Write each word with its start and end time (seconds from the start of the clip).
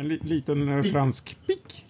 En 0.00 0.08
li 0.08 0.18
liten 0.22 0.68
eh, 0.68 0.82
fransk 0.82 1.38
pick. 1.46 1.86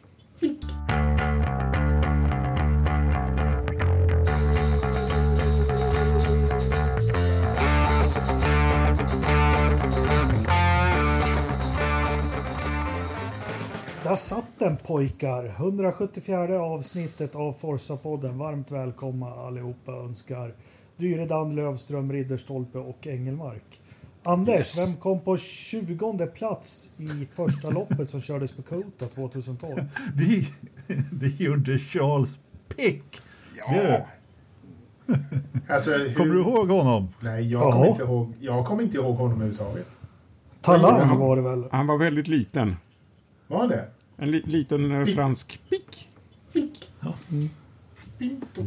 Där 14.02 14.16
satt 14.16 14.58
den 14.58 14.76
pojkar! 14.76 15.44
174 15.44 16.60
avsnittet 16.60 17.34
av 17.34 17.52
Forsa-podden. 17.52 18.38
Varmt 18.38 18.70
välkomna 18.70 19.26
allihopa 19.26 19.92
önskar 19.92 20.54
Dyredand, 20.96 21.54
Lövström, 21.54 22.12
Ridderstolpe 22.12 22.78
och 22.78 23.06
Engelmark. 23.06 23.79
Anders, 24.22 24.56
Yes. 24.56 24.88
vem 24.88 24.96
kom 24.96 25.20
på 25.20 25.36
20 25.36 26.26
plats 26.26 26.90
i 26.98 27.26
första 27.26 27.70
loppet 27.78 28.10
som 28.10 28.22
kördes 28.22 28.52
på 28.52 28.62
Kota 28.62 29.06
2012? 29.06 29.80
Det, 30.14 30.46
det 31.12 31.40
gjorde 31.40 31.78
Charles 31.78 32.30
Pick. 32.76 33.04
Ja. 33.68 34.06
Alltså, 35.68 35.90
hur... 35.90 36.14
Kommer 36.14 36.34
du 36.34 36.40
ihåg 36.40 36.68
honom? 36.68 37.08
Nej, 37.20 37.52
jag 37.52 37.72
kommer, 37.72 37.86
inte 37.88 38.02
ihåg, 38.02 38.32
jag 38.40 38.66
kommer 38.66 38.82
inte 38.82 38.96
ihåg 38.96 39.16
honom 39.16 39.32
överhuvudtaget. 39.36 39.86
Talang 40.60 41.00
han? 41.00 41.18
var 41.18 41.36
det 41.36 41.42
väl? 41.42 41.64
Han 41.72 41.86
var 41.86 41.98
väldigt 41.98 42.28
liten. 42.28 42.76
Var 43.46 43.58
han 43.58 43.68
det? 43.68 43.84
En 44.16 44.30
li 44.30 44.42
liten 44.46 44.92
eh, 44.92 45.06
fransk 45.06 45.60
pick. 45.70 46.08
Pick. 46.52 46.92
Pinto. 48.18 48.62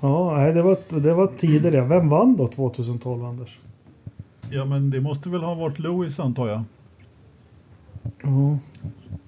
Ja, 0.00 0.36
nej, 0.36 0.54
det 0.54 0.62
var, 0.62 1.00
det 1.00 1.14
var 1.14 1.26
tider 1.26 1.70
det. 1.72 1.80
Vem 1.80 2.08
vann 2.08 2.36
då 2.36 2.48
2012, 2.48 3.24
Anders? 3.24 3.58
Ja, 4.50 4.64
men 4.64 4.90
det 4.90 5.00
måste 5.00 5.28
väl 5.28 5.42
ha 5.42 5.54
varit 5.54 5.78
Lewis 5.78 6.20
antar 6.20 6.48
jag. 6.48 6.62
Ja. 8.22 8.58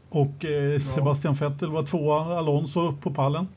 Och 0.08 0.44
eh, 0.44 0.80
Sebastian 0.80 1.34
Vettel 1.34 1.70
var 1.70 1.82
tvåa, 1.82 2.38
Alonso 2.38 2.80
upp 2.80 3.00
på 3.00 3.10
pallen. 3.10 3.48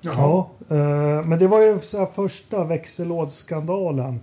Jaha. 0.00 0.44
Ja, 0.68 0.76
eh, 0.76 1.26
men 1.26 1.38
det 1.38 1.46
var 1.46 1.62
ju 1.62 1.78
så 1.78 1.98
här 1.98 2.06
första 2.06 2.64
växellådsskandalen. 2.64 4.20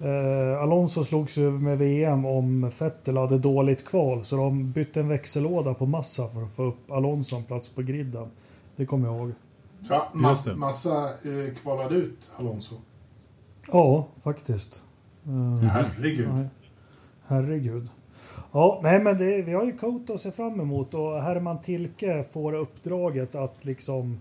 Eh, 0.00 0.62
Alonso 0.62 1.04
slogs 1.04 1.38
ju 1.38 1.50
med 1.50 1.78
VM 1.78 2.26
om 2.26 2.70
Vettel 2.78 3.16
hade 3.16 3.38
dåligt 3.38 3.84
kval 3.84 4.24
så 4.24 4.36
de 4.36 4.72
bytte 4.72 5.00
en 5.00 5.08
växellåda 5.08 5.74
på 5.74 5.86
massa 5.86 6.28
för 6.28 6.42
att 6.42 6.52
få 6.52 6.62
upp 6.62 6.90
Alonso 6.90 7.36
en 7.36 7.44
plats 7.44 7.68
på 7.68 7.82
griden. 7.82 8.26
Det 8.76 8.86
kommer 8.86 9.08
jag 9.08 9.16
ihåg. 9.16 9.32
Ja, 9.88 10.10
mass, 10.12 10.44
det. 10.44 10.54
massa 10.54 11.04
eh, 11.04 11.54
kvalade 11.62 11.94
ut 11.94 12.32
Alonso. 12.36 12.74
Ja, 13.72 14.06
faktiskt. 14.22 14.82
Eh, 15.26 15.68
Herregud. 15.68 16.28
nej. 16.34 16.48
Herregud. 17.26 17.88
Ja, 18.52 18.80
nej 18.82 19.00
men 19.02 19.18
det, 19.18 19.42
vi 19.42 19.52
har 19.52 19.64
ju 19.64 19.76
Kota 19.76 20.12
att 20.12 20.20
se 20.20 20.30
fram 20.30 20.60
emot 20.60 20.94
och 20.94 21.22
Herman 21.22 21.60
Tilke 21.60 22.24
får 22.32 22.52
uppdraget 22.52 23.34
att 23.34 23.64
liksom 23.64 24.20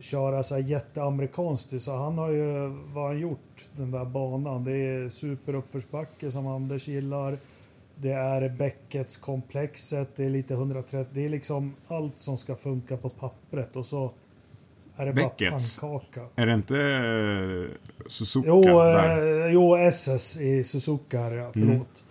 köra 0.00 0.42
så 0.42 0.54
här 0.54 0.62
jätteamerikanskt. 0.62 1.82
Så 1.82 1.96
han 1.96 2.18
har 2.18 2.30
ju, 2.30 2.68
vad 2.94 3.06
han 3.06 3.18
gjort, 3.18 3.68
den 3.76 3.90
där 3.90 4.04
banan. 4.04 4.64
Det 4.64 4.72
är 4.72 5.08
superuppförsbacke 5.08 6.30
som 6.30 6.46
Anders 6.46 6.88
gillar. 6.88 7.36
Det 7.94 8.12
är 8.12 8.48
Beckets 8.48 9.16
komplexet, 9.16 10.16
det 10.16 10.24
är 10.24 10.30
lite 10.30 10.54
130, 10.54 11.06
det 11.14 11.24
är 11.24 11.28
liksom 11.28 11.74
allt 11.88 12.18
som 12.18 12.38
ska 12.38 12.56
funka 12.56 12.96
på 12.96 13.08
pappret 13.08 13.76
och 13.76 13.86
så 13.86 14.10
är 15.02 15.06
det 15.06 15.12
Beckets? 15.12 15.80
bara 15.80 15.90
pannkaka. 15.98 16.20
Är 16.36 16.46
det 16.46 16.54
inte 16.54 16.76
eh, 16.78 18.06
Suzuka? 18.08 18.48
Jo, 18.48 18.62
där? 18.62 19.46
eh, 19.46 19.52
jo, 19.52 19.76
SS 19.76 20.40
i 20.40 20.64
Suzuka 20.64 21.20
är 21.20 21.30
det, 21.30 21.36
ja. 21.36 21.50
Förlåt. 21.52 22.04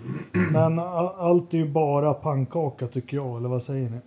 Men 0.52 0.80
a- 0.80 1.16
allt 1.18 1.54
är 1.54 1.58
ju 1.58 1.68
bara 1.70 2.14
pannkaka 2.14 2.88
tycker 2.88 3.18
jag, 3.18 3.38
eller 3.38 3.50
vad 3.50 3.64
säger 3.64 3.90
ni? 3.90 3.98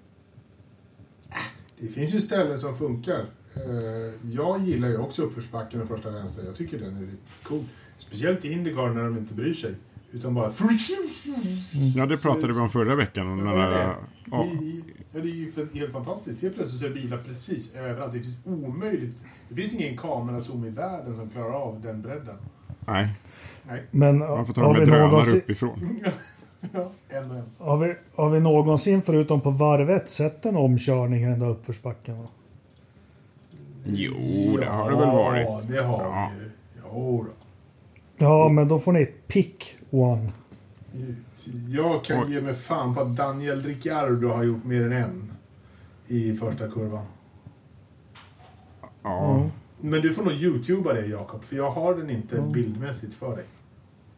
Det 1.79 1.87
finns 1.89 2.15
ju 2.15 2.21
ställen 2.21 2.59
som 2.59 2.79
funkar. 2.79 3.21
Eh, 3.55 4.31
jag 4.33 4.61
gillar 4.61 4.89
ju 4.89 4.99
också 4.99 5.23
uppförsbacken 5.23 5.83
och 5.83 5.89
första 5.89 6.11
vänster. 6.11 6.45
Jag 6.47 6.55
tycker 6.55 6.79
den 6.79 6.97
är 6.97 7.01
riktigt 7.01 7.21
cool. 7.43 7.65
Speciellt 7.99 8.45
i 8.45 8.53
Indycar 8.53 8.89
när 8.89 9.05
de 9.05 9.19
inte 9.19 9.35
bryr 9.35 9.55
sig. 9.55 9.75
Utan 10.13 10.35
bara... 10.35 10.51
Ja, 11.97 12.07
det 12.07 12.17
pratade 12.17 12.53
vi 12.53 12.59
om 12.61 12.69
förra 12.71 12.95
veckan. 12.97 13.29
Om 13.29 13.39
den 13.39 13.47
Jag 13.47 13.71
där, 13.73 13.87
vet. 13.89 13.97
ja, 14.31 14.47
ja, 15.15 15.21
det 15.21 15.29
är 15.29 15.35
ju 15.35 15.53
helt 15.81 15.93
fantastiskt. 15.93 16.43
Helt 16.43 16.55
plötsligt 16.55 16.81
så 16.81 16.87
är 16.87 16.91
bilar 16.91 17.19
precis 17.29 17.75
överallt. 17.75 18.13
Det 18.13 18.21
finns 18.21 18.37
omöjligt. 18.45 19.25
Det 19.49 19.55
finns 19.55 19.75
ingen 19.75 19.97
kamerazoom 19.97 20.65
i 20.65 20.71
världen 20.71 21.17
som 21.17 21.29
klarar 21.31 21.53
av 21.53 21.81
den 21.81 22.03
bredden. 22.03 22.37
nej, 22.87 23.09
Nej. 23.69 23.83
Men 23.91 24.19
man 24.19 24.47
får 24.47 24.55
ta 24.55 24.61
har, 24.61 24.69
dem 24.69 24.75
vi 24.75 24.81
med 24.81 24.89
drönare 24.89 25.09
någonsin, 25.11 25.37
uppifrån. 25.39 26.01
Ja, 26.75 26.91
en 27.09 27.31
och 27.31 27.37
en. 27.37 27.45
har, 27.59 27.77
vi, 27.77 27.95
har 28.15 28.29
vi 28.31 28.41
någonsin 28.41 29.03
förutom 29.03 29.41
på 29.41 29.51
varvet 29.51 30.11
sett 30.11 30.47
en 30.47 30.57
omkörning 30.57 31.23
i 31.23 31.27
den 31.27 31.39
där 31.39 31.51
uppförsbacken? 31.51 32.17
va? 32.17 32.27
Jo, 33.85 34.13
det 34.61 34.67
har 34.67 34.91
det 34.91 34.97
väl 34.97 35.07
varit. 35.07 35.47
Ja, 35.47 35.61
det 35.69 35.83
har 35.83 36.03
Ja. 36.05 36.31
vi 36.39 36.45
ju. 36.45 36.51
Jo 36.85 37.27
då. 37.29 37.33
Ja, 38.25 38.49
men 38.49 38.69
då 38.69 38.79
får 38.79 38.93
ni 38.93 39.07
pick 39.07 39.77
one. 39.91 40.33
Jag 41.69 42.05
kan 42.05 42.31
ge 42.31 42.41
mig 42.41 42.55
fan 42.55 42.95
på 42.95 43.01
att 43.01 43.17
Daniel 43.17 43.63
Ricciardo 43.63 44.29
har 44.29 44.43
gjort 44.45 44.65
mer 44.65 44.83
än 44.83 44.93
en 44.93 45.31
i 46.07 46.35
första 46.35 46.69
kurvan. 46.71 47.05
Ja, 49.03 49.51
Men 49.81 50.01
du 50.01 50.15
får 50.15 50.23
nog 50.23 50.33
youtuba 50.33 50.93
det 50.93 51.07
Jakob, 51.07 51.45
för 51.45 51.57
jag 51.57 51.71
har 51.71 51.95
den 51.95 52.11
inte 52.11 52.39
Mm. 52.39 52.53
bildmässigt 52.53 53.15
för 53.15 53.37
dig. 53.37 53.45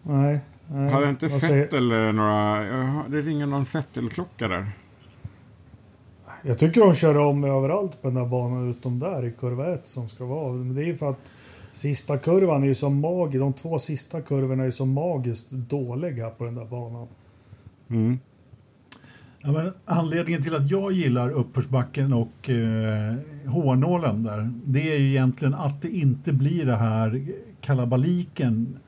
Nej. 0.03 0.41
nej. 0.69 0.91
hade 0.91 1.09
inte 1.09 1.29
Fettel 1.29 1.89
några... 1.89 2.61
Det 3.09 3.21
ringer 3.21 3.47
någon 3.47 3.67
Fettel-klocka 3.67 4.49
där. 4.49 4.67
Jag 6.43 6.59
tycker 6.59 6.81
de 6.81 6.95
kör 6.95 7.19
om 7.19 7.45
överallt 7.45 8.03
på 8.03 8.09
den 8.09 8.15
där 8.15 8.27
banan 8.27 8.71
utom 8.71 8.99
där 8.99 9.25
i 9.25 9.31
kurva 9.31 9.75
1 9.75 9.89
som 9.89 10.09
ska 10.09 10.25
vara. 10.25 10.53
Men 10.53 10.75
det 10.75 10.85
är 10.85 10.95
för 10.95 11.11
att 11.11 11.33
sista 11.77 12.19
kurvan 12.19 12.63
är 12.63 12.67
ju 12.67 12.75
så 12.75 12.91
magisk. 12.91 13.41
De 13.41 13.53
två 13.53 13.79
sista 13.79 14.21
kurvorna 14.21 14.63
är 14.63 14.67
ju 14.67 14.73
så 14.73 14.87
magiskt 14.87 15.51
dåliga 15.51 16.31
på 16.31 16.45
den 16.45 16.55
där 16.55 16.65
banan. 16.65 17.07
Mm. 17.91 18.19
Ja, 19.43 19.53
men 19.53 19.73
anledningen 19.85 20.43
till 20.43 20.55
att 20.55 20.71
jag 20.71 20.93
gillar 20.93 21.31
uppförsbacken 21.31 22.13
och 22.13 22.51
eh, 22.51 23.15
hårnålen 23.47 24.23
där, 24.23 24.53
det 24.65 24.95
är 24.95 24.99
ju 24.99 25.09
egentligen 25.11 25.55
att 25.55 25.83
det 25.83 25.91
inte 25.91 26.33
blir 26.33 26.67
det 26.67 26.77
här 26.77 27.23
kalabaliken 27.61 28.79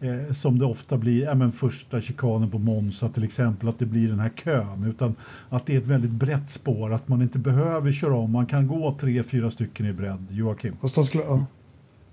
eh, 0.00 0.32
som 0.32 0.58
det 0.58 0.64
ofta 0.64 0.98
blir, 0.98 1.22
ja, 1.22 1.34
men 1.34 1.52
första 1.52 2.00
chikanen 2.00 2.50
på 2.50 2.58
Monza 2.58 3.08
till 3.08 3.24
exempel, 3.24 3.68
att 3.68 3.78
det 3.78 3.86
blir 3.86 4.08
den 4.08 4.20
här 4.20 4.30
kön, 4.30 4.84
utan 4.84 5.14
att 5.48 5.66
det 5.66 5.74
är 5.74 5.78
ett 5.78 5.86
väldigt 5.86 6.10
brett 6.10 6.50
spår, 6.50 6.92
att 6.92 7.08
man 7.08 7.22
inte 7.22 7.38
behöver 7.38 7.92
köra 7.92 8.14
om, 8.14 8.30
man 8.30 8.46
kan 8.46 8.66
gå 8.66 8.96
tre, 9.00 9.22
fyra 9.22 9.50
stycken 9.50 9.86
i 9.86 9.92
bredd. 9.92 10.26
Joakim? 10.30 10.76
Fast 10.76 10.94
de 10.94 11.04
skulle, 11.04 11.24
ja. 11.24 11.46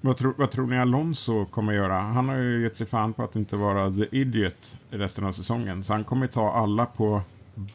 Vad, 0.01 0.17
tror, 0.17 0.33
vad 0.37 0.51
tror 0.51 0.67
ni 0.67 0.77
Alonso 0.79 1.45
kommer 1.45 1.73
göra? 1.73 1.93
Han 1.99 2.29
har 2.29 2.35
ju 2.37 2.63
gett 2.63 2.77
sig 2.77 2.87
fan 2.87 3.13
på 3.13 3.23
att 3.23 3.35
inte 3.35 3.55
vara 3.55 3.91
the 3.91 4.17
idiot 4.17 4.75
i 4.91 4.97
resten 4.97 5.25
av 5.25 5.31
säsongen. 5.31 5.83
Så 5.83 5.93
han 5.93 6.03
kommer 6.03 6.27
ta 6.27 6.51
alla 6.53 6.85
på 6.85 7.21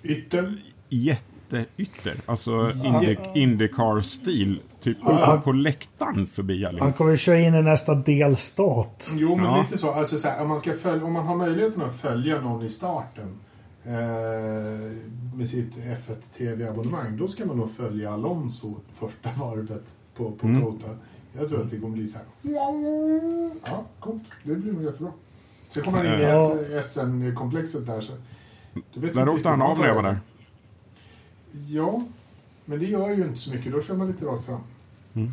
Yttern. 0.02 0.58
jätteytter. 0.88 2.14
Alltså 2.26 2.72
Indy, 2.84 3.16
Indycar-stil. 3.34 4.60
Typ 4.80 4.96
upp 5.06 5.44
på 5.44 5.52
läktaren 5.52 6.26
förbi 6.26 6.64
Han 6.64 6.68
allihop. 6.74 6.96
kommer 6.96 7.10
ju 7.10 7.16
köra 7.16 7.38
in 7.40 7.54
i 7.54 7.62
nästa 7.62 7.94
delstat. 7.94 9.10
Jo, 9.14 9.36
men 9.36 9.44
Ja. 9.44 9.62
lite 9.62 9.78
så. 9.78 9.90
Alltså, 9.90 10.18
så 10.18 10.28
här, 10.28 10.42
om, 10.42 10.48
man 10.48 10.58
ska 10.58 10.72
följa, 10.72 11.04
om 11.04 11.12
man 11.12 11.26
har 11.26 11.36
möjligheten 11.36 11.82
att 11.82 11.96
följa 11.96 12.40
någon 12.40 12.64
i 12.64 12.68
starten 12.68 13.28
eh, 13.84 13.92
med 15.36 15.48
sitt 15.48 15.76
F1 15.76 16.36
TV-abonnemang, 16.38 17.16
då 17.16 17.28
ska 17.28 17.44
man 17.44 17.56
nog 17.56 17.70
följa 17.72 18.12
Alonso 18.12 18.74
första 18.92 19.30
varvet 19.36 19.94
på, 20.16 20.30
på 20.30 20.46
Mm. 20.46 20.62
Kota. 20.62 20.86
Jag 21.38 21.48
tror 21.48 21.62
att 21.62 21.70
det 21.70 21.78
kommer 21.80 21.96
bli 21.96 22.08
så 22.08 22.18
här. 22.18 22.26
Ja, 23.64 23.84
coolt. 24.00 24.22
Det 24.42 24.54
blir 24.54 24.72
nog 24.72 24.82
jättebra. 24.82 25.12
Sen 25.68 25.82
kommer 25.82 25.98
han 25.98 26.06
in 26.06 26.20
i 26.78 26.82
SN-komplexet 26.82 27.86
där. 27.86 28.00
Så, 28.00 28.12
du 28.94 29.00
vet 29.00 29.12
Där 29.12 29.20
inte 29.20 29.32
åkte 29.32 29.48
han 29.48 29.62
av 29.62 29.78
när 29.78 29.86
jag 29.86 29.94
var 29.94 30.02
där. 30.02 30.18
Ja, 31.68 32.02
men 32.64 32.78
det 32.78 32.86
gör 32.86 33.10
ju 33.10 33.22
inte 33.24 33.38
så 33.38 33.50
mycket. 33.54 33.72
Då 33.72 33.82
kör 33.82 33.96
man 33.96 34.06
lite 34.06 34.24
rakt 34.24 34.44
fram. 34.44 34.60
Mm. 35.14 35.32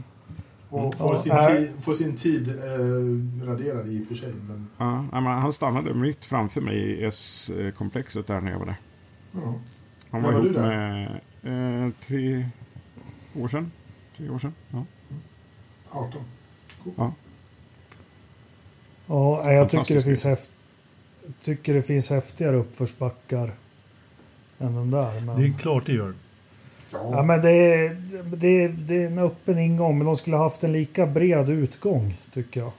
Och 0.69 0.95
får, 0.95 1.13
Ja, 1.13 1.19
sin 1.19 1.57
tid, 1.57 1.83
får 1.83 1.93
sin 1.93 2.15
tid 2.15 2.47
eh, 2.49 3.45
raderad 3.47 3.87
i 3.87 4.01
och 4.03 4.07
för 4.07 4.15
sig. 4.15 4.33
Men, 4.47 4.67
Ja, 4.77 5.01
men 5.11 5.25
han 5.25 5.53
stannade 5.53 5.93
mitt 5.93 6.25
framför 6.25 6.61
mig 6.61 6.77
i 6.77 7.05
S-komplexet 7.05 8.27
där 8.27 8.41
när 8.41 8.51
jag 8.51 8.59
var 8.59 8.65
där. 8.65 8.75
ja. 9.31 9.53
Han 10.09 10.23
var 10.23 10.31
var 10.31 10.39
ihop 10.39 10.53
du 10.53 10.61
där? 10.61 11.19
med 11.43 11.85
eh, 11.85 11.91
tre 12.07 12.49
år 13.35 13.47
sedan. 13.47 13.71
Tre 14.17 14.29
år 14.29 14.39
sedan. 14.39 14.53
Ja. 14.71 14.85
18. 15.93 16.21
Ja, 19.07 19.41
nej, 19.45 19.55
jag 19.55 19.69
tycker 19.69 19.93
det, 19.93 20.01
finns 20.01 20.25
häft, 20.25 20.51
tycker 21.43 21.73
det 21.73 21.81
finns 21.81 22.09
häftigare 22.09 22.55
uppförsbackar 22.55 23.51
än 24.59 24.75
den 24.75 24.91
där. 24.91 25.21
Men... 25.21 25.35
Det 25.35 25.47
är 25.47 25.57
klart 25.57 25.85
det 25.85 25.93
gör. 25.93 26.13
Ja, 26.91 27.09
Ja, 27.11 27.23
men 27.23 27.41
det 27.41 27.51
är, 27.51 27.95
det, 28.23 28.63
är, 28.63 28.69
det 28.69 28.95
är 28.95 29.07
en 29.07 29.19
öppen 29.19 29.59
ingång, 29.59 29.97
men 29.97 30.07
de 30.07 30.17
skulle 30.17 30.35
ha 30.35 30.43
haft 30.43 30.63
en 30.63 30.71
lika 30.71 31.07
bred 31.07 31.49
utgång, 31.49 32.17
tycker 32.33 32.59
jag. 32.59 32.71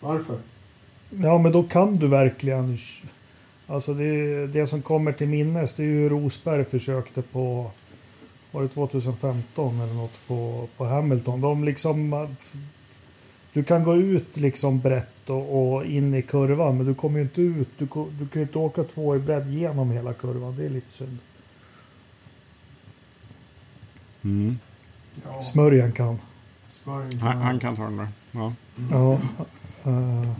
varför? 0.00 0.38
Ja, 1.10 1.38
men 1.38 1.52
då 1.52 1.62
kan 1.62 1.96
du 1.96 2.08
verkligen... 2.08 2.78
Alltså 3.66 3.94
det, 3.94 4.46
det 4.46 4.66
som 4.66 4.82
kommer 4.82 5.12
till 5.12 5.28
minnes 5.28 5.74
det 5.74 5.82
är 5.82 5.86
ju 5.86 6.08
Rosberg 6.08 6.64
försökte 6.64 7.22
på 7.22 7.70
var 8.54 8.62
det 8.62 8.68
2015 8.68 9.80
eller 9.80 9.94
något 9.94 10.26
på, 10.26 10.68
på 10.76 10.84
Hamilton. 10.84 11.40
De 11.40 11.64
liksom 11.64 12.26
du 13.52 13.64
kan 13.64 13.84
gå 13.84 13.94
ut 13.94 14.36
liksom 14.36 14.80
brett 14.80 15.30
och, 15.30 15.74
och, 15.74 15.84
in 15.84 16.14
i 16.14 16.22
kurvan 16.22 16.76
men 16.76 16.86
du 16.86 16.94
kommer 16.94 17.18
ju 17.18 17.22
inte 17.22 17.42
ut. 17.42 17.68
Du, 17.78 17.86
du 18.18 18.28
kan 18.28 18.40
ju 18.40 18.42
inte 18.42 18.58
åka 18.58 18.84
två 18.84 19.16
i 19.16 19.18
bredd 19.18 19.52
genom 19.52 19.90
hela 19.90 20.12
kurvan. 20.12 20.56
Det 20.56 20.64
är 20.64 20.70
lite 20.70 20.90
synd. 20.90 21.18
Mm. 24.24 24.58
Ja. 25.24 25.42
Smörjan 25.42 25.92
kan. 25.92 26.18
Smörjan 26.68 27.10
kan 27.10 27.20
han, 27.20 27.36
han, 27.36 27.58
kan 27.58 27.76
ta 27.76 27.82
den 27.82 27.96
där. 27.96 28.08
Ja. 28.32 28.52
Ja. 28.90 29.18
Uh, 29.90 30.32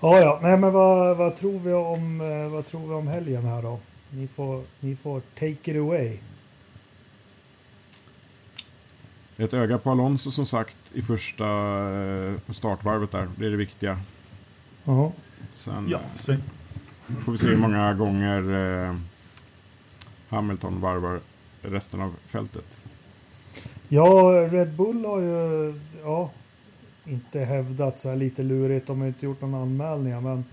ja, 0.00 0.20
ja. 0.20 0.38
Nej, 0.42 0.56
men 0.56 0.72
vad, 0.72 1.16
vad, 1.16 1.36
tror 1.36 1.58
vi 1.58 1.72
om, 1.72 2.20
uh, 2.20 2.48
vad 2.48 2.66
tror 2.66 2.88
vi 2.88 2.94
om 2.94 3.06
helgen 3.06 3.44
här 3.44 3.62
då? 3.62 3.78
Ni 4.10 4.28
får, 4.28 4.62
ni 4.80 4.96
får 4.96 5.20
take 5.20 5.70
it 5.70 5.76
away. 5.76 6.18
Ett 9.40 9.54
öga 9.54 9.78
på 9.78 9.90
Alonso 9.90 10.30
som 10.30 10.46
sagt 10.46 10.76
i 10.92 11.02
första 11.02 11.44
eh, 11.44 12.34
på 12.46 12.54
startvarvet 12.54 13.10
där. 13.10 13.28
Det 13.36 13.46
är 13.46 13.50
det 13.50 13.56
viktiga. 13.56 13.98
Ja. 14.84 15.12
Sen 15.54 15.88
ja, 15.90 16.00
sen. 16.16 16.42
får 17.24 17.32
vi 17.32 17.38
se 17.38 17.46
hur 17.46 17.56
många 17.56 17.94
gånger 17.94 18.54
eh, 18.88 18.96
Hamilton 20.28 20.80
varvar 20.80 21.20
resten 21.62 22.00
av 22.00 22.14
fältet. 22.26 22.64
Ja, 23.88 24.30
Red 24.50 24.72
Bull 24.72 25.04
har 25.04 25.20
ju 25.20 25.74
ja, 26.02 26.30
inte 27.04 27.40
hävdat 27.40 27.98
så 27.98 28.08
här 28.08 28.16
lite 28.16 28.42
lurigt. 28.42 28.86
De 28.86 29.00
har 29.00 29.08
inte 29.08 29.26
gjort 29.26 29.40
någon 29.40 29.54
anmälning 29.54 30.22
men 30.22 30.44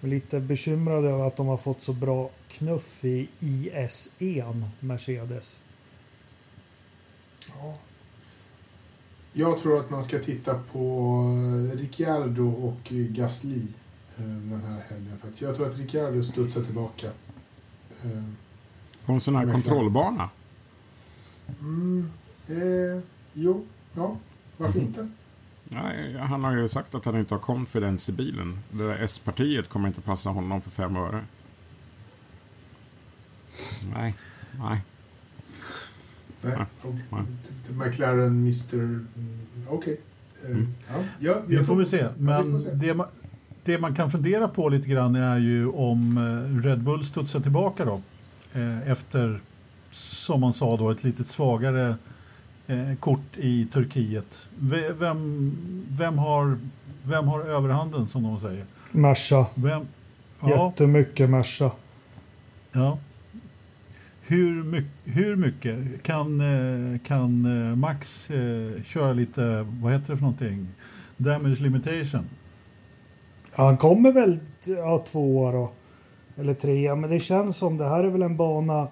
är 0.00 0.08
lite 0.08 0.40
bekymrade 0.40 1.08
över 1.08 1.26
att 1.26 1.36
de 1.36 1.46
har 1.46 1.56
fått 1.56 1.82
så 1.82 1.92
bra 1.92 2.30
knuff 2.48 3.04
i 3.04 3.28
IS1 3.40 4.64
Mercedes. 4.80 5.62
Ja, 7.48 7.74
jag 9.32 9.58
tror 9.58 9.80
att 9.80 9.90
man 9.90 10.02
ska 10.02 10.18
titta 10.18 10.54
på 10.54 11.24
Ricciardo 11.74 12.48
och 12.48 12.80
Gasly 12.90 13.62
eh, 14.16 14.24
den 14.24 14.62
här 14.66 14.82
helgen 14.88 15.18
faktiskt. 15.18 15.42
Jag 15.42 15.56
tror 15.56 15.68
att 15.68 15.78
Ricciardo 15.78 16.22
studsar 16.22 16.62
tillbaka. 16.62 17.06
Eh, 18.02 18.22
på 19.06 19.12
en 19.12 19.20
sån 19.20 19.36
här 19.36 19.52
kontrollbana? 19.52 20.30
Mm, 21.60 22.10
eh, 22.48 23.02
jo, 23.32 23.66
ja, 23.94 24.16
varför 24.56 24.78
mm. 24.78 24.88
inte? 24.88 25.08
Nej, 25.64 26.16
han 26.18 26.44
har 26.44 26.56
ju 26.56 26.68
sagt 26.68 26.94
att 26.94 27.04
han 27.04 27.18
inte 27.18 27.34
har 27.34 27.40
confidence 27.40 28.12
i 28.12 28.14
bilen. 28.14 28.58
Det 28.70 28.86
där 28.86 28.98
S-partiet 29.00 29.68
kommer 29.68 29.88
inte 29.88 30.00
passa 30.00 30.30
honom 30.30 30.60
för 30.60 30.70
fem 30.70 30.96
öre. 30.96 31.24
Nej, 33.94 34.14
nej. 34.58 34.80
Nej. 36.42 36.66
Ja. 37.10 37.22
McLaren, 37.70 38.38
Mr... 38.38 38.74
Mm, 38.74 39.06
okej. 39.68 39.76
Okay. 39.76 39.96
Eh, 40.50 40.56
mm. 40.56 40.68
Ja, 41.18 41.34
det 41.46 41.64
får 41.64 41.76
vi 41.76 41.86
se. 41.86 42.06
Men 42.18 42.60
ja, 42.60 42.70
det, 42.72 42.94
man, 42.94 43.06
det 43.64 43.78
man 43.78 43.94
kan 43.94 44.10
fundera 44.10 44.48
på 44.48 44.68
lite 44.68 44.88
grann 44.88 45.16
är 45.16 45.38
ju 45.38 45.68
om 45.68 46.18
eh, 46.18 46.64
Red 46.66 46.82
Bull 46.82 47.04
studsar 47.04 47.40
tillbaka 47.40 47.84
då. 47.84 48.00
Eh, 48.52 48.90
efter, 48.90 49.40
som 49.90 50.40
man 50.40 50.52
sa 50.52 50.76
då, 50.76 50.90
ett 50.90 51.04
lite 51.04 51.24
svagare 51.24 51.96
kort 53.00 53.36
i 53.36 53.66
Turkiet. 53.72 54.48
Vem, 54.98 55.52
vem, 55.88 56.18
har, 56.18 56.58
vem 57.02 57.28
har 57.28 57.40
överhanden 57.40 58.06
som 58.06 58.22
de 58.22 58.40
säger? 58.40 58.64
Merca. 58.92 59.46
Vem? 59.54 59.82
Ja. 60.40 60.66
Jättemycket 60.66 61.30
Merca. 61.30 61.70
Ja. 62.72 62.98
Hur, 64.32 64.62
my 64.64 64.82
hur 65.04 65.36
mycket 65.36 66.02
kan, 66.02 66.40
eh, 66.40 66.98
kan 66.98 67.44
eh, 67.44 67.76
Max 67.76 68.30
eh, 68.30 68.82
köra 68.82 69.12
lite, 69.12 69.66
vad 69.82 69.92
heter 69.92 70.08
det 70.10 70.16
för 70.16 70.22
någonting? 70.22 70.68
Damage 71.16 71.60
limitation? 71.60 72.24
Han 73.52 73.76
kommer 73.76 74.12
väl 74.12 74.38
ja, 74.64 74.98
tvåa 74.98 75.52
då. 75.52 75.72
Eller 76.36 76.54
trea. 76.54 76.96
Men 76.96 77.10
det 77.10 77.18
känns 77.18 77.56
som 77.56 77.76
det 77.78 77.88
här 77.88 78.04
är 78.04 78.08
väl 78.08 78.22
en 78.22 78.36
bana. 78.36 78.88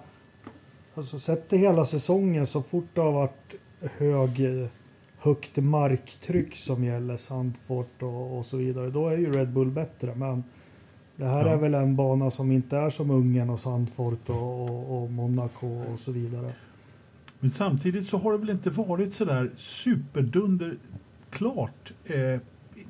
Alltså 0.95 1.19
sett 1.19 1.49
det 1.49 1.57
hela 1.57 1.85
säsongen 1.85 2.45
så 2.45 2.61
fort 2.61 2.89
det 2.93 3.01
har 3.01 3.11
varit 3.11 3.55
hög, 3.81 4.41
högt 5.17 5.57
marktryck 5.57 6.55
som 6.55 6.83
gäller 6.83 7.17
Sandfort 7.17 8.03
och, 8.03 8.37
och 8.37 8.45
så 8.45 8.57
vidare. 8.57 8.89
Då 8.89 9.09
är 9.09 9.17
ju 9.17 9.31
Red 9.31 9.53
Bull 9.53 9.71
bättre. 9.71 10.15
Men 10.15 10.43
det 11.21 11.27
här 11.27 11.45
ja. 11.45 11.51
är 11.51 11.57
väl 11.57 11.73
en 11.73 11.95
bana 11.95 12.29
som 12.29 12.51
inte 12.51 12.77
är 12.77 12.89
som 12.89 13.09
Ungern 13.09 13.49
och 13.49 13.59
Sandfort 13.59 14.29
och, 14.29 14.69
och, 14.69 15.03
och 15.03 15.11
Monaco 15.11 15.67
och 15.93 15.99
så 15.99 16.11
vidare. 16.11 16.51
Men 17.39 17.49
samtidigt 17.49 18.05
så 18.05 18.17
har 18.17 18.31
det 18.31 18.37
väl 18.37 18.49
inte 18.49 18.69
varit 18.69 19.13
så 19.13 19.25
där 19.25 19.51
superdunder 19.55 20.75
klart 21.29 21.93
eh, 22.05 22.41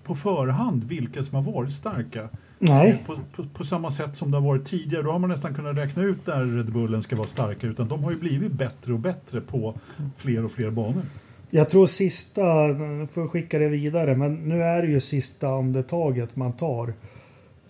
på 0.03 0.15
förhand 0.15 0.83
vilka 0.83 1.23
som 1.23 1.35
har 1.35 1.53
varit 1.53 1.71
starka. 1.71 2.29
Nej. 2.59 2.89
Eh, 2.89 3.05
på, 3.05 3.19
på, 3.35 3.49
på, 3.49 3.63
samma 3.63 3.91
sätt 3.91 4.15
som 4.15 4.31
det 4.31 4.37
har 4.37 4.45
varit 4.45 4.65
tidigare. 4.65 5.03
Då 5.03 5.11
har 5.11 5.19
man 5.19 5.29
nästan 5.29 5.53
kunnat 5.53 5.77
räkna 5.77 6.03
ut 6.03 6.27
när 6.27 6.45
Red 6.57 6.73
Bullen 6.73 7.03
ska 7.03 7.15
vara 7.15 7.27
starka. 7.27 7.67
Utan 7.67 7.87
de 7.87 8.03
har 8.03 8.11
ju 8.11 8.17
blivit 8.17 8.51
bättre 8.51 8.93
och 8.93 8.99
bättre 8.99 9.41
på 9.41 9.75
fler 10.15 10.45
och 10.45 10.51
fler 10.51 10.71
banor. 10.71 11.03
Jag 11.49 11.69
tror 11.69 11.85
sista, 11.85 12.67
nu 12.67 13.07
får 13.07 13.27
skicka 13.27 13.59
det 13.59 13.67
vidare, 13.67 14.15
men 14.15 14.49
nu 14.49 14.63
är 14.63 14.81
det 14.81 14.87
ju 14.87 14.99
sista 14.99 15.49
andetaget 15.49 16.35
man 16.35 16.53
tar. 16.53 16.93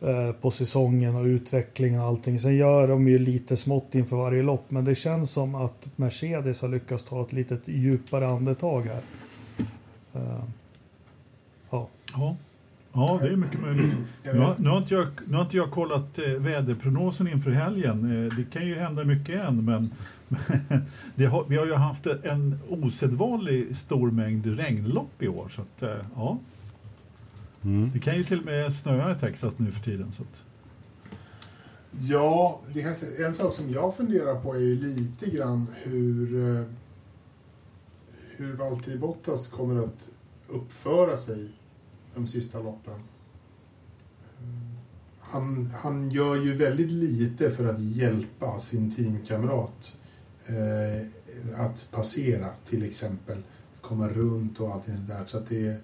Eh, 0.02 0.32
på 0.32 0.52
säsongen 0.52 1.16
och 1.16 1.26
utvecklingen 1.26 2.02
och 2.02 2.08
allting. 2.08 2.40
Sen 2.40 2.56
gör 2.56 2.88
de 2.88 3.08
ju 3.08 3.18
lite 3.18 3.58
smått 3.58 3.96
inför 3.96 4.16
varje 4.16 4.44
lopp, 4.44 4.72
men 4.72 4.86
det 4.86 4.96
känns 4.96 5.32
som 5.32 5.56
att 5.56 5.90
Mercedes 5.96 6.62
har 6.62 6.70
lyckats 6.70 7.04
ta 7.04 7.22
ett 7.22 7.34
litet 7.34 7.68
djupare 7.68 8.28
andetag 8.28 8.82
här. 8.82 9.02
Uh, 10.22 10.44
ja. 11.70 11.88
ja. 12.14 12.36
Ja, 12.94 13.20
det 13.22 13.28
är 13.28 13.36
mycket 13.36 13.62
möjligt. 13.62 13.96
Nu 14.24 14.40
har, 14.40 14.56
nu 14.58 14.70
har, 14.70 14.78
inte, 14.78 14.94
jag, 14.94 15.08
nu 15.28 15.36
har 15.36 15.44
inte 15.44 15.58
jag 15.58 15.72
kollat 15.72 16.18
eh, 16.18 16.26
väderprognosen 16.26 17.28
inför 17.28 17.52
helgen. 17.52 18.26
Eh, 18.26 18.38
det 18.38 18.44
kan 18.52 18.68
ju 18.68 18.76
hända 18.76 19.04
mycket 19.04 19.48
än, 19.48 19.66
men 19.66 19.90
har, 21.30 21.46
vi 21.48 21.58
har 21.58 21.66
ju 21.66 21.76
haft 21.76 22.06
en 22.06 22.60
osedvanlig 22.70 23.78
stor 23.78 24.12
mängd 24.12 24.46
regnlopp 24.46 25.22
i 25.22 25.28
år. 25.28 25.48
Så 25.50 25.62
att, 25.62 25.82
eh, 25.82 26.06
ja. 26.16 26.38
Mm. 27.64 27.92
Det 27.94 28.00
kan 28.00 28.18
ju 28.18 28.24
till 28.24 28.40
och 28.40 28.46
med 28.46 28.74
snöa 28.74 29.16
i 29.16 29.20
Texas 29.20 29.60
nu 29.60 29.72
för 29.72 29.84
tiden. 29.84 30.12
Så 30.12 30.24
att... 30.24 30.44
Ja, 32.00 32.62
det 32.74 32.82
en 33.26 33.34
sak 33.34 33.54
som 33.54 33.72
jag 33.72 33.96
funderar 33.96 34.42
på 34.42 34.56
är 34.56 34.60
ju 34.60 34.76
lite 34.76 35.30
grann 35.30 35.68
hur, 35.84 36.50
eh, 36.58 36.66
hur 38.30 38.54
Valtteri 38.54 38.98
Bottas 38.98 39.48
kommer 39.48 39.84
att 39.84 40.10
uppföra 40.48 41.18
sig 41.18 41.50
de 42.16 42.28
sista 42.28 42.60
loppen. 42.60 43.00
Han, 45.20 45.72
han 45.76 46.12
gör 46.12 46.36
ju 46.36 46.58
väldigt 46.58 46.92
lite 46.92 47.52
för 47.52 47.66
att 47.66 47.80
hjälpa 47.80 48.60
sin 48.60 48.92
teamkamrat 48.92 49.98
eh, 50.46 51.08
att 51.66 51.90
passera 51.92 52.50
till 52.66 52.84
exempel. 52.84 53.38
Att 53.74 53.82
komma 53.82 54.08
runt 54.08 54.60
och 54.60 54.74
allting 54.74 54.96
sådär. 54.96 55.24
Så 55.26 55.38
att 55.38 55.48
det, 55.48 55.82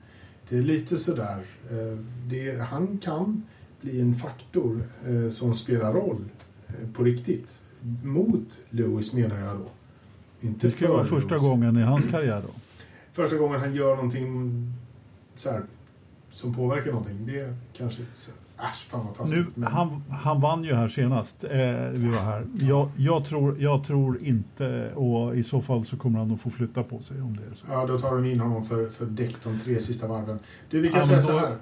det 0.49 0.57
är 0.57 0.61
lite 0.61 0.97
sådär. 0.97 1.43
Eh, 1.71 1.97
det, 2.29 2.61
han 2.61 2.97
kan 2.97 3.43
bli 3.81 4.01
en 4.01 4.15
faktor 4.15 4.83
eh, 5.07 5.29
som 5.31 5.55
spelar 5.55 5.93
roll 5.93 6.25
eh, 6.67 6.89
på 6.93 7.03
riktigt. 7.03 7.63
Mot 8.03 8.61
Lewis 8.69 9.13
menar 9.13 9.39
jag 9.39 9.57
då. 9.57 9.67
Inte 10.41 10.67
det 10.67 10.71
ska 10.71 10.91
vara 10.91 11.03
första 11.03 11.29
Lewis. 11.29 11.43
gången 11.43 11.77
i 11.77 11.81
hans 11.81 12.05
karriär 12.05 12.41
då? 12.47 12.53
Första 13.11 13.37
gången 13.37 13.59
han 13.59 13.75
gör 13.75 13.95
någonting 13.95 14.73
så 15.35 15.51
här, 15.51 15.63
som 16.31 16.55
påverkar 16.55 16.91
någonting. 16.91 17.25
Det 17.25 17.53
kanske... 17.77 18.01
Så. 18.13 18.31
Äsch, 18.59 18.87
fan 18.89 19.07
vad 19.17 19.29
nu, 19.29 19.45
men... 19.55 19.71
han, 19.71 20.03
han 20.09 20.39
vann 20.39 20.63
ju 20.63 20.73
här 20.73 20.87
senast. 20.87 21.43
Eh, 21.43 21.49
vi 21.91 22.07
var 22.07 22.19
här. 22.19 22.45
Jag, 22.59 22.89
jag, 22.97 23.25
tror, 23.25 23.55
jag 23.59 23.83
tror 23.83 24.23
inte, 24.23 24.91
och 24.95 25.35
i 25.35 25.43
så 25.43 25.61
fall 25.61 25.85
så 25.85 25.97
kommer 25.97 26.19
han 26.19 26.33
att 26.33 26.41
få 26.41 26.49
flytta 26.49 26.83
på 26.83 26.99
sig 26.99 27.21
om 27.21 27.37
det 27.37 27.51
är 27.51 27.55
så. 27.55 27.65
Ja, 27.69 27.85
då 27.85 27.99
tar 27.99 28.15
de 28.15 28.25
in 28.25 28.39
honom 28.39 28.65
för, 28.65 28.89
för 28.89 29.05
däck 29.05 29.35
de 29.43 29.59
tre 29.59 29.79
sista 29.79 30.07
varven. 30.07 30.39
Du, 30.69 30.81
vi 30.81 30.89
kan 30.89 30.99
ja, 30.99 31.05
säga 31.05 31.21
då, 31.21 31.27
så 31.27 31.37
här. 31.37 31.55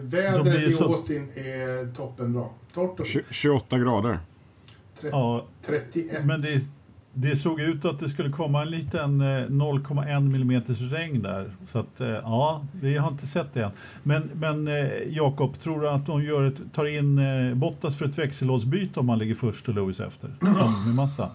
Vädret 0.00 0.68
i 0.68 0.72
så... 0.72 0.84
Austin 0.84 1.30
är 1.34 1.94
toppenbra. 1.94 2.48
Torrt 2.74 3.00
och 3.00 3.06
28 3.30 3.78
grader. 3.78 4.18
30, 5.00 5.08
ja, 5.16 5.46
31. 5.66 6.24
Men 6.24 6.40
det, 6.40 6.60
det 7.14 7.36
såg 7.36 7.60
ut 7.60 7.84
att 7.84 7.98
det 7.98 8.08
skulle 8.08 8.30
komma 8.30 8.62
en 8.62 8.70
liten 8.70 9.22
0,1 9.22 10.08
eh, 10.08 10.16
mm 10.16 10.62
regn 10.90 11.22
där. 11.22 11.50
Så 11.66 11.78
att, 11.78 12.00
eh, 12.00 12.08
ja, 12.08 12.64
vi 12.80 12.96
har 12.96 13.08
inte 13.08 13.26
sett 13.26 13.52
det 13.52 13.62
än. 13.64 13.70
Men, 14.02 14.30
men 14.34 14.68
eh, 14.68 14.88
Jakob, 15.08 15.58
tror 15.58 15.80
du 15.80 15.88
att 15.88 16.06
de 16.06 16.22
gör 16.22 16.46
ett, 16.46 16.72
tar 16.72 16.98
in 16.98 17.20
Bottas 17.54 17.98
för 17.98 18.04
ett 18.04 18.18
växellådsbyte 18.18 19.00
om 19.00 19.06
man 19.06 19.18
ligger 19.18 19.34
först 19.34 19.68
och 19.68 19.74
Lewis 19.74 20.00
efter? 20.00 20.30
Som 20.40 20.86
med 20.86 20.94
massa? 20.94 21.30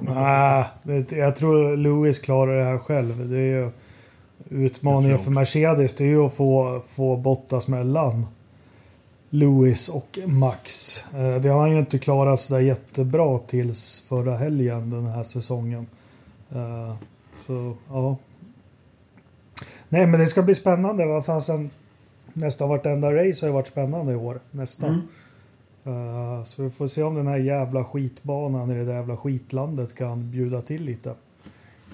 Nej, 0.00 0.64
jag 1.10 1.36
tror 1.36 1.76
Lewis 1.76 2.18
klarar 2.18 2.58
det 2.58 2.64
här 2.64 2.78
själv. 2.78 3.28
Det 3.28 3.38
är 3.38 3.62
ju 3.62 3.70
utmaningen 4.48 5.18
för 5.18 5.30
Mercedes 5.30 5.96
det 5.96 6.04
är 6.04 6.08
ju 6.08 6.24
att 6.24 6.34
få, 6.34 6.82
få 6.96 7.16
Bottas 7.16 7.68
mellan 7.68 8.26
Lewis 9.36 9.88
och 9.88 10.18
Max. 10.26 10.98
Eh, 11.14 11.40
det 11.40 11.48
har 11.48 11.60
han 11.60 11.70
ju 11.70 11.78
inte 11.78 11.98
klarat 11.98 12.40
så 12.40 12.54
där 12.54 12.60
jättebra 12.60 13.38
tills 13.38 14.00
förra 14.08 14.36
helgen 14.36 14.90
den 14.90 15.06
här 15.06 15.22
säsongen. 15.22 15.86
Eh, 16.50 16.94
så 17.46 17.74
ja. 17.88 18.16
Nej 19.88 20.06
men 20.06 20.20
det 20.20 20.26
ska 20.26 20.42
bli 20.42 20.54
spännande. 20.54 21.06
Vad 21.06 21.26
fasen. 21.26 21.70
Nästan 22.32 22.68
vartenda 22.68 23.14
race 23.14 23.46
har 23.46 23.48
ju 23.48 23.54
varit 23.54 23.68
spännande 23.68 24.12
i 24.12 24.16
år. 24.16 24.40
Nästan. 24.50 25.02
Mm. 25.84 26.38
Eh, 26.38 26.44
så 26.44 26.62
vi 26.62 26.70
får 26.70 26.86
se 26.86 27.02
om 27.02 27.14
den 27.14 27.26
här 27.26 27.38
jävla 27.38 27.84
skitbanan 27.84 28.70
i 28.70 28.74
det 28.74 28.84
där 28.84 28.94
jävla 28.94 29.16
skitlandet 29.16 29.94
kan 29.94 30.30
bjuda 30.30 30.62
till 30.62 30.82
lite. 30.82 31.14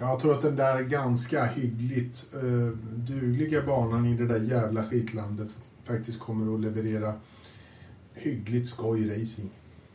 Jag 0.01 0.21
tror 0.21 0.35
att 0.35 0.43
den 0.43 0.57
där 0.57 0.83
ganska 0.83 1.45
hyggligt 1.45 2.35
uh, 2.43 2.69
dugliga 2.95 3.63
banan 3.63 4.07
i 4.07 4.15
det 4.17 4.27
där 4.27 4.39
jävla 4.39 4.85
skitlandet 4.85 5.57
faktiskt 5.85 6.21
kommer 6.21 6.55
att 6.55 6.61
leverera 6.61 7.15
hyggligt 8.15 8.69
skoj 8.69 9.11
racing. 9.21 9.51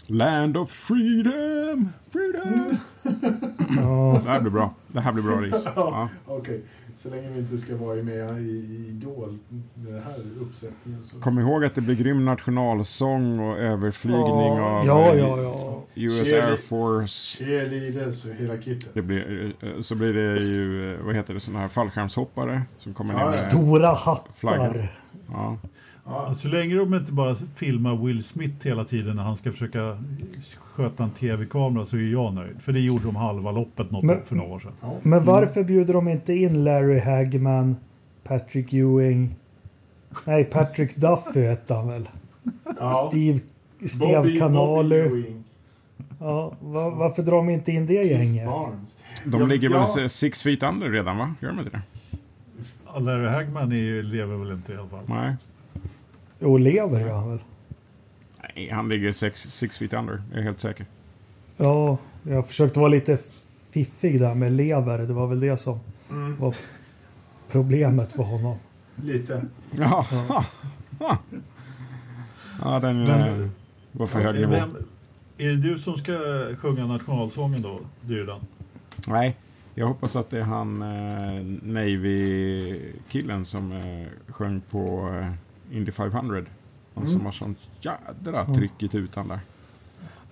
Land 0.10 0.58
of 0.58 0.72
freedom! 0.72 1.90
Freedom! 2.10 2.78
Ja, 3.78 4.22
Det 4.24 4.30
här 4.30 4.42
blir 4.42 4.52
bra. 4.52 4.76
Det 4.88 5.00
här 5.00 5.12
blir 5.12 5.24
bra 5.24 5.42
race. 5.42 5.72
Ja. 5.76 6.10
Okej, 6.26 6.62
så 6.96 7.10
länge 7.10 7.30
vi 7.30 7.40
inte 7.40 7.58
ska 7.58 7.78
vara 7.78 8.04
med 8.04 8.38
i, 8.38 8.42
i 8.42 8.88
Idol 8.90 9.38
med 9.74 9.94
den 9.94 10.04
här 10.04 10.16
uppsättningen 10.42 11.04
så... 11.04 11.20
Kom 11.20 11.40
ihåg 11.40 11.66
att 11.66 11.76
det 11.76 11.82
blir 11.82 11.96
grym 11.96 12.26
nationalsång 12.26 13.40
och 13.40 13.58
överflygning 13.58 14.56
ja, 14.58 14.80
av 14.80 14.86
ja, 14.86 15.16
ja, 15.16 15.42
ja. 15.42 15.67
US 16.06 16.32
Air 16.34 16.56
Force. 16.56 17.44
Cheerleaders 17.46 18.26
och 18.26 18.32
hela 18.34 18.58
kittet. 18.62 18.90
Det 18.94 19.02
blir, 19.02 19.54
eh, 19.62 19.82
så 19.82 19.96
blir 19.96 20.14
det 20.14 20.38
ju, 20.44 20.94
eh, 20.94 21.06
vad 21.06 21.16
heter 21.16 21.34
det, 21.34 21.40
sådana 21.40 21.60
här 21.60 21.68
fallskärmshoppare 21.68 22.62
som 22.80 22.94
kommer 22.94 23.14
ner 23.14 23.20
Ja, 23.20 23.26
med... 23.26 23.36
Stora 23.36 23.88
hattar. 23.94 24.90
Ja. 25.32 25.58
Ja, 26.06 26.34
Så 26.34 26.48
länge 26.48 26.76
de 26.76 26.94
inte 26.94 27.12
bara 27.12 27.36
filmar 27.36 28.06
Will 28.06 28.24
Smith 28.24 28.68
hela 28.68 28.84
tiden 28.84 29.16
när 29.16 29.24
han 29.24 29.38
ska 29.38 29.52
försöka 29.52 29.98
sköta 30.76 31.04
en 31.04 31.10
tv-kamera 31.10 31.86
så 31.86 31.98
är 31.98 32.12
jag 32.12 32.34
nöjd. 32.34 32.62
För 32.62 32.72
det 32.74 32.80
gjorde 32.80 33.04
de 33.06 33.16
halva 33.16 33.52
loppet 33.52 33.92
något 33.92 34.04
Men- 34.04 34.26
för 34.26 34.36
några 34.36 34.50
år 34.54 34.60
sedan. 34.60 34.72
Men 35.04 35.26
varför 35.26 35.64
bjuder 35.64 35.94
de 35.94 36.08
inte 36.08 36.34
in 36.34 36.64
Larry 36.64 37.00
Hagman, 37.00 37.76
Patrick 38.24 38.74
Ewing? 38.74 39.36
Nej, 40.26 40.44
Patrick 40.44 40.96
Duffy 40.96 41.42
hette 41.46 41.74
han 41.74 41.88
väl? 41.88 42.10
ja. 42.80 42.92
Steve, 42.94 43.40
Steve 43.86 44.16
Bobby- 44.18 44.40
Canalu. 44.40 45.04
Bobby 45.04 45.20
Ewing, 45.20 45.44
Ja, 46.20 46.54
va- 46.62 46.90
varför 46.90 47.24
drar 47.24 47.36
de 47.38 47.50
inte 47.50 47.72
in 47.72 47.86
det 47.86 47.94
gänget? 48.04 48.50
De 49.26 49.40
Ja, 49.42 49.46
ligger 49.48 49.70
ja, 49.70 49.94
väl 49.96 50.10
six 50.10 50.44
feet 50.44 50.64
under 50.64 50.90
redan, 50.90 51.18
va? 51.18 51.34
Gör 51.42 51.50
de 51.50 51.60
inte 51.60 51.72
det? 51.72 51.82
Larry 53.00 53.28
Hagman 53.28 53.72
är, 53.72 53.76
ju- 53.76 54.04
lever 54.04 54.36
väl 54.36 54.52
inte 54.52 54.74
i 54.74 54.78
alla 54.78 54.88
fall. 54.88 55.04
Nej. 55.08 55.36
Jo, 56.40 56.58
lever 56.58 57.00
gör 57.00 57.14
han 57.16 57.30
väl? 57.30 57.40
Nej, 58.56 58.70
han 58.70 58.90
ligger 58.90 59.12
six, 59.12 59.42
six 59.42 59.78
feet 59.78 59.94
under. 59.94 60.22
Jag 60.32 60.40
är 60.40 60.44
helt 60.44 60.60
säker. 60.60 60.86
Ja, 61.58 61.98
jag 62.24 62.48
försökte 62.48 62.80
vara 62.80 62.90
lite 62.90 63.18
fiffig 63.72 64.20
där 64.20 64.36
med 64.36 64.52
lever. 64.52 64.98
Det 65.00 65.14
var 65.14 65.28
väl 65.28 65.40
det 65.40 65.58
som 65.58 65.80
Mm, 66.10 66.36
var 66.40 66.56
problemet 67.52 68.14
för 68.14 68.24
honom. 68.24 68.58
lite. 68.96 69.46
Ja, 69.78 70.06
ja. 70.30 70.46
ja 72.62 72.80
den 72.80 73.04
Men- 73.04 73.42
eh, 73.44 73.48
var 73.92 74.08
för 74.08 74.20
hög 74.22 74.36
nivå. 74.36 74.52
Vem, 74.52 74.76
är 75.38 75.48
det 75.50 75.56
du 75.56 75.78
som 75.78 75.96
ska 75.98 76.12
sjunga 76.58 76.86
nationalsången 76.86 77.62
då, 77.62 77.80
Dyrdan? 78.02 78.40
Nej, 79.08 79.38
jag 79.76 79.88
hoppas 79.88 80.16
att 80.16 80.30
det 80.30 80.38
är 80.40 80.44
han 80.44 80.82
eh, 80.82 81.44
Navy-killen 81.64 83.46
som 83.46 83.72
eh, 83.72 84.08
sjöng 84.34 84.62
på 84.70 85.10
eh, 85.22 85.76
Indy 85.78 85.92
500. 85.92 86.46
Han 86.96 87.08
som 87.08 87.26
har 87.26 87.32
sånt 87.32 87.60
jädra 87.82 88.46
tryck 88.46 88.84
i 88.84 88.88
tutan 88.88 89.28
där. 89.28 89.40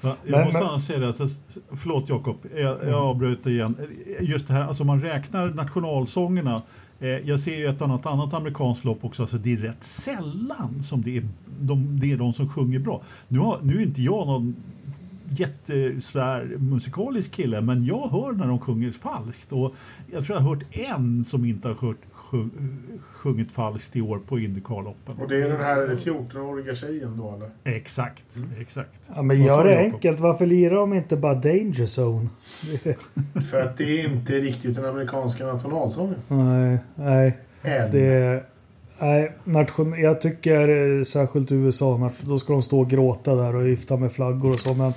Va, 0.01 0.15
Jag 0.23 0.31
Men- 0.31 0.45
måste 0.45 0.59
men- 0.59 0.69
annars 0.69 0.83
säga 0.83 0.99
det, 0.99 1.09
att, 1.09 1.39
förlåt 1.73 2.09
Jakob, 2.09 2.37
jag, 2.55 2.77
jag 2.83 2.93
avbröt 2.93 3.45
igen. 3.47 3.75
Just 4.21 4.47
det 4.47 4.53
här, 4.53 4.63
alltså 4.67 4.83
man 4.83 5.01
räknar 5.01 5.49
nationalsångerna. 5.49 6.61
Eh, 6.99 7.09
jag 7.09 7.39
ser 7.39 7.57
ju 7.57 7.65
ett 7.67 7.81
annat, 7.81 8.05
annat 8.05 8.33
amerikanskt 8.33 8.85
lopp 8.85 9.05
också, 9.05 9.21
alltså 9.21 9.37
det 9.37 9.53
är 9.53 9.57
rätt 9.57 9.83
sällan 9.83 10.83
som 10.83 11.01
det 11.01 11.17
är 11.17 11.23
de, 11.59 11.99
det 11.99 12.11
är 12.11 12.17
de 12.17 12.33
som 12.33 12.49
sjunger 12.49 12.79
bra. 12.79 13.01
Nu, 13.27 13.39
har, 13.39 13.59
nu 13.63 13.77
är 13.77 13.81
inte 13.81 14.01
jag 14.01 14.27
någon 14.27 14.55
jättesvär 15.29 16.57
musikalisk 16.57 17.31
kille, 17.31 17.61
men 17.61 17.85
jag 17.85 18.09
hör 18.09 18.31
när 18.31 18.47
de 18.47 18.59
sjunger 18.59 18.91
falskt. 18.91 19.51
Och 19.51 19.75
jag 20.11 20.25
tror 20.25 20.37
jag 20.37 20.43
har 20.43 20.55
hört 20.55 20.63
en 20.71 21.25
som 21.25 21.45
inte 21.45 21.67
har 21.67 21.75
hört, 21.75 21.97
sjung, 22.29 22.51
sjungit 23.01 23.51
falskt 23.51 23.95
i 23.95 24.01
år 24.01 24.19
på 24.27 24.39
Indycarloppen. 24.39 25.17
Och 25.21 25.29
det 25.29 25.41
är 25.41 25.49
den 25.49 25.61
här 25.61 25.87
14-åriga 25.87 26.75
tjejen 26.75 27.17
då 27.17 27.33
eller? 27.35 27.77
Exakt, 27.77 28.37
exakt. 28.59 29.01
Ja, 29.15 29.21
men 29.21 29.43
gör 29.43 29.65
det 29.65 29.77
enkelt. 29.77 30.19
Varför 30.19 30.45
lirar 30.45 30.75
de 30.75 30.93
inte 30.93 31.17
bara 31.17 31.33
Danger 31.33 31.85
Zone? 31.85 32.29
För 33.51 33.61
att 33.61 33.77
det 33.77 34.01
är 34.01 34.09
inte 34.09 34.33
riktigt 34.33 34.75
den 34.75 34.85
amerikanska 34.85 35.45
nationalsången. 35.45 36.15
nej, 36.27 36.77
nej. 36.95 37.37
Än. 37.63 37.91
Det, 37.91 38.43
nej, 38.99 39.31
nation, 39.43 39.99
jag 39.99 40.21
tycker 40.21 40.97
eh, 40.97 41.03
särskilt 41.03 41.51
USA, 41.51 42.11
då 42.21 42.39
ska 42.39 42.53
de 42.53 42.61
stå 42.61 42.79
och 42.79 42.89
gråta 42.89 43.35
där 43.35 43.55
och 43.55 43.65
vifta 43.65 43.97
med 43.97 44.11
flaggor 44.11 44.51
och 44.51 44.59
så. 44.59 44.73
Men 44.73 44.93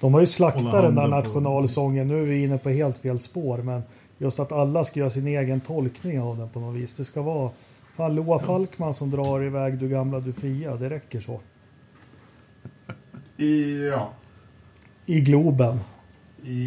de 0.00 0.14
har 0.14 0.20
ju 0.20 0.26
slaktat 0.26 0.82
den 0.82 0.94
där 0.94 1.08
nationalsången. 1.08 2.08
Nu 2.08 2.22
är 2.22 2.26
vi 2.26 2.42
inne 2.42 2.58
på 2.58 2.70
helt 2.70 2.98
fel 2.98 3.20
spår. 3.20 3.58
Men 3.58 3.82
just 4.18 4.40
att 4.40 4.52
alla 4.52 4.84
ska 4.84 5.00
göra 5.00 5.10
sin 5.10 5.26
egen 5.26 5.60
tolkning 5.60 6.20
av 6.20 6.38
den 6.38 6.48
på 6.48 6.60
något 6.60 6.76
vis. 6.76 6.94
Det 6.94 7.04
ska 7.04 7.22
vara 7.22 7.50
fan 7.96 8.14
Loa 8.14 8.38
Falkman 8.38 8.94
som 8.94 9.10
drar 9.10 9.42
iväg 9.44 9.78
Du 9.78 9.88
gamla 9.88 10.20
du 10.20 10.32
fria. 10.32 10.76
Det 10.76 10.90
räcker 10.90 11.20
så. 11.20 11.40
I, 13.36 13.86
ja. 13.88 14.12
I 15.06 15.20
Globen. 15.20 15.80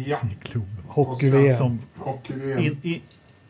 Ja. 0.06 0.18
I 0.30 0.34
klubben. 0.42 0.84
Hockey-VM. 0.88 1.56
Som 1.56 1.78
Hockey-VM. 1.96 2.58
In, 2.58 2.78
i, 2.82 3.02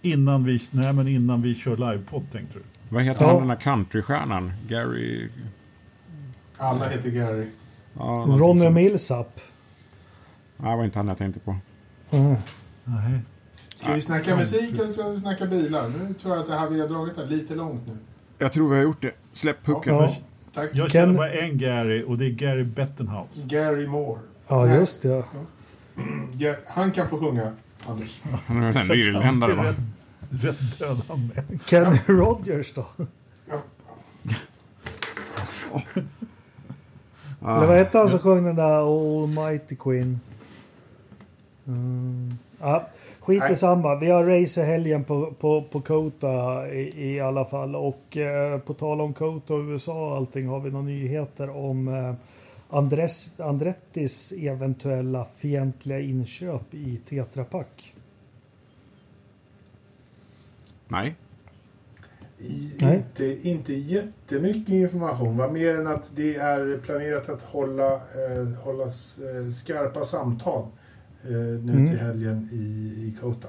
innan, 0.02 0.44
vi, 0.44 0.62
nej, 0.70 0.92
men 0.92 1.08
innan 1.08 1.42
vi 1.42 1.54
kör 1.54 1.76
livepodd 1.76 2.30
tänkte 2.32 2.58
du? 2.58 2.64
Vad 2.88 3.02
heter 3.02 3.24
Ja. 3.24 3.30
han 3.30 3.38
den 3.38 3.48
där 3.48 3.56
countrystjärnan? 3.56 4.52
Gary... 4.68 5.28
Alla 6.58 6.88
heter 6.88 7.10
Gary. 7.10 7.46
Ja, 7.98 8.24
Ronny. 8.28 8.70
Millsap. 8.70 9.40
Nej, 10.56 10.70
det 10.70 10.76
var 10.76 10.84
inte 10.84 10.98
han 10.98 11.08
jag 11.08 11.18
tänkte 11.18 11.40
på. 11.40 11.56
Mm. 12.10 12.34
Nej. 12.84 13.18
Ska 13.82 13.92
vi 13.92 14.00
snacka 14.00 14.36
musik 14.36 14.78
eller 14.78 14.88
ska 14.88 15.08
vi 15.08 15.20
snacka 15.20 15.46
bilar? 15.46 15.88
Nu 15.88 16.14
tror 16.14 16.34
jag 16.34 16.42
att 16.42 16.48
det 16.48 16.54
här 16.58 16.68
vi 16.68 16.80
har 16.80 16.88
dragit 16.88 17.16
det 17.16 17.26
lite 17.26 17.54
långt 17.54 17.86
nu. 17.86 17.96
Jag 18.38 18.52
tror 18.52 18.70
vi 18.70 18.76
har 18.76 18.82
gjort 18.82 19.02
det. 19.02 19.12
Släpp 19.32 19.64
pucken. 19.64 19.94
Ja. 19.94 20.16
Tack. 20.54 20.70
Jag 20.72 20.90
känner 20.90 21.14
bara 21.14 21.32
en 21.32 21.58
Gary 21.58 22.04
och 22.04 22.18
det 22.18 22.26
är 22.26 22.30
Gary 22.30 22.64
Bettenhouse. 22.64 23.40
Gary 23.46 23.86
Moore. 23.86 24.20
Ja, 24.48 24.64
Nej. 24.64 24.78
just 24.78 25.02
det. 25.02 25.24
Ja, 26.38 26.54
Han 26.66 26.92
kan 26.92 27.08
få 27.08 27.18
sjunga, 27.18 27.52
Anders. 27.86 28.20
Han 28.46 28.62
är 28.62 28.80
en 28.80 28.90
irländare, 28.90 29.54
va? 29.54 29.64
Rätt, 30.30 30.44
rätt 30.44 30.78
död 30.78 31.02
han 31.08 31.30
med. 31.34 31.60
Kenny 31.66 31.98
Rogers 32.06 32.74
då? 32.74 32.86
Ja. 33.50 33.62
Eller 37.56 37.66
vad 37.66 37.76
hette 37.76 37.98
han 37.98 38.08
som 38.08 38.18
sjöng 38.18 38.44
den 38.44 38.56
där 38.56 39.22
Almighty 39.22 39.76
Queen? 39.76 40.20
Mm. 41.66 42.38
Ja, 42.60 42.88
skit 43.22 43.50
i 43.50 43.56
samma. 43.56 43.98
Vi 43.98 44.10
har 44.10 44.24
race 44.24 44.60
i 44.60 44.64
helgen 44.64 45.04
på, 45.04 45.32
på, 45.38 45.62
på 45.62 45.80
Kota 45.80 46.68
i, 46.68 47.12
i 47.12 47.20
alla 47.20 47.44
fall. 47.44 47.76
Och 47.76 48.16
eh, 48.16 48.58
på 48.58 48.74
tal 48.74 49.00
om 49.00 49.12
Kota 49.12 49.54
och 49.54 49.60
USA 49.60 50.10
och 50.10 50.16
allting 50.16 50.46
har 50.46 50.60
vi 50.60 50.70
några 50.70 50.84
nyheter 50.84 51.50
om 51.50 51.88
eh, 51.88 52.14
Andres, 52.70 53.40
Andrettis 53.40 54.32
eventuella 54.32 55.24
fientliga 55.24 56.00
inköp 56.00 56.74
i 56.74 56.96
Tetra 56.96 57.44
Pak. 57.44 57.94
Nej. 60.88 61.14
I, 62.38 62.76
Nej. 62.80 62.96
inte, 62.96 63.48
inte 63.48 63.72
jättemycket 63.72 64.74
information, 64.74 65.36
va? 65.36 65.48
mer 65.48 65.78
än 65.78 65.86
att 65.86 66.10
det 66.14 66.36
är 66.36 66.78
planerat 66.78 67.28
att 67.28 67.42
hålla, 67.42 67.94
eh, 67.94 68.48
hålla 68.62 68.84
eh, 68.84 69.48
skarpa 69.50 70.04
samtal 70.04 70.62
eh, 70.62 70.81
nu 71.30 71.72
Mm. 71.72 71.88
till 71.88 71.98
helgen 71.98 72.48
i, 72.52 72.56
i 73.06 73.16
Kota. 73.20 73.48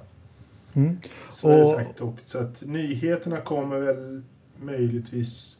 Mm. 0.73 0.97
Så 1.31 1.49
är 1.49 1.57
det 1.57 1.63
Och- 1.63 1.75
sagt. 1.75 2.01
Och, 2.01 2.15
så 2.25 2.37
att 2.37 2.63
nyheterna 2.67 3.37
kommer 3.41 3.79
väl 3.79 4.21
möjligtvis 4.57 5.57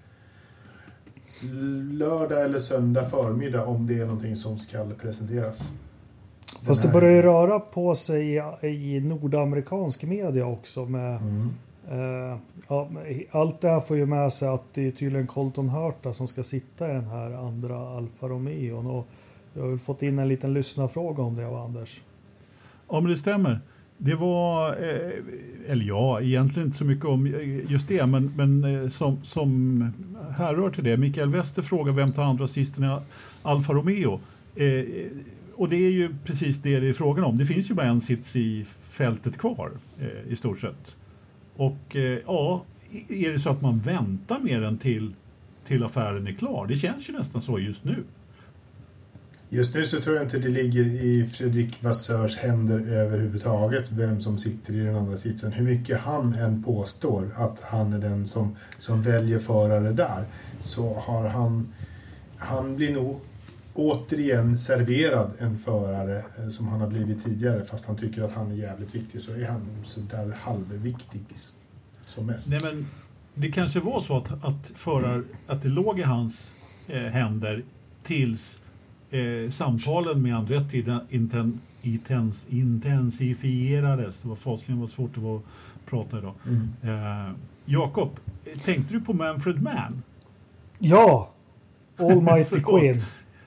lördag 1.92 2.42
eller 2.46 2.60
söndag 2.60 3.06
förmiddag 3.10 3.66
om 3.66 3.88
det 3.88 4.00
är 4.00 4.06
någonting 4.06 4.36
som 4.36 4.58
ska 4.60 4.86
presenteras. 5.02 5.72
Fast 6.62 6.82
det 6.82 6.88
Den 6.88 6.94
börjar 6.94 7.12
ju 7.16 7.22
röra 7.22 7.60
på 7.60 7.96
sig 7.96 8.36
i, 8.62 8.68
i 8.68 9.00
nordamerikansk 9.00 10.04
media 10.04 10.46
också 10.46 10.86
med 10.86 11.18
Mm. 11.22 11.50
Eh, 11.92 12.38
ja, 12.68 12.90
allt 13.32 13.62
det 13.62 13.70
här 13.70 13.80
får 13.80 13.98
ju 13.98 14.06
med 14.06 14.34
sig 14.34 14.48
att 14.48 14.64
det 14.74 14.88
är 14.88 14.92
tydligen 14.92 15.28
Colton 15.28 15.70
Hurta 15.70 16.14
som 16.14 16.28
ska 16.28 16.44
sitta 16.44 16.90
i 16.90 16.94
den 16.94 17.06
här 17.08 17.32
andra 17.32 17.98
Alfa 17.98 18.28
Romeon. 18.28 18.88
Och 18.88 19.08
jag 19.54 19.70
har 19.70 19.78
fått 19.78 20.02
in 20.02 20.20
en 20.20 20.28
liten 20.28 20.54
lyssnarfråga 20.54 21.24
om 21.24 21.36
det 21.36 21.48
av 21.48 21.56
Anders. 21.56 22.02
Ja, 22.90 23.02
men 23.02 23.12
det 23.12 23.18
stämmer. 23.18 23.60
Det 23.98 24.16
var, 24.16 24.70
eh, 24.70 25.12
eller 25.68 25.86
ja, 25.86 26.22
egentligen 26.22 26.68
inte 26.68 26.78
så 26.78 26.86
mycket 26.86 27.06
om 27.06 27.28
just 27.68 27.88
det, 27.88 28.06
men, 28.06 28.34
men 28.38 28.64
eh, 28.64 28.90
som, 28.90 29.24
som 29.24 29.82
härrör 30.38 30.70
till 30.70 30.84
det. 30.84 30.98
Mikael 30.98 31.30
Wester 31.30 31.62
frågar 31.62 31.94
vem 31.94 32.12
tar 32.12 32.24
andra 32.24 32.48
sisten 32.48 32.84
i 32.84 32.98
Alfa 33.44 33.74
Romeo? 33.74 34.20
Eh, 34.56 34.86
och 35.56 35.70
det 35.70 35.76
är 35.76 35.92
ju 35.92 36.16
precis 36.24 36.62
det 36.62 36.80
det 36.80 36.90
är 36.90 36.94
frågan 36.94 37.26
om. 37.26 37.38
Det 37.38 37.46
finns 37.46 37.72
ju 37.72 37.74
bara 37.74 37.86
en 37.86 38.02
sits 38.02 38.36
i 38.36 38.66
fältet 38.98 39.38
kvar 39.38 39.72
eh, 40.00 40.32
i 40.32 40.36
stort 40.36 40.60
sett. 40.60 40.96
Och 41.56 41.96
eh, 41.96 42.20
ja, 42.26 42.64
är 43.10 43.32
det 43.32 43.40
så 43.40 43.50
att 43.50 43.62
man 43.62 43.80
väntar 43.80 44.40
med 44.40 44.62
den 44.62 44.78
till, 44.78 45.14
till 45.64 45.84
affären 45.84 46.28
är 46.28 46.32
klar? 46.32 46.68
Det 46.68 46.76
känns 46.76 47.10
ju 47.10 47.14
nästan 47.14 47.42
så 47.42 47.60
just 47.60 47.84
nu. 47.84 48.04
Just 49.54 49.74
nu 49.74 49.86
så 49.86 50.02
tror 50.02 50.16
jag 50.16 50.26
inte 50.26 50.40
det 50.40 50.50
ligger 50.50 50.86
i 50.86 51.26
Fredrik 51.26 51.84
Vassörs 51.84 52.38
händer 52.38 52.80
överhuvudtaget 52.80 53.92
vem 53.92 54.22
som 54.22 54.38
sitter 54.38 54.74
i 54.74 54.80
den 54.80 54.96
andra 54.96 55.18
sitsen. 55.18 55.52
Hur 55.52 55.64
mycket 55.64 56.00
han 56.00 56.34
än 56.34 56.64
påstår 56.64 57.32
att 57.38 57.62
han 57.62 57.94
är 57.94 58.00
den 58.00 58.28
som, 58.28 58.56
som 58.80 59.02
väljer 59.02 59.40
förare 59.40 59.92
där 59.92 60.26
så 60.62 60.94
har 60.94 61.28
han... 61.28 61.74
Han 62.38 62.76
blir 62.76 62.94
nog 62.94 63.20
återigen 63.74 64.58
serverad 64.58 65.32
en 65.40 65.58
förare 65.58 66.24
eh, 66.38 66.50
som 66.50 66.68
han 66.68 66.82
har 66.82 66.88
blivit 66.88 67.24
tidigare 67.24 67.66
fast 67.66 67.86
han 67.86 67.98
tycker 67.98 68.24
att 68.24 68.34
han 68.34 68.52
är 68.52 68.56
jävligt 68.56 68.96
viktig 68.96 69.22
så 69.22 69.32
är 69.32 69.48
han 69.48 69.68
sådär 69.84 70.38
halvviktig 70.42 71.24
som 72.06 72.26
mest. 72.26 72.50
Nej, 72.50 72.60
men 72.64 72.88
det 73.34 73.52
kanske 73.52 73.80
var 73.80 74.02
så 74.02 74.18
att, 74.18 74.46
att, 74.46 74.72
förar, 74.76 75.24
att 75.48 75.62
det 75.62 75.70
låg 75.70 76.00
i 76.00 76.04
hans 76.04 76.54
eh, 76.88 77.02
händer 77.02 77.64
tills 78.04 78.60
eh, 79.14 79.50
samtalen 79.50 80.22
med 80.22 80.36
Andretti 80.36 80.86
inten, 81.10 81.60
intens, 81.82 82.46
intensifierades. 82.50 84.22
Det 84.22 84.30
var 84.30 84.36
fasligen 84.36 84.80
var 84.82 84.88
svårt 84.88 85.18
att 85.18 85.44
prata 85.86 86.18
idag. 86.18 86.34
Mm. 86.46 86.70
Eh, 86.82 87.32
Jakob, 87.66 88.10
tänkte 88.64 88.94
du 88.94 89.02
på 89.02 89.14
Manfred 89.14 89.62
Mann? 89.62 90.04
Ja! 90.80 91.30
Almighty 92.00 92.60
Queen. 92.64 93.02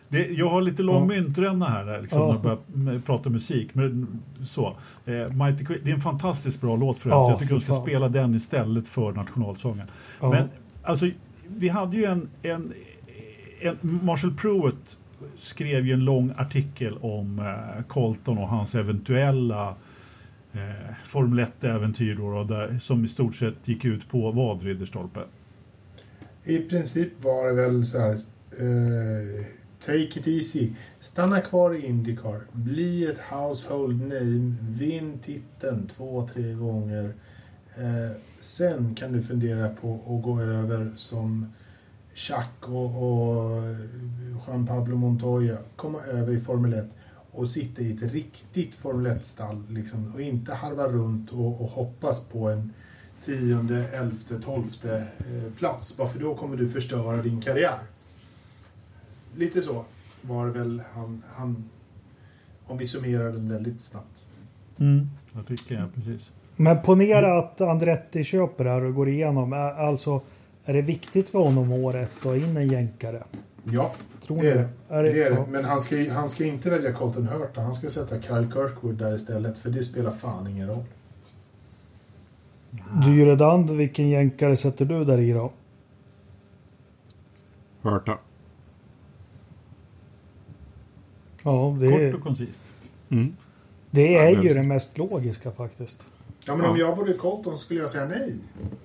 Det, 0.08 0.26
jag 0.26 0.50
har 0.50 0.62
lite 0.62 0.82
lång 0.82 1.12
ja. 1.12 1.20
myntränna 1.22 1.66
här 1.66 2.02
liksom, 2.02 2.20
ja. 2.20 2.26
när 2.26 2.50
jag 2.50 2.58
börjar 2.68 3.00
prata 3.00 3.30
musik. 3.30 3.68
Men, 3.72 4.20
så. 4.42 4.76
Eh, 5.04 5.32
Mighty 5.32 5.64
Queen, 5.64 5.80
det 5.84 5.90
är 5.90 5.94
en 5.94 6.00
fantastiskt 6.00 6.60
bra 6.60 6.76
låt 6.76 6.98
för 6.98 7.10
ja, 7.10 7.30
Jag 7.30 7.38
tycker 7.38 7.54
de 7.54 7.60
ska 7.60 7.72
fan. 7.72 7.82
spela 7.82 8.08
den 8.08 8.34
istället 8.34 8.88
för 8.88 9.12
nationalsången. 9.12 9.86
Ja. 10.20 10.30
Men 10.30 10.48
alltså, 10.82 11.08
vi 11.48 11.68
hade 11.68 11.96
ju 11.96 12.04
en, 12.04 12.28
en, 12.42 12.72
en 13.60 14.00
Marshall 14.02 14.34
Pruitt 14.34 14.98
skrev 15.36 15.86
ju 15.86 15.92
en 15.92 16.04
lång 16.04 16.32
artikel 16.36 16.98
om 17.00 17.38
eh, 17.38 17.84
Colton 17.84 18.38
och 18.38 18.48
hans 18.48 18.74
eventuella 18.74 19.76
eh, 20.52 20.94
Formel 21.04 21.46
1-äventyr 21.60 22.78
som 22.78 23.04
i 23.04 23.08
stort 23.08 23.34
sett 23.34 23.68
gick 23.68 23.84
ut 23.84 24.08
på 24.08 24.30
vad, 24.30 24.62
Ridderstolpe? 24.62 25.20
I 26.44 26.58
princip 26.58 27.24
var 27.24 27.46
det 27.48 27.54
väl 27.54 27.86
så 27.86 27.98
här 27.98 28.14
eh, 28.58 29.46
Take 29.80 30.20
it 30.20 30.28
easy. 30.28 30.70
Stanna 31.00 31.40
kvar 31.40 31.74
i 31.74 31.86
Indycar. 31.86 32.40
Bli 32.52 33.06
ett 33.06 33.20
household 33.30 34.00
name. 34.00 34.54
Vinn 34.60 35.18
titeln 35.18 35.86
två, 35.86 36.28
tre 36.34 36.52
gånger. 36.52 37.14
Eh, 37.76 38.16
sen 38.40 38.94
kan 38.94 39.12
du 39.12 39.22
fundera 39.22 39.68
på 39.68 39.94
att 39.94 40.22
gå 40.22 40.40
över 40.40 40.92
som 40.96 41.46
Chuck 42.16 42.68
och, 42.68 43.02
och 43.02 43.62
Juan 44.46 44.66
Pablo 44.66 44.96
Montoya. 44.96 45.56
Komma 45.76 45.98
över 46.02 46.32
i 46.32 46.40
Formel 46.40 46.72
1 46.72 46.96
och 47.32 47.50
sitta 47.50 47.82
i 47.82 47.92
ett 47.92 48.12
riktigt 48.12 48.74
Formel 48.74 49.12
1-stall 49.12 49.64
liksom, 49.68 50.12
och 50.14 50.20
inte 50.20 50.54
harva 50.54 50.88
runt 50.88 51.32
och, 51.32 51.60
och 51.60 51.68
hoppas 51.68 52.20
på 52.20 52.48
en 52.50 52.72
tionde, 53.24 53.88
elfte, 53.88 54.40
tolfte 54.40 54.96
eh, 55.18 55.52
plats. 55.58 55.96
Bara 55.96 56.08
för 56.08 56.20
då 56.20 56.34
kommer 56.34 56.56
du 56.56 56.68
förstöra 56.68 57.22
din 57.22 57.40
karriär 57.40 57.78
lite 59.36 59.62
så 59.62 59.84
var 60.22 60.46
väl 60.46 60.82
han, 60.94 61.22
han 61.34 61.64
om 62.66 62.78
vi 62.78 62.86
summerar 62.86 63.32
den 63.32 63.48
väldigt 63.48 63.80
snabbt. 63.80 64.26
Mm, 64.78 65.10
jag 65.32 65.46
tycker 65.46 65.74
jag, 65.74 65.94
precis. 65.94 66.30
Men 66.56 66.82
ponera 66.82 67.38
att 67.38 67.60
Andretti 67.60 68.24
köper 68.24 68.64
det 68.64 68.70
här 68.70 68.84
och 68.84 68.94
går 68.94 69.08
igenom. 69.08 69.52
Alltså, 69.52 70.20
är 70.66 70.72
det 70.72 70.82
viktigt 70.82 71.30
för 71.30 71.38
honom 71.38 71.72
året 71.72 72.10
att 72.16 72.22
ta 72.22 72.36
in 72.36 72.56
en 72.56 72.68
jänkare? 72.68 73.24
Ja, 73.64 73.92
Tror 74.26 74.42
det 74.42 74.50
är 74.50 74.54
det. 74.54 74.68
Är 74.88 75.02
det, 75.02 75.12
det, 75.12 75.22
är 75.22 75.30
det. 75.30 75.44
Men 75.48 75.64
han 75.64 75.80
ska, 75.80 76.12
han 76.12 76.30
ska 76.30 76.44
inte 76.44 76.70
välja 76.70 76.92
Colton 76.92 77.28
Hurta. 77.28 77.60
Han 77.60 77.74
ska 77.74 77.90
sätta 77.90 78.22
Kyle 78.22 78.52
Kirkwood 78.52 78.94
där 78.94 79.14
istället. 79.14 79.58
För 79.58 79.70
det 79.70 79.82
spelar 79.82 80.10
fan 80.10 80.46
ingen 80.46 80.68
roll. 80.68 80.84
Dyredand, 83.06 83.70
vilken 83.70 84.08
jänkare 84.08 84.56
sätter 84.56 84.84
du 84.84 85.04
där 85.04 85.20
i 85.20 85.32
då? 85.32 85.52
Hurta. 87.82 88.18
Ja, 91.42 91.76
det 91.80 91.90
Kort 91.90 92.14
och 92.14 92.26
koncist. 92.26 92.72
Mm. 93.08 93.36
Det 93.90 94.16
är 94.16 94.42
ju 94.42 94.54
det 94.54 94.62
mest 94.62 94.98
logiska 94.98 95.50
faktiskt. 95.50 96.08
Ja, 96.48 96.56
men 96.56 96.66
om 96.66 96.76
jag 96.76 96.96
vore 96.96 97.14
Colton 97.14 97.58
skulle 97.58 97.80
jag 97.80 97.90
säga 97.90 98.04
nej. 98.04 98.38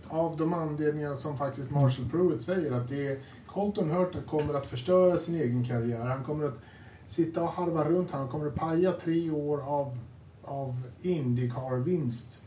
Av 0.08 0.38
de 0.38 0.54
anledningar 0.54 1.16
som 1.16 1.38
faktiskt 1.38 1.72
Marshall 1.72 2.10
Pruitt 2.10 2.42
säger 2.42 2.72
att 2.72 2.90
det 2.90 3.08
är 3.08 3.18
Colton 3.48 3.92
Hurta 3.92 4.22
kommer 4.22 4.54
att 4.54 4.68
förstöra 4.68 5.18
sin 5.18 5.36
egen 5.36 5.66
karriär. 5.66 6.06
Han 6.06 6.24
kommer 6.24 6.46
att 6.46 6.62
sitta 7.06 7.44
och 7.44 7.50
harva 7.50 7.84
runt. 7.84 8.12
Han 8.12 8.28
kommer 8.28 8.48
att 8.48 8.56
paja 8.56 8.92
tre 8.92 9.30
år 9.32 9.62
av, 9.62 9.98
av 10.44 10.88
Indycar-vinst. 11.02 12.44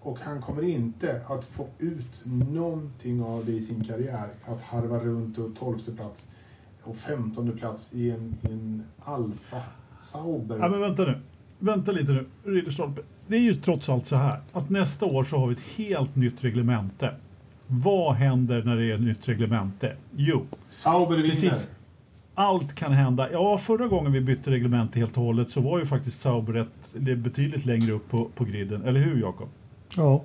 Och 0.00 0.18
han 0.18 0.42
kommer 0.42 0.62
inte 0.62 1.20
att 1.26 1.44
få 1.44 1.66
ut 1.78 2.22
någonting 2.24 3.22
av 3.22 3.44
det 3.46 3.52
i 3.52 3.62
sin 3.62 3.84
karriär. 3.84 4.28
Att 4.44 4.62
harva 4.62 4.98
runt 4.98 5.38
och 5.38 5.56
tolfte 5.58 5.92
plats 5.92 6.30
och 6.82 6.96
femtonde 6.96 7.52
plats 7.52 7.94
i 7.94 8.10
en, 8.10 8.36
i 8.42 8.52
en 8.52 8.82
Alfa 9.04 9.62
Sauber. 10.00 10.58
Ja, 10.58 10.68
men 10.68 10.80
vänta 10.80 11.02
nu. 11.02 11.20
Vänta 11.58 11.92
lite 11.92 12.12
nu, 12.12 12.26
Ridderstolpe. 12.44 13.02
Det 13.30 13.36
är 13.36 13.40
ju 13.40 13.54
trots 13.54 13.88
allt 13.88 14.06
så 14.06 14.16
här 14.16 14.40
att 14.52 14.70
nästa 14.70 15.06
år 15.06 15.24
så 15.24 15.36
har 15.36 15.46
vi 15.46 15.54
ett 15.54 15.76
helt 15.76 16.16
nytt 16.16 16.44
reglemente. 16.44 17.14
Vad 17.66 18.14
händer 18.14 18.62
när 18.62 18.76
det 18.76 18.90
är 18.90 18.94
ett 18.94 19.00
nytt 19.00 19.28
reglemente? 19.28 19.96
Jo, 20.16 20.46
Sauber 20.68 21.16
vinner. 21.16 21.54
Allt 22.34 22.74
kan 22.74 22.92
hända. 22.92 23.32
Ja, 23.32 23.58
förra 23.58 23.86
gången 23.86 24.12
vi 24.12 24.20
bytte 24.20 24.50
reglemente 24.50 24.98
helt 24.98 25.16
och 25.16 25.22
hållet 25.22 25.50
så 25.50 25.60
var 25.60 25.78
ju 25.78 25.86
faktiskt 25.86 26.20
Sauber 26.20 26.54
ett, 26.54 27.18
betydligt 27.18 27.66
längre 27.66 27.92
upp 27.92 28.08
på, 28.08 28.28
på 28.34 28.44
griden. 28.44 28.84
Eller 28.84 29.00
hur, 29.00 29.20
Jakob? 29.20 29.48
Ja. 29.96 30.22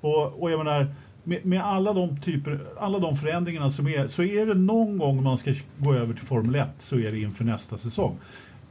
Och, 0.00 0.42
och 0.42 0.50
jag 0.50 0.58
menar, 0.58 0.94
med, 1.24 1.46
med, 1.46 1.64
alla, 1.64 1.92
de 1.92 2.20
typer, 2.20 2.60
alla 2.78 2.98
de 2.98 3.16
förändringarna 3.16 3.70
som 3.70 3.88
är, 3.88 4.06
så 4.06 4.22
är 4.22 4.46
det 4.46 4.54
någon 4.54 4.98
gång 4.98 5.22
man 5.22 5.38
ska 5.38 5.54
gå 5.78 5.94
över 5.94 6.14
till 6.14 6.26
Formel 6.26 6.54
1 6.54 6.68
så 6.78 6.98
är 6.98 7.10
det 7.10 7.20
inför 7.20 7.44
nästa 7.44 7.78
säsong. 7.78 8.16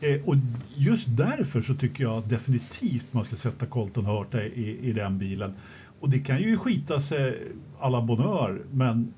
Eh, 0.02 0.22
och 0.26 0.36
just 0.76 1.08
därför 1.18 1.62
så 1.62 1.74
tycker 1.74 2.04
jag 2.04 2.24
definitivt 2.28 3.14
man 3.14 3.26
ska 3.26 3.36
sätta 3.36 3.66
Colton 3.66 4.06
Hurta 4.06 4.44
i, 4.44 4.80
i 4.82 4.94
den 4.94 5.18
bilen. 5.18 5.56
Och 6.00 6.10
det 6.10 6.20
kan 6.20 6.42
ju 6.42 6.58
skita 6.58 7.00
sig 7.00 7.48
alla 7.80 8.02
bonheur, 8.02 8.62
men 8.72 9.14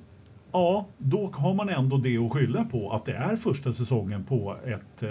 ja, 0.51 0.85
då 0.97 1.31
har 1.33 1.53
man 1.53 1.69
ändå 1.69 1.97
det 1.97 2.17
att 2.17 2.31
skylla 2.31 2.63
på 2.63 2.91
att 2.91 3.05
det 3.05 3.13
är 3.13 3.35
första 3.35 3.73
säsongen 3.73 4.23
på 4.23 4.55
ett 4.65 5.03
eh, 5.03 5.09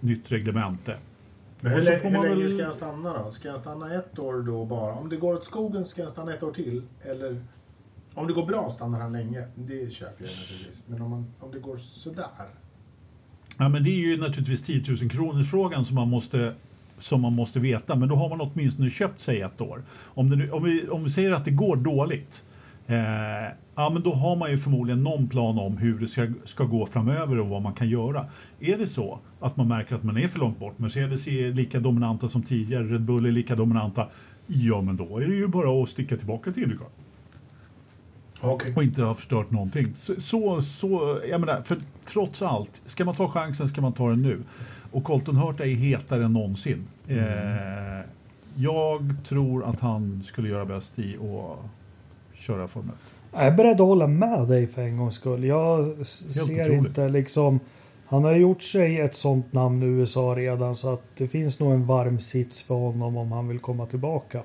nytt 0.00 0.32
reglemente. 0.32 0.96
Men 1.60 1.72
hur, 1.72 1.80
hur 1.80 2.10
länge 2.10 2.34
väl... 2.34 2.50
ska 2.50 2.64
han 2.64 2.74
stanna 2.74 3.22
då? 3.22 3.30
Ska 3.30 3.50
han 3.50 3.58
stanna 3.58 3.94
ett 3.94 4.18
år 4.18 4.42
då 4.42 4.64
bara? 4.64 4.94
Om 4.94 5.08
det 5.08 5.16
går 5.16 5.34
åt 5.34 5.44
skogen 5.44 5.84
ska 5.84 6.02
han 6.02 6.10
stanna 6.10 6.34
ett 6.34 6.42
år 6.42 6.52
till? 6.52 6.82
Eller 7.02 7.40
om 8.14 8.26
det 8.26 8.32
går 8.32 8.46
bra 8.46 8.70
stannar 8.70 9.00
han 9.00 9.12
länge? 9.12 9.48
Det 9.54 9.92
köper 9.92 10.14
jag 10.18 10.20
naturligtvis. 10.20 10.82
Men 10.86 11.02
om, 11.02 11.10
man, 11.10 11.26
om 11.40 11.52
det 11.52 11.58
går 11.58 11.76
sådär? 11.76 12.26
Ja, 13.58 13.68
men 13.68 13.84
det 13.84 13.90
är 13.90 14.10
ju 14.10 14.16
naturligtvis 14.16 14.62
10 14.62 14.82
000 14.88 15.10
kronors 15.10 15.50
frågan 15.50 15.84
som 15.84 15.94
man 15.94 16.08
måste 16.08 16.54
som 16.98 17.20
man 17.20 17.34
måste 17.34 17.60
veta, 17.60 17.96
men 17.96 18.08
då 18.08 18.14
har 18.14 18.28
man 18.28 18.40
åtminstone 18.40 18.90
köpt 18.90 19.20
sig 19.20 19.40
ett 19.40 19.60
år. 19.60 19.82
Om, 20.14 20.30
det, 20.30 20.50
om, 20.50 20.64
vi, 20.64 20.88
om 20.88 21.04
vi 21.04 21.10
säger 21.10 21.30
att 21.30 21.44
det 21.44 21.50
går 21.50 21.76
dåligt, 21.76 22.44
eh, 22.86 22.96
ja, 23.74 23.90
men 23.90 24.02
då 24.02 24.12
har 24.12 24.36
man 24.36 24.50
ju 24.50 24.58
förmodligen 24.58 25.02
någon 25.02 25.28
plan 25.28 25.58
om 25.58 25.76
hur 25.76 25.98
det 25.98 26.06
ska, 26.06 26.32
ska 26.44 26.64
gå 26.64 26.86
framöver 26.86 27.40
och 27.40 27.48
vad 27.48 27.62
man 27.62 27.72
kan 27.74 27.88
göra. 27.88 28.26
Är 28.60 28.78
det 28.78 28.86
så 28.86 29.18
att 29.40 29.56
man 29.56 29.68
märker 29.68 29.94
att 29.94 30.02
man 30.02 30.16
är 30.16 30.28
för 30.28 30.38
långt 30.38 30.58
bort, 30.58 30.78
Mercedes 30.78 31.28
är 31.28 31.52
lika 31.52 31.80
dominanta 31.80 32.28
som 32.28 32.42
tidigare, 32.42 32.84
Red 32.84 33.02
Bull 33.02 33.26
är 33.26 33.32
lika 33.32 33.56
dominanta, 33.56 34.08
ja 34.46 34.80
men 34.80 34.96
då 34.96 35.18
är 35.18 35.26
det 35.26 35.34
ju 35.34 35.48
bara 35.48 35.82
att 35.82 35.88
sticka 35.88 36.16
tillbaka 36.16 36.52
till 36.52 36.62
Indycar. 36.62 36.88
Okay. 38.44 38.72
Och 38.76 38.82
inte 38.82 39.02
ha 39.02 39.14
förstört 39.14 39.50
någonting. 39.50 39.92
Så, 39.94 40.20
så, 40.20 40.62
så, 40.62 41.20
jag 41.30 41.40
menar, 41.40 41.62
för 41.62 41.76
trots 42.04 42.42
allt, 42.42 42.82
ska 42.84 43.04
man 43.04 43.14
ta 43.14 43.28
chansen 43.28 43.68
ska 43.68 43.80
man 43.80 43.92
ta 43.92 44.08
den 44.08 44.22
nu. 44.22 44.42
Och 44.90 45.04
Colton 45.04 45.36
Hurta 45.36 45.64
är 45.64 45.74
hetare 45.74 46.24
än 46.24 46.32
någonsin. 46.32 46.84
Mm. 47.08 47.24
Eh, 47.24 48.04
jag 48.56 49.14
tror 49.24 49.64
att 49.64 49.80
han 49.80 50.22
skulle 50.24 50.48
göra 50.48 50.64
bäst 50.64 50.98
i 50.98 51.16
att 51.16 51.58
köra 52.34 52.68
Formel 52.68 52.90
1. 52.90 53.14
Jag 53.32 53.46
är 53.46 53.52
beredd 53.52 53.80
att 53.80 53.86
hålla 53.86 54.06
med 54.06 54.48
dig 54.48 54.66
för 54.66 54.82
en 54.82 54.96
gångs 54.96 55.14
skull. 55.14 55.44
Jag 55.44 56.06
ser 56.06 56.62
otroligt. 56.62 56.86
inte 56.86 57.08
liksom 57.08 57.60
Han 58.06 58.24
har 58.24 58.32
gjort 58.32 58.62
sig 58.62 59.00
ett 59.00 59.16
sånt 59.16 59.52
namn 59.52 59.82
i 59.82 59.86
USA 59.86 60.34
redan 60.36 60.74
så 60.74 60.92
att 60.92 61.02
det 61.16 61.28
finns 61.28 61.60
nog 61.60 61.72
en 61.72 61.86
varm 61.86 62.20
sits 62.20 62.62
för 62.62 62.74
honom 62.74 63.16
om 63.16 63.32
han 63.32 63.48
vill 63.48 63.58
komma 63.58 63.86
tillbaka 63.86 64.42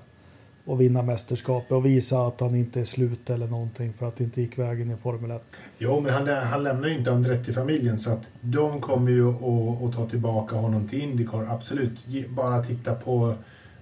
och 0.69 0.81
vinna 0.81 1.01
mästerskapet 1.01 1.71
och 1.71 1.85
visa 1.85 2.27
att 2.27 2.39
han 2.39 2.55
inte 2.55 2.79
är 2.79 2.83
slut 2.83 3.29
eller 3.29 3.47
någonting 3.47 3.93
för 3.93 4.07
att 4.07 4.15
det 4.15 4.23
inte 4.23 4.41
gick 4.41 4.57
vägen 4.57 4.91
i 4.91 4.97
Formel 4.97 5.31
1. 5.31 5.61
Jo, 5.77 5.99
men 5.99 6.13
han, 6.13 6.27
han 6.27 6.63
lämnar 6.63 6.87
ju 6.87 6.97
inte 6.97 7.11
Andretti-familjen 7.11 7.99
så 7.99 8.11
att 8.11 8.29
de 8.41 8.81
kommer 8.81 9.11
ju 9.11 9.29
att, 9.29 9.93
ta 9.95 10.09
tillbaka 10.09 10.55
honom 10.55 10.87
till 10.87 10.99
Indycar, 10.99 11.47
absolut. 11.49 12.05
Bara 12.29 12.63
titta 12.63 12.95
på, 12.95 13.33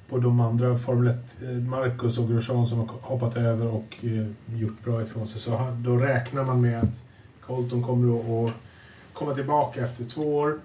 på 0.09 0.17
de 0.17 0.39
andra 0.39 0.77
Formel 0.77 1.07
1, 1.07 1.37
eh, 1.41 1.49
Marcus 1.49 2.17
och 2.17 2.29
Grosjean 2.29 2.67
som 2.67 2.79
har 2.79 2.87
hoppat 3.01 3.37
över 3.37 3.67
och 3.67 3.95
eh, 4.01 4.57
gjort 4.59 4.83
bra 4.83 5.01
ifrån 5.01 5.27
sig. 5.27 5.41
Så 5.41 5.55
han, 5.55 5.83
då 5.83 5.97
räknar 5.97 6.43
man 6.43 6.61
med 6.61 6.83
att 6.83 7.09
Colton 7.41 7.83
kommer 7.83 8.19
att, 8.19 8.49
att 8.49 8.53
komma 9.13 9.33
tillbaka 9.33 9.83
efter 9.83 10.05
två 10.05 10.37
år 10.37 10.59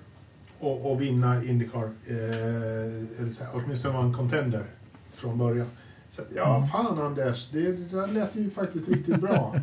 och, 0.59 0.93
och 0.93 1.03
vinna 1.03 1.45
Indycar. 1.45 1.91
Eh, 2.07 3.21
eller 3.21 3.31
så 3.31 3.45
här, 3.45 3.53
åtminstone 3.55 3.95
vara 3.95 4.05
en 4.05 4.15
contender 4.15 4.65
från 5.11 5.39
början. 5.39 5.67
Så, 6.13 6.23
ja, 6.37 6.69
fan 6.73 6.99
Anders, 6.99 7.49
det, 7.51 7.61
det 7.61 7.97
där 7.97 8.07
lät 8.07 8.37
ju 8.37 8.51
faktiskt 8.51 8.89
riktigt 8.89 9.21
bra. 9.21 9.55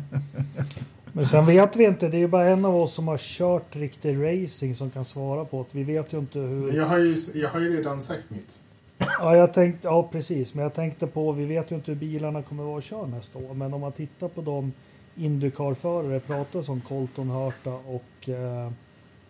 Men 1.12 1.26
sen 1.26 1.46
vet 1.46 1.76
vi 1.76 1.84
inte, 1.84 2.08
det 2.08 2.16
är 2.16 2.18
ju 2.18 2.28
bara 2.28 2.44
en 2.44 2.64
av 2.64 2.76
oss 2.76 2.94
som 2.94 3.08
har 3.08 3.18
kört 3.18 3.76
riktig 3.76 4.16
racing 4.16 4.74
som 4.74 4.90
kan 4.90 5.04
svara 5.04 5.44
på 5.44 5.66
det. 5.72 5.78
Vi 5.78 5.84
vet 5.84 6.12
ju 6.12 6.18
inte 6.18 6.38
hur... 6.38 6.72
Jag 6.72 6.86
har 6.86 6.98
ju, 6.98 7.18
jag 7.34 7.48
har 7.48 7.60
ju 7.60 7.76
redan 7.76 8.02
sagt 8.02 8.24
mitt. 8.28 8.60
Ja, 8.98 9.36
jag 9.36 9.52
tänkte, 9.52 9.88
ja, 9.88 10.08
precis. 10.12 10.54
Men 10.54 10.62
jag 10.62 10.74
tänkte 10.74 11.06
på, 11.06 11.32
vi 11.32 11.44
vet 11.44 11.72
ju 11.72 11.76
inte 11.76 11.90
hur 11.90 11.98
bilarna 11.98 12.42
kommer 12.42 12.62
vara 12.62 12.78
att 12.78 12.84
köra 12.84 13.06
nästa 13.06 13.38
år. 13.38 13.54
Men 13.54 13.74
om 13.74 13.80
man 13.80 13.92
tittar 13.92 14.28
på 14.28 14.42
de 14.42 14.72
Indycar-förare, 15.16 16.20
pratar 16.20 16.62
som 16.62 16.80
Colton 16.80 17.30
Hurta 17.30 17.72
och 17.72 18.28
eh, 18.28 18.66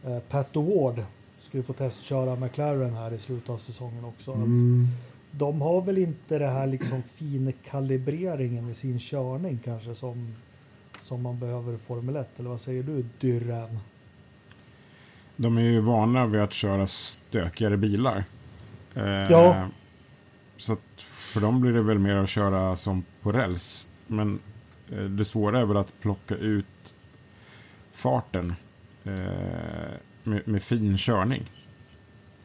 eh, 0.04 0.18
Pat 0.28 0.54
O'Ward 0.54 1.02
ska 1.40 1.56
ju 1.56 1.62
få 1.62 1.72
testköra 1.72 2.36
McLaren 2.36 2.94
här 2.94 3.12
i 3.12 3.18
slutet 3.18 3.50
av 3.50 3.56
säsongen 3.56 4.04
också. 4.04 4.32
Mm. 4.32 4.86
De 5.30 5.60
har 5.60 5.82
väl 5.82 5.98
inte 5.98 6.38
det 6.38 6.48
här 6.48 6.66
liksom 6.66 7.02
finkalibreringen 7.02 8.70
i 8.70 8.74
sin 8.74 8.98
körning 8.98 9.58
kanske 9.64 9.94
som, 9.94 10.34
som 10.98 11.22
man 11.22 11.38
behöver 11.38 11.74
i 11.74 11.78
Formel 11.78 12.16
1. 12.16 12.40
Eller 12.40 12.50
vad 12.50 12.60
säger 12.60 12.82
du, 12.82 13.04
Dyrren? 13.20 13.78
De 15.36 15.56
är 15.58 15.62
ju 15.62 15.80
vana 15.80 16.26
vid 16.26 16.40
att 16.40 16.52
köra 16.52 16.86
stökigare 16.86 17.76
bilar. 17.76 18.24
Eh, 18.94 19.30
Ja. 19.30 19.68
Så 20.56 20.76
för 20.96 21.40
dem 21.40 21.60
blir 21.60 21.72
det 21.72 21.82
väl 21.82 21.98
mer 21.98 22.14
att 22.14 22.28
köra 22.28 22.76
som 22.76 23.04
på 23.22 23.32
räls. 23.32 23.88
Men 24.06 24.38
eh, 24.92 25.04
det 25.04 25.24
svåra 25.24 25.60
är 25.60 25.64
väl 25.64 25.76
att 25.76 26.00
plocka 26.00 26.34
ut 26.34 26.94
farten 27.92 28.54
eh, 29.04 29.12
med, 30.22 30.48
med 30.48 30.62
fin 30.62 30.98
körning. 30.98 31.50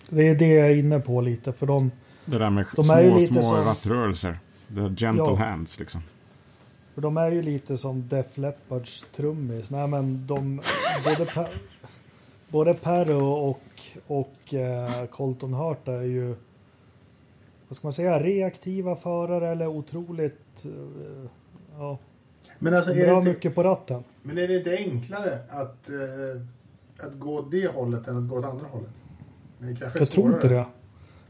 Det 0.10 0.28
är 0.28 0.36
det 0.36 0.48
jag 0.48 0.68
är 0.72 0.76
inne 0.76 1.00
på 1.00 1.22
lite. 1.22 1.54
För 1.54 1.66
de, 1.68 1.92
Det 2.26 2.38
där 2.38 2.50
med 2.50 2.66
De 2.76 2.84
små, 2.84 3.20
små 3.20 3.42
som- 3.42 3.58
rattrörelser. 3.58 4.40
Det 4.68 4.82
är 4.82 4.90
gentle 4.90 5.24
Ja. 5.26 5.36
hands 5.36 5.80
liksom. 5.80 6.02
För 6.94 7.02
de 7.02 7.18
är 7.18 7.32
ju 7.32 7.42
lite 7.42 7.78
som 7.78 8.08
Def 8.08 8.38
Leppards 8.38 9.06
trummis. 9.16 9.72
Nej 9.72 9.88
men 9.88 10.28
de, 10.28 10.62
både, 11.06 11.26
per, 11.26 11.48
både 12.50 12.74
Perro 12.74 13.26
och, 13.26 13.62
och 14.08 14.54
eh, 14.54 15.06
Colton 15.06 15.54
Hurt 15.54 15.88
är 15.88 16.02
ju, 16.02 16.36
vad 17.68 17.76
ska 17.76 17.88
man 17.88 17.94
säga, 17.94 18.20
reaktiva 18.24 18.96
förare 18.96 19.48
eller 19.48 19.68
otroligt, 19.68 20.66
eh, 20.66 21.30
ja, 21.78 21.98
Men 22.60 22.74
alltså, 22.74 22.92
är 22.92 23.06
det, 23.06 23.12
har 23.12 23.18
inte, 23.18 23.30
mycket 23.30 23.56
på 23.56 23.64
ratten. 23.64 24.04
men 24.24 24.38
är 24.38 24.48
det 24.48 24.58
inte 24.58 24.78
enklare 24.78 25.40
att, 25.50 25.90
eh, 25.90 27.06
att 27.08 27.20
gå 27.20 27.42
det 27.42 27.68
hållet 27.68 28.08
än 28.08 28.18
att 28.18 28.30
gå 28.30 28.36
åt 28.38 28.46
andra 28.46 28.66
hållet? 28.68 28.90
Det 29.60 29.76
kanske 29.80 30.00
Jag 30.00 30.10
tror 30.10 30.34
inte 30.34 30.48
det. 30.48 30.66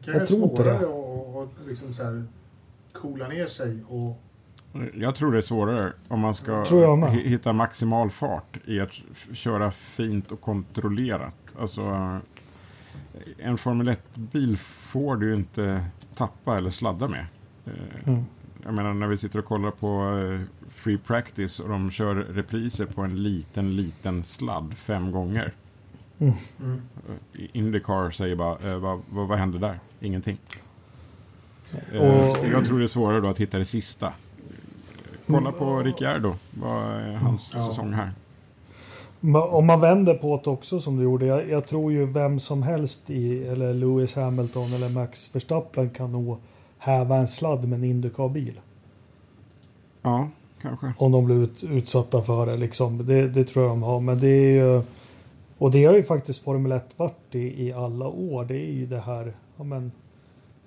Kanske 0.05 0.19
jag 0.19 0.27
tror 0.27 0.43
inte 0.43 0.55
svårare 0.55 0.79
det. 0.79 0.85
att 0.85 1.15
att 1.45 1.67
liksom 1.67 1.93
så 1.93 2.03
här 2.03 2.23
coola 2.93 3.27
ner 3.27 3.47
sig 3.47 3.83
och... 3.87 4.21
Jag 4.93 5.15
tror 5.15 5.31
det 5.31 5.37
är 5.37 5.41
svårare 5.41 5.93
om 6.07 6.19
man 6.19 6.33
ska 6.33 6.63
hitta 7.09 7.53
maximal 7.53 8.09
fart 8.09 8.57
i 8.65 8.79
att 8.79 8.91
köra 9.33 9.71
fint 9.71 10.31
och 10.31 10.41
kontrollerat. 10.41 11.37
Alltså, 11.59 12.19
en 13.37 13.57
Formel 13.57 13.89
1-bil 13.89 14.57
får 14.57 15.15
du 15.15 15.35
inte 15.35 15.85
tappa 16.15 16.57
eller 16.57 16.69
sladda 16.69 17.07
med. 17.07 17.25
Eh, 17.65 17.71
Mm. 18.07 18.25
Jag 18.63 18.73
menar 18.73 18.93
när 18.93 19.07
vi 19.07 19.17
sitter 19.17 19.39
och 19.39 19.45
kollar 19.45 19.71
på 19.71 20.19
eh, 20.19 20.41
Free 20.69 20.97
Practice 20.97 21.59
och 21.59 21.69
de 21.69 21.91
kör 21.91 22.15
repriser 22.15 22.85
på 22.85 23.01
en 23.01 23.23
liten, 23.23 23.75
liten 23.75 24.23
sladd 24.23 24.73
fem 24.77 25.11
gånger. 25.11 25.53
Mm. 26.19 26.33
Eh, 26.63 27.41
Indycar 27.51 28.09
säger 28.09 28.35
bara, 28.35 28.71
eh, 28.71 28.77
vad, 28.77 29.01
vad, 29.09 29.27
vad 29.27 29.37
hände 29.37 29.59
där? 29.59 29.79
Ingenting. 30.05 30.37
Eh, 31.93 32.01
Och- 32.01 32.27
så 32.27 32.37
jag 32.51 32.65
tror 32.65 32.79
det 32.79 32.85
är 32.85 32.87
svårare 32.87 33.21
då 33.21 33.27
att 33.27 33.37
hitta 33.37 33.57
det 33.57 33.65
sista. 33.65 34.13
Kolla 35.27 35.51
på 35.51 35.79
Ricciardo, 35.79 36.33
vad 36.61 36.83
är 36.83 37.13
hans 37.13 37.51
Ja. 37.53 37.59
säsong 37.59 37.93
här? 37.93 38.11
Om 39.49 39.65
man 39.65 39.79
vänder 39.81 40.13
på 40.13 40.41
det 40.43 40.49
också 40.49 40.79
som 40.79 40.97
du 40.97 41.03
gjorde. 41.03 41.25
Jag, 41.25 41.49
jag 41.49 41.67
tror 41.67 41.91
ju 41.91 42.05
vem 42.05 42.39
som 42.39 42.63
helst 42.63 43.09
i, 43.09 43.47
eller 43.47 43.73
Lewis 43.73 44.15
Hamilton 44.15 44.73
eller 44.73 44.89
Max 44.89 45.35
Verstappen 45.35 45.89
kan 45.89 46.11
nog 46.11 46.37
häva 46.77 47.15
en 47.15 47.27
sladd 47.27 47.67
med 47.67 47.77
en 47.79 47.83
Indycar-bil. 47.83 48.59
Ja, 50.01 50.29
kanske. 50.61 50.93
Om 50.97 51.11
de 51.11 51.25
blir 51.25 51.43
ut, 51.43 51.63
utsatta 51.63 52.21
för 52.21 52.45
det 52.45 52.57
liksom. 52.57 53.05
Det, 53.05 53.27
det 53.29 53.43
tror 53.43 53.65
jag 53.65 53.71
de 53.71 53.83
har. 53.83 53.99
Men 53.99 54.19
det 54.19 54.27
är 54.27 54.51
ju... 54.65 54.81
Och 55.57 55.71
det 55.71 55.85
har 55.85 55.93
ju 55.95 56.03
faktiskt 56.03 56.43
Formel 56.43 56.71
1 56.71 56.99
varit 56.99 57.35
i, 57.35 57.67
i 57.67 57.73
alla 57.73 58.07
år. 58.07 58.45
Det 58.45 58.55
är 58.57 58.71
ju 58.73 58.85
det 58.85 58.99
här 58.99 59.33
ja, 59.57 59.63
men, 59.63 59.91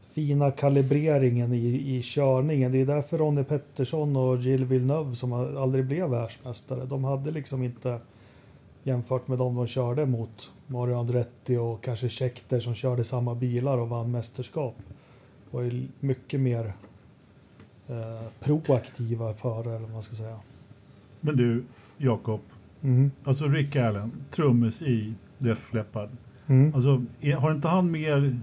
fina 0.03 0.51
kalibreringen 0.51 1.53
i, 1.53 1.97
i 1.97 2.03
körningen. 2.03 2.73
Det 2.73 2.81
är 2.81 2.87
därför 2.87 3.19
Ronnie 3.19 3.45
Pettersson 3.45 4.17
och 4.17 4.37
Gilles 4.37 4.69
Villeneuve 4.69 5.15
som 5.15 5.33
aldrig 5.33 5.87
blev 5.87 6.09
världsmästare. 6.11 6.85
De 6.87 7.05
hade 7.05 7.31
liksom 7.31 7.63
inte 7.63 8.01
jämfört 8.83 9.29
med 9.29 9.39
dem 9.39 9.55
de 9.55 9.67
körde 9.67 10.07
mot 10.07 10.51
Mario 10.67 10.95
Andretti 11.01 11.57
och 11.57 11.83
kanske 11.85 12.09
Scheckter 12.09 12.61
som 12.61 12.75
körde 12.75 13.05
samma 13.05 13.35
bilar 13.35 13.79
och 13.79 13.89
vann 13.89 14.11
mästerskap. 14.11 14.75
var 15.51 15.63
ju 15.63 15.89
mycket 16.01 16.41
mer 16.41 16.73
eh, 17.89 18.27
proaktiva 18.41 19.33
förare 19.35 19.71
eller 19.77 19.87
vad 19.87 19.91
man 19.91 20.03
ska 20.03 20.17
säga. 20.17 20.39
Men 21.21 21.37
du, 21.37 21.65
Jakob, 21.97 22.41
Mm. 22.83 23.11
alltså 23.25 23.47
Rick 23.49 23.77
Allen, 23.77 24.13
trummis 24.31 24.83
i 24.83 25.15
Def 25.39 25.75
Leppard. 25.75 26.09
Mm. 26.47 26.75
Alltså, 26.75 27.03
är, 27.21 27.35
har 27.35 27.53
inte 27.55 27.69
han 27.69 27.91
mer, 27.91 28.37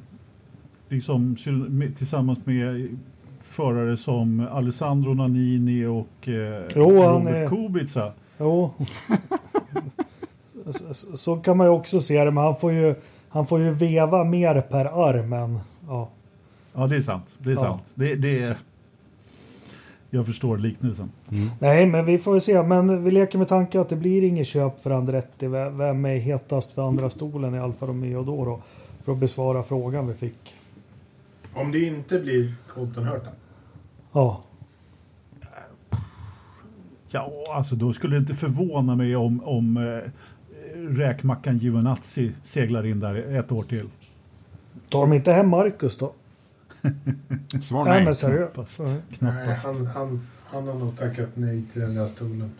liksom, 0.95 1.35
tillsammans 1.97 2.39
med 2.45 2.87
förare 3.41 3.97
som 3.97 4.47
Alessandro 4.51 5.13
Nannini 5.13 5.85
och 5.85 6.27
eh, 6.27 6.63
Jo, 6.75 6.89
Robert 6.91 7.35
är- 7.35 7.47
Kubica? 7.47 8.11
Jo. 8.39 8.71
så, 10.71 10.93
så- 10.93 11.17
så 11.17 11.35
kan 11.35 11.57
man 11.57 11.67
ju 11.67 11.71
också 11.73 11.99
se 12.01 12.23
det, 12.23 12.31
men 12.31 12.43
han 12.43 12.55
får 12.55 12.71
ju, 12.71 12.95
han 13.29 13.47
får 13.47 13.59
ju 13.61 13.71
veva 13.71 14.23
mer 14.23 14.61
per 14.61 14.85
arm 15.09 15.33
än... 15.33 15.59
Ja. 15.87 16.09
Ja, 16.73 16.87
det 16.87 16.95
är 16.95 17.01
sant. 17.01 17.35
Det 17.37 17.49
är 17.51 17.53
Ja. 17.55 17.59
sant. 17.61 17.81
Det, 17.95 18.15
det 18.15 18.39
är... 18.39 18.57
Jag 20.09 20.25
förstår 20.25 20.57
liknelsen. 20.57 21.11
Nej, 21.59 21.85
men 21.85 22.05
vi 22.05 22.17
får 22.17 22.31
väl 22.31 22.41
se. 22.41 22.63
Men 22.63 23.03
vi 23.03 23.11
leker 23.11 23.37
med 23.37 23.47
tanken 23.47 23.81
att 23.81 23.89
det 23.89 23.95
blir 23.95 24.23
inget 24.23 24.47
köp 24.47 24.79
för 24.79 24.91
Andretti. 24.91 25.47
Vem 25.47 26.05
är 26.05 26.17
hetast 26.19 26.71
för 26.73 26.87
andra 26.87 27.09
stolen 27.09 27.55
i 27.55 27.59
Alfa 27.59 27.85
Romeo 27.85 28.23
då? 28.23 28.45
då? 28.45 28.59
För 29.01 29.11
att 29.11 29.17
besvara 29.17 29.63
frågan 29.63 30.07
vi 30.07 30.13
fick. 30.13 30.54
Om 31.55 31.71
det 31.71 31.79
inte 31.79 32.19
blir 32.19 32.53
Colton 32.73 33.03
Hurta. 33.03 33.29
Ja, 34.11 34.41
Ja, 37.11 37.31
alltså 37.55 37.75
då 37.75 37.93
skulle 37.93 38.15
det 38.15 38.19
inte 38.19 38.33
förvåna 38.33 38.95
mig 38.95 39.15
om, 39.15 39.43
om 39.43 39.77
eh, 39.77 40.11
räkmackan 40.75 41.57
Giovinazzi 41.57 42.31
seglar 42.43 42.85
in 42.85 42.99
där 42.99 43.15
ett 43.15 43.51
år 43.51 43.63
till. 43.63 43.89
tar 44.89 45.01
de 45.01 45.13
inte 45.13 45.31
hem 45.31 45.49
Marcus 45.49 45.97
då? 45.97 46.13
Svar 47.61 47.85
Nej, 47.85 47.93
nej. 47.93 48.05
men 48.05 48.15
seriöst. 48.15 48.53
knappast. 48.53 48.81
Nej. 49.19 49.55
Han, 49.63 49.85
han, 49.85 50.27
han 50.45 50.67
har 50.67 50.73
nog 50.75 50.97
tackat 50.97 51.29
nej 51.33 51.63
till 51.73 51.81
den 51.81 51.95
där 51.95 52.07
stolen. 52.07 52.51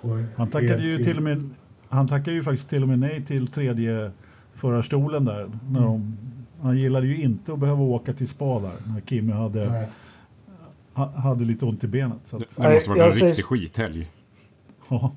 På 0.00 0.24
Han 0.36 0.48
tackade 0.50 0.82
ju 0.82 1.04
till 1.04 1.16
och 1.16 1.22
med 1.22 1.50
han 1.88 2.08
tackade 2.08 2.32
ju 2.36 2.42
faktiskt 2.42 2.68
till 2.68 2.82
och 2.82 2.88
med 2.88 2.98
nej 2.98 3.24
till 3.24 3.46
tredje 3.48 4.10
förarstolen 4.52 5.24
där. 5.24 5.50
När 5.70 5.80
de, 5.80 6.16
han 6.62 6.76
gillade 6.78 7.06
ju 7.06 7.22
inte 7.22 7.52
att 7.52 7.58
behöva 7.58 7.82
åka 7.82 8.12
till 8.12 8.28
spa 8.28 8.60
där 8.60 8.72
när 8.94 9.00
Kimi 9.06 9.32
hade, 9.32 9.70
Nej. 9.70 9.88
ha- 10.94 11.10
hade 11.16 11.44
lite 11.44 11.64
ont 11.64 11.84
i 11.84 11.86
benet. 11.88 12.18
Så 12.24 12.38
Det, 12.38 12.44
att, 12.44 12.56
det 12.56 12.74
måste 12.74 12.90
vara 12.90 13.06
en 13.06 13.12
säger- 13.12 13.26
riktig 13.26 13.44
skithelg. 13.44 14.06
ja. 14.90 15.12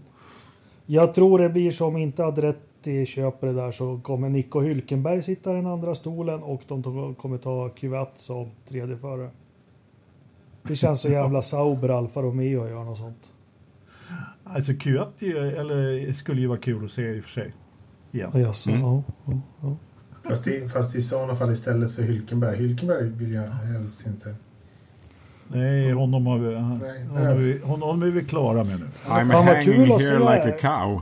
Jag 0.85 1.13
tror 1.13 1.39
det 1.39 1.49
blir 1.49 1.71
som 1.71 1.97
inte 1.97 2.25
Andretti 2.25 3.05
köper 3.05 3.47
det 3.47 3.53
där 3.53 3.71
så 3.71 3.99
kommer 4.03 4.29
Nico 4.29 4.61
Hülkenberg 4.61 5.21
sitta 5.21 5.51
i 5.51 5.53
den 5.53 5.67
andra 5.67 5.95
stolen 5.95 6.43
och 6.43 6.61
de 6.67 7.15
kommer 7.15 7.37
ta 7.37 7.69
Kvyat 7.69 8.11
som 8.15 8.49
tredje 8.67 8.97
förare. 8.97 9.29
Det 10.63 10.75
känns 10.75 11.01
så 11.01 11.09
jävla 11.09 11.41
Sauber 11.41 11.89
Alfa 11.89 12.21
Romeo 12.21 12.67
göra 12.69 12.83
något 12.83 12.97
sånt. 12.97 13.33
Alltså 14.43 14.73
Kyat 14.73 15.21
eller, 15.21 16.13
skulle 16.13 16.41
ju 16.41 16.47
vara 16.47 16.57
kul 16.59 16.85
att 16.85 16.91
se 16.91 17.01
i 17.15 17.19
och 17.19 17.23
för 17.23 17.29
sig. 17.31 17.53
igen. 18.11 18.31
Jaså, 18.33 18.69
Mm. 18.71 18.81
ja, 18.81 19.03
ja, 19.25 19.39
ja. 19.61 19.75
Fast 20.23 20.47
i, 20.47 20.67
fast 20.67 20.95
i 20.95 21.01
sådana 21.01 21.35
fall 21.35 21.51
istället 21.51 21.95
för 21.95 22.03
Hylkenberg. 22.03 22.57
Hylkenberg 22.57 23.09
vill 23.09 23.33
jag 23.33 23.47
helst 23.47 24.07
inte. 24.07 24.35
Nej, 25.47 25.91
honom, 25.91 26.27
har 26.27 26.37
vi, 26.37 26.49
Nej, 26.49 27.05
honom, 27.05 27.37
vi, 27.37 27.59
honom 27.59 28.01
är 28.03 28.11
vi 28.11 28.25
klara 28.25 28.63
med 28.63 28.79
nu. 28.79 28.85
I'm 28.85 29.29
Fan, 29.29 29.45
vad 29.45 29.63
kul 29.63 29.91
att 29.91 30.01
se. 30.01 30.19
like 30.19 30.55
a 30.55 30.57
cow. 30.59 31.01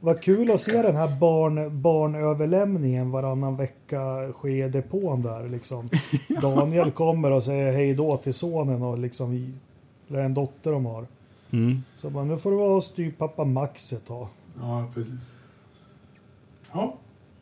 Vad 0.00 0.20
kul 0.20 0.50
att 0.50 0.60
se 0.60 0.82
den 0.82 0.96
här 0.96 1.20
barn, 1.20 1.82
barnöverlämningen 1.82 3.10
varannan 3.10 3.56
vecka 3.56 4.32
ske 4.32 4.64
i 4.64 4.68
depån 4.68 5.22
där. 5.22 5.48
Liksom. 5.48 5.90
Daniel 6.42 6.90
kommer 6.90 7.30
och 7.30 7.42
säger 7.42 7.72
hej 7.72 7.94
då 7.94 8.16
till 8.16 8.34
sonen 8.34 8.82
och 8.82 8.98
liksom, 8.98 9.54
eller 10.08 10.20
en 10.20 10.34
dotter 10.34 10.72
de 10.72 10.86
har. 10.86 11.06
Mm. 11.52 11.82
Så 11.98 12.10
bara, 12.10 12.24
nu 12.24 12.36
får 12.36 12.50
du 12.50 12.56
vara 12.56 12.74
hos 12.74 12.84
styvpappa 12.84 13.44
Max 13.44 13.92
ett 13.92 14.06
tag. 14.06 14.28
Ja, 14.60 14.84
precis. 14.94 15.32
Ja, 16.72 16.94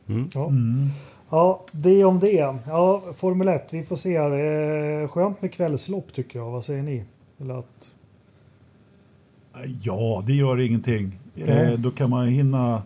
Mm. 0.09 0.29
Ja. 0.35 0.47
Mm. 0.49 0.87
ja, 1.31 1.65
det 1.73 2.05
om 2.05 2.19
det. 2.21 2.55
Ja, 2.67 3.03
Formel 3.15 3.49
1, 3.49 3.75
vi 3.75 3.83
får 3.83 3.97
se. 3.97 4.17
Eh, 4.17 5.09
Skönt 5.09 5.43
med 5.43 5.53
kvällslopp 5.53 6.13
tycker 6.13 6.39
jag. 6.39 6.51
Vad 6.51 6.65
säger 6.65 6.83
ni? 6.83 7.05
Eller 7.41 7.59
att... 7.59 7.91
Ja, 9.83 10.23
det 10.27 10.33
gör 10.33 10.61
ingenting. 10.61 11.19
Ja. 11.35 11.47
Eh, 11.47 11.73
då 11.79 11.91
kan 11.91 12.11
man 12.11 12.29
hinna, 12.29 12.83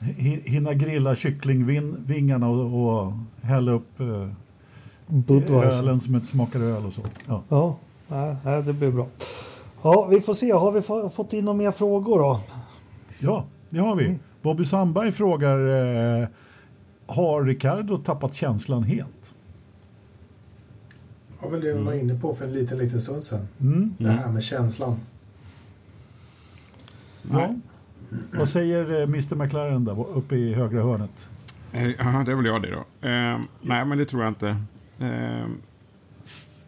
hi- 0.00 0.48
hinna 0.48 0.74
grilla 0.74 1.14
kycklingvingarna 1.14 2.48
och, 2.48 2.88
och 3.06 3.12
hälla 3.42 3.72
upp 3.72 4.00
eh, 4.00 4.28
Budweiser. 5.06 5.82
ölen 5.82 6.00
som 6.00 6.14
inte 6.14 6.26
smakar 6.26 6.60
öl 6.60 6.86
och 6.86 6.92
så. 6.92 7.02
Ja. 7.26 7.42
Ja, 7.48 7.76
nej, 8.44 8.62
det 8.62 8.72
blir 8.72 8.90
bra. 8.90 9.06
Ja, 9.82 10.04
vi 10.10 10.20
får 10.20 10.34
se. 10.34 10.52
Har 10.52 10.72
vi 10.72 10.82
få- 10.82 11.08
fått 11.08 11.32
in 11.32 11.44
några 11.44 11.58
mer 11.58 11.70
frågor 11.70 12.18
då? 12.18 12.40
ja, 13.18 13.44
det 13.70 13.78
har 13.78 13.96
vi. 13.96 14.18
Bobby 14.42 14.64
Sandberg 14.64 15.12
frågar 15.12 15.58
eh, 16.22 16.28
Har 17.06 17.44
Ricardo 17.44 17.98
tappat 17.98 18.34
känslan 18.34 18.82
helt? 18.82 19.32
det 21.40 21.44
var 21.44 21.50
väl 21.50 21.60
det 21.60 21.74
vi 21.74 21.82
var 21.82 21.92
inne 21.92 22.20
på 22.20 22.34
för 22.34 22.44
en 22.44 22.52
liten, 22.52 22.78
liten 22.78 23.00
stund 23.00 23.24
sedan. 23.24 23.48
Mm. 23.60 23.94
Det 23.98 24.10
här 24.10 24.32
med 24.32 24.42
känslan. 24.42 24.96
Ja. 27.30 27.54
Vad 28.32 28.48
säger 28.48 29.00
eh, 29.00 29.02
Mr 29.02 29.34
McLaren 29.34 29.84
där 29.84 30.16
uppe 30.16 30.36
i 30.36 30.54
högra 30.54 30.82
hörnet? 30.82 31.28
Eh, 31.72 31.90
Ja, 31.90 32.22
det 32.26 32.32
är 32.32 32.36
väl 32.36 32.46
jag 32.46 32.62
det 32.62 32.70
då. 32.70 33.08
Eh, 33.08 33.38
nej, 33.62 33.84
men 33.84 33.98
det 33.98 34.04
tror 34.04 34.22
jag 34.22 34.30
inte. 34.30 34.48
Eh, 35.00 35.46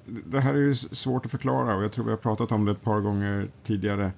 det 0.07 0.41
här 0.41 0.55
är 0.55 0.59
ju 0.59 0.75
svårt 0.75 1.25
att 1.25 1.31
förklara 1.31 1.77
och 1.77 1.85
jag 1.85 1.93
tror 1.93 2.05
vi 2.05 2.11
har 2.11 2.17
pratat 2.17 2.53
om 2.53 2.65
det 2.65 2.73
ett 2.73 2.83
par 2.83 3.01
gånger 3.01 3.49
tidigare. 3.67 4.13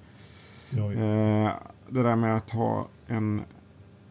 Eh, 0.77 1.49
det 1.89 2.03
där 2.03 2.15
med 2.15 2.37
att 2.37 2.49
ha 2.49 2.87
en 3.07 3.41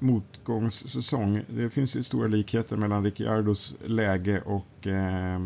motgångssäsong. 0.01 1.43
Det 1.49 1.71
finns 1.71 1.97
ju 1.97 2.03
stora 2.03 2.29
likheter 2.29 2.77
mellan 2.77 3.05
Ricciardos 3.05 3.75
läge 3.85 4.41
och 4.41 4.87
eh, 4.87 5.41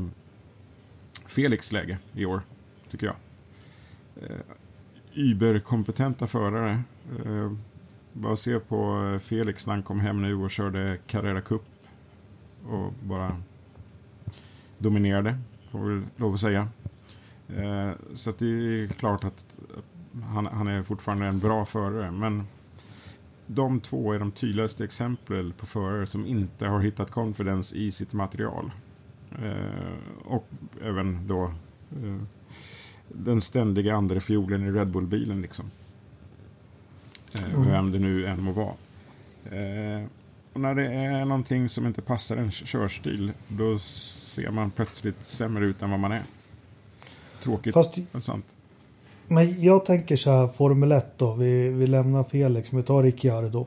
Felix 1.27 1.73
läge 1.73 1.99
i 2.13 2.25
år, 2.25 2.43
tycker 2.91 3.07
jag. 3.07 3.17
Eh, 4.23 4.37
Überkompetenta 5.15 6.27
förare. 6.27 6.83
Eh, 7.27 7.53
bara 8.13 8.37
se 8.37 8.59
på 8.59 9.11
eh, 9.13 9.19
Felix 9.19 9.67
när 9.67 9.75
han 9.75 9.83
kom 9.83 10.01
hem 10.01 10.23
nu 10.23 10.35
och 10.35 10.51
körde 10.51 10.99
Carrera 11.07 11.41
Cup 11.41 11.63
och 12.69 12.93
bara 13.03 13.37
dominerade, 14.79 15.39
får 15.71 15.79
vi 15.79 16.03
lov 16.17 16.35
att 16.35 16.41
säga. 16.41 16.69
Eh, 17.57 17.91
så 18.15 18.31
att 18.31 18.39
det 18.39 18.47
är 18.47 18.87
klart 18.87 19.25
att 19.25 19.45
han, 20.25 20.47
han 20.47 20.69
är 20.69 20.83
fortfarande 20.83 21.27
en 21.27 21.39
bra 21.39 21.65
förare, 21.65 22.11
men 22.11 22.47
de 23.47 23.81
två 23.81 24.13
är 24.13 24.19
de 24.19 24.31
tydligaste 24.31 24.85
exempel 24.85 25.53
på 25.53 25.67
förare 25.67 26.07
som 26.07 26.27
inte 26.27 26.67
har 26.67 26.81
hittat 26.81 27.11
confidence 27.11 27.77
i 27.77 27.91
sitt 27.91 28.13
material. 28.13 28.71
Eh, 29.43 30.25
och 30.25 30.49
även 30.83 31.27
då 31.27 31.45
eh, 31.45 32.17
den 33.09 33.41
ständiga 33.41 33.95
andra 33.97 34.21
fiolen 34.21 34.65
i 34.65 34.71
Red 34.71 34.89
Bull-bilen. 34.89 35.43
Liksom. 35.43 35.65
Eh, 37.35 37.55
Mm. 37.55 37.69
Vem 37.69 37.93
det 37.93 37.99
nu 37.99 38.27
än 38.27 38.43
må 38.43 38.53
vara. 38.53 38.75
Eh, 39.45 40.05
och 40.53 40.61
när 40.61 40.75
det 40.75 40.87
är 40.87 41.25
någonting 41.25 41.69
som 41.69 41.87
inte 41.87 42.03
passar 42.03 42.37
en 42.37 42.51
körstil, 42.51 43.33
då 43.49 43.79
ser 43.79 44.51
man 44.51 44.71
plötsligt 44.71 45.25
sämre 45.25 45.65
ut 45.65 45.83
än 45.83 45.91
vad 45.91 46.01
man 46.01 46.13
är. 46.13 46.23
Tråkigt, 47.43 47.75
Fast 47.75 47.99
men 48.13 48.23
sant. 48.23 48.54
Men 49.29 49.63
jag 49.63 49.85
tänker 49.85 50.17
så 50.17 50.31
här, 50.31 50.47
Formel 50.47 50.93
1 50.93 51.07
då. 51.17 51.33
Vi, 51.33 51.69
vi 51.69 51.87
lämnar 51.87 52.25
Felix, 52.25 52.73
men 52.73 52.81
vi 52.81 52.87
tar 52.87 53.03
Ricciardo. 53.03 53.67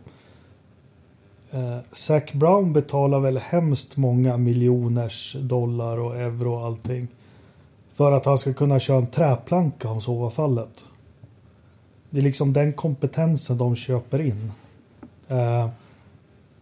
Eh, 1.52 1.78
Zac 1.92 2.24
Brown 2.34 2.74
betalar 2.74 3.20
väl 3.20 3.38
hemskt 3.38 3.98
många 3.98 4.38
miljoners 4.38 5.36
dollar 5.40 5.98
och 5.98 6.18
euro 6.18 6.54
och 6.54 6.66
allting. 6.66 7.08
För 7.90 8.12
att 8.12 8.26
han 8.26 8.38
ska 8.38 8.54
kunna 8.54 8.80
köra 8.80 8.98
en 8.98 9.08
träplanka 9.08 9.90
om 9.90 10.02
så 10.02 10.16
var 10.16 10.30
fallet. 10.30 10.86
Det 12.10 12.18
är 12.18 12.24
liksom 12.24 12.54
den 12.54 12.74
kompetensen 12.74 13.58
de 13.58 13.76
köper 13.76 14.22
in. 14.22 14.52
Eh, 15.28 15.70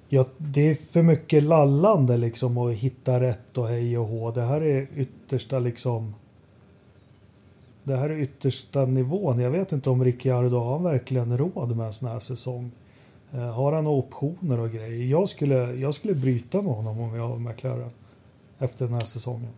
ja, 0.10 0.26
det 0.38 0.70
är 0.70 0.76
för 0.76 1.04
mycket 1.04 1.44
lallande 1.44 2.18
liksom 2.18 2.58
och 2.58 2.74
hitta 2.74 3.22
rätt 3.22 3.58
och 3.58 3.68
hej 3.68 3.98
och 3.98 4.06
hå. 4.06 4.32
Det 4.32 4.46
här 4.46 4.62
är 4.62 4.88
yttersta 4.96 5.60
liksom 5.60 6.14
det 7.86 7.98
här 7.98 8.10
är 8.10 8.20
yttersta 8.20 8.86
nivån. 8.86 9.40
Jag 9.40 9.52
vet 9.52 9.72
inte 9.72 9.90
om 9.90 10.04
Ricciardo 10.04 10.60
har 10.60 10.80
verkligen 10.80 11.38
råd 11.38 11.78
med 11.78 11.86
en 11.86 11.94
sån 11.94 12.10
här 12.10 12.20
säsong. 12.20 12.72
Eh, 13.34 13.54
har 13.54 13.74
han 13.74 13.88
optioner 13.88 14.60
och 14.60 14.72
grejer? 14.72 15.06
Jag 15.06 15.30
skulle, 15.30 15.56
jag 15.56 15.94
skulle 15.94 16.14
bryta 16.14 16.62
med 16.62 16.74
honom 16.74 17.00
om 17.00 17.16
jag 17.16 17.28
var 17.28 17.40
McLaren 17.40 17.90
efter 18.60 18.86
den 18.86 18.94
här 18.94 19.02
säsongen. 19.02 19.52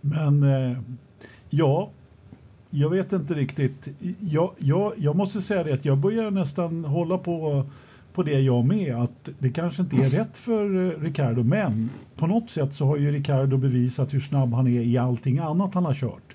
Men 0.00 0.42
eh, 0.42 0.78
ja, 1.50 1.90
jag 2.70 2.90
vet 2.90 3.12
inte 3.12 3.34
riktigt. 3.34 3.88
Jag, 4.20 4.50
jag, 4.58 4.92
jag 4.96 5.16
måste 5.16 5.42
säga 5.42 5.64
det 5.64 5.72
att 5.72 5.84
jag 5.84 5.98
börjar 5.98 6.30
nästan 6.30 6.84
hålla 6.84 7.18
på, 7.18 7.64
på 8.12 8.22
det 8.22 8.40
jag 8.40 8.64
med. 8.64 8.94
Att 8.94 9.28
det 9.38 9.50
kanske 9.50 9.82
inte 9.82 9.96
är 9.96 10.10
rätt 10.10 10.36
för 10.36 10.86
eh, 10.86 11.00
Ricardo. 11.00 11.42
Men 11.42 11.90
på 12.16 12.26
något 12.26 12.50
sätt 12.50 12.74
så 12.74 12.86
har 12.86 12.96
ju 12.96 13.12
Ricardo 13.12 13.56
bevisat 13.56 14.14
hur 14.14 14.20
snabb 14.20 14.54
han 14.54 14.66
är 14.66 14.80
i 14.80 14.98
allting 14.98 15.38
annat 15.38 15.74
han 15.74 15.84
har 15.84 15.94
kört. 15.94 16.31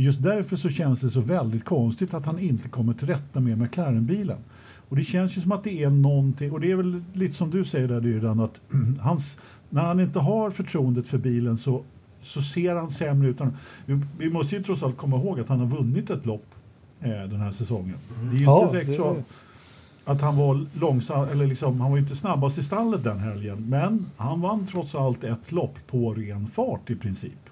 Just 0.00 0.22
därför 0.22 0.56
så 0.56 0.68
känns 0.68 1.00
det 1.00 1.10
så 1.10 1.20
väldigt 1.20 1.64
konstigt 1.64 2.14
att 2.14 2.26
han 2.26 2.38
inte 2.38 2.68
kommer 2.68 2.92
till 2.92 3.08
rätta 3.08 3.40
med 3.40 3.58
McLaren-bilen. 3.58 4.38
Och 4.88 4.96
det 4.96 5.04
känns 5.04 5.36
ju 5.36 5.40
som 5.40 5.52
att 5.52 5.64
det 5.64 5.82
är 5.82 5.90
någonting, 5.90 6.52
och 6.52 6.60
det 6.60 6.70
är 6.70 6.76
väl 6.76 7.02
lite 7.12 7.34
som 7.34 7.50
du 7.50 7.64
säger 7.64 7.88
där 7.88 8.00
Dyran, 8.00 8.40
att 8.40 8.60
hans, 9.00 9.38
när 9.70 9.82
han 9.82 10.00
inte 10.00 10.18
har 10.18 10.50
förtroendet 10.50 11.06
för 11.06 11.18
bilen 11.18 11.56
så, 11.56 11.82
så 12.20 12.42
ser 12.42 12.76
han 12.76 12.90
sämre 12.90 13.28
ut. 13.28 13.40
Vi, 13.86 14.00
vi 14.18 14.30
måste 14.30 14.56
ju 14.56 14.62
trots 14.62 14.82
allt 14.82 14.96
komma 14.96 15.16
ihåg 15.16 15.40
att 15.40 15.48
han 15.48 15.60
har 15.60 15.66
vunnit 15.66 16.10
ett 16.10 16.26
lopp 16.26 16.46
eh, 17.00 17.10
den 17.10 17.40
här 17.40 17.52
säsongen. 17.52 17.96
Det 18.22 18.36
är 18.36 18.38
ju 18.38 18.44
Ja, 18.44 18.62
inte 18.62 18.76
direkt 18.76 18.96
så 18.96 19.16
att 20.04 20.20
han 20.20 20.36
var 20.36 20.66
långsam, 20.80 21.28
eller 21.28 21.46
liksom, 21.46 21.80
han 21.80 21.90
var 21.90 21.98
inte 21.98 22.16
snabbast 22.16 22.58
i 22.58 22.62
stallet 22.62 23.04
den 23.04 23.18
helgen, 23.18 23.64
men 23.68 24.06
han 24.16 24.40
vann 24.40 24.66
trots 24.66 24.94
allt 24.94 25.24
ett 25.24 25.52
lopp 25.52 25.78
på 25.86 26.14
ren 26.14 26.46
fart 26.46 26.90
i 26.90 26.96
princip. 26.96 27.49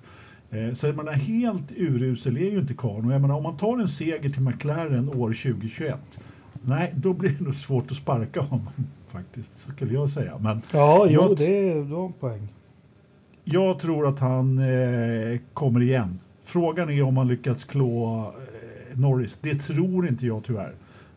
Eh, 0.51 0.73
Så 0.75 0.87
jag 0.87 0.97
menar, 0.97 1.13
helt 1.13 1.73
urusel 1.77 2.37
är 2.37 2.51
ju 2.51 2.59
inte 2.59 2.75
karln. 2.75 3.07
Och 3.07 3.13
jag 3.13 3.21
menar, 3.21 3.37
om 3.37 3.43
man 3.43 3.57
tar 3.57 3.79
en 3.79 3.89
seger 3.89 4.31
till 4.31 4.43
McLaren 4.43 5.09
år 5.09 5.33
2021, 5.33 6.21
nej, 6.63 6.93
då 6.97 7.13
blir 7.13 7.31
det 7.31 7.45
nog 7.45 7.55
svårt 7.55 7.91
att 7.91 7.97
sparka 7.97 8.41
honom 8.41 8.69
faktiskt, 9.09 9.59
skulle 9.59 9.95
jag 9.95 10.11
säga. 10.11 10.39
Men 10.41 10.63
Ja, 10.73 11.07
jo, 11.11 11.21
Jag- 11.23 11.37
det, 11.37 11.75
det 11.75 11.83
var 11.83 12.07
en 12.07 12.13
poäng. 12.13 12.49
jag 13.45 13.79
tror 13.79 14.09
att 14.09 14.19
han 14.19 14.59
eh, 14.59 15.39
kommer 15.53 15.83
igen. 15.83 16.19
Frågan 16.43 16.91
är 16.91 17.03
om 17.03 17.17
han 17.17 17.29
lyckats 17.29 17.65
klå 17.65 18.19
eh, 18.93 18.99
Norris. 18.99 19.39
Det 19.43 19.55
tror 19.55 20.09
inte 20.09 20.27
jag 20.27 20.45
tyvärr. 20.45 20.73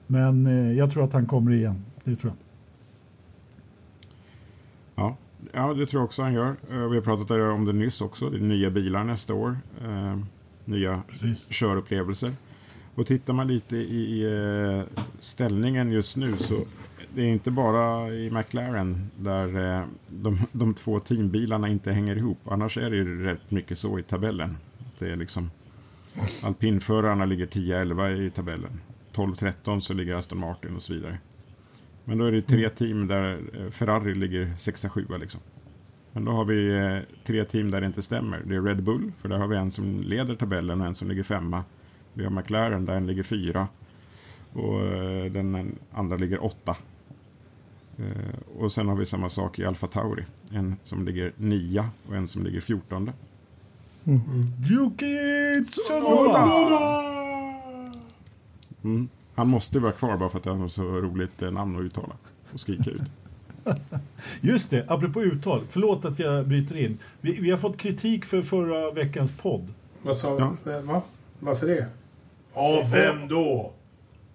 Men 0.08 0.46
eh, 0.48 0.78
jag 0.78 0.92
tror 0.92 1.04
att 1.04 1.14
han 1.14 1.26
kommer 1.26 1.52
igen. 1.52 1.86
Det 2.04 2.16
tror 2.16 2.34
jag. 2.34 2.38
Ja. 5.54 5.74
det 5.74 5.86
tror 5.86 6.00
jag 6.02 6.06
också 6.06 6.22
han 6.22 6.34
gör. 6.34 6.56
Eh, 6.72 6.88
Vi 6.90 6.96
har 6.96 7.02
pratat 7.02 7.32
om 7.32 7.66
det 7.66 7.74
nyss 7.74 8.02
också. 8.02 8.30
Det 8.30 8.38
är 8.38 8.42
nya 8.42 8.70
bilar 8.70 9.04
nästa 9.04 9.34
år. 9.34 9.58
Eh, 9.84 10.18
nya 10.66 11.04
Precis. 11.10 11.52
körupplevelser. 11.54 12.32
Och 12.96 13.08
tittar 13.08 13.34
man 13.34 13.48
lite 13.48 13.76
i 13.78 14.24
eh, 14.24 14.84
ställningen 15.20 15.92
just 15.92 16.18
nu 16.18 16.38
så 16.38 16.56
det 17.16 17.22
är 17.22 17.28
inte 17.28 17.52
bara 17.52 18.10
i 18.10 18.32
McLaren 18.32 19.10
där 19.18 19.48
de, 20.08 20.40
de 20.52 20.74
två 20.74 21.00
teambilarna 21.00 21.68
inte 21.70 21.92
hänger 21.92 22.16
ihop. 22.16 22.40
Annars 22.46 22.78
är 22.78 22.90
det 22.90 22.96
ju 22.96 23.24
rätt 23.24 23.52
mycket 23.52 23.78
så 23.78 24.00
i 24.00 24.04
tabellen. 24.04 24.58
Det 25.00 25.12
är 25.12 25.16
liksom 25.16 25.52
alpinförarna 26.44 27.26
ligger 27.26 27.46
10-11 27.46 28.10
i 28.16 28.30
tabellen. 28.30 28.80
12-13 29.14 29.80
så 29.80 29.94
ligger 29.94 30.16
Aston 30.16 30.40
Martin 30.40 30.76
och 30.76 30.82
så 30.84 30.94
vidare. 30.94 31.18
Men 32.06 32.18
då 32.18 32.26
är 32.26 32.32
det 32.32 32.42
tre 32.42 32.70
team 32.70 33.08
där 33.08 33.40
eh, 33.54 33.70
Ferrari 33.70 34.16
ligger 34.16 34.46
6-7 34.46 35.18
liksom. 35.20 35.42
Men 36.12 36.26
då 36.26 36.32
har 36.32 36.46
vi 36.46 36.78
eh, 36.78 36.98
tre 37.26 37.44
team 37.44 37.72
där 37.72 37.82
det 37.82 37.88
inte 37.88 38.02
stämmer. 38.02 38.42
Det 38.46 38.56
är 38.56 38.62
Red 38.62 38.84
Bull, 38.84 39.12
för 39.18 39.30
där 39.30 39.38
har 39.38 39.48
vi 39.48 39.56
en 39.56 39.72
som 39.72 40.02
leder 40.02 40.36
tabellen 40.36 40.82
och 40.82 40.88
en 40.88 40.96
som 40.96 41.08
ligger 41.10 41.24
femma. 41.24 41.64
Vi 42.14 42.24
har 42.24 42.32
McLaren 42.32 42.86
där 42.86 42.96
en 42.96 43.08
ligger 43.08 43.24
fyra 43.24 43.68
och 44.54 44.82
eh, 44.82 45.32
den 45.32 45.76
andra 45.92 46.16
ligger 46.16 46.44
åtta. 46.44 46.76
Och 48.58 48.72
sen 48.72 48.88
har 48.88 48.96
vi 48.96 49.06
samma 49.06 49.30
sak 49.30 49.60
i 49.60 49.66
Alfa 49.66 49.88
Tauri. 49.88 50.24
En 50.52 50.76
som 50.84 51.06
ligger 51.06 51.34
nia 51.38 51.90
och 52.08 52.16
en 52.16 52.28
som 52.28 52.44
ligger 52.44 52.60
fjortonde. 52.62 53.14
Yuki 54.70 55.64
Tsunoda! 55.66 56.50
Mm. 58.84 59.10
Han 59.36 59.48
måste 59.48 59.80
vara 59.80 59.92
kvar 59.92 60.18
bara 60.18 60.30
för 60.30 60.40
att 60.40 60.46
han 60.46 60.60
har 60.62 60.68
så 60.68 60.84
roligt 60.84 61.42
eh, 61.42 61.52
namn 61.52 61.76
att 61.76 61.82
uttala 61.84 62.14
och 62.54 62.60
skrika 62.60 62.90
ut. 62.90 63.02
Just 64.42 64.70
det, 64.70 64.86
apropå 64.88 65.22
uttal. 65.24 65.62
Förlåt 65.70 66.06
att 66.06 66.20
jag 66.20 66.48
bryter 66.48 66.78
in. 66.78 66.98
Vi, 67.22 67.40
vi 67.40 67.52
har 67.52 67.58
fått 67.58 67.78
kritik 67.78 68.26
för 68.26 68.42
förra 68.42 68.92
veckans 68.92 69.32
podd. 69.32 69.68
Vad 70.04 70.18
sa 70.18 70.56
Ja. 70.66 70.72
eh, 70.74 70.82
Va? 70.82 71.02
Varför 71.40 71.68
det? 71.68 71.86
Av 72.54 72.92
vem 72.92 73.28
då? 73.28 73.72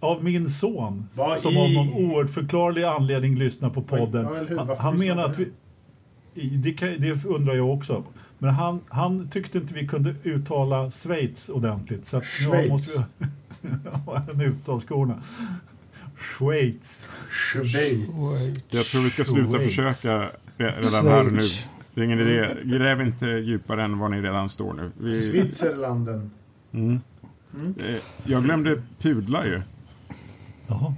Av 0.00 0.24
min 0.24 0.48
son, 0.48 1.09
Vad 1.14 1.40
som 1.40 1.52
i- 1.52 1.59
av 1.59 1.70
någon 1.85 1.88
oerhörlig 2.04 2.82
anledning 2.85 3.37
lyssnar 3.38 3.70
på 3.70 3.82
podden. 3.82 4.24
Ja? 4.50 4.56
Han, 4.64 4.76
han 4.78 4.98
menar 4.98 5.24
att 5.24 5.38
vi... 5.38 5.48
Det, 6.56 6.72
kan, 6.72 6.88
det 7.00 7.24
undrar 7.24 7.54
jag 7.54 7.70
också. 7.74 8.04
Men 8.38 8.50
han, 8.54 8.80
han 8.88 9.28
tyckte 9.30 9.59
inte 9.59 9.74
vi 9.74 9.88
kunde 9.88 10.14
uttala 10.22 10.90
Schweiz 10.90 11.48
ordentligt. 11.48 12.06
Så 12.06 12.16
att 12.16 12.22
nu 12.40 12.46
Schweiz? 12.46 12.70
måste 12.70 13.04
vi 13.18 13.26
en 14.33 14.40
uttalskorna. 14.40 15.18
Schweiz. 16.16 17.07
Schweiz. 17.31 18.50
Jag 18.70 18.85
tror 18.85 19.02
vi 19.02 19.11
ska 19.11 19.24
sluta 19.24 19.50
Schweiz. 19.52 19.64
försöka 19.76 20.31
re- 20.59 20.81
redan 20.81 21.12
här 21.12 21.24
nu. 21.24 21.40
Det 21.94 22.00
är 22.00 22.05
ingen 22.05 22.20
idé. 22.20 22.57
Gräv 22.64 23.00
inte 23.02 23.26
djupare 23.26 23.83
än 23.83 23.98
var 23.98 24.09
ni 24.09 24.20
redan 24.22 24.48
står 24.48 24.72
nu. 24.74 24.90
Vi, 24.98 25.14
Switzerlanden. 25.14 26.31
mm. 26.72 27.00
Eh, 27.57 27.96
Jag 28.24 28.42
glömde 28.44 28.83
pudla 29.00 29.46
ju. 29.46 29.61
Jaha. 30.66 30.94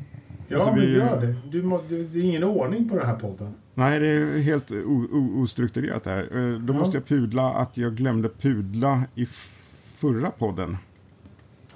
Ja, 0.49 0.57
Alltså, 0.57 0.71
men 0.73 0.81
vi- 0.81 0.93
gör 0.97 1.21
det. 1.21 1.35
Du 1.51 1.63
må, 1.63 1.81
det 1.89 1.95
är 1.97 2.25
ingen 2.25 2.45
ordning 2.45 2.89
på 2.89 2.97
den 2.97 3.07
här 3.07 3.17
podden. 3.17 3.55
Nej, 3.75 4.01
det 4.01 4.09
är 4.09 4.39
helt 4.41 4.71
ostrukturerat 5.37 6.05
det 6.05 6.11
här. 6.11 6.23
Eh, 6.37 6.59
Då 6.61 6.73
Ja. 6.73 6.79
måste 6.79 6.97
jag 6.97 7.07
pudla 7.07 7.51
att 7.55 7.77
jag 7.77 7.97
glömde 7.97 8.29
pudla 8.29 9.03
i 9.15 9.27
förra 9.97 10.31
podden. 10.31 10.77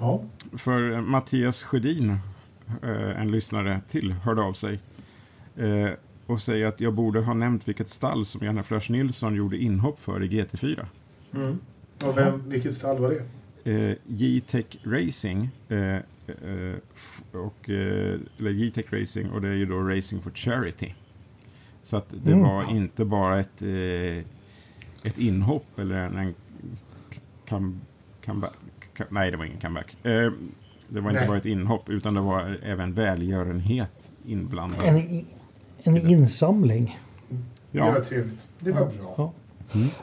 Ja. 0.02 0.22
För 0.58 1.00
Mattias 1.00 1.62
Sjödin, 1.62 2.10
eh, 2.82 3.20
en 3.20 3.30
lyssnare 3.30 3.80
till, 3.88 4.12
hörde 4.12 4.42
av 4.42 4.52
sig. 4.52 4.80
eh, 5.56 5.88
Och 6.26 6.40
säger 6.40 6.66
att 6.66 6.80
jag 6.80 6.94
borde 6.94 7.20
ha 7.20 7.34
nämnt 7.34 7.68
vilket 7.68 7.88
stall 7.88 8.26
som 8.26 8.46
Janne 8.46 8.62
Flörs 8.62 8.90
Nilsson 8.90 9.34
gjorde 9.34 9.56
inhopp 9.58 10.00
för 10.02 10.22
i 10.22 10.28
GT4. 10.28 10.86
Mm. 11.34 11.58
Och 12.06 12.16
vem, 12.18 12.42
vilket 12.50 12.74
stall 12.74 12.98
var 12.98 13.14
det? 13.64 13.70
Eh, 13.72 13.96
J-Tech 14.06 14.64
Racing. 14.84 15.48
Och, 17.32 17.68
eller 17.68 18.50
J-Tech 18.50 18.92
Racing 18.92 19.30
och 19.30 19.40
det 19.42 19.48
är 19.48 19.54
ju 19.54 19.66
då 19.66 19.78
Racing 19.78 20.22
for 20.22 20.30
Charity. 20.30 20.94
Så 21.82 21.96
att 21.96 22.06
det 22.24 22.32
Mm. 22.32 22.42
var 22.44 22.70
inte 22.70 23.04
bara 23.04 23.40
ett, 23.40 23.62
ett 25.04 25.18
inhopp 25.18 25.78
eller 25.78 25.96
en, 25.96 26.16
en 26.18 26.34
come, 27.48 27.72
comeback. 28.24 28.52
Nej, 29.11 29.31
det 29.31 29.37
var 29.37 29.44
ingen 29.44 29.59
comeback. 29.61 29.96
Eh, 30.05 30.33
det 30.88 31.00
var 31.00 31.11
inte 31.11 31.20
Nej. 31.20 31.28
bara 31.28 31.38
ett 31.38 31.46
inhopp 31.46 31.88
utan 31.88 32.14
det 32.14 32.20
var 32.20 32.59
även 32.62 32.92
välgörenhet 32.94 33.92
inblandad. 34.26 34.85
En, 34.85 35.24
en 35.83 35.96
insamling. 35.96 36.98
Det 37.70 37.81
var 37.81 37.87
Ja, 37.87 38.05
trevligt. 38.05 38.48
Det 38.59 38.72
var 38.72 38.87
bra. 38.87 39.14
Ja. 39.16 39.33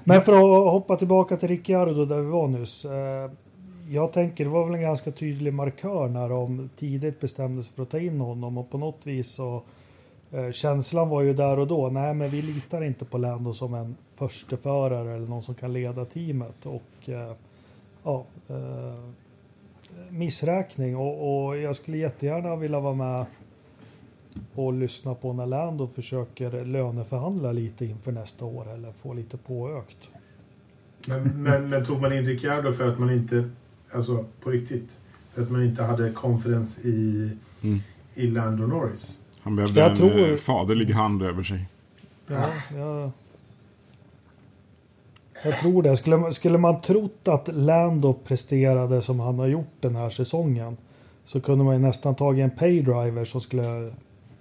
Men 0.04 0.22
för 0.22 0.34
att 0.34 0.72
hoppa 0.74 0.96
tillbaka 0.96 1.38
till 1.38 1.50
Ricciardo 1.50 2.06
där 2.06 2.22
vi 2.22 2.30
var 2.30 2.48
nyss. 2.48 2.86
Eh, 2.86 3.32
jag 3.90 4.12
tänker 4.14 4.44
det 4.46 4.50
var 4.52 4.66
väl 4.66 4.76
en 4.76 4.82
ganska 4.82 5.12
tydlig 5.12 5.54
markör 5.54 6.08
när 6.08 6.30
de 6.30 6.70
tidigt 6.76 7.20
bestämde 7.20 7.64
sig 7.64 7.74
för 7.76 7.84
att 7.84 7.90
ta 7.90 8.00
in 8.00 8.20
honom 8.22 8.58
och 8.58 8.72
på 8.72 8.78
något 8.78 9.08
vis 9.08 9.32
så 9.32 9.64
eh, 10.32 10.52
känslan 10.52 11.10
var 11.10 11.22
ju 11.22 11.34
där 11.34 11.60
och 11.60 11.68
då. 11.68 11.90
Nej, 11.90 12.14
men 12.14 12.30
vi 12.30 12.42
litar 12.42 12.84
inte 12.84 13.06
på 13.06 13.18
Lando 13.18 13.54
som 13.54 13.74
en 13.74 13.96
försteförare 14.16 15.14
eller 15.14 15.28
någon 15.28 15.42
som 15.42 15.56
kan 15.56 15.74
leda 15.74 16.06
teamet 16.06 16.66
och 16.66 17.10
eh, 17.10 17.34
ja, 18.04 18.26
missräkning 20.10 20.96
och, 20.98 21.46
och 21.48 21.58
jag 21.58 21.76
skulle 21.76 21.98
jättegärna 21.98 22.56
vilja 22.56 22.80
vara 22.80 22.94
med 22.96 23.26
och 24.56 24.74
lyssna 24.74 25.16
på 25.16 25.34
när 25.34 25.46
Lando 25.46 25.88
försöker 25.88 26.66
löneförhandla 26.66 27.52
lite 27.52 27.86
inför 27.86 28.12
nästa 28.12 28.46
år 28.46 28.74
eller 28.74 28.92
få 28.92 29.14
lite 29.14 29.38
påökt. 29.38 30.10
Men, 31.08 31.44
men, 31.44 31.70
men 31.70 31.86
tog 31.86 32.02
man 32.02 32.14
in 32.14 32.26
Ricciardo 32.26 32.72
för 32.74 32.88
att 32.88 33.00
man 33.00 33.10
inte, 33.10 33.50
alltså 33.92 34.26
på 34.42 34.50
riktigt, 34.50 35.02
för 35.34 35.42
att 35.42 35.52
man 35.52 35.64
inte 35.64 35.84
hade 35.84 36.12
konferens 36.12 36.80
i, 36.86 37.32
Mm. 37.64 37.80
i 38.16 38.28
Lando 38.28 38.68
Norris? 38.68 39.20
han 39.42 39.56
behövde 39.56 39.80
Jag 39.80 39.92
en 39.92 39.98
tror- 39.98 40.30
eh, 40.30 40.36
faderlig 40.36 40.90
hand 40.92 41.24
över 41.24 41.44
sig. 41.44 41.66
Ja, 42.28 42.50
jag, 42.76 43.12
jag 45.44 45.60
tror 45.60 45.84
det. 45.84 45.96
Skulle, 45.96 46.18
man- 46.18 46.34
skulle 46.34 46.58
man 46.58 46.82
trott 46.82 47.28
att 47.28 47.48
Lando 47.54 48.14
presterade 48.14 49.02
som 49.02 49.20
han 49.20 49.40
har 49.40 49.48
gjort 49.48 49.74
den 49.80 49.96
här 49.96 50.10
säsongen 50.10 50.78
så 51.26 51.42
kunde 51.42 51.64
man 51.66 51.74
ju 51.76 51.80
nästan 51.82 52.16
tagit 52.16 52.44
en 52.44 52.52
paydriver 52.52 53.26
som 53.26 53.42
skulle 53.42 53.92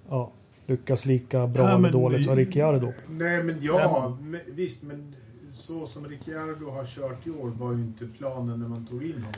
ja, 0.09 0.31
lyckas 0.67 1.07
lika 1.07 1.47
bra 1.47 1.63
Ja, 1.65 1.79
eller 1.79 1.91
dåligt 1.91 2.25
som 2.25 2.37
Ricciardo. 2.37 2.93
Nej, 3.09 3.43
men 3.43 3.59
ja, 3.63 4.17
men, 4.23 4.41
visst, 4.47 4.83
men 4.83 5.15
så 5.53 5.87
som 5.87 6.07
Ricciardo 6.09 6.71
har 6.71 6.85
kört 6.87 7.27
i 7.27 7.31
år 7.31 7.51
var 7.59 7.73
ju 7.73 7.79
inte 7.79 8.07
planen 8.19 8.61
när 8.61 8.69
man 8.69 8.87
tog 8.87 9.03
in 9.03 9.13
honom. 9.13 9.33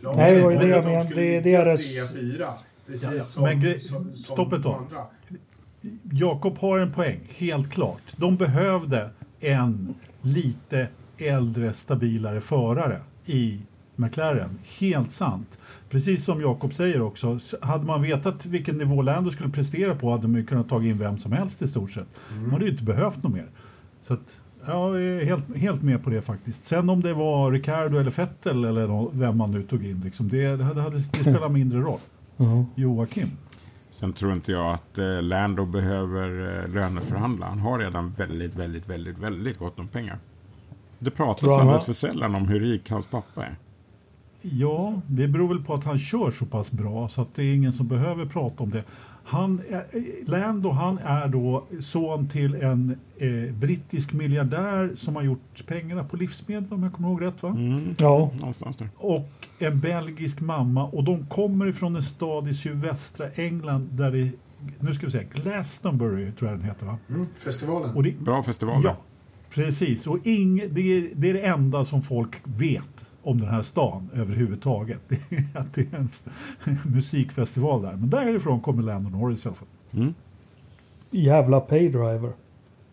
Planen 0.00 0.18
Nej, 0.18 0.34
det 0.34 0.42
var 0.42 0.50
ju 0.50 0.58
det 0.58 0.68
jag 0.68 0.84
de 0.84 0.90
men- 0.92 1.04
skulle 1.04 1.20
det 1.20 1.36
är 1.36 1.42
deras-. 1.64 1.78
Precis 2.86 3.08
Ja, 3.16 3.24
som, 3.24 3.42
men 3.42 3.80
som, 3.80 4.04
som 4.04 4.14
stopp 4.16 4.52
ett 4.52 4.62
de 4.62 4.62
tag. 4.62 4.74
andra. 4.88 5.04
Jakob 6.12 6.58
har 6.58 6.78
en 6.78 6.92
poäng, 6.92 7.20
helt 7.36 7.70
klart. 7.70 8.02
De 8.16 8.36
behövde 8.36 9.10
en 9.40 9.94
lite 10.22 10.88
äldre, 11.18 11.72
stabilare 11.72 12.40
förare 12.40 13.00
i 13.26 13.58
McLaren. 13.96 14.58
Helt 14.80 15.12
sant. 15.12 15.58
Precis 15.90 16.24
som 16.24 16.40
Jakob 16.40 16.72
säger 16.72 17.02
också, 17.02 17.38
hade 17.60 17.86
man 17.86 18.02
vetat 18.02 18.46
vilken 18.46 18.76
nivå 18.78 19.02
Lando 19.02 19.30
skulle 19.30 19.50
prestera 19.50 19.94
på 19.94 20.10
hade 20.10 20.28
man 20.28 20.46
kunnat 20.46 20.68
ta 20.68 20.82
in 20.82 20.98
vem 20.98 21.18
som 21.18 21.32
helst 21.32 21.62
i 21.62 21.68
stort 21.68 21.90
sett. 21.90 22.08
Man 22.42 22.50
hade 22.50 22.64
ju 22.64 22.70
inte 22.70 22.84
behövt 22.84 23.22
något 23.22 23.32
mer. 23.32 23.46
Så 24.02 24.14
att, 24.14 24.40
jag 24.66 25.02
är 25.02 25.24
helt, 25.24 25.56
helt 25.56 25.82
med 25.82 26.04
på 26.04 26.10
det 26.10 26.22
faktiskt. 26.22 26.64
Sen 26.64 26.88
om 26.88 27.00
det 27.00 27.14
var 27.14 27.52
Ricardo 27.52 27.98
eller 27.98 28.10
Vettel 28.10 28.64
eller 28.64 29.16
vem 29.18 29.36
man 29.36 29.50
nu 29.50 29.62
tog 29.62 29.84
in, 29.84 30.00
liksom, 30.04 30.28
det, 30.28 30.56
det, 30.56 30.64
hade, 30.64 30.90
det 30.90 31.00
spelar 31.00 31.48
mindre 31.48 31.80
roll. 31.80 32.00
Joakim. 32.74 33.28
Sen 33.98 34.12
tror 34.12 34.32
inte 34.32 34.52
jag 34.52 34.74
att 34.74 34.98
eh, 34.98 35.22
Lando 35.22 35.64
behöver 35.64 36.62
eh, 36.62 36.74
löneförhandla. 36.74 37.46
Han 37.46 37.58
har 37.58 37.78
redan 37.78 38.10
väldigt, 38.10 38.56
väldigt, 38.56 38.88
väldigt, 38.88 39.18
väldigt 39.18 39.58
gott 39.58 39.78
om 39.78 39.88
pengar. 39.88 40.18
Det 40.98 41.10
pratas 41.10 41.58
alldeles 41.58 41.84
för 41.84 41.92
sällan 41.92 42.34
om 42.34 42.48
hur 42.48 42.60
rik 42.60 42.90
hans 42.90 43.06
pappa 43.06 43.44
är. 43.44 43.56
Ja, 44.40 45.00
det 45.06 45.28
beror 45.28 45.48
väl 45.48 45.64
på 45.64 45.74
att 45.74 45.84
han 45.84 45.98
kör 45.98 46.30
så 46.30 46.46
pass 46.46 46.72
bra 46.72 47.08
så 47.08 47.22
att 47.22 47.34
det 47.34 47.42
är 47.42 47.54
ingen 47.54 47.72
som 47.72 47.88
behöver 47.88 48.26
prata 48.26 48.62
om 48.62 48.70
det. 48.70 48.84
Han 49.28 49.60
är, 49.70 49.84
Lando 50.30 50.70
han 50.70 50.98
är 50.98 51.28
då 51.28 51.64
son 51.80 52.28
till 52.28 52.54
en 52.54 52.96
eh, 53.16 53.54
brittisk 53.54 54.12
miljardär 54.12 54.90
som 54.94 55.16
har 55.16 55.22
gjort 55.22 55.66
pengarna 55.66 56.04
på 56.04 56.16
livsmedel 56.16 56.72
om 56.72 56.82
jag 56.82 56.92
kommer 56.92 57.08
ihåg 57.08 57.22
rätt 57.22 57.42
va? 57.42 57.48
Mm. 57.48 57.94
Ja, 57.98 58.30
Någonstans 58.38 58.76
där. 58.76 58.88
Och 58.96 59.28
en 59.58 59.80
belgisk 59.80 60.40
mamma 60.40 60.84
och 60.84 61.04
de 61.04 61.26
kommer 61.26 61.66
ifrån 61.66 61.96
en 61.96 62.02
stad 62.02 62.48
i 62.48 62.54
sydvästra 62.54 63.26
England 63.34 63.88
där 63.92 64.10
det, 64.10 64.32
nu 64.80 64.94
ska 64.94 65.06
vi 65.06 65.12
säga 65.12 65.28
Glastonbury 65.32 66.32
tror 66.32 66.50
jag 66.50 66.60
den 66.60 66.68
heter 66.68 66.86
va? 66.86 66.98
Mm, 67.08 67.26
festivalen. 67.38 67.94
Och 67.94 68.02
det, 68.02 68.20
Bra 68.20 68.42
festival. 68.42 68.80
Ja, 68.84 68.96
precis. 69.50 70.06
Och 70.06 70.26
ing, 70.26 70.56
det, 70.70 70.80
är, 70.80 71.08
det 71.14 71.30
är 71.30 71.34
det 71.34 71.46
enda 71.46 71.84
som 71.84 72.02
folk 72.02 72.36
vet 72.44 73.07
om 73.22 73.40
den 73.40 73.48
här 73.48 73.62
stan 73.62 74.10
överhuvudtaget. 74.14 75.00
Att 75.54 75.72
det 75.72 75.92
är 75.92 75.98
en 75.98 76.08
musikfestival 76.94 77.82
där. 77.82 77.92
Men 77.96 78.10
därifrån 78.10 78.60
kommer 78.60 78.82
Landon 78.82 79.12
Norris 79.12 79.44
i 79.44 79.48
alla 79.48 79.56
fall. 79.56 79.68
Mm. 79.92 80.14
jävla 81.10 81.60
paydriver. 81.60 82.32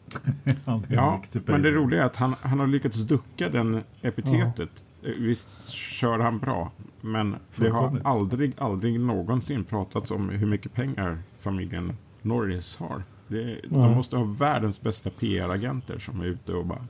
Han 0.65 0.79
är 0.79 0.87
en 0.87 0.93
Ja, 0.93 1.19
riktig 1.23 1.41
men 1.45 1.61
det 1.61 1.71
roliga 1.71 2.01
är 2.01 2.05
att 2.05 2.15
han, 2.15 2.35
han 2.41 2.59
har 2.59 2.67
lyckats 2.67 2.97
ducka 2.97 3.49
den 3.49 3.81
epitetet. 4.01 4.85
Eh, 5.03 5.11
Visst 5.17 5.69
kör 5.69 6.19
han 6.19 6.39
bra, 6.39 6.71
men 7.01 7.35
det 7.55 7.69
har 7.69 7.99
aldrig, 8.03 8.53
aldrig 8.57 8.99
någonsin 8.99 9.63
pratats 9.63 10.11
om 10.11 10.29
hur 10.29 10.47
mycket 10.47 10.73
pengar 10.73 11.17
familjen 11.39 11.93
Norris 12.21 12.77
har. 12.77 13.03
Det, 13.27 13.43
de 13.69 13.79
Nej. 13.81 13.95
måste 13.95 14.17
ha 14.17 14.23
världens 14.23 14.81
bästa 14.81 15.09
PR-agenter 15.09 15.99
som 15.99 16.21
är 16.21 16.25
ute 16.25 16.53
och 16.53 16.65
bara 16.65 16.85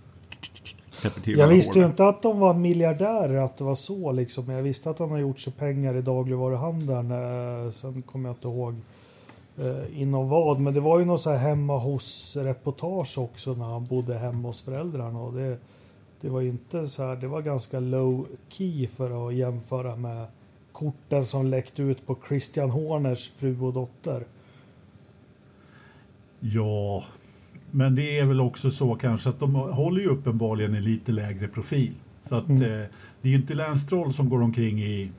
till 1.09 1.37
Jag 1.37 1.43
alla 1.43 1.53
visste 1.53 1.79
ju 1.79 1.85
inte 1.85 2.07
att 2.07 2.21
de 2.21 2.39
var 2.39 2.53
miljardärer, 2.53 3.37
att 3.37 3.57
det 3.57 3.63
var 3.63 3.75
så 3.75 4.11
liksom. 4.11 4.45
Men 4.45 4.55
jag 4.55 4.63
visste 4.63 4.89
att 4.89 4.97
de 4.97 5.11
har 5.11 5.17
gjort 5.17 5.39
sig 5.39 5.53
pengar 5.53 5.97
i 5.97 6.01
dagligvaruhandeln. 6.01 7.11
Eh, 7.11 7.71
sen 7.71 8.01
kommer 8.01 8.29
jag 8.29 8.35
inte 8.35 8.47
ihåg 8.47 8.75
eh, 9.57 10.01
inom 10.01 10.29
vad. 10.29 10.59
Men 10.59 10.73
det 10.73 10.79
var 10.79 10.99
ju 10.99 11.05
något 11.05 11.21
så 11.21 11.29
här 11.29 11.37
hemma 11.37 11.77
hos-reportage 11.77 13.17
också 13.17 13.53
när 13.53 13.65
han 13.65 13.85
bodde 13.85 14.17
hemma 14.17 14.47
hos 14.47 14.61
föräldrarna. 14.61 15.19
Och 15.19 15.33
det, 15.33 15.57
det 16.21 16.29
var 16.29 16.41
inte 16.41 16.87
så 16.87 17.03
här, 17.03 17.15
det 17.15 17.27
var 17.27 17.41
ganska 17.41 17.79
low 17.79 18.27
key 18.49 18.87
för 18.87 19.27
att 19.27 19.33
jämföra 19.33 19.95
med 19.95 20.25
korten 20.71 21.25
som 21.25 21.45
läckte 21.45 21.81
ut 21.81 22.07
på 22.07 22.17
Christian 22.27 22.69
Horners 22.69 23.29
fru 23.29 23.61
och 23.61 23.73
dotter. 23.73 24.25
Ja, 26.39 27.03
men 27.75 27.95
det 27.95 28.19
är 28.19 28.25
väl 28.25 28.41
också 28.41 28.71
så 28.71 28.95
kanske 28.95 29.29
att 29.29 29.39
de 29.39 29.55
håller 29.55 30.01
ju 30.01 30.07
uppenbarligen 30.07 30.75
en 30.75 30.83
lite 30.83 31.11
lägre 31.11 31.47
profil. 31.47 31.91
Så 32.29 32.35
att 32.35 32.47
Mm. 32.49 32.61
eh, 32.61 32.67
det 33.21 33.27
är 33.27 33.31
ju 33.31 33.35
inte 33.35 33.53
Lance 33.53 33.85
Stroll 33.85 34.13
som 34.13 34.29
går 34.29 34.41
omkring 34.41 34.79
i 34.83 35.11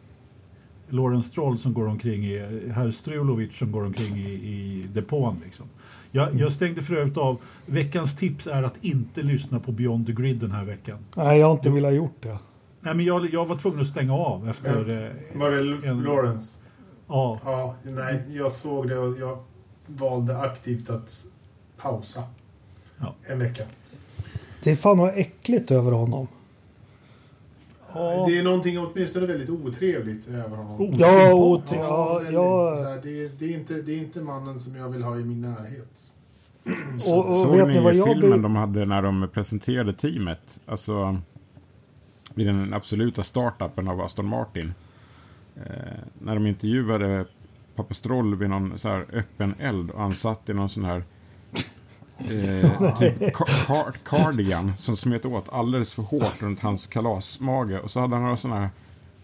Lawrence 0.88 1.28
Stroll 1.28 1.59
som 1.59 1.74
går 1.74 1.86
omkring 1.88 2.24
i 2.24 2.38
herr 2.74 2.90
Strulovic 2.90 3.57
som 3.59 3.72
går 3.72 3.84
omkring 3.84 4.16
i, 4.16 4.30
i 4.30 4.86
depån. 4.92 5.36
Liksom. 5.44 5.66
Jag, 6.11 6.34
jag 6.34 6.52
stängde 6.52 6.82
för 6.82 6.94
övrigt 6.94 7.16
av. 7.16 7.40
Veckans 7.66 8.14
tips 8.16 8.46
är 8.46 8.62
att 8.62 8.84
inte 8.84 9.22
lyssna 9.22 9.61
på 9.61 9.72
Beyond 9.72 10.07
the 10.07 10.12
Grid 10.12 10.36
den 10.36 10.50
här 10.50 10.64
veckan. 10.64 10.98
Nej, 11.16 11.38
jag 11.40 11.46
har 11.46 11.52
inte 11.54 11.70
velat 11.70 11.94
gjort 11.94 12.22
det. 12.22 12.38
Nej, 12.80 12.94
men 12.94 13.04
jag, 13.04 13.30
jag 13.32 13.46
var 13.46 13.57
tvungen 13.57 13.80
att 13.80 13.86
stänga 13.86 14.12
av 14.14 14.48
efter... 14.48 14.78
eh, 15.07 15.38
Var 15.40 15.50
det 15.50 15.88
en- 15.88 16.02
Lawrence? 16.02 16.59
Ja, 17.09 17.40
Ja, 17.44 17.74
nej, 17.82 18.22
jag 18.36 18.52
såg 18.52 18.88
det 18.88 18.98
och 18.98 19.18
jag 19.18 19.38
valde 19.86 20.38
aktivt 20.38 20.90
att 20.90 21.24
pausa 21.76 22.22
Ja. 22.99 23.14
en 23.26 23.38
vecka. 23.38 23.62
Det 24.62 24.70
är 24.70 24.76
fan 24.76 24.97
något 24.97 25.12
äckligt 25.16 25.70
över 25.70 25.92
honom. 25.92 26.28
ja, 27.94 28.26
Det 28.28 28.38
är 28.38 28.42
någonting 28.42 28.78
åtminstone 28.78 29.26
väldigt 29.26 29.51
otrevligt 29.51 30.28
över 30.28 30.57
honom. 30.57 30.74
osympatiskt. 30.80 31.01
Ja, 31.11 31.32
otre- 31.32 31.76
Ja, 31.76 32.22
ja. 32.32 32.76
Så 32.76 32.88
här, 32.88 33.01
det, 33.03 33.38
det, 33.38 33.44
är 33.55 33.59
inte, 33.59 33.74
det 33.74 33.92
är 33.92 33.99
inte 33.99 34.20
mannen 34.20 34.61
som 34.61 34.76
jag 34.76 34.88
vill 34.88 35.03
ha 35.03 35.16
i 35.16 35.24
min 35.24 35.40
närhet. 35.42 36.12
Och, 37.14 37.28
och 37.28 37.36
Såg 37.36 37.57
vet 37.57 37.68
ni 37.68 37.80
vad 37.80 38.05
filmen 38.05 38.42
de 38.42 38.57
hade 38.57 38.84
när 38.84 39.03
de 39.03 39.28
presenterade 39.32 39.92
teamet? 39.92 40.61
Alltså, 40.66 41.18
vid 42.34 42.47
den 42.47 42.74
absoluta 42.74 43.22
startupen 43.22 43.88
av 43.88 44.01
Aston 44.01 44.26
Martin. 44.28 44.74
Eh, 45.57 45.72
när 46.18 46.34
de 46.34 46.47
intervjuade 46.47 47.24
Pappa 47.74 47.94
Stroll 47.94 48.34
vid 48.36 48.51
någon 48.51 48.78
så 48.78 48.88
här 48.88 49.05
öppen 49.12 49.55
eld 49.61 49.90
och 49.90 50.01
han 50.01 50.14
satt 50.14 50.49
i 50.49 50.55
någon 50.55 50.68
sån 50.68 50.84
här 50.84 51.05
eh, 52.19 52.95
typ 52.99 53.21
ca- 53.21 53.45
car- 53.67 53.97
cardigan 54.05 54.73
som 54.79 54.97
smet 54.97 55.25
åt 55.25 55.49
alldeles 55.53 55.95
för 55.95 56.03
hårt 56.03 56.43
runt 56.43 56.61
hans 56.61 56.87
kalasmage. 56.87 57.81
Och 57.81 57.91
så 57.91 58.01
hade 58.01 58.14
han 58.14 58.23
några 58.25 58.37
såna 58.37 58.57
här 58.57 58.71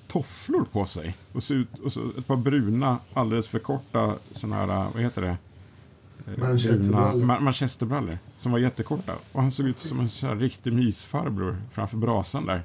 tofflor 0.08 0.64
på 0.72 0.84
sig. 0.86 1.16
Och 1.32 1.42
så, 1.42 1.54
ut, 1.54 1.68
och 1.84 1.92
så 1.92 2.00
ett 2.18 2.26
par 2.26 2.36
bruna, 2.36 2.98
alldeles 3.14 3.48
för 3.48 3.58
korta 3.58 4.14
såna 4.32 4.56
här, 4.56 4.66
vad 4.94 5.02
heter 5.02 5.22
det? 5.22 5.36
Eh, 6.26 6.38
Manchesterbrallor. 6.38 7.24
ma- 7.24 7.40
Manchesterbrallor. 7.40 8.18
Som 8.38 8.52
var 8.52 8.58
jättekorta. 8.58 9.12
Och 9.32 9.42
han 9.42 9.50
såg 9.50 9.66
ut 9.66 9.78
som 9.78 10.00
en 10.00 10.08
så 10.08 10.26
här 10.26 10.36
riktig 10.36 10.72
mysfarbror 10.72 11.56
framför 11.70 11.96
brasan 11.96 12.46
där. 12.46 12.62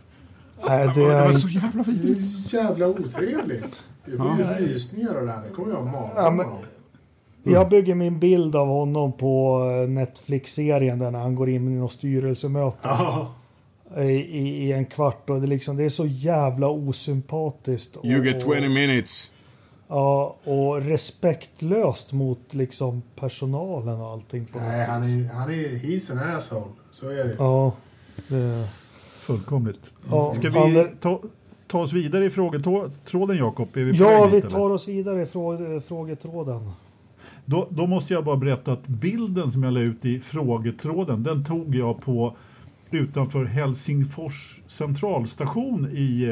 Nej, 0.68 0.88
det 0.88 0.94
Det 0.94 1.06
var 1.06 1.30
är... 1.30 1.34
så 1.34 1.48
jävla 1.48 1.84
Det 1.84 1.92
vidrigt. 1.92 2.20
är 2.20 2.24
så 2.24 2.56
jävla 2.58 2.88
otrevligt. 2.88 3.84
Jag 4.06 4.18
får 4.18 4.38
ju 4.60 4.68
rysningar 4.68 5.16
av 5.16 5.26
det 5.26 5.32
här. 5.32 5.44
Det 5.50 5.56
kommer 5.56 5.74
jag 5.74 5.84
ha 5.84 6.12
Ja, 6.16 6.32
men- 6.32 6.48
Jag 7.52 7.70
bygger 7.70 7.96
min 7.96 8.20
bild 8.20 8.56
av 8.56 8.68
honom 8.68 9.12
på 9.14 9.62
eh, 9.84 9.90
Netflix-serien 9.90 11.00
där 11.00 11.12
när 11.12 11.20
han 11.20 11.36
går 11.36 11.50
in 11.50 11.68
i 11.76 11.80
något 11.80 11.92
styrelsemöte 11.92 12.78
Ja. 12.84 13.28
i, 13.98 14.02
i, 14.12 14.68
i 14.68 14.72
en 14.72 14.86
kvart 14.86 15.30
och 15.30 15.42
det, 15.42 15.48
liksom, 15.48 15.78
det 15.78 15.84
är 15.84 15.90
så 15.90 16.06
jävla 16.06 16.70
osympatiskt. 16.70 17.96
Och, 17.96 18.06
You 18.06 18.26
get 18.26 18.44
20 18.44 18.70
minutes. 18.70 19.32
Ja, 19.90 20.36
och 20.44 20.82
respektlöst 20.82 22.14
mot 22.14 22.54
liksom 22.54 23.02
personalen 23.16 24.02
och 24.02 24.08
allting 24.12 24.46
på 24.46 24.60
Nej, 24.60 24.86
han 24.88 25.02
är, 25.04 25.34
han 25.34 25.50
är... 25.50 25.54
He's 25.56 26.12
an 26.12 26.36
asshole. 26.36 26.66
Så 26.92 27.10
är 27.10 27.24
det. 27.24 27.36
Ja, 27.40 27.72
det, 28.28 28.68
Fullkomligt. 29.20 29.94
ja, 30.10 30.34
Ska 30.40 30.50
vi 30.50 30.60
Ander- 30.60 30.92
ta, 31.00 31.22
ta 31.68 31.80
oss 31.80 31.94
vidare 31.94 32.26
i 32.26 32.30
frågetråden, 32.30 33.38
Jakob? 33.38 33.68
Är 33.78 33.84
vi 33.84 33.98
på 33.98 34.04
ja 34.04 34.26
vi 34.26 34.32
dit, 34.36 34.44
eller? 34.44 34.52
tar 34.52 34.70
oss 34.70 34.88
vidare 34.88 35.22
i 35.22 35.26
frå, 35.26 35.80
frågetråden. 35.88 36.72
Då, 37.50 37.68
då 37.70 37.88
måste 37.88 38.14
jag 38.14 38.26
bara 38.26 38.38
berätta 38.38 38.72
att 38.72 38.88
bilden 38.88 39.52
som 39.52 39.64
jag 39.64 39.74
la 39.74 39.80
ut 39.80 40.06
i 40.06 40.20
frågetråden, 40.20 41.24
den 41.24 41.44
tog 41.44 41.76
jag 41.76 42.02
på 42.02 42.36
utanför 42.92 43.46
Helsingfors 43.46 44.62
centralstation 44.68 45.88
i, 45.92 46.24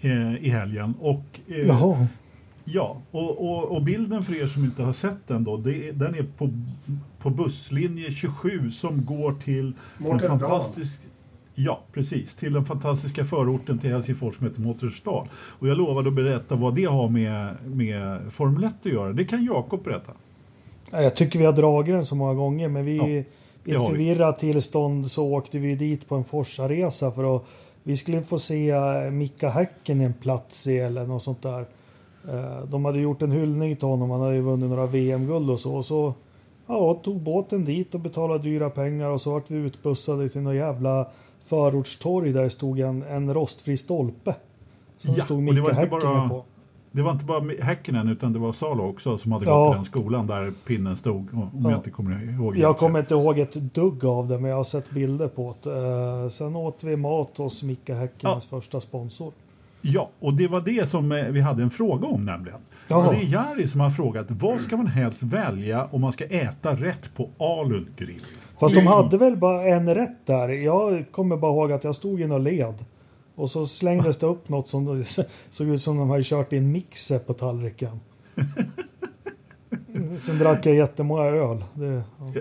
eh, 0.00 0.34
i 0.44 0.48
helgen. 0.48 0.94
Och, 1.00 1.24
eh, 1.48 1.66
Jaha. 1.66 2.06
Ja, 2.64 3.02
och, 3.10 3.48
och, 3.48 3.76
och 3.76 3.82
bilden 3.82 4.22
för 4.22 4.34
er 4.42 4.46
som 4.46 4.64
inte 4.64 4.82
har 4.82 4.92
sett 4.92 5.26
den 5.26 5.44
då, 5.44 5.56
det, 5.56 5.92
den 5.92 6.14
är 6.14 6.26
på, 6.38 6.50
på 7.18 7.30
busslinje 7.30 8.10
27 8.10 8.70
som 8.70 9.04
går 9.04 9.32
till 9.32 9.66
en 9.66 9.74
Mårtensdal. 9.98 10.38
fantastisk 10.38 11.00
Ja, 11.58 11.80
precis. 11.92 12.34
Till 12.34 12.52
den 12.52 12.64
fantastiska 12.64 13.24
förorten 13.24 13.78
till 13.78 13.90
Helsingfors 13.90 14.36
som 14.36 14.46
heter 14.46 14.60
Mårtensdal. 14.60 15.28
Och 15.58 15.68
jag 15.68 15.78
lovade 15.78 16.08
att 16.08 16.14
berätta 16.14 16.56
vad 16.56 16.74
det 16.74 16.84
har 16.84 17.08
med, 17.08 17.54
med 17.66 18.20
Formel 18.32 18.64
1 18.64 18.74
att 18.80 18.92
göra. 18.92 19.12
Det 19.12 19.24
kan 19.24 19.44
Jakob 19.44 19.84
berätta. 19.84 20.12
Ja, 20.92 21.02
Jag 21.02 21.16
tycker 21.16 21.38
vi 21.38 21.44
har 21.44 21.52
dragit 21.52 21.94
den 21.94 22.04
så 22.06 22.14
många 22.16 22.34
gånger 22.34 22.68
men 22.68 22.84
vi 22.84 22.96
Ja, 22.96 23.72
i 23.72 23.76
ett 23.76 23.86
förvirrat 23.88 24.38
tillstånd 24.38 25.10
så 25.10 25.26
åkte 25.34 25.58
vi 25.58 25.74
dit 25.74 26.08
på 26.08 26.14
en 26.14 26.24
Forsa-resa 26.24 27.10
för 27.10 27.36
att 27.36 27.44
vi 27.82 27.96
skulle 27.96 28.22
få 28.22 28.38
se 28.38 28.70
eh, 28.70 29.10
Mika 29.10 29.48
Häkkinen 29.48 30.14
plats 30.22 30.66
i 30.66 30.78
eller 30.78 31.06
något 31.06 31.22
sånt 31.22 31.42
där. 31.42 31.60
Eh, 32.28 32.64
De 32.70 32.84
hade 32.84 33.00
gjort 33.00 33.22
en 33.22 33.32
hyllning 33.32 33.76
till 33.76 33.88
honom, 33.88 34.10
han 34.10 34.20
hade 34.20 34.34
ju 34.34 34.40
vunnit 34.40 34.70
några 34.70 34.86
VM-guld 34.86 35.50
och 35.50 35.60
så. 35.60 35.74
Och 35.74 35.84
så 35.84 36.14
ja, 36.66 37.00
tog 37.04 37.20
båten 37.20 37.64
dit 37.64 37.94
och 37.94 38.00
betalade 38.00 38.42
dyra 38.42 38.70
pengar 38.70 39.10
och 39.10 39.20
så 39.20 39.30
vart 39.32 39.50
vi 39.50 39.58
utbussade 39.58 40.28
till 40.28 40.40
något 40.40 40.54
jävla 40.54 41.06
förortstorg 41.40 42.32
där 42.32 42.42
det 42.42 42.50
stod 42.50 42.80
en, 42.80 43.02
en 43.02 43.34
rostfri 43.34 43.76
stolpe. 43.76 44.34
Som 44.98 45.14
Ja, 45.16 45.24
stod 45.24 45.44
bara- 45.44 45.72
Häkkinen 45.74 46.28
på. 46.28 46.44
Det 46.92 47.02
var 47.02 47.12
inte 47.12 47.24
bara 47.24 47.42
Häkkinen 47.62 48.08
utan 48.08 48.32
det 48.32 48.38
var 48.38 48.52
Salo 48.52 48.82
också 48.90 49.18
som 49.18 49.32
hade 49.32 49.44
gått 49.44 49.52
Ja. 49.54 49.72
i 49.72 49.74
den 49.74 49.84
skolan 49.84 50.26
där 50.26 50.52
pinnen 50.66 50.96
stod. 50.96 51.28
Om 51.34 51.50
Ja. 51.64 51.70
jag 51.70 51.78
inte 51.78 51.90
kommer 51.90 52.34
ihåg. 52.34 52.56
Jag 52.56 52.78
kommer 52.78 52.98
inte 52.98 53.14
ihåg 53.14 53.38
ett 53.38 53.52
dugg 53.54 54.04
av 54.04 54.28
det, 54.28 54.38
men 54.38 54.50
jag 54.50 54.56
har 54.56 54.64
sett 54.64 54.90
bilder 54.90 55.28
på 55.28 55.54
det. 55.62 55.76
Eh, 56.22 56.28
sen 56.28 56.56
åt 56.56 56.84
vi 56.84 56.96
mat 56.96 57.38
hos 57.38 57.62
Micke 57.62 57.88
Häckenens 57.88 58.46
första 58.46 58.80
sponsor. 58.80 59.32
Ja, 59.92 60.10
och 60.20 60.34
det 60.34 60.48
var 60.48 60.60
det 60.60 60.88
som 60.88 61.12
eh, 61.12 61.24
vi 61.24 61.40
hade 61.40 61.62
en 61.62 61.70
fråga 61.70 62.06
om 62.06 62.24
nämligen. 62.24 62.58
Jaha. 62.88 63.10
Det 63.10 63.16
är 63.16 63.32
Jari 63.32 63.66
som 63.66 63.80
har 63.80 63.90
frågat 63.90 64.26
vad 64.30 64.60
ska 64.60 64.76
man 64.76 64.86
helst 64.86 65.22
välja 65.22 65.84
om 65.84 66.00
man 66.00 66.12
ska 66.12 66.24
äta 66.24 66.74
rätt 66.74 67.10
på 67.14 67.30
Alun 67.38 67.88
grill? 67.96 68.22
Fast 68.60 68.74
de 68.74 68.86
hade 68.86 69.18
väl 69.18 69.36
bara 69.36 69.64
en 69.64 69.94
rätt 69.94 70.26
där. 70.26 70.48
Jag 70.48 71.04
kommer 71.10 71.36
bara 71.36 71.52
ihåg 71.52 71.72
att 71.72 71.84
jag 71.84 71.94
stod 71.94 72.20
i 72.20 72.26
något 72.26 72.42
led. 72.42 72.84
Och 73.34 73.50
så 73.50 73.66
slängdes 73.66 74.18
det 74.18 74.26
upp 74.26 74.48
något 74.48 74.68
som 74.68 75.04
såg 75.50 75.68
ut 75.68 75.82
som 75.82 75.96
de 75.96 76.10
hade 76.10 76.22
kört 76.24 76.52
i 76.52 76.56
en 76.56 76.72
mixer 76.72 77.18
på 77.18 77.34
tallriken. 77.34 78.00
Sen 80.18 80.38
drack 80.38 80.66
jag 80.66 80.74
jättemånga 80.74 81.22
öl. 81.22 81.64
Det, 81.74 82.02
ja. 82.18 82.32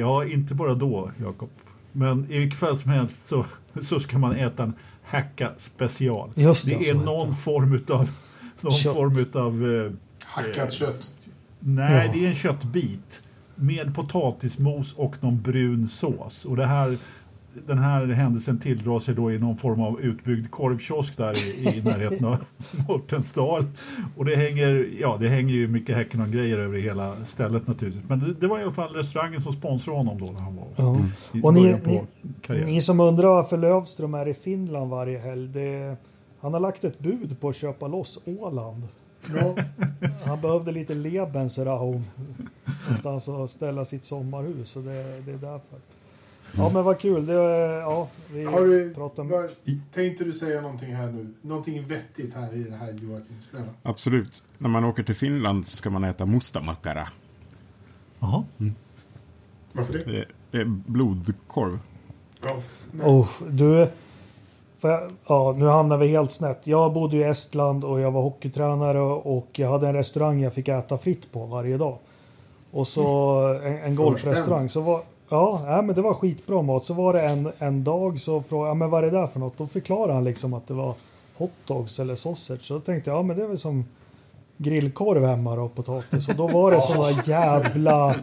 Ja, 0.00 0.24
inte 0.24 0.54
bara 0.54 0.74
då, 0.74 1.10
Jakob. 1.20 1.48
Men 1.92 2.26
i 2.30 2.38
vilket 2.38 2.58
fall 2.58 2.76
som 2.76 2.90
helst 2.90 3.26
så, 3.26 3.44
så 3.80 4.00
ska 4.00 4.18
man 4.18 4.36
äta 4.36 4.62
en 4.62 4.74
hacka 5.06 5.52
special. 5.56 6.30
Just 6.34 6.64
det, 6.64 6.70
det 6.70 6.76
är 6.76 6.78
heter 6.94 6.94
någon 7.04 7.28
det. 7.30 7.36
form 7.36 7.72
utav 7.72 8.10
någon 8.60 8.72
Kött. 8.72 8.94
form 8.94 9.16
utav... 9.18 9.64
Eh, 9.86 9.92
Hackat 10.26 10.72
kött. 10.72 11.10
nej, 11.60 12.06
Ja. 12.06 12.12
det 12.12 12.24
är 12.24 12.28
en 12.28 12.34
köttbit 12.36 13.22
med 13.54 13.94
potatismos 13.94 14.92
och 14.92 15.16
någon 15.22 15.42
brun 15.42 15.88
sås. 15.88 16.44
Och 16.44 16.56
det 16.56 16.66
här, 16.66 16.96
den 17.66 17.78
här 17.78 18.06
händelsen 18.06 18.58
tilldrar 18.58 18.98
sig 18.98 19.14
då 19.14 19.32
i 19.32 19.38
någon 19.38 19.56
form 19.56 19.80
av 19.80 20.00
utbyggd 20.00 20.50
korvkiosk 20.50 21.16
där 21.16 21.32
i, 21.58 21.78
i 21.78 21.82
närheten 21.82 22.26
av 22.26 22.36
Mårtensdal. 22.88 23.64
Och 24.16 24.24
det 24.24 24.36
hänger, 24.36 24.88
ja, 25.00 25.16
det 25.20 25.28
hänger 25.28 25.54
ju 25.54 25.68
mycket 25.68 25.96
häcken 25.96 26.20
och 26.20 26.28
grejer 26.28 26.58
över 26.58 26.78
hela 26.78 27.24
stället 27.24 27.66
naturligtvis. 27.66 28.08
Men 28.08 28.20
det, 28.20 28.34
det 28.40 28.46
var 28.46 28.58
i 28.58 28.62
alla 28.62 28.72
fall 28.72 28.94
restaurangen 28.94 29.40
som 29.40 29.52
sponsrade 29.52 29.98
honom 29.98 30.18
då 30.18 30.26
när 30.26 30.40
han 30.40 30.56
var 30.56 30.66
Ja. 30.76 30.96
i 31.32 31.40
Och 31.42 31.54
ni, 31.54 31.74
på 31.84 32.06
ni, 32.48 32.64
ni 32.64 32.80
som 32.80 33.00
undrar 33.00 33.28
varför 33.28 33.56
Lövström 33.56 34.14
är 34.14 34.28
i 34.28 34.34
Finland 34.34 34.90
varje 34.90 35.18
helg. 35.18 35.48
Det, 35.48 35.96
han 36.40 36.52
har 36.52 36.60
lagt 36.60 36.84
ett 36.84 36.98
bud 36.98 37.40
på 37.40 37.48
att 37.48 37.56
köpa 37.56 37.86
loss 37.86 38.20
Åland. 38.26 38.88
Ja, 39.34 39.54
han 40.24 40.40
behövde 40.40 40.72
lite 40.72 40.94
Lebensraum 40.94 42.04
någonstans 42.84 43.28
att 43.28 43.50
ställa 43.50 43.84
sitt 43.84 44.04
sommarhus. 44.04 44.76
Och 44.76 44.82
det, 44.82 45.20
det 45.26 45.32
är 45.32 45.38
därför. 45.38 45.78
Ja 46.56 46.68
men 46.68 46.84
vad 46.84 46.98
kul. 46.98 47.26
Det, 47.26 47.32
ja, 47.32 48.08
vi 48.32 48.44
Har 48.44 48.60
du, 48.60 48.94
pratar 48.94 49.22
om... 49.22 49.28
vad, 49.28 49.50
tänkte 49.94 50.24
du 50.24 50.32
säga 50.32 50.60
någonting 50.60 50.94
här 50.94 51.06
nu? 51.06 51.34
Någonting 51.42 51.86
vettigt 51.86 52.34
här 52.34 52.54
i 52.54 52.62
det 52.62 52.76
här 52.76 52.92
Joakim? 52.92 53.36
Snälla. 53.40 53.66
Absolut. 53.82 54.42
När 54.58 54.68
man 54.68 54.84
åker 54.84 55.02
till 55.02 55.14
Finland 55.14 55.66
så 55.66 55.76
ska 55.76 55.90
man 55.90 56.04
äta 56.04 56.26
mustamakara. 56.26 57.08
Jaha. 58.18 58.44
Varför 59.72 59.92
det? 59.92 60.04
Det 60.04 60.18
är, 60.18 60.28
det 60.50 60.58
är 60.58 60.64
blodkorv. 60.64 61.78
Ja. 62.42 62.56
Oh, 63.04 63.28
du, 63.50 63.88
för 64.76 64.88
jag, 64.88 65.10
ja, 65.26 65.54
nu 65.58 65.66
hamnar 65.66 65.98
vi 65.98 66.08
helt 66.08 66.32
snett. 66.32 66.66
Jag 66.66 66.92
bodde 66.92 67.16
i 67.16 67.22
Estland 67.22 67.84
och 67.84 68.00
jag 68.00 68.10
var 68.10 68.22
hockeytränare 68.22 69.00
och 69.00 69.48
jag 69.52 69.70
hade 69.70 69.88
en 69.88 69.94
restaurang 69.94 70.40
jag 70.40 70.54
fick 70.54 70.68
äta 70.68 70.98
fritt 70.98 71.32
på 71.32 71.46
varje 71.46 71.78
dag. 71.78 71.98
Och 72.70 72.86
så 72.88 73.38
en, 73.64 73.78
en 73.78 73.94
golfrestaurang. 73.94 74.68
Så 74.68 74.80
var, 74.80 75.02
ja, 75.28 75.62
nej, 75.64 75.82
men 75.82 75.94
det 75.94 76.02
var 76.02 76.14
skitbra 76.14 76.62
mat. 76.62 76.84
Så 76.84 76.94
var 76.94 77.12
det 77.12 77.22
en, 77.22 77.52
en 77.58 77.84
dag 77.84 78.20
så 78.20 78.42
frågade 78.42 78.70
jag, 78.70 78.76
men 78.76 78.90
vad 78.90 79.04
är 79.04 79.10
det 79.10 79.18
där 79.18 79.26
för 79.26 79.40
något? 79.40 79.58
Då 79.58 79.66
förklarade 79.66 80.12
han 80.12 80.24
liksom 80.24 80.54
att 80.54 80.66
det 80.66 80.74
var 80.74 80.94
hotdogs 81.36 82.00
eller 82.00 82.14
sausage. 82.14 82.62
Så 82.62 82.74
då 82.74 82.80
tänkte 82.80 83.10
jag, 83.10 83.18
ja 83.18 83.22
men 83.22 83.36
det 83.36 83.42
är 83.42 83.48
väl 83.48 83.58
som 83.58 83.84
grillkorv 84.56 85.24
hemma 85.24 85.56
då, 85.56 85.68
potatis. 85.68 86.28
Och 86.28 86.34
då 86.34 86.46
var 86.46 86.70
det 86.70 86.94
där 86.94 87.28
jävla 87.28 88.14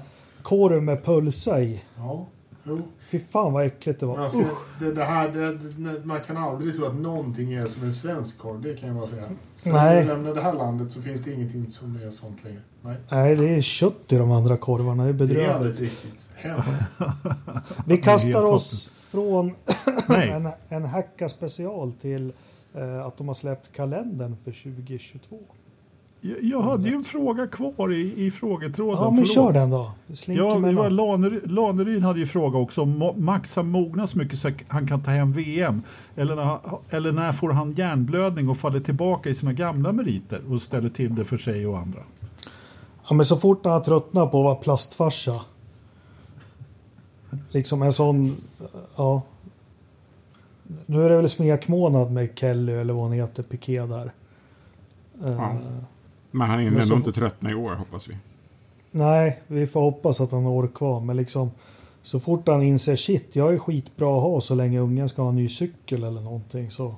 korv 0.41 0.83
med 0.83 1.03
pölsa 1.03 1.61
i. 1.61 1.83
Ja, 1.97 2.25
jo. 2.63 2.81
Fy 3.01 3.19
fan 3.19 3.53
vad 3.53 3.65
äckligt 3.65 3.99
det 3.99 4.05
var. 4.05 4.27
Ska, 4.27 4.39
det, 4.79 4.93
det 4.93 5.03
här, 5.03 5.29
det, 5.29 6.05
man 6.05 6.21
kan 6.21 6.37
aldrig 6.37 6.75
tro 6.75 6.85
att 6.85 6.95
någonting 6.95 7.53
är 7.53 7.67
som 7.67 7.83
en 7.83 7.93
svensk 7.93 8.37
korv, 8.37 8.61
det 8.61 8.73
kan 8.73 8.89
jag 8.89 8.97
bara 8.97 9.07
säga. 9.07 9.23
Sen 9.55 9.73
Nej. 9.73 10.01
du 10.01 10.07
lämnar 10.07 10.35
det 10.35 10.41
här 10.41 10.53
landet 10.53 10.91
så 10.91 11.01
finns 11.01 11.23
det 11.23 11.33
ingenting 11.33 11.69
som 11.69 11.95
är 11.95 12.11
sånt 12.11 12.43
längre. 12.43 12.61
Nej, 12.85 12.97
Nej, 13.09 13.35
det 13.35 13.49
är 13.49 13.61
kött 13.61 14.11
i 14.13 14.15
de 14.17 14.31
andra 14.31 14.57
korvarna. 14.57 15.03
Det 15.03 15.09
är 15.09 15.13
det 15.13 15.23
är 15.23 15.27
bedrövligt. 15.27 15.55
alldeles 15.55 15.79
riktigt. 15.79 16.29
Hemskt. 16.35 16.69
Vi 17.87 17.97
kastar 17.97 18.43
oss 18.43 18.87
från 19.11 19.53
en, 20.07 20.49
en 20.69 20.85
hacka 20.85 21.29
special 21.29 21.93
till 21.93 22.33
eh, 22.75 23.05
att 23.05 23.17
de 23.17 23.27
har 23.27 23.33
släppt 23.33 23.71
kalendern 23.75 24.37
för 24.37 24.51
2022. 24.51 25.39
Jag, 26.21 26.37
jag 26.43 26.61
hade 26.61 26.89
ju 26.89 26.95
en 26.95 27.03
fråga 27.03 27.47
kvar 27.47 27.93
i, 27.93 28.25
i 28.25 28.31
frågetråden. 28.31 29.03
Ja, 29.03 29.11
men 29.11 29.25
förlåt. 29.25 29.33
kör 29.33 29.51
den 29.51 29.69
då. 29.69 29.91
Ja, 30.27 30.59
det 30.59 30.71
var. 30.71 30.89
Laner, 30.89 31.41
Laneryd 31.45 32.03
hade 32.03 32.19
ju 32.19 32.25
fråga 32.25 32.57
också 32.59 32.81
om 32.81 33.13
Max 33.17 33.55
har 33.55 33.63
mognat 33.63 34.09
så 34.09 34.17
mycket 34.17 34.39
så 34.39 34.51
han 34.67 34.87
kan 34.87 35.01
ta 35.03 35.11
hem 35.11 35.31
VM. 35.31 35.81
Eller 36.15 36.35
när, 36.35 36.59
eller 36.89 37.11
när 37.11 37.31
får 37.31 37.51
han 37.51 37.73
hjärnblödning 37.73 38.49
och 38.49 38.57
faller 38.57 38.79
tillbaka 38.79 39.29
i 39.29 39.35
sina 39.35 39.53
gamla 39.53 39.91
meriter 39.91 40.41
och 40.49 40.61
ställer 40.61 40.89
till 40.89 41.15
det 41.15 41.23
för 41.23 41.37
sig 41.37 41.67
och 41.67 41.77
andra? 41.77 41.99
Ja, 43.09 43.15
men 43.15 43.25
så 43.25 43.37
fort 43.37 43.65
han 43.65 43.83
tröttnar 43.83 44.27
på 44.27 44.39
att 44.39 44.43
vara 44.43 44.55
plastfarsa. 44.55 45.41
Liksom 47.51 47.81
en 47.81 47.93
sån, 47.93 48.37
ja. 48.95 49.21
Nu 50.85 51.05
är 51.05 51.09
det 51.09 51.17
väl 51.17 51.29
smekmånad 51.29 52.11
med 52.11 52.29
Kelly 52.35 52.73
eller 52.73 52.93
vad 52.93 53.03
hon 53.03 53.11
heter, 53.11 53.43
Piqué 53.43 53.85
där. 53.85 54.11
Eh, 55.23 55.31
Ja. 55.31 55.57
Men 56.31 56.49
han 56.49 56.59
hinner 56.59 56.81
ändå 56.81 56.95
inte 56.95 57.11
tröttna 57.11 57.51
i 57.51 57.53
år, 57.55 57.75
hoppas 57.75 58.07
vi. 58.07 58.17
Nej, 58.91 59.41
vi 59.47 59.67
får 59.67 59.81
hoppas 59.81 60.21
att 60.21 60.31
han 60.31 60.47
orkar 60.47 60.73
kvar. 60.75 60.99
Men 60.99 61.17
liksom 61.17 61.51
så 62.01 62.19
fort 62.19 62.47
han 62.47 62.61
inser 62.61 62.95
shit, 62.95 63.35
jag 63.35 63.53
är 63.53 63.57
skitbra 63.57 64.17
att 64.17 64.23
ha 64.23 64.41
så 64.41 64.55
länge 64.55 64.79
ungen 64.79 65.09
ska 65.09 65.21
ha 65.21 65.29
en 65.29 65.35
ny 65.35 65.49
cykel 65.49 66.03
eller 66.03 66.21
någonting 66.21 66.71
så. 66.71 66.95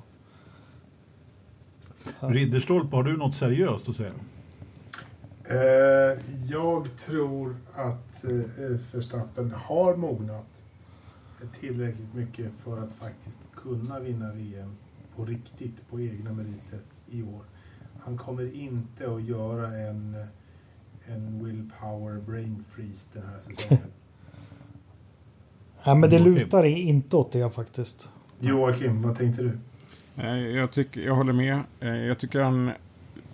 Ridderstolpe, 2.20 2.96
har 2.96 3.02
du 3.02 3.16
något 3.16 3.34
seriöst 3.34 3.88
att 3.88 3.96
säga? 3.96 4.10
Eh, 5.48 6.18
jag 6.50 6.96
tror 6.96 7.56
att 7.74 8.24
eh, 8.24 8.30
Verstappen 8.92 9.52
har 9.52 9.96
mognat 9.96 10.62
tillräckligt 11.60 12.14
mycket 12.14 12.52
för 12.64 12.82
att 12.82 12.92
faktiskt 12.92 13.38
kunna 13.54 14.00
vinna 14.00 14.32
VM 14.32 14.72
på 15.16 15.24
riktigt 15.24 15.88
på 15.90 16.00
egna 16.00 16.32
meriter 16.32 16.78
i 17.10 17.22
år. 17.22 17.42
Han 18.00 18.18
kommer 18.18 18.54
inte 18.54 19.14
att 19.14 19.22
göra 19.22 19.76
en, 19.76 20.16
en 21.06 21.44
willpower 21.44 22.20
brain 22.26 22.64
freeze 22.70 23.10
den 23.12 23.22
här 23.26 23.38
säsongen. 23.38 23.82
Nej, 25.86 25.96
men 25.96 26.10
det 26.10 26.18
lutar 26.18 26.64
inte 26.64 27.16
åt 27.16 27.32
det 27.32 27.50
faktiskt. 27.50 28.08
Joakim, 28.40 29.02
vad 29.02 29.16
tänkte 29.18 29.42
du? 29.42 29.58
Eh, 30.16 30.38
Jag, 30.38 30.72
tycker, 30.72 31.00
jag 31.00 31.14
håller 31.14 31.32
med. 31.32 31.60
Eh, 31.80 31.96
Jag 31.96 32.18
tycker 32.18 32.40
han 32.40 32.70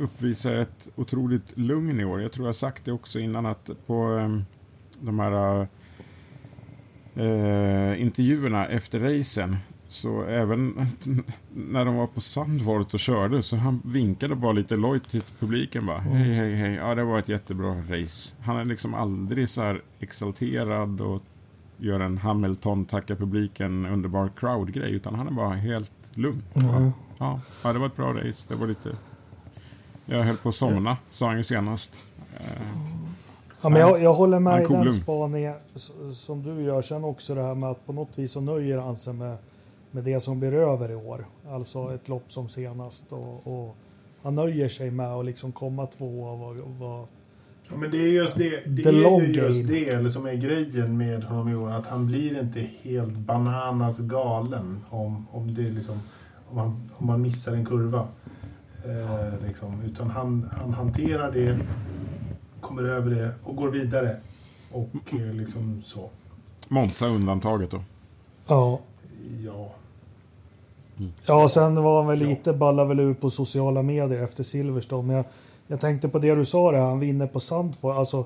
uppvisar 0.02 0.52
ett 0.52 0.88
otroligt 0.96 1.58
lugn 1.58 2.00
i 2.00 2.04
år. 2.04 2.20
Jag 2.22 2.32
tror 2.32 2.46
jag 2.46 2.56
sagt 2.56 2.84
det 2.84 2.92
också 2.92 3.18
innan 3.18 3.46
att 3.46 3.70
på 3.86 3.94
ehm, 3.94 4.44
de 5.00 5.18
här 5.18 5.66
eh, 7.14 8.02
intervjuerna 8.02 8.66
efter 8.66 9.00
racen 9.00 9.56
så 9.88 10.24
även 10.24 10.74
när 11.54 11.84
de 11.84 11.96
var 11.96 12.06
på 12.06 12.20
Sandvort 12.20 12.94
och 12.94 13.00
körde 13.00 13.42
så 13.42 13.56
han 13.56 13.82
vinkade 13.84 14.34
bara 14.34 14.52
lite 14.52 14.76
lojt 14.76 15.08
till 15.08 15.22
publiken 15.38 15.86
bara. 15.86 15.98
Hej, 15.98 16.34
hej, 16.34 16.54
hej. 16.54 16.74
Ja, 16.74 16.94
det 16.94 17.04
var 17.04 17.18
ett 17.18 17.28
jättebra 17.28 17.74
race. 17.88 18.34
Han 18.40 18.56
är 18.56 18.64
liksom 18.64 18.94
aldrig 18.94 19.48
så 19.48 19.62
här 19.62 19.80
exalterad 20.00 21.00
och 21.00 21.22
gör 21.76 22.00
en 22.00 22.18
Hamilton, 22.18 22.84
tackar 22.84 23.14
publiken, 23.14 23.86
underbar 23.86 24.30
crowd-grej. 24.36 24.92
Utan 24.92 25.14
han 25.14 25.26
är 25.26 25.32
bara 25.32 25.54
helt 25.54 25.92
lugn. 26.14 26.42
Mm. 26.54 26.90
Ja, 27.18 27.40
ja, 27.64 27.72
det 27.72 27.78
var 27.78 27.86
ett 27.86 27.96
bra 27.96 28.12
race. 28.12 28.54
Det 28.54 28.60
var 28.60 28.66
lite... 28.66 28.90
Jag 30.06 30.22
höll 30.22 30.36
på 30.36 30.48
att 30.48 30.54
somna, 30.54 30.96
sa 31.10 31.26
han 31.26 31.36
ju 31.36 31.44
senast. 31.44 31.94
Ja, 33.62 33.68
men 33.68 33.80
jag, 33.80 34.02
jag 34.02 34.14
håller 34.14 34.38
med 34.40 34.62
i 34.62 34.66
den 34.84 34.92
spaningen 34.92 35.54
som 36.14 36.42
du 36.42 36.62
gör. 36.62 36.82
Sen 36.82 37.04
också 37.04 37.34
det 37.34 37.42
här 37.42 37.54
med 37.54 37.70
att 37.70 37.86
på 37.86 37.92
något 37.92 38.18
vis 38.18 38.32
så 38.32 38.40
nöjer 38.40 38.78
han 38.78 38.96
sig 38.96 39.14
med, 39.14 39.36
med 39.90 40.04
det 40.04 40.20
som 40.20 40.40
blir 40.40 40.54
över 40.54 40.90
i 40.90 40.94
år. 40.94 41.26
Alltså 41.50 41.94
ett 41.94 42.08
lopp 42.08 42.24
som 42.32 42.48
senast. 42.48 43.12
Och, 43.12 43.46
och 43.46 43.76
han 44.22 44.34
nöjer 44.34 44.68
sig 44.68 44.90
med 44.90 45.06
att 45.12 45.24
liksom 45.24 45.52
komma 45.52 45.86
två 45.86 46.22
och 46.24 46.38
vara- 46.38 46.56
vara 46.78 47.06
Ja, 47.70 47.76
men 47.78 47.90
det 47.90 47.96
är 47.98 48.08
just 48.08 48.36
det, 48.36 48.48
det, 48.66 48.82
är 48.88 49.20
just 49.20 49.68
det 49.68 49.88
eller 49.88 50.08
som 50.10 50.26
är 50.26 50.34
grejen 50.34 50.96
med 50.96 51.24
honom 51.24 51.48
i 51.48 51.54
år. 51.54 51.70
Att 51.70 51.86
han 51.86 52.06
blir 52.06 52.40
inte 52.40 52.60
helt 52.82 53.12
bananas 53.12 53.98
galen 54.00 54.80
om, 54.90 55.26
om, 55.32 55.54
det 55.54 55.62
liksom, 55.62 56.00
om, 56.50 56.58
han, 56.58 56.90
om 56.96 57.06
man 57.06 57.22
missar 57.22 57.52
en 57.52 57.66
kurva. 57.66 58.06
Eh, 58.84 59.46
liksom. 59.46 59.80
Utan 59.84 60.10
han, 60.10 60.50
han 60.60 60.74
hanterar 60.74 61.32
det, 61.32 61.58
kommer 62.60 62.82
över 62.82 63.10
det 63.10 63.30
och 63.44 63.56
går 63.56 63.68
vidare. 63.68 64.16
Och 64.72 65.14
eh, 65.14 65.34
liksom 65.34 65.82
så. 65.84 66.10
Monza 66.68 67.06
undantaget 67.06 67.70
då. 67.70 67.80
Ja. 68.46 68.80
Ja. 69.44 69.72
Ja, 71.26 71.48
sen 71.48 71.82
var 71.82 72.02
han 72.02 72.06
väl 72.06 72.28
lite 72.28 72.52
balla 72.52 72.84
väl 72.84 73.00
ur 73.00 73.14
på 73.14 73.30
sociala 73.30 73.82
medier 73.82 74.22
efter 74.22 74.44
Silverstone. 74.44 75.06
Men 75.06 75.16
jag, 75.16 75.24
jag 75.66 75.80
tänkte 75.80 76.08
på 76.08 76.18
det 76.18 76.34
du 76.34 76.44
sa 76.44 76.72
där, 76.72 76.78
han 76.78 77.00
vinner 77.00 77.26
på 77.26 77.40
Sandford. 77.40 77.96
Alltså, 77.96 78.24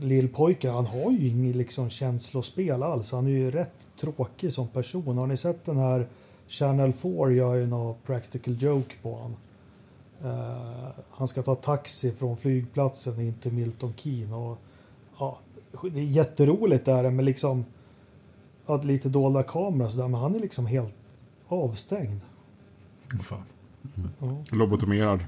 lillpojken, 0.00 0.74
han 0.74 0.86
har 0.86 1.10
ju 1.10 1.28
inget 1.28 1.56
liksom 1.56 1.90
känslospel 1.90 2.82
alls. 2.82 3.12
Han 3.12 3.26
är 3.26 3.30
ju 3.30 3.50
rätt 3.50 3.86
tråkig 4.00 4.52
som 4.52 4.68
person. 4.68 5.18
Har 5.18 5.26
ni 5.26 5.36
sett 5.36 5.64
den 5.64 5.76
här 5.76 6.06
Channel 6.48 6.92
4 6.92 7.30
gör 7.30 7.54
ju 7.54 7.66
någon 7.66 7.94
practical 8.06 8.62
joke 8.62 8.94
på 9.02 9.14
honom. 9.14 9.36
Eh, 10.22 10.88
han 11.10 11.28
ska 11.28 11.42
ta 11.42 11.54
taxi 11.54 12.12
från 12.12 12.36
flygplatsen 12.36 13.20
in 13.20 13.34
till 13.34 13.52
Milton 13.52 13.92
Keynes. 13.96 14.32
Och, 14.32 14.58
ja, 15.18 15.38
det 15.92 16.00
är 16.00 16.04
jätteroligt 16.04 16.84
där 16.84 17.10
men 17.10 17.24
liksom 17.24 17.64
ja, 18.66 18.82
lite 18.82 19.08
dolda 19.08 19.42
kameror 19.42 19.88
sådär. 19.88 20.08
Men 20.08 20.20
han 20.20 20.34
är 20.34 20.40
liksom 20.40 20.66
helt 20.66 20.96
avstängd. 21.48 22.20
Fan. 23.22 23.44
Lobotomerad. 24.50 25.24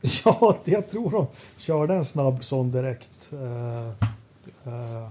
Ja, 0.24 0.56
det 0.64 0.70
jag 0.70 0.90
tror 0.90 1.10
de 1.10 1.26
körde 1.56 1.94
en 1.94 2.04
snabb 2.04 2.44
sån 2.44 2.72
direkt. 2.72 3.32
Eh, 3.32 3.88
eh, 4.72 5.08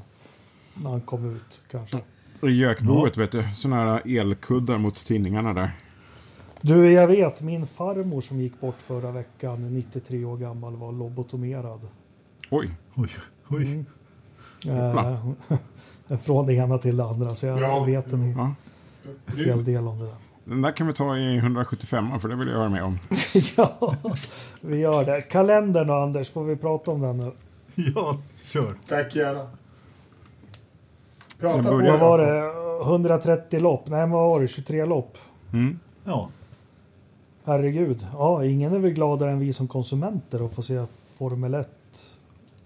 när 0.74 0.90
han 0.90 1.02
kom 1.02 1.36
ut 1.36 1.62
kanske. 1.72 2.02
Gökboet, 2.42 3.18
vet 3.18 3.32
du. 3.32 3.44
Såna 3.56 3.76
här 3.76 4.20
elkuddar 4.20 4.78
mot 4.78 4.96
tinningarna 4.96 5.54
där. 5.54 5.72
Du, 6.62 6.92
jag 6.92 7.08
vet, 7.08 7.42
min 7.42 7.68
farmor 7.68 8.22
som 8.22 8.42
gick 8.42 8.62
bort 8.62 8.82
förra 8.82 9.12
veckan, 9.12 9.74
93 9.74 10.26
år 10.26 10.38
gammal, 10.38 10.76
var 10.76 10.92
lobotomerad. 10.92 11.88
Oj, 12.50 12.70
Oj, 12.96 13.10
oj. 13.48 13.84
Mm. 14.68 14.98
Eh, 14.98 16.18
från 16.18 16.46
det 16.46 16.54
ena 16.54 16.78
till 16.78 16.98
det 16.98 17.04
andra, 17.04 17.36
så 17.36 17.46
jag 17.46 17.62
Ja. 17.62 17.84
vet 17.84 18.14
en 18.14 18.32
ja. 18.38 18.54
hel 19.46 19.64
del 19.64 19.88
om 19.88 20.00
det 20.00 20.06
där. 20.06 20.16
Den 20.46 20.62
där 20.62 20.72
kan 20.72 20.88
vi 20.88 20.94
ta 20.94 21.18
i 21.18 21.38
175 21.38 22.20
för 22.20 22.30
det 22.30 22.36
vill 22.36 22.48
jag 22.48 22.56
höra 22.56 22.70
med 22.70 22.84
om. 22.84 23.00
ja, 23.58 23.96
vi 24.62 24.78
gör 24.78 25.06
det. 25.06 25.22
Kalendern 25.22 25.88
då, 25.88 25.94
Anders, 25.94 26.30
får 26.30 26.44
vi 26.44 26.56
prata 26.56 26.92
om 26.92 27.02
den 27.02 27.18
nu? 27.18 27.32
Ja, 27.76 28.18
kör. 28.44 28.72
Tack 28.88 29.16
gärna. 29.16 29.48
Prata 31.40 31.64
på. 31.64 31.76
Vad 31.78 32.00
var 32.00 32.18
det? 32.18 32.86
130 32.86 33.60
lopp? 33.60 33.88
Nej, 33.88 34.00
vad 34.10 34.30
var 34.30 34.42
det? 34.42 34.48
23 34.48 34.86
lopp? 34.86 35.18
Mm. 35.54 35.80
Ja. 36.04 36.30
Herregud. 37.48 38.08
Ja, 38.14 38.46
ingen 38.46 38.74
är 38.74 38.80
väl 38.80 38.92
gladare 38.92 39.32
än 39.32 39.40
vi 39.40 39.54
som 39.54 39.68
konsumenter 39.68 40.46
att 40.46 40.54
få 40.54 40.62
se 40.62 40.86
Formel 41.18 41.54
1 41.54 41.70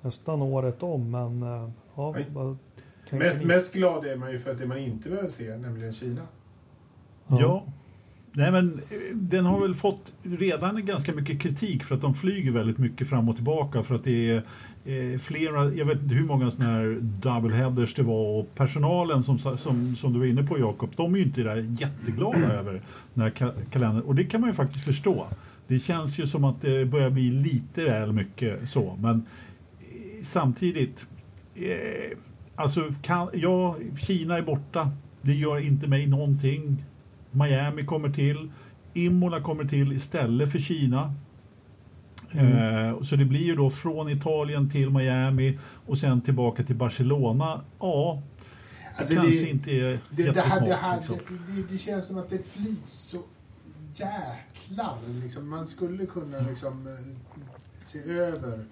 nästan 0.02 0.42
året 0.42 0.84
om. 0.84 1.12
Men 1.12 1.44
eh, 1.44 1.70
ja, 1.96 2.16
Mest, 3.12 3.44
mest 3.44 3.74
glad 3.74 4.06
är 4.06 4.16
man 4.16 4.32
ju 4.32 4.40
för 4.40 4.52
att 4.52 4.60
det 4.60 4.66
man 4.66 4.78
inte 4.78 5.10
behöver 5.10 5.30
se, 5.30 5.58
nämligen 5.58 5.94
Kina. 5.94 6.22
Ja. 7.28 7.64
Nej, 8.34 8.52
men 8.52 8.82
eh, 8.90 9.16
den 9.16 9.46
har 9.46 9.60
väl 9.62 9.74
fått 9.74 10.14
redan 10.24 10.86
ganska 10.86 11.14
mycket 11.14 11.42
kritik 11.42 11.84
för 11.84 11.96
att 11.96 12.02
de 12.02 12.14
flyger 12.14 12.52
väldigt 12.52 12.78
mycket 12.78 13.10
fram 13.10 13.30
och 13.30 13.36
tillbaka 13.36 13.84
för 13.84 13.96
att 13.96 14.04
det 14.04 14.30
är 14.30 14.44
eh, 14.86 15.18
flera, 15.20 15.70
jag 15.74 15.86
vet 15.86 16.02
inte 16.02 16.16
hur 16.16 16.26
många 16.26 16.52
sådana 16.52 16.72
här 16.74 16.98
doubleheaders 17.02 17.94
det 17.94 18.04
var 18.04 18.40
och 18.40 18.56
personalen 18.56 19.24
som, 19.24 19.38
som, 19.40 19.96
som 19.96 20.14
du 20.14 20.20
var 20.20 20.26
inne 20.26 20.44
på 20.44 20.60
Jakob, 20.60 20.90
de 20.96 21.14
är 21.14 21.18
ju 21.18 21.24
inte 21.24 21.44
där 21.44 21.76
jätteglada 21.80 22.54
över 22.60 22.82
den 23.14 23.24
här 23.24 23.30
ka- 23.32 23.66
kalendern 23.72 24.04
och 24.04 24.16
det 24.16 24.24
kan 24.24 24.42
man 24.42 24.50
ju 24.50 24.54
faktiskt 24.54 24.86
förstå. 24.86 25.28
Det 25.68 25.80
känns 25.80 26.20
ju 26.20 26.28
som 26.28 26.44
att 26.44 26.62
det 26.62 26.86
börjar 26.86 27.10
bli 27.10 27.30
lite 27.30 27.84
väl 27.86 28.12
mycket 28.12 28.70
så, 28.70 28.98
men 29.02 29.16
eh, 29.16 30.24
samtidigt 30.24 31.08
eh, 31.56 32.18
Alltså, 32.56 32.94
kan, 33.02 33.30
ja, 33.34 33.78
Kina 33.98 34.38
är 34.38 34.42
borta. 34.42 34.92
Det 35.22 35.34
gör 35.34 35.60
inte 35.60 35.88
mig 35.88 36.08
någonting. 36.08 36.84
Miami 37.32 37.86
kommer 37.86 38.10
till. 38.10 38.52
Imola 38.94 39.42
kommer 39.42 39.66
till 39.66 39.92
istället 39.94 40.52
för 40.52 40.60
Kina. 40.60 41.14
Eh, 42.34 43.02
så 43.04 43.16
det 43.16 43.26
blir 43.26 43.46
ju 43.46 43.56
då 43.56 43.70
från 43.70 44.10
Italien 44.10 44.70
till 44.70 44.90
Miami 44.90 45.60
och 45.86 45.98
sen 45.98 46.22
tillbaka 46.22 46.64
till 46.64 46.76
Barcelona. 46.76 47.62
Ja, 47.80 48.22
det 48.82 48.98
Alltså, 49.00 49.16
kanske 49.16 49.32
det- 49.44 49.50
inte 49.50 49.72
är 49.72 50.00
Det, 50.10 50.24
jättesmart. 50.24 50.66
det, 50.66 50.76
här, 50.76 50.96
liksom. 50.98 51.18
det, 51.72 51.78
känns 51.78 52.06
som 52.08 52.18
att 52.18 52.30
det 52.30 52.48
flygs 52.52 52.78
så 52.94 53.18
jäklar. 53.94 54.98
Liksom. 55.24 55.50
Man 55.50 55.68
skulle 55.68 56.06
kunna 56.06 56.40
liksom, 56.40 56.88
eh, 56.88 56.94
se 57.80 58.00
över 58.00 58.66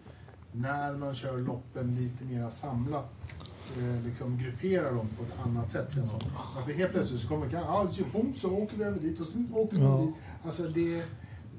när 0.52 0.94
man 0.98 1.16
kör 1.16 1.38
loppen 1.38 1.96
lite 1.96 2.26
mer 2.26 2.50
samlat. 2.50 3.36
Eh, 3.78 4.06
Liksom 4.06 4.38
gruppera 4.38 4.92
dem 4.92 5.08
på 5.18 5.24
ett 5.24 5.46
annat 5.46 5.70
sätt. 5.72 5.94
Känns 5.96 6.10
som. 6.12 6.20
För 6.66 6.74
helt 6.74 6.92
plötsligt 6.92 7.22
så 7.22 7.28
kommer 7.28 7.50
kan, 7.50 7.60
ja, 7.62 7.88
så, 7.92 8.04
så 8.40 8.54
åker 8.58 8.78
vi 8.78 8.84
över 8.84 9.00
dit 9.00 9.20
och 9.20 9.28
sen 9.28 9.48
åker 9.56 9.76
vi 9.78 9.84
Ja. 9.84 9.98
dit. 9.98 10.16
Alltså 10.46 10.64
det, 10.64 11.04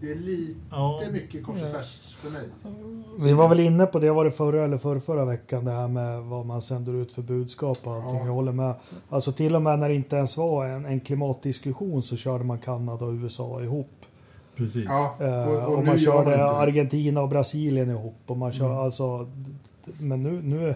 det 0.00 0.10
är 0.12 0.16
lite 0.16 0.54
Ja. 0.70 1.00
mycket 1.12 1.44
kors 1.44 1.62
och 1.62 1.70
tvärs 1.70 2.14
för 2.16 2.30
mig. 2.30 2.48
Vi 3.20 3.32
var 3.32 3.48
väl 3.48 3.60
inne 3.60 3.86
på 3.86 3.98
det, 3.98 4.10
var 4.12 4.24
det 4.24 4.30
förra 4.30 4.64
eller 4.64 4.76
förra, 4.76 5.00
förra 5.00 5.24
veckan, 5.24 5.64
det 5.64 5.70
här 5.72 5.88
med 5.88 6.22
vad 6.22 6.46
man 6.46 6.62
sänder 6.62 6.92
ut 6.94 7.12
för 7.12 7.22
budskap 7.22 7.78
och 7.84 7.92
allting. 7.94 8.18
Ja. 8.18 8.26
Jag 8.26 8.32
håller 8.32 8.52
med. 8.52 8.74
Alltså 9.08 9.32
till 9.32 9.54
och 9.56 9.62
med 9.62 9.78
när 9.78 9.88
det 9.88 9.94
inte 9.94 10.16
ens 10.16 10.36
var 10.36 10.66
en, 10.66 10.84
en 10.84 11.00
klimatdiskussion 11.00 12.02
så 12.02 12.16
körde 12.16 12.44
man 12.44 12.58
Kanada 12.58 13.04
och 13.04 13.12
USA 13.12 13.62
ihop. 13.62 13.90
Precis. 14.56 14.84
Ja, 14.88 15.14
Eh, 15.20 15.48
och, 15.48 15.68
och, 15.72 15.78
och, 15.78 15.84
man 15.84 15.98
körde. 15.98 16.44
Argentina 16.44 17.22
och 17.22 17.28
Brasilien 17.28 17.90
ihop. 17.90 18.16
Och 18.26 18.36
man 18.36 18.52
kör, 18.52 18.66
Mm. 18.66 18.78
alltså, 18.78 19.30
men 20.00 20.22
nu, 20.22 20.42
nu... 20.42 20.74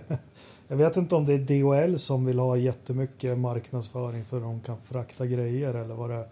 Jag 0.69 0.77
vet 0.77 0.97
inte 0.97 1.15
om 1.15 1.25
det 1.25 1.33
är 1.35 1.39
DHL 1.39 1.97
som 1.99 2.25
vill 2.27 2.39
ha 2.39 2.57
jättemycket 2.57 3.39
marknadsföring 3.39 4.25
för 4.25 4.37
att 4.37 4.43
de 4.43 4.61
kan 4.61 4.79
frakta 4.79 5.27
grejer 5.27 5.75
eller 5.75 5.95
vad 5.95 6.11
det, 6.11 6.29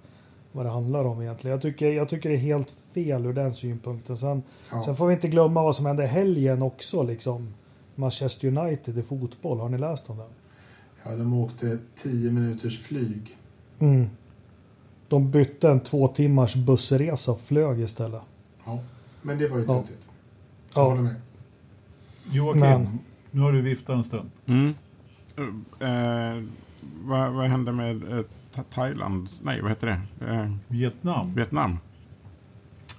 vad 0.52 0.66
det 0.66 0.70
handlar 0.70 1.04
om 1.04 1.22
egentligen. 1.22 1.52
Jag 1.52 1.62
tycker, 1.62 1.90
jag 1.92 2.08
tycker 2.08 2.28
det 2.28 2.34
är 2.34 2.38
helt 2.38 2.70
fel 2.70 3.26
ur 3.26 3.32
den 3.32 3.52
synpunkten. 3.54 4.16
Sen, 4.18 4.42
Ja. 4.70 4.82
sen 4.82 4.96
får 4.96 5.06
vi 5.06 5.14
inte 5.14 5.28
glömma 5.28 5.62
vad 5.62 5.76
som 5.76 5.86
hände 5.86 6.06
helgen 6.06 6.62
också. 6.62 7.02
Liksom. 7.02 7.54
Manchester 7.94 8.48
United 8.58 8.98
i 8.98 9.02
fotboll, 9.02 9.60
har 9.60 9.68
ni 9.68 9.78
läst 9.78 10.10
om 10.10 10.16
det? 10.18 10.24
Ja, 11.04 11.10
de 11.16 11.34
åkte 11.34 11.78
10 11.96 12.30
minuters 12.32 12.82
flyg. 12.82 13.36
Mm. 13.78 14.06
De 15.08 15.30
bytte 15.30 15.68
en 15.70 15.80
två 15.80 16.08
timmars 16.08 16.54
bussresa 16.56 17.32
och 17.32 17.38
flög 17.38 17.80
istället. 17.80 18.22
Ja. 18.66 18.78
Men 19.22 19.38
det 19.38 19.48
var 19.48 19.58
ju 19.58 19.64
Ja. 19.64 19.74
töntigt. 19.74 20.08
Jag 20.74 20.82
håller 20.84 20.96
Ja, 20.96 21.02
med. 21.02 21.14
Joakim, 22.32 22.60
Men- 22.60 22.98
nu 23.32 23.40
har 23.40 23.52
du 23.52 23.62
viftat 23.62 23.96
en 23.96 24.04
stund. 24.04 24.30
Mm. 24.46 24.74
Eh, 25.80 26.42
vad, 27.04 27.32
vad 27.32 27.46
hände 27.48 27.72
med 27.72 27.96
eh, 28.12 28.24
Tha- 28.54 28.64
Thailand? 28.74 29.28
Nej, 29.42 29.60
vad 29.62 29.70
heter 29.70 29.86
det? 29.86 30.26
Eh, 30.32 30.52
Vietnam. 30.68 31.34
Vietnam? 31.34 31.78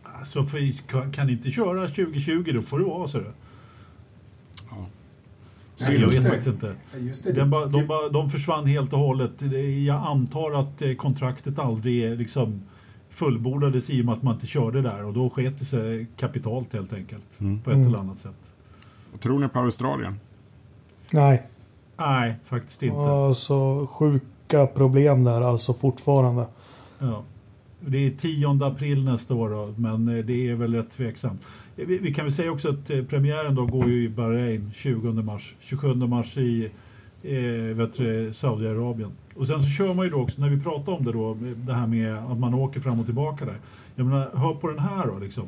Alltså, 0.04 0.44
för, 0.44 0.88
kan, 0.88 1.12
kan 1.12 1.30
inte 1.30 1.52
köra 1.52 1.88
2020 1.88 2.52
då 2.56 2.62
får 2.62 2.80
det 2.80 2.86
vara 2.86 3.08
så. 3.08 3.18
det. 3.20 3.32
Ja. 4.72 4.86
Nej, 5.80 6.02
jag 6.02 6.08
vet 6.08 6.18
det. 6.24 6.30
faktiskt 6.30 6.48
inte. 6.48 6.76
Ja, 6.94 7.00
just 7.00 7.24
det. 7.24 7.32
Den 7.32 7.50
ba, 7.50 7.66
de, 7.66 7.88
ba, 7.88 8.10
de 8.10 8.30
försvann 8.30 8.66
helt 8.66 8.94
och 8.94 9.00
hållet. 9.00 9.42
Jag 9.86 10.04
antar 10.06 10.60
att 10.60 10.82
eh, 10.82 10.94
kontraktet 10.94 11.60
aldrig 11.60 12.04
är 12.04 12.16
liksom 12.16 12.62
fullbordades 13.10 13.90
i 13.90 14.02
och 14.02 14.06
med 14.06 14.14
att 14.14 14.24
man 14.24 14.34
inte 14.34 14.48
körde 14.48 14.82
där 14.82 15.06
och 15.06 15.14
då 15.14 15.30
sket 15.30 15.60
det 15.60 15.66
sig 15.66 16.08
kapitalt 16.18 16.74
helt 16.74 16.94
enkelt. 16.94 17.40
Mm. 17.40 17.62
På 17.62 17.70
ett 17.70 17.76
Mm. 17.76 17.88
eller 17.88 17.98
annat 18.00 18.18
sätt. 18.18 18.53
Tror 19.20 19.40
ni 19.40 19.48
på 19.48 19.60
Australien? 19.60 20.20
nej. 21.12 21.48
Nej, 21.98 22.36
faktiskt 22.44 22.84
inte. 22.84 23.10
Alltså 23.10 23.88
sjuka 23.88 24.68
problem 24.68 25.24
där 25.24 25.42
alltså 25.42 25.74
fortfarande. 25.74 26.46
Ja. 27.00 27.24
Det 27.80 27.98
är 27.98 28.12
10 28.12 28.66
april 28.66 29.04
nästa 29.06 29.36
år 29.36 29.50
då, 29.50 29.74
men 29.78 30.18
eh, 30.18 30.26
det 30.26 30.50
är 30.50 30.56
väl 30.56 30.76
rätt 30.76 30.90
tveksamt. 30.90 31.42
Eh, 31.78 31.86
Vi, 31.86 31.98
vi 31.98 32.14
kan 32.14 32.26
väl 32.26 32.34
säga 32.34 32.52
också 32.52 32.70
att 32.70 32.90
eh, 32.90 33.04
premiären 33.04 33.56
då 33.56 33.66
går 33.66 33.90
ju 33.90 34.04
i 34.04 34.10
Bahrain 34.10 34.72
20 34.74 35.12
mars. 35.12 35.56
27 35.60 35.94
mars 35.96 36.38
i 36.38 36.70
eh, 37.24 38.32
Saudiarabien. 38.32 39.12
Och 39.36 39.48
sen 39.48 39.62
så 39.62 39.70
kör 39.70 39.94
man 39.94 40.06
ju 40.06 40.12
då 40.12 40.18
också, 40.22 40.42
när 40.42 40.50
vi 40.50 40.60
pratar 40.60 40.94
om 40.94 41.04
det 41.06 41.12
då, 41.12 41.38
det 41.56 41.74
här 41.74 41.88
med 41.88 42.18
att 42.18 42.40
man 42.40 42.54
åker 42.54 42.80
fram 42.80 43.00
och 43.00 43.06
tillbaka 43.06 43.46
där. 43.46 43.58
Jag 43.96 44.06
menar, 44.06 44.30
hör 44.34 44.54
på 44.54 44.70
den 44.70 44.80
här 44.80 45.08
då 45.08 45.20
liksom. 45.20 45.44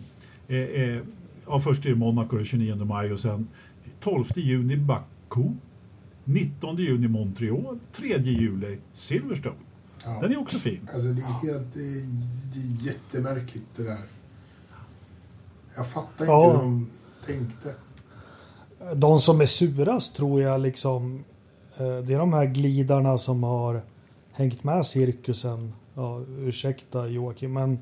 Eh, 0.48 0.58
eh, 0.58 1.02
ja, 1.48 1.60
först 1.60 1.86
är 1.86 1.90
det 1.90 1.96
Monaco 1.96 2.36
den 2.36 2.46
29 2.46 2.76
maj 2.86 3.14
och 3.14 3.20
sen 3.20 3.48
12 4.00 4.24
juni 4.36 4.78
Baku. 4.78 5.44
19 6.24 6.78
juni 6.78 7.08
Montreal, 7.08 7.80
3 7.92 8.18
juli 8.18 8.78
Silverstone. 8.94 9.56
ja. 10.06 10.18
Den 10.22 10.32
är 10.32 10.38
också 10.42 10.58
fin. 10.58 10.90
Alltså 10.94 11.08
det 11.08 11.22
är 11.22 11.48
helt 11.48 11.74
det 11.74 11.80
är, 11.80 12.06
det 12.54 12.60
är 12.60 12.88
jättemärkligt 12.88 13.66
det 13.76 13.84
där. 13.84 13.98
Jag 15.76 15.88
fattar 15.88 16.12
inte 16.26 16.32
Ja. 16.32 16.52
hur 16.52 16.58
de 16.58 16.88
tänkte. 17.26 17.74
De 18.96 19.20
som 19.20 19.42
är 19.42 19.46
surast 19.46 20.16
tror 20.16 20.42
jag 20.42 20.62
liksom 20.62 21.24
eh, 21.78 21.98
det 21.98 22.14
är 22.14 22.20
de 22.20 22.34
här 22.34 22.46
glidarna 22.46 23.18
som 23.18 23.44
har 23.44 23.82
hängt 24.32 24.64
med 24.64 24.86
cirkusen. 24.86 25.74
Ja, 25.96 26.22
ursäkta 26.40 27.08
Joakim, 27.08 27.54
men 27.54 27.80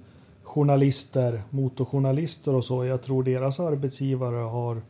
journalister, 0.53 1.41
motorjournalister 1.49 2.55
och 2.55 2.65
så. 2.65 2.85
Jag 2.85 3.01
tror 3.01 3.23
deras 3.23 3.59
arbetsgivare 3.59 4.35
har 4.35 4.81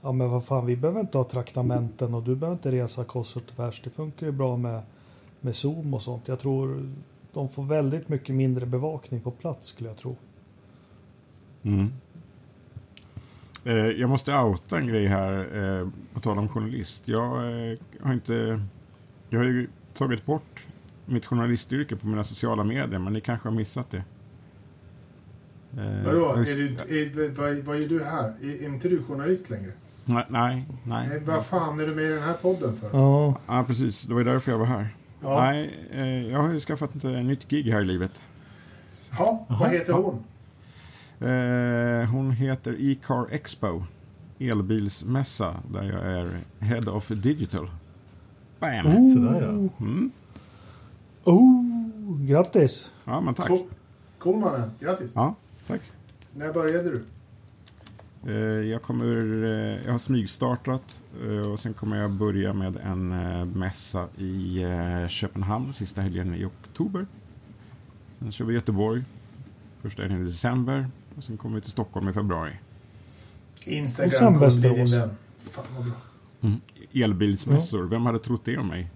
Ja 0.00 0.12
men 0.12 0.30
vad 0.30 0.44
fan, 0.44 0.66
vi 0.66 0.76
behöver 0.76 1.00
inte 1.00 1.18
ha 1.18 1.24
traktamenten 1.24 2.14
och 2.14 2.22
du 2.22 2.36
behöver 2.36 2.56
inte 2.56 2.72
resa 2.72 3.04
kors 3.04 3.36
och 3.36 3.46
tvärs. 3.46 3.82
Det 3.84 3.90
funkar 3.90 4.26
ju 4.26 4.32
bra 4.32 4.56
med, 4.56 4.82
med 5.40 5.56
Zoom 5.56 5.94
och 5.94 6.02
sånt. 6.02 6.28
Jag 6.28 6.38
tror 6.38 6.90
de 7.32 7.48
får 7.48 7.62
väldigt 7.62 8.08
mycket 8.08 8.34
mindre 8.34 8.66
bevakning 8.66 9.20
på 9.20 9.30
plats 9.30 9.68
skulle 9.68 9.88
jag 9.88 9.96
tro. 9.96 10.16
Mm. 11.62 11.92
Eh, 13.64 13.74
jag 13.74 14.10
måste 14.10 14.34
outa 14.34 14.78
en 14.78 14.86
grej 14.86 15.06
här, 15.06 15.56
eh, 15.56 15.88
på 16.14 16.20
tal 16.20 16.38
om 16.38 16.48
journalist. 16.48 17.08
Jag 17.08 17.26
eh, 17.26 17.78
har 18.00 18.12
inte... 18.12 18.60
Jag 19.30 19.38
har 19.38 19.46
ju 19.46 19.68
tagit 19.94 20.26
bort 20.26 20.66
mitt 21.06 21.26
journalistyrke 21.26 21.96
på 21.96 22.06
mina 22.06 22.24
sociala 22.24 22.64
medier, 22.64 22.98
men 22.98 23.12
ni 23.12 23.20
kanske 23.20 23.48
har 23.48 23.56
missat 23.56 23.90
det. 23.90 24.04
Eh, 25.76 26.04
Vadå? 26.04 26.32
Är 26.32 26.56
du, 26.56 26.66
är, 26.66 27.30
vad, 27.30 27.56
vad 27.64 27.76
är 27.76 27.88
du 27.88 28.04
här? 28.04 28.32
Är, 28.42 28.62
är 28.62 28.66
inte 28.66 28.88
du 28.88 29.02
journalist 29.02 29.50
längre? 29.50 29.72
Nej, 30.04 30.24
nej. 30.28 30.64
nej. 30.84 31.22
Vad 31.26 31.46
fan 31.46 31.80
är 31.80 31.86
du 31.86 31.94
med 31.94 32.04
i 32.04 32.08
den 32.08 32.22
här 32.22 32.34
podden 32.34 32.76
för? 32.76 32.90
Ja, 32.92 33.40
Ja, 33.46 33.64
precis. 33.66 34.02
Det 34.02 34.12
var 34.14 34.20
ju 34.20 34.24
därför 34.24 34.50
jag 34.52 34.58
var 34.58 34.66
här. 34.66 34.88
Ja. 35.20 35.40
Nej, 35.40 35.88
eh, 35.92 36.26
jag 36.30 36.38
har 36.38 36.52
ju 36.52 36.60
skaffat 36.60 36.94
ett 36.94 37.04
eh, 37.04 37.10
nytt 37.10 37.48
gig 37.48 37.72
här 37.72 37.80
i 37.80 37.84
livet. 37.84 38.22
Ja, 39.18 39.46
vad 39.48 39.70
heter 39.70 39.92
hon? 39.92 40.24
Hon 42.10 42.30
heter 42.30 42.76
E-car 42.78 43.26
Expo, 43.30 43.84
elbilsmässa, 44.38 45.54
där 45.72 45.82
jag 45.82 46.06
är 46.06 46.30
Head 46.58 46.90
of 46.92 47.08
Digital. 47.08 47.70
Bam! 48.60 48.86
Oh. 48.86 49.14
Sådär 49.14 49.40
ja. 49.42 49.84
Mm. 49.84 50.10
Oh, 51.24 51.64
grattis! 52.20 52.90
Ja, 53.04 53.20
men 53.20 53.34
tack. 53.34 53.46
Cool, 53.46 53.66
cool 54.18 54.36
mannen. 54.36 54.70
Grattis. 54.80 55.12
Ja, 55.14 55.34
tack. 55.68 55.80
När 56.36 56.52
började 56.52 56.90
du? 56.90 57.04
Eh, 58.26 58.68
jag 58.70 58.82
kommer, 58.82 59.44
eh, 59.44 59.84
jag 59.84 59.92
har 59.92 59.98
smygstartat 59.98 61.00
eh, 61.26 61.50
och 61.52 61.60
sen 61.60 61.74
kommer 61.74 61.96
jag 61.96 62.10
börja 62.10 62.52
med 62.52 62.76
en 62.76 63.08
mässa 63.58 64.08
i 64.18 64.64
Köpenhamn 65.08 65.72
sista 65.72 66.00
helgen 66.00 66.34
i 66.34 66.44
oktober. 66.44 67.06
Sen 68.18 68.32
kör 68.32 68.44
vi 68.44 68.54
Göteborg 68.54 69.02
första 69.82 70.02
helgen 70.02 70.20
i 70.20 70.24
december 70.24 70.86
och 71.16 71.24
sen 71.24 71.36
kommer 71.36 71.54
vi 71.56 71.60
till 71.60 71.70
Stockholm 71.70 72.08
i 72.08 72.12
februari. 72.12 72.52
Instagram 73.64 74.08
Och 74.12 74.12
sen 74.18 74.26
kommer 74.34 74.38
bli 74.60 74.68
din 74.68 74.78
Västerås. 74.84 74.92
vän. 75.02 75.10
Fan 75.50 75.64
vad 75.76 75.84
bra. 75.84 75.94
Elbilsmässor, 77.04 77.82
vem 77.86 78.06
hade 78.06 78.18
trott 78.18 78.44
det 78.44 78.58
om 78.58 78.68
mig? 78.68 78.90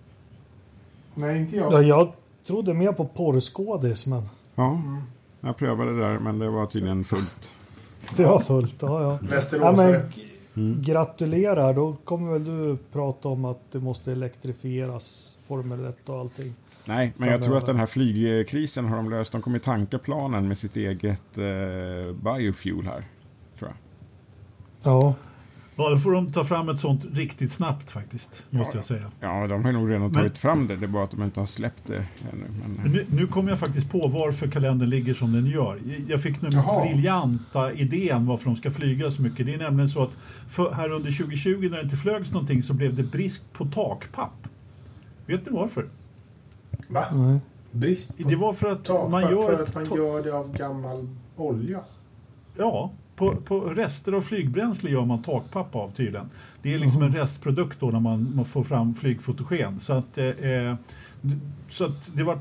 Nej, 1.15 1.41
inte 1.41 1.57
Ja, 1.57 1.73
jag. 1.73 1.83
jag 1.85 2.13
trodde 2.47 2.75
mer 2.75 2.93
på 2.93 3.05
porrskådis, 3.07 4.07
men 4.07 4.23
Ja, 4.55 4.71
Mm. 4.73 5.03
Jag 5.45 5.57
prövade 5.57 5.91
det 5.95 6.01
där 6.01 6.19
men 6.19 6.39
det 6.39 6.51
var 6.51 6.67
tydligen 6.67 7.05
fullt. 7.05 7.51
det 8.17 8.25
var 8.25 8.39
fullt. 8.39 8.77
Ja, 8.83 9.03
ja. 9.03 9.19
Ja, 9.23 9.29
Västeråsare. 9.31 9.93
men, 9.93 10.03
g- 10.15 10.83
gratulerar, 10.93 11.75
då 11.75 11.97
kommer 12.05 12.33
väl 12.33 12.45
du 12.45 12.77
prata 12.93 13.29
om 13.29 13.45
att 13.45 13.61
det 13.73 13.79
måste 13.81 14.13
elektrifieras, 14.13 15.39
Formel 15.49 15.85
1 15.85 16.09
och 16.09 16.19
allting. 16.21 16.55
Nej, 16.85 17.13
men 17.17 17.29
jag 17.29 17.43
tror 17.43 17.57
att 17.57 17.67
den 17.67 17.77
här 17.77 17.87
flygkrisen 17.87 18.85
har 18.85 18.97
de 18.97 19.11
löst. 19.11 19.33
De 19.33 19.43
kommer 19.43 19.59
tanka 19.59 19.99
planen 19.99 20.49
med 20.49 20.59
sitt 20.59 20.77
eget 20.77 21.39
eh, 21.39 22.15
biofuel 22.37 22.85
här. 22.87 23.05
Tror 23.59 23.71
jag. 23.71 23.77
Ja, 24.83 25.15
Ja, 25.77 25.91
då 25.91 25.99
får 25.99 26.13
de 26.13 26.33
ta 26.33 26.45
fram 26.45 26.69
ett 26.69 26.79
sånt 26.79 27.07
riktigt 27.13 27.53
snabbt 27.53 27.91
faktiskt, 27.91 28.45
måste 28.51 28.77
jag 28.79 28.85
säga. 28.85 29.11
Ja, 29.21 29.47
de 29.47 29.65
har 29.65 29.73
nog 29.73 29.91
redan 29.91 30.03
Men- 30.03 30.13
tagit 30.15 30.39
fram 30.39 30.67
det. 30.67 30.77
Det 30.77 30.87
är 30.87 30.89
bara 30.89 31.05
att 31.05 31.11
de 31.11 31.23
inte 31.23 31.41
har 31.41 31.47
släppt 31.47 31.87
det 31.87 31.97
ännu. 31.97 32.45
Men, 32.63 32.73
Men 32.83 32.93
Nu, 32.93 33.07
nu 33.11 33.27
kommer 33.27 33.51
jag 33.51 33.59
faktiskt 33.59 33.91
på 33.93 34.09
varför 34.09 34.49
kalendern 34.49 34.89
ligger 34.89 35.15
som 35.15 35.33
den 35.33 35.47
gör. 35.47 35.79
Jag 36.09 36.23
fick 36.23 36.41
den 36.41 36.51
briljanta 36.83 37.73
idén 37.73 38.27
varför 38.27 38.45
de 38.47 38.57
ska 38.57 38.71
flyga 38.71 39.11
så 39.11 39.23
mycket. 39.23 39.47
Det 39.47 39.55
är 39.55 39.59
nämligen 39.59 39.89
så 39.89 40.03
att 40.03 40.11
för, 40.49 40.71
här 40.73 40.91
under 40.93 41.11
2020 41.13 41.69
när 41.71 41.77
det 41.77 41.83
inte 41.83 41.97
flögs 41.97 42.33
någonting 42.33 42.63
så 42.63 42.75
blev 42.75 42.95
det 42.95 43.03
brist 43.03 43.53
på 43.53 43.65
takpapp. 43.65 44.49
Vet 45.27 45.47
ni 45.47 45.53
varför? 45.53 45.87
Va? 46.89 47.05
nej. 47.15 47.39
Brist 47.73 48.19
på 48.23 48.29
Det 48.29 48.37
var 48.37 48.53
för 48.53 48.71
att 48.71 48.85
takpapp 48.85 49.11
man 49.11 49.23
gör 49.23 49.57
för 49.57 49.63
att 49.63 49.75
man 49.75 49.99
gör 49.99 50.23
det 50.23 50.33
av 50.33 50.57
gammal 50.57 51.09
olja. 51.37 51.81
Ja, 52.57 52.91
på, 53.17 53.37
på 53.37 53.61
rester 53.61 54.13
av 54.13 54.21
flygbränsle 54.21 54.91
gör 54.91 55.05
man 55.05 55.23
takpapp 55.23 55.77
av 55.77 55.91
tydligen. 55.91 56.31
Det 56.63 56.75
är 56.75 56.79
liksom 56.79 57.03
en 57.03 57.13
restprodukt 57.13 57.81
då 57.81 57.87
när 57.87 58.01
man, 58.01 58.33
man 58.35 58.45
får 58.45 58.63
fram 58.63 58.95
flygfotogen. 58.95 59.81
Så 59.81 59.93
att, 59.93 60.19
eh, 60.19 60.27
eh 60.27 60.75
så 61.69 61.85
att 61.85 62.17
det, 62.17 62.23
var, 62.23 62.39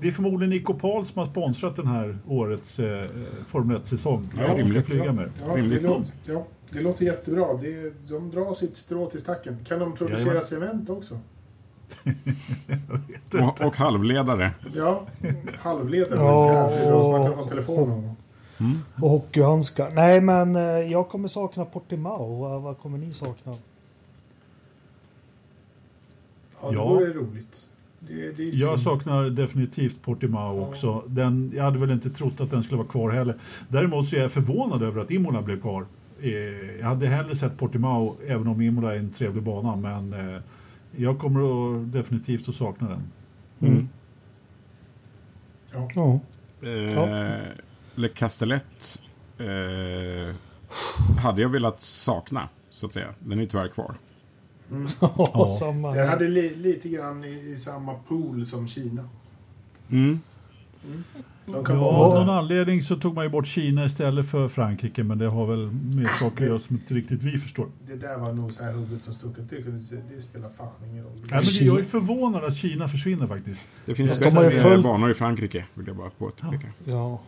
det 0.00 0.08
är 0.08 0.12
förmodligen 0.12 0.52
Icopal 0.52 1.04
som 1.04 1.18
har 1.18 1.26
sponsrat 1.26 1.76
den 1.76 1.86
här 1.86 2.18
årets 2.28 2.78
eh, 2.78 3.04
Formel 3.46 3.76
1-säsong. 3.76 4.28
Ja, 4.38 4.56
rimligt. 4.56 4.86
Flyga 4.86 5.12
med. 5.12 5.30
Ja, 5.46 5.56
det, 5.56 5.80
låter, 5.80 6.04
ja, 6.26 6.46
det 6.70 6.80
låter 6.80 7.04
jättebra. 7.04 7.46
Det, 7.62 7.92
de 8.08 8.30
drar 8.30 8.54
sitt 8.54 8.76
strå 8.76 9.10
till 9.10 9.20
stacken. 9.20 9.64
Kan 9.64 9.78
de 9.78 9.96
producera 9.96 10.18
Jajamän. 10.18 10.42
cement 10.42 10.90
också? 10.90 11.18
och, 13.42 13.66
och, 13.66 13.76
halvledare. 13.76 14.50
Ja, 14.74 15.02
halvledare. 15.58 16.20
Ja, 16.20 16.92
och, 16.92 17.10
man 17.10 17.26
kan 17.26 17.38
ha 17.38 17.48
telefon 17.48 17.88
någon 17.88 18.16
Mm. 18.60 18.78
Och 19.02 19.10
hockeyhandskar. 19.10 19.90
Nej, 19.94 20.20
men 20.20 20.56
eh, 20.56 20.62
jag 20.62 21.08
kommer 21.08 21.28
sakna 21.28 21.64
Portimao. 21.64 22.58
Vad, 22.60 22.78
kommer 22.78 22.98
ni 22.98 23.12
sakna? 23.12 23.54
Ja, 26.62 26.68
det 26.68 26.74
ja. 26.74 26.88
vore 26.88 27.12
roligt. 27.12 27.68
Det, 28.00 28.32
det 28.36 28.42
jag 28.42 28.80
saknar 28.80 29.30
definitivt 29.30 30.02
Portimao 30.02 30.56
ja. 30.56 30.68
också. 30.68 31.02
Den, 31.06 31.52
jag 31.54 31.64
hade 31.64 31.78
väl 31.78 31.90
inte 31.90 32.10
trott 32.10 32.40
att 32.40 32.50
den 32.50 32.62
skulle 32.62 32.78
vara 32.78 32.88
kvar 32.88 33.10
heller. 33.10 33.34
Däremot 33.68 34.08
så 34.08 34.16
är 34.16 34.20
jag 34.20 34.32
förvånad 34.32 34.82
över 34.82 35.00
att 35.00 35.10
Imola 35.10 35.42
blev 35.42 35.60
kvar. 35.60 35.84
Eh, 36.20 36.30
jag 36.80 36.86
hade 36.86 37.06
hellre 37.06 37.36
sett 37.36 37.58
Portimao, 37.58 38.16
även 38.26 38.48
om 38.48 38.60
Imola 38.60 38.94
är 38.94 38.98
en 38.98 39.10
trevlig 39.10 39.42
bana. 39.42 39.76
Men 39.76 40.12
eh, 40.12 40.40
jag 40.96 41.18
kommer 41.18 41.40
att, 41.40 41.92
definitivt 41.92 42.48
att 42.48 42.54
sakna 42.54 42.88
den. 42.88 43.02
Mm. 43.60 43.88
Ja. 45.72 45.88
ja. 45.94 46.20
Eh, 46.68 47.42
Le 47.98 48.08
Castellet 48.08 49.00
eh, 49.38 50.34
hade 51.22 51.42
jag 51.42 51.48
velat 51.48 51.82
sakna, 51.82 52.48
så 52.70 52.86
att 52.86 52.92
säga. 52.92 53.14
Den 53.18 53.40
är 53.40 53.46
tyvärr 53.46 53.68
kvar. 53.68 53.94
Mm. 54.70 54.88
ja. 55.00 55.44
samma. 55.58 55.92
Den 55.92 56.08
hade 56.08 56.28
li 56.28 56.56
lite 56.56 56.88
grann 56.88 57.24
i, 57.24 57.52
i, 57.54 57.58
samma 57.58 57.94
pool 57.94 58.46
som 58.46 58.68
Kina. 58.68 59.08
Mm. 59.90 60.20
Mm. 60.84 61.02
Ja, 61.46 61.74
av 61.74 62.14
någon 62.14 62.30
anledning 62.30 62.82
så 62.82 62.96
tog 62.96 63.14
man 63.14 63.24
ju 63.24 63.30
bort 63.30 63.46
Kina 63.46 63.84
istället 63.84 64.30
för 64.30 64.48
Frankrike 64.48 65.04
men 65.04 65.18
det 65.18 65.26
har 65.26 65.46
väl 65.46 65.70
med 65.70 66.10
saker 66.10 66.44
att 66.44 66.48
göra 66.48 66.58
som 66.58 66.76
inte 66.76 66.94
riktigt 66.94 67.22
vi 67.22 67.38
förstår. 67.38 67.66
Det 67.86 67.96
där 67.96 68.18
var 68.18 68.32
nog 68.32 68.52
så 68.52 68.64
här 68.64 68.72
hugget 68.72 69.02
som 69.02 69.14
stucket. 69.14 69.50
Det, 69.50 69.62
kunde, 69.62 69.82
det 70.14 70.22
spelar 70.22 70.48
fan 70.48 70.72
ingen 70.90 71.04
roll. 71.04 71.12
Ja, 71.30 71.34
men 71.34 71.66
jag 71.66 71.78
är 71.78 71.82
förvånad 71.82 72.44
att 72.44 72.54
Kina 72.54 72.88
försvinner 72.88 73.26
faktiskt. 73.26 73.62
Det 73.86 73.94
finns 73.94 74.18
de 74.18 74.50
följt... 74.50 74.82
banor 74.82 75.10
i 75.10 75.14
Frankrike, 75.14 75.64
vill 75.74 75.86
jag 75.86 75.96
bara 75.96 76.10
påpeka. 76.10 76.68
Ja. 76.84 76.92
ja. 76.92 77.20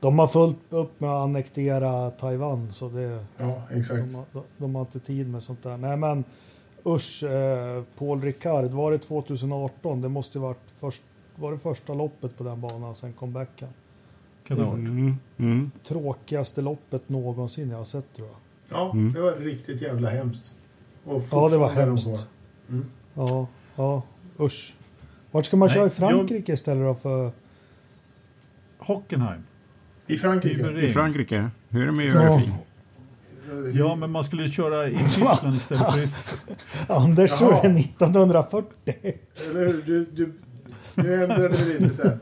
De 0.00 0.18
har 0.18 0.26
fullt 0.26 0.58
upp 0.70 1.00
med 1.00 1.10
att 1.10 1.24
annektera 1.24 2.10
Taiwan 2.10 2.66
så 2.66 2.88
det... 2.88 3.24
Ja, 3.36 3.62
exakt. 3.70 4.18
De, 4.32 4.42
de 4.58 4.74
har 4.74 4.82
inte 4.82 5.00
tid 5.00 5.28
med 5.28 5.42
sånt 5.42 5.62
där. 5.62 5.76
Nej 5.76 5.96
men 5.96 6.24
usch, 6.86 7.22
eh, 7.22 7.82
Paul 7.98 8.22
Ricard, 8.22 8.70
var 8.70 8.92
det 8.92 8.98
2018? 8.98 10.00
Det 10.00 10.08
måste 10.08 10.38
ju 10.38 10.42
varit 10.42 10.70
först, 10.70 11.02
var 11.34 11.52
det 11.52 11.58
första 11.58 11.94
loppet 11.94 12.38
på 12.38 12.44
den 12.44 12.60
banan 12.60 12.94
sen 12.94 13.12
comebacken. 13.12 13.68
Kan 14.46 14.58
det 14.58 14.64
ha 14.64 14.74
mm, 14.74 15.16
mm. 15.36 15.70
Tråkigaste 15.84 16.62
loppet 16.62 17.08
någonsin 17.08 17.70
jag 17.70 17.76
har 17.76 17.84
sett 17.84 18.14
tror 18.14 18.28
jag. 18.28 18.36
Ja, 18.78 18.90
mm. 18.92 19.12
det 19.12 19.20
var 19.20 19.32
riktigt 19.32 19.82
jävla 19.82 20.10
hemskt. 20.10 20.52
ja, 21.30 21.48
det 21.48 21.56
var 21.56 21.68
hemskt. 21.68 22.28
Mm. 22.68 22.84
Ja, 23.14 23.46
ja, 23.76 24.02
usch. 24.40 24.74
Vart 25.30 25.46
ska 25.46 25.56
man 25.56 25.66
Nej, 25.66 25.74
köra 25.74 25.86
i 25.86 25.90
Frankrike 25.90 26.52
jag... 26.52 26.54
istället 26.54 26.84
då 26.84 26.94
för... 26.94 27.30
Hockenheim. 28.78 29.42
I 30.06 30.18
Frankrike? 30.18 30.80
I 30.80 30.90
Frankrike. 30.90 31.50
Hur 31.68 31.82
är 31.82 31.86
det 31.86 31.92
med 31.92 32.06
geografin? 32.06 32.52
Ja, 33.74 33.94
men 33.94 34.10
man 34.10 34.24
skulle 34.24 34.48
köra 34.48 34.88
i 34.88 34.96
Tyskland 34.96 35.56
istället 35.56 35.92
för 35.92 35.98
i... 35.98 36.08
Anders 36.88 37.38
tror 37.38 37.50
det 37.50 37.68
är 37.68 37.74
1940. 37.74 38.70
Eller 39.50 39.66
hur? 39.66 39.82
Du, 39.86 40.04
du, 40.04 40.32
nu 40.94 41.24
ändrade 41.24 41.48
vi 41.48 41.78
lite 41.78 41.94
sen. 41.94 42.18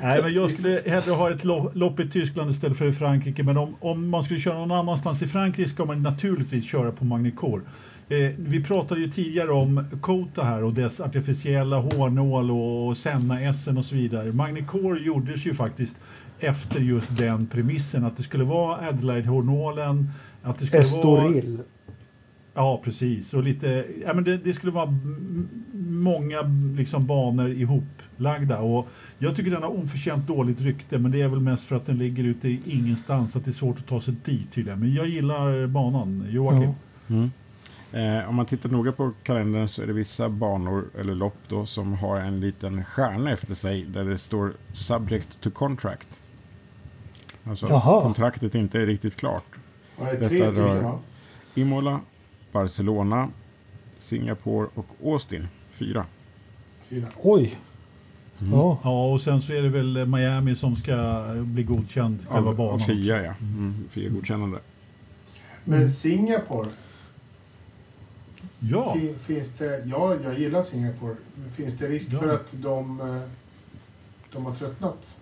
Nej, 0.00 0.22
men 0.22 0.34
jag 0.34 0.50
skulle 0.50 0.82
hellre 0.86 1.12
ha 1.12 1.30
ett 1.30 1.44
lopp 1.74 2.00
i 2.00 2.08
Tyskland 2.10 2.50
istället 2.50 2.78
för 2.78 2.88
i 2.88 2.92
Frankrike. 2.92 3.42
Men 3.42 3.56
om, 3.56 3.74
om 3.80 4.08
man 4.08 4.24
skulle 4.24 4.40
köra 4.40 4.58
någon 4.58 4.72
annanstans 4.72 5.22
i 5.22 5.26
Frankrike 5.26 5.68
ska 5.68 5.84
man 5.84 6.02
naturligtvis 6.02 6.64
köra 6.64 6.92
på 6.92 7.04
Magnicor. 7.04 7.62
Eh, 8.08 8.30
vi 8.38 8.64
pratade 8.64 9.00
ju 9.00 9.08
tidigare 9.08 9.50
om 9.50 9.84
Kota 10.00 10.42
här 10.42 10.64
och 10.64 10.72
dess 10.72 11.00
artificiella 11.00 11.76
hårnål 11.76 12.50
och 12.50 12.96
Senna-Essen 12.96 13.78
och 13.78 13.84
så 13.84 13.94
vidare. 13.94 14.32
Magnicor 14.32 14.98
gjordes 14.98 15.46
ju 15.46 15.54
faktiskt 15.54 16.00
efter 16.38 16.80
just 16.80 17.16
den 17.16 17.46
premissen 17.46 18.04
att 18.04 18.16
det 18.16 18.22
skulle 18.22 18.44
vara 18.44 18.88
Adelaide-hårnålen. 18.88 20.10
Att 20.42 20.58
det 20.58 20.66
skulle 20.66 20.82
Estoril. 20.82 21.56
Vara... 21.56 21.66
Ja, 22.54 22.80
precis. 22.84 23.34
Och 23.34 23.42
lite, 23.42 23.86
ja, 24.06 24.14
men 24.14 24.24
det, 24.24 24.36
det 24.36 24.52
skulle 24.52 24.72
vara 24.72 24.98
många 25.88 26.42
liksom, 26.76 27.06
banor 27.06 27.48
ihoplagda. 27.48 28.58
Och 28.58 28.88
jag 29.18 29.36
tycker 29.36 29.50
den 29.50 29.62
har 29.62 29.78
oförtjänt 29.78 30.26
dåligt 30.26 30.60
rykte, 30.60 30.98
men 30.98 31.10
det 31.10 31.22
är 31.22 31.28
väl 31.28 31.40
mest 31.40 31.64
för 31.64 31.76
att 31.76 31.86
den 31.86 31.98
ligger 31.98 32.24
ute 32.24 32.48
i 32.48 32.60
ingenstans, 32.64 33.36
att 33.36 33.44
det 33.44 33.50
är 33.50 33.52
svårt 33.52 33.78
att 33.78 33.86
ta 33.86 34.00
sig 34.00 34.14
dit 34.24 34.52
tydligen. 34.52 34.80
Men 34.80 34.94
jag 34.94 35.06
gillar 35.06 35.66
banan, 35.66 36.26
Joakim. 36.30 36.62
Ja. 37.06 37.14
Mm. 37.14 37.30
Eh, 37.92 38.28
om 38.28 38.34
man 38.34 38.46
tittar 38.46 38.68
noga 38.70 38.92
på 38.92 39.12
kalendern 39.22 39.68
så 39.68 39.82
är 39.82 39.86
det 39.86 39.92
vissa 39.92 40.28
banor 40.28 40.84
eller 41.00 41.14
lopp 41.14 41.36
då 41.48 41.66
som 41.66 41.92
har 41.92 42.16
en 42.16 42.40
liten 42.40 42.84
stjärna 42.84 43.30
efter 43.30 43.54
sig 43.54 43.84
där 43.84 44.04
det 44.04 44.18
står 44.18 44.52
“Subject 44.72 45.40
to 45.40 45.50
contract”. 45.50 46.08
Alltså 47.44 47.68
Jaha. 47.68 48.00
kontraktet 48.00 48.54
inte 48.54 48.80
är 48.80 48.86
riktigt 48.86 49.16
klart. 49.16 49.44
Var 49.98 50.12
det 50.12 50.28
tre 50.28 50.48
stycken 50.48 50.84
va? 50.84 50.98
Imola, 51.54 52.00
Barcelona, 52.52 53.28
Singapore 53.98 54.68
och 54.74 54.86
Austin. 55.04 55.48
Fyra. 55.70 56.06
Fyra. 56.88 57.08
Oj! 57.22 57.58
Mm. 58.40 58.52
Ja. 58.52 58.78
ja, 58.84 59.12
och 59.12 59.20
sen 59.20 59.42
så 59.42 59.52
är 59.52 59.62
det 59.62 59.68
väl 59.68 60.06
Miami 60.06 60.54
som 60.54 60.76
ska 60.76 61.24
bli 61.36 61.62
godkänd, 61.62 62.26
själva 62.28 62.50
av, 62.50 62.56
banan. 62.56 62.74
Av 62.74 62.78
FIA, 62.78 63.22
ja. 63.22 63.34
Mm, 63.40 63.74
FIA-godkännande. 63.90 64.58
Men 65.64 65.90
Singapore, 65.90 66.68
Ja. 68.70 68.96
Finns 69.20 69.52
det, 69.52 69.82
ja, 69.86 70.16
jag 70.24 70.38
gillar 70.38 70.62
Singapore. 70.62 71.16
Finns 71.52 71.78
det 71.78 71.88
risk 71.88 72.12
ja. 72.12 72.18
för 72.18 72.34
att 72.34 72.54
de, 72.62 73.00
eh, 73.00 73.22
de 74.32 74.44
har 74.44 74.54
tröttnat? 74.54 75.20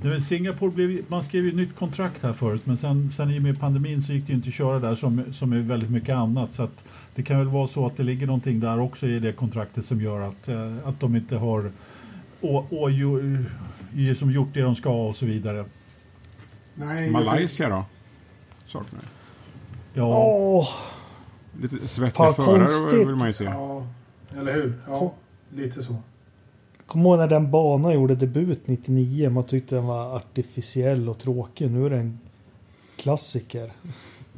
Nej, 0.00 0.12
men 0.12 0.20
Singapore 0.20 0.70
blev, 0.70 1.04
man 1.08 1.22
skrev 1.22 1.44
ju 1.44 1.48
ett 1.48 1.56
nytt 1.56 1.76
kontrakt 1.76 2.22
här 2.22 2.32
förut 2.32 2.62
men 2.64 2.76
sen, 2.76 3.10
sen 3.10 3.30
i 3.30 3.38
och 3.38 3.42
med 3.42 3.60
pandemin 3.60 4.02
så 4.02 4.12
gick 4.12 4.26
det 4.26 4.32
inte 4.32 4.48
att 4.48 4.54
köra 4.54 4.78
där 4.78 4.94
som, 4.94 5.22
som 5.32 5.52
är 5.52 5.60
väldigt 5.60 5.90
mycket 5.90 6.14
annat. 6.14 6.52
Så 6.52 6.62
att 6.62 6.84
det 7.14 7.22
kan 7.22 7.38
väl 7.38 7.48
vara 7.48 7.68
så 7.68 7.86
att 7.86 7.96
det 7.96 8.02
ligger 8.02 8.26
någonting 8.26 8.60
där 8.60 8.80
också 8.80 9.06
i 9.06 9.18
det 9.18 9.32
kontraktet 9.32 9.84
som 9.84 10.00
gör 10.00 10.20
att, 10.20 10.48
eh, 10.48 10.76
att 10.84 11.00
de 11.00 11.16
inte 11.16 11.36
har 11.36 11.72
å, 12.40 12.66
å, 12.70 12.88
ju, 12.90 14.14
som 14.16 14.30
gjort 14.30 14.48
det 14.54 14.60
de 14.60 14.74
ska 14.74 14.90
och 14.90 15.16
så 15.16 15.26
vidare. 15.26 15.64
Nej, 16.74 17.10
Malaysia 17.10 17.68
då? 17.68 17.84
Saknar. 18.66 19.02
Ja. 19.94 20.04
Oh. 20.04 20.68
Lite 21.60 21.88
svettiga 21.88 22.32
förare 22.32 22.58
konstigt. 22.58 23.08
vill 23.08 23.16
man 23.16 23.26
ju 23.26 23.32
se. 23.32 23.44
Ja, 23.44 23.86
eller 24.38 24.54
hur? 24.54 24.74
Ja, 24.86 25.14
lite 25.50 25.82
så. 25.82 25.96
Kommer 26.88 27.04
ihåg 27.04 27.18
när 27.18 27.28
den 27.28 27.50
banan 27.50 27.92
gjorde 27.92 28.14
debut 28.14 28.66
99. 28.66 29.30
Man 29.30 29.44
tyckte 29.44 29.74
den 29.74 29.86
var 29.86 30.16
artificiell 30.16 31.08
och 31.08 31.18
tråkig. 31.18 31.70
Nu 31.70 31.86
är 31.86 31.90
den 31.90 32.18
klassiker. 32.96 33.72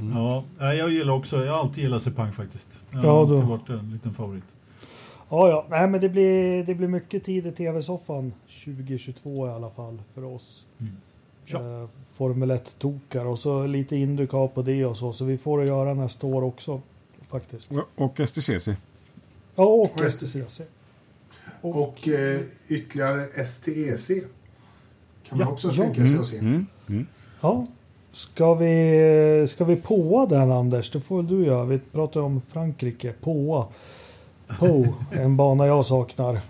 Mm. 0.01 0.17
Ja, 0.17 0.45
jag 0.59 0.91
gillar 0.91 1.13
också. 1.13 1.45
Jag 1.45 1.53
har 1.53 1.61
alltid 1.61 1.85
gillat 1.85 2.03
Sepang 2.03 2.33
faktiskt. 2.33 2.83
Jag 2.91 2.99
har 2.99 3.07
ja, 3.07 3.21
alltid 3.21 3.49
varit 3.49 3.69
en 3.69 3.93
liten 3.93 4.15
favorit. 4.15 4.45
Ja, 5.29 5.49
ja. 5.49 5.67
Nej, 5.71 5.89
men 5.89 6.01
det 6.01 6.09
blir, 6.09 6.65
det 6.65 6.75
blir 6.75 6.89
mycket 6.89 7.25
tid 7.25 7.47
i 7.47 7.53
tv-soffan 7.53 8.33
2022 8.65 9.47
i 9.47 9.51
alla 9.51 9.71
fall 9.71 9.99
för 10.15 10.25
oss. 10.25 10.67
Mm. 10.81 10.93
Ja. 11.47 11.83
Eh, 11.83 11.89
Formel 12.05 12.51
1-tokar 12.51 13.25
och 13.25 13.39
så 13.39 13.67
lite 13.67 13.97
Indycar 13.97 14.49
på 14.49 14.63
det 14.63 14.85
och 14.85 14.97
så. 14.97 15.13
Så 15.13 15.25
vi 15.25 15.39
får 15.39 15.63
att 15.63 15.69
göra 15.69 15.95
nästa 15.95 16.27
år 16.27 16.45
också 16.45 16.81
faktiskt. 17.29 17.73
Och 17.97 18.21
STCC. 18.29 18.69
Ja, 19.55 19.65
och, 19.65 19.83
och 19.83 20.11
STCC. 20.13 20.61
Och, 21.61 21.83
och 21.83 22.09
eh, 22.09 22.41
ytterligare 22.69 23.45
STEC 23.45 24.09
kan 25.29 25.39
man 25.39 25.47
ja, 25.47 25.53
också 25.53 25.69
ja. 25.69 25.75
tänka 25.75 26.07
sig 26.07 26.19
att 26.19 26.27
se. 26.27 26.39
Mm, 26.39 26.53
mm, 26.53 26.67
mm. 26.89 27.07
Ja. 27.41 27.67
Ska 28.13 28.55
vi, 28.55 29.45
ska 29.49 29.65
vi 29.65 29.77
påa 29.77 30.27
den 30.27 30.53
Anders? 30.53 30.91
Det 30.91 31.01
får 31.01 31.17
väl 31.17 31.27
du 31.27 31.45
göra. 31.45 31.65
Vi 31.65 31.79
pratar 31.79 32.21
om 32.21 32.41
Frankrike. 32.41 33.13
Påa. 33.21 33.67
Po, 34.59 34.87
en 35.13 35.37
bana 35.37 35.67
jag 35.67 35.87
saknar. 35.87 36.41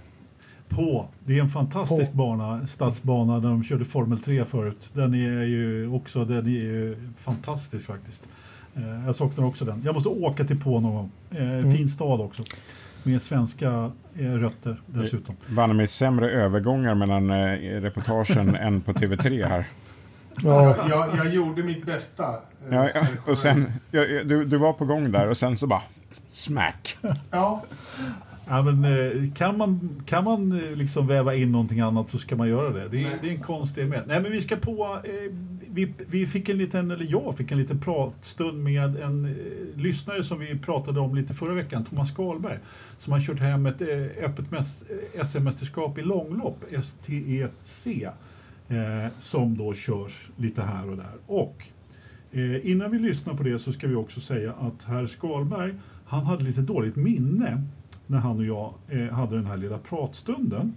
På. 0.68 1.07
Det 1.24 1.38
är 1.38 1.41
en 1.41 1.49
fantastisk 1.49 2.12
på. 2.12 2.18
bana, 2.18 2.66
stadsbana 2.66 3.41
där 3.41 3.49
de 3.49 3.62
körde 3.62 3.84
Formel 3.84 4.18
3 4.18 4.45
förut. 4.45 4.91
Den 4.93 5.14
är 5.14 5.45
ju 5.45 5.88
också 5.88 6.24
den 6.24 6.47
är 6.47 6.51
ju 6.51 6.97
fantastisk 7.16 7.86
faktiskt. 7.86 8.28
Eh, 8.76 9.07
jag 9.07 9.16
saknar 9.16 9.47
också 9.47 9.64
den. 9.64 9.82
Jag 9.84 9.95
måste 9.95 10.09
åka 10.09 10.45
till 10.45 10.61
På 10.61 10.80
någon 10.80 10.95
gång. 10.95 11.11
Eh, 11.30 11.59
mm. 11.59 11.76
Fin 11.76 11.88
stad 11.88 12.20
också. 12.20 12.43
Med 13.03 13.22
svenska 13.22 13.90
eh, 14.18 14.32
rötter 14.32 14.80
dessutom. 14.86 15.36
Vann 15.48 15.76
med 15.76 15.90
sämre 15.90 16.30
övergångar 16.30 16.94
mellan 16.94 17.30
reportagen 17.61 18.55
än 18.61 18.80
på 18.80 18.92
TV3 18.92 19.46
här. 19.48 19.66
Ja, 20.42 20.76
Jag, 20.88 21.09
jag 21.16 21.28
gjorde 21.34 21.62
mitt 21.62 21.86
bästa. 21.86 22.24
eh, 22.28 22.74
Ja, 22.74 22.88
ja, 22.94 23.07
och 23.26 23.38
sen, 23.38 23.55
journalist. 23.57 23.82
ja, 23.90 24.01
ja, 24.05 24.24
du, 24.24 24.44
du 24.44 24.57
var 24.57 24.72
på 24.72 24.84
gång 24.84 25.12
där 25.12 25.28
och 25.28 25.36
sen 25.36 25.57
så 25.57 25.66
bara 25.66 25.82
smack. 26.30 26.96
Ja, 27.30 27.64
Ja, 28.48 28.62
men, 28.62 28.84
eh, 28.84 29.32
kan 29.34 29.59
man, 29.59 30.03
kan 30.07 30.24
man 30.24 30.53
eh, 30.53 30.76
liksom 30.76 31.07
väva 31.07 31.34
in 31.34 31.53
någonting 31.53 31.80
annat 31.80 32.09
så 32.09 32.18
ska 32.18 32.36
man 32.36 32.48
göra 32.48 32.70
det. 32.70 32.88
Det 32.88 33.05
är, 33.05 33.09
det 33.22 33.28
är 33.28 33.32
en 33.32 33.42
konstig 33.42 33.88
med. 33.88 34.03
Nej, 34.07 34.20
men 34.20 34.32
vi 34.32 34.40
ska 34.40 34.57
på... 34.57 35.01
Eh, 35.05 35.32
vi, 35.72 35.92
vi 36.06 36.26
fick 36.26 36.48
en 36.48 36.58
liten, 36.58 36.90
eller 36.90 37.06
jag 37.10 37.36
fick 37.36 37.52
en 37.52 37.58
liten 37.58 37.80
pratstund 37.80 38.62
med 38.64 38.96
en 38.96 39.24
eh, 39.24 39.80
lyssnare 39.80 40.22
som 40.22 40.38
vi 40.38 40.58
pratade 40.58 41.00
om 41.00 41.14
lite 41.14 41.34
förra 41.34 41.54
veckan, 41.54 41.84
Thomas 41.84 42.08
Skalberg, 42.08 42.58
som 42.96 43.12
har 43.12 43.20
kört 43.20 43.40
hem 43.40 43.66
ett 43.66 43.80
eh, 43.80 44.24
öppet 44.24 44.44
SM-mästerskap 45.24 45.98
eh, 45.98 46.04
i 46.04 46.06
långlopp, 46.06 46.64
STEC, 46.82 48.02
eh, 48.68 49.06
som 49.18 49.56
då 49.56 49.74
körs 49.74 50.30
lite 50.36 50.62
här 50.62 50.90
och 50.90 50.96
där. 50.96 51.12
Och 51.26 51.62
Eh, 52.32 52.70
innan 52.70 52.90
vi 52.90 52.98
lyssnar 52.98 53.34
på 53.34 53.42
det 53.42 53.58
så 53.58 53.72
ska 53.72 53.86
vi 53.86 53.94
också 53.94 54.20
säga 54.20 54.52
att 54.52 54.84
herr 54.84 55.06
Skalberg, 55.06 55.74
han 56.06 56.24
hade 56.24 56.44
lite 56.44 56.60
dåligt 56.60 56.96
minne 56.96 57.62
när 58.06 58.18
han 58.18 58.38
och 58.38 58.44
jag 58.44 58.74
eh, 58.88 59.08
hade 59.08 59.36
den 59.36 59.46
här 59.46 59.56
lilla 59.56 59.78
pratstunden. 59.78 60.72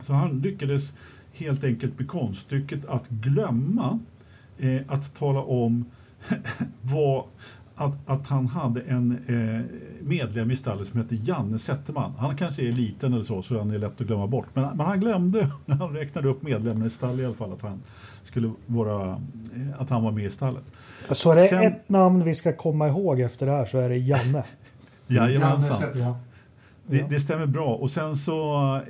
Så 0.00 0.12
han 0.12 0.40
lyckades 0.40 0.92
helt 1.38 1.64
enkelt 1.64 1.98
med 1.98 2.08
konststycket 2.08 2.86
att 2.86 3.08
glömma 3.08 3.98
eh, 4.58 4.80
att 4.88 5.14
tala 5.14 5.40
om 5.42 5.84
vad, 6.82 7.24
att, 7.74 8.10
att 8.10 8.26
han 8.26 8.46
hade 8.46 8.80
en 8.80 9.18
eh, 9.26 9.64
medlem 10.02 10.50
i 10.50 10.56
stallet 10.56 10.86
som 10.86 11.00
hette 11.00 11.14
Janne 11.14 11.58
Zetterman. 11.58 12.12
Han 12.18 12.36
kanske 12.36 12.68
är 12.68 12.72
liten 12.72 13.12
eller 13.12 13.24
så, 13.24 13.42
så 13.42 13.58
han 13.58 13.70
är 13.70 13.78
lätt 13.78 14.00
att 14.00 14.06
glömma 14.06 14.26
bort. 14.26 14.48
Men, 14.54 14.76
men 14.76 14.86
han 14.86 15.00
glömde, 15.00 15.50
när 15.66 15.76
han 15.78 15.94
räknade 15.94 16.28
upp 16.28 16.42
medlemmarna 16.42 16.86
i 16.86 16.90
stallet 16.90 17.20
i 17.20 17.24
alla 17.24 17.34
fall, 17.34 17.52
att 17.52 17.62
han, 17.62 17.82
skulle 18.22 18.52
vara, 18.66 19.10
eh, 19.10 19.80
att 19.80 19.90
han 19.90 20.02
var 20.02 20.12
med 20.12 20.24
i 20.24 20.30
stallet. 20.30 20.64
så 21.10 21.30
är 21.30 21.36
det 21.36 21.42
Sen- 21.42 21.62
ett 21.62 21.88
namn 21.88 22.24
vi 22.24 22.34
ska 22.34 22.52
komma 22.52 22.88
ihåg 22.88 23.20
efter 23.20 23.46
det 23.46 23.52
här 23.52 23.64
så 23.64 23.78
är 23.78 23.88
det 23.88 23.96
Janne. 23.96 24.44
Janne 25.06 25.30
Jajamensan. 25.30 26.14
Det, 26.86 27.06
det 27.10 27.20
stämmer 27.20 27.46
bra. 27.46 27.74
Och 27.74 27.90
sen 27.90 28.16
så 28.16 28.74
eh, 28.76 28.82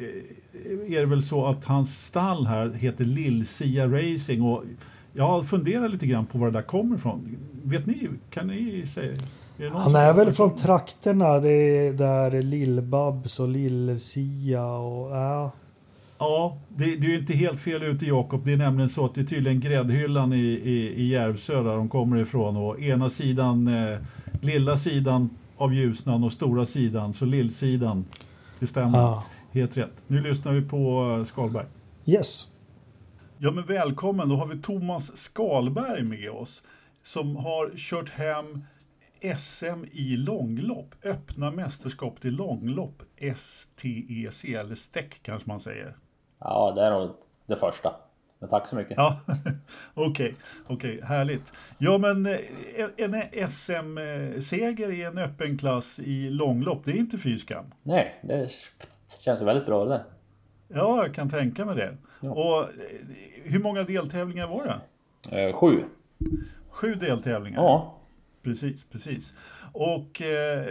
är 0.89 1.01
det 1.01 1.07
väl 1.07 1.23
så 1.23 1.47
att 1.47 1.65
hans 1.65 2.05
stall 2.05 2.47
här 2.47 2.71
heter 2.71 3.05
Lill-Sia 3.05 3.87
Racing. 3.87 4.43
Och 4.43 4.65
jag 5.13 5.47
funderar 5.47 5.89
lite 5.89 6.07
grann 6.07 6.27
på 6.27 6.39
var 6.39 6.47
det 6.47 6.53
där 6.53 6.63
kommer 6.63 6.97
ifrån. 6.97 7.37
Vet 7.63 7.87
ni? 7.87 8.09
Kan 8.31 8.47
ni 8.47 8.87
säga? 8.87 9.13
Är 9.59 9.71
Han 9.71 9.95
är 9.95 10.13
väl 10.13 10.33
från 10.33 10.55
trakterna 10.55 11.39
det 11.39 11.51
är 11.51 11.93
där 11.93 12.43
Lill-Babs 12.43 13.41
och 13.41 13.49
Lill-Sia 13.49 14.67
och 14.67 15.17
ja. 15.17 15.53
Ja, 16.19 16.59
det, 16.69 16.85
det 16.85 17.07
är 17.07 17.11
ju 17.11 17.19
inte 17.19 17.33
helt 17.33 17.61
fel 17.61 17.83
ute 17.83 18.07
Jakob. 18.07 18.45
Det 18.45 18.53
är 18.53 18.57
nämligen 18.57 18.89
så 18.89 19.05
att 19.05 19.15
det 19.15 19.21
är 19.21 19.25
tydligen 19.25 19.61
gräddhyllan 19.61 20.33
i, 20.33 20.37
i, 20.65 20.95
i 20.97 21.09
Järvsö 21.09 21.63
där 21.63 21.77
de 21.77 21.89
kommer 21.89 22.17
ifrån. 22.17 22.57
Och 22.57 22.81
ena 22.81 23.11
sidan, 23.11 23.67
eh, 23.67 23.99
lilla 24.41 24.77
sidan 24.77 25.31
av 25.57 25.75
Ljusnan 25.75 26.25
och 26.25 26.33
stora 26.33 26.67
sidan, 26.67 27.15
så 27.15 27.25
lillsidan. 27.25 28.05
Det 28.61 28.67
stämmer. 28.67 28.99
Ja. 28.99 29.25
Helt 29.59 29.77
rätt. 29.77 30.05
Nu 30.07 30.21
lyssnar 30.21 30.53
vi 30.53 30.63
på 30.63 31.15
eh, 31.19 31.25
Skalberg. 31.25 31.67
Yes. 32.07 32.55
Ja, 33.39 33.51
men 33.51 33.67
välkommen. 33.67 34.29
Då 34.29 34.37
har 34.37 34.47
vi 34.47 34.63
Thomas 34.63 35.17
Skalberg 35.17 36.03
med 36.03 36.31
oss 36.31 36.63
som 37.03 37.37
har 37.37 37.71
kört 37.77 38.11
hem 38.11 38.65
SM 39.37 39.85
i 39.93 40.17
långlopp. 40.17 40.95
Öppna 41.05 41.51
mästerskapet 41.51 42.25
i 42.25 42.31
långlopp. 42.31 43.03
STEC, 43.37 44.45
eller 44.45 44.75
STEC 44.75 45.05
kanske 45.23 45.49
man 45.49 45.61
säger. 45.61 45.97
Ja, 46.41 46.73
det 46.77 46.83
är 46.83 46.91
nog 46.91 47.11
det 47.47 47.57
första. 47.57 47.95
Men 48.39 48.49
tack 48.49 48.69
så 48.69 48.77
mycket. 48.77 48.97
Ja, 48.97 49.21
okej, 49.95 50.35
okej, 50.67 51.01
härligt. 51.03 51.53
Ja, 51.79 51.99
men 51.99 52.27
eh, 52.27 52.39
en 52.97 53.49
SM-seger 53.51 54.91
i 54.91 55.03
en 55.03 55.19
öppen 55.19 55.59
klass 55.59 55.99
i 55.99 56.31
långlopp, 56.31 56.85
det 56.85 56.91
är 56.91 56.97
inte 56.97 57.19
fy 57.19 57.39
skam. 57.39 57.75
Nej, 57.83 58.21
det 58.23 58.51
känns 59.19 59.43
väldigt 59.43 59.67
bra 59.67 59.85
det 59.85 59.91
där. 59.91 60.05
Ja, 60.69 61.03
jag 61.03 61.15
kan 61.15 61.31
tänka 61.31 61.65
mig 61.65 61.77
det. 61.77 61.97
Ja. 62.21 62.31
Och 62.31 62.63
eh, 62.63 62.69
hur 63.45 63.59
många 63.59 63.83
deltävlingar 63.83 64.47
var 64.47 64.81
det? 65.31 65.41
Eh, 65.41 65.53
sju. 65.57 65.85
Sju 66.71 66.95
deltävlingar? 66.95 67.63
Ja. 67.63 67.95
Precis, 68.43 68.85
precis. 68.85 69.35
Och 69.73 70.23
eh, 70.23 70.67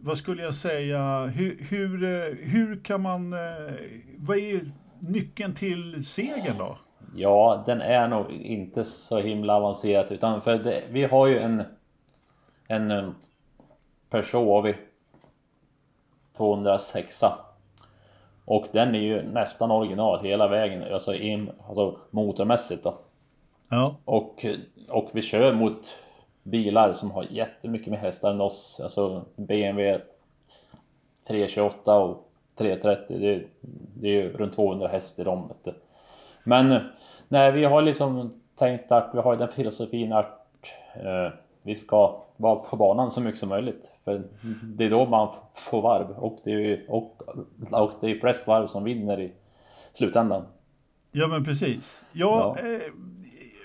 vad 0.00 0.16
skulle 0.16 0.42
jag 0.42 0.54
säga, 0.54 1.26
hur, 1.26 1.56
hur, 1.70 2.04
eh, 2.04 2.34
hur 2.38 2.84
kan 2.84 3.02
man, 3.02 3.32
eh, 3.32 3.72
vad 4.18 4.36
är 4.36 4.60
nyckeln 5.00 5.54
till 5.54 6.06
segern 6.06 6.58
då? 6.58 6.76
Ja, 7.16 7.62
den 7.66 7.80
är 7.80 8.08
nog 8.08 8.32
inte 8.32 8.84
så 8.84 9.18
himla 9.18 9.54
avancerad 9.54 10.12
utan 10.12 10.40
för 10.40 10.58
det, 10.58 10.82
vi 10.90 11.04
har 11.04 11.26
ju 11.26 11.38
en 11.38 11.62
en 12.72 12.90
eh, 12.90 13.10
Peugeot 14.10 14.64
vi 14.64 14.76
206 16.36 17.24
och 18.44 18.66
den 18.72 18.94
är 18.94 18.98
ju 18.98 19.22
nästan 19.22 19.70
original 19.70 20.24
hela 20.24 20.48
vägen, 20.48 20.92
alltså, 20.92 21.14
in, 21.14 21.50
alltså 21.68 21.96
motormässigt 22.10 22.84
då. 22.84 22.94
Ja, 23.68 23.96
Och, 24.04 24.46
och 24.88 25.10
vi 25.12 25.22
kör 25.22 25.52
mot 25.52 25.96
bilar 26.42 26.92
som 26.92 27.10
har 27.10 27.26
jättemycket 27.30 27.88
mer 27.88 27.98
hästar 27.98 28.30
än 28.30 28.40
oss. 28.40 28.80
Alltså 28.82 29.24
BMW 29.36 30.00
328 31.28 31.98
och 31.98 32.28
330. 32.56 33.18
Det 33.18 33.34
är, 33.34 33.46
det 33.94 34.08
är 34.08 34.12
ju 34.12 34.32
runt 34.32 34.52
200 34.52 34.88
häst 34.88 35.18
i 35.18 35.24
dem. 35.24 35.52
Men 36.44 36.80
nej, 37.28 37.52
vi 37.52 37.64
har 37.64 37.82
liksom 37.82 38.32
tänkt 38.56 38.92
att 38.92 39.10
vi 39.14 39.18
har 39.18 39.36
den 39.36 39.48
filosofin 39.48 40.12
att 40.12 40.46
eh, 40.94 41.32
vi 41.62 41.74
ska 41.74 42.22
vara 42.42 42.56
på 42.56 42.76
banan 42.76 43.10
så 43.10 43.20
mycket 43.20 43.40
som 43.40 43.48
möjligt. 43.48 43.92
För 44.04 44.22
det 44.62 44.84
är 44.84 44.90
då 44.90 45.06
man 45.06 45.34
får 45.54 45.82
varv 45.82 46.10
och 46.10 46.38
det 46.44 46.50
är 46.52 46.58
ju 46.58 46.86
och, 46.88 47.22
och 47.70 47.92
det 48.00 48.10
är 48.10 48.20
flest 48.20 48.46
varv 48.46 48.66
som 48.66 48.84
vinner 48.84 49.20
i 49.20 49.32
slutändan. 49.92 50.44
ja 51.12 51.26
men 51.28 51.44
precis. 51.44 52.04
Ja, 52.12 52.56
Ja. 52.58 52.68
Eh, 52.68 52.80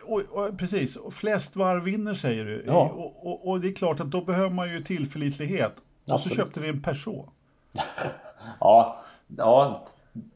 och, 0.06 0.22
och, 0.22 0.58
precis. 0.58 0.98
Flest 1.12 1.56
varv 1.56 1.84
vinner 1.84 2.14
säger 2.14 2.46
du. 2.46 2.64
Ja. 2.66 2.90
Och, 3.22 3.48
och, 3.50 3.60
det 3.60 3.68
är 3.68 3.74
klart 3.74 4.00
att 4.00 4.12
då 4.12 4.22
behöver 4.22 4.50
man 4.50 4.70
ju 4.74 4.82
tillförlitlighet. 4.82 5.72
Och 5.72 6.10
så 6.10 6.16
Absolut. 6.16 6.38
köpte 6.38 6.60
ni 6.60 6.68
en 6.68 6.82
Peugeot. 6.82 7.26
Ja, 8.60 8.98
ja 9.38 9.84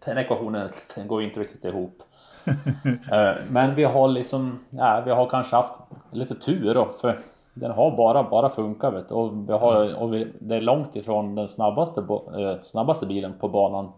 den 0.05 0.17
ekvationen 0.17 0.69
den 0.95 1.07
går 1.07 1.23
inte 1.23 1.39
riktigt 1.39 1.63
ihop. 1.65 2.03
Eh, 3.11 3.33
Men 3.49 3.75
vi 3.75 3.83
har 3.83 4.07
liksom, 4.07 4.59
ja, 4.69 5.01
vi 5.05 5.11
har 5.11 5.29
kanske 5.29 5.55
haft 5.55 5.79
lite 6.11 6.35
tur 6.35 6.73
då, 6.73 6.93
för 7.01 7.19
den 7.61 7.71
har 7.71 7.97
bara, 7.97 8.23
bara 8.23 8.49
funkat 8.49 8.93
vet 8.93 9.09
du. 9.09 9.15
Och, 9.15 9.49
vi 9.49 9.53
har, 9.53 10.01
och 10.01 10.13
vi, 10.13 10.27
det 10.39 10.55
är 10.55 10.61
långt 10.61 10.95
ifrån 10.95 11.35
den 11.35 11.47
snabbaste, 11.47 12.01
eh, 12.01 12.59
snabbaste 12.61 13.05
bilen 13.05 13.33
på 13.39 13.49
banan. 13.49 13.91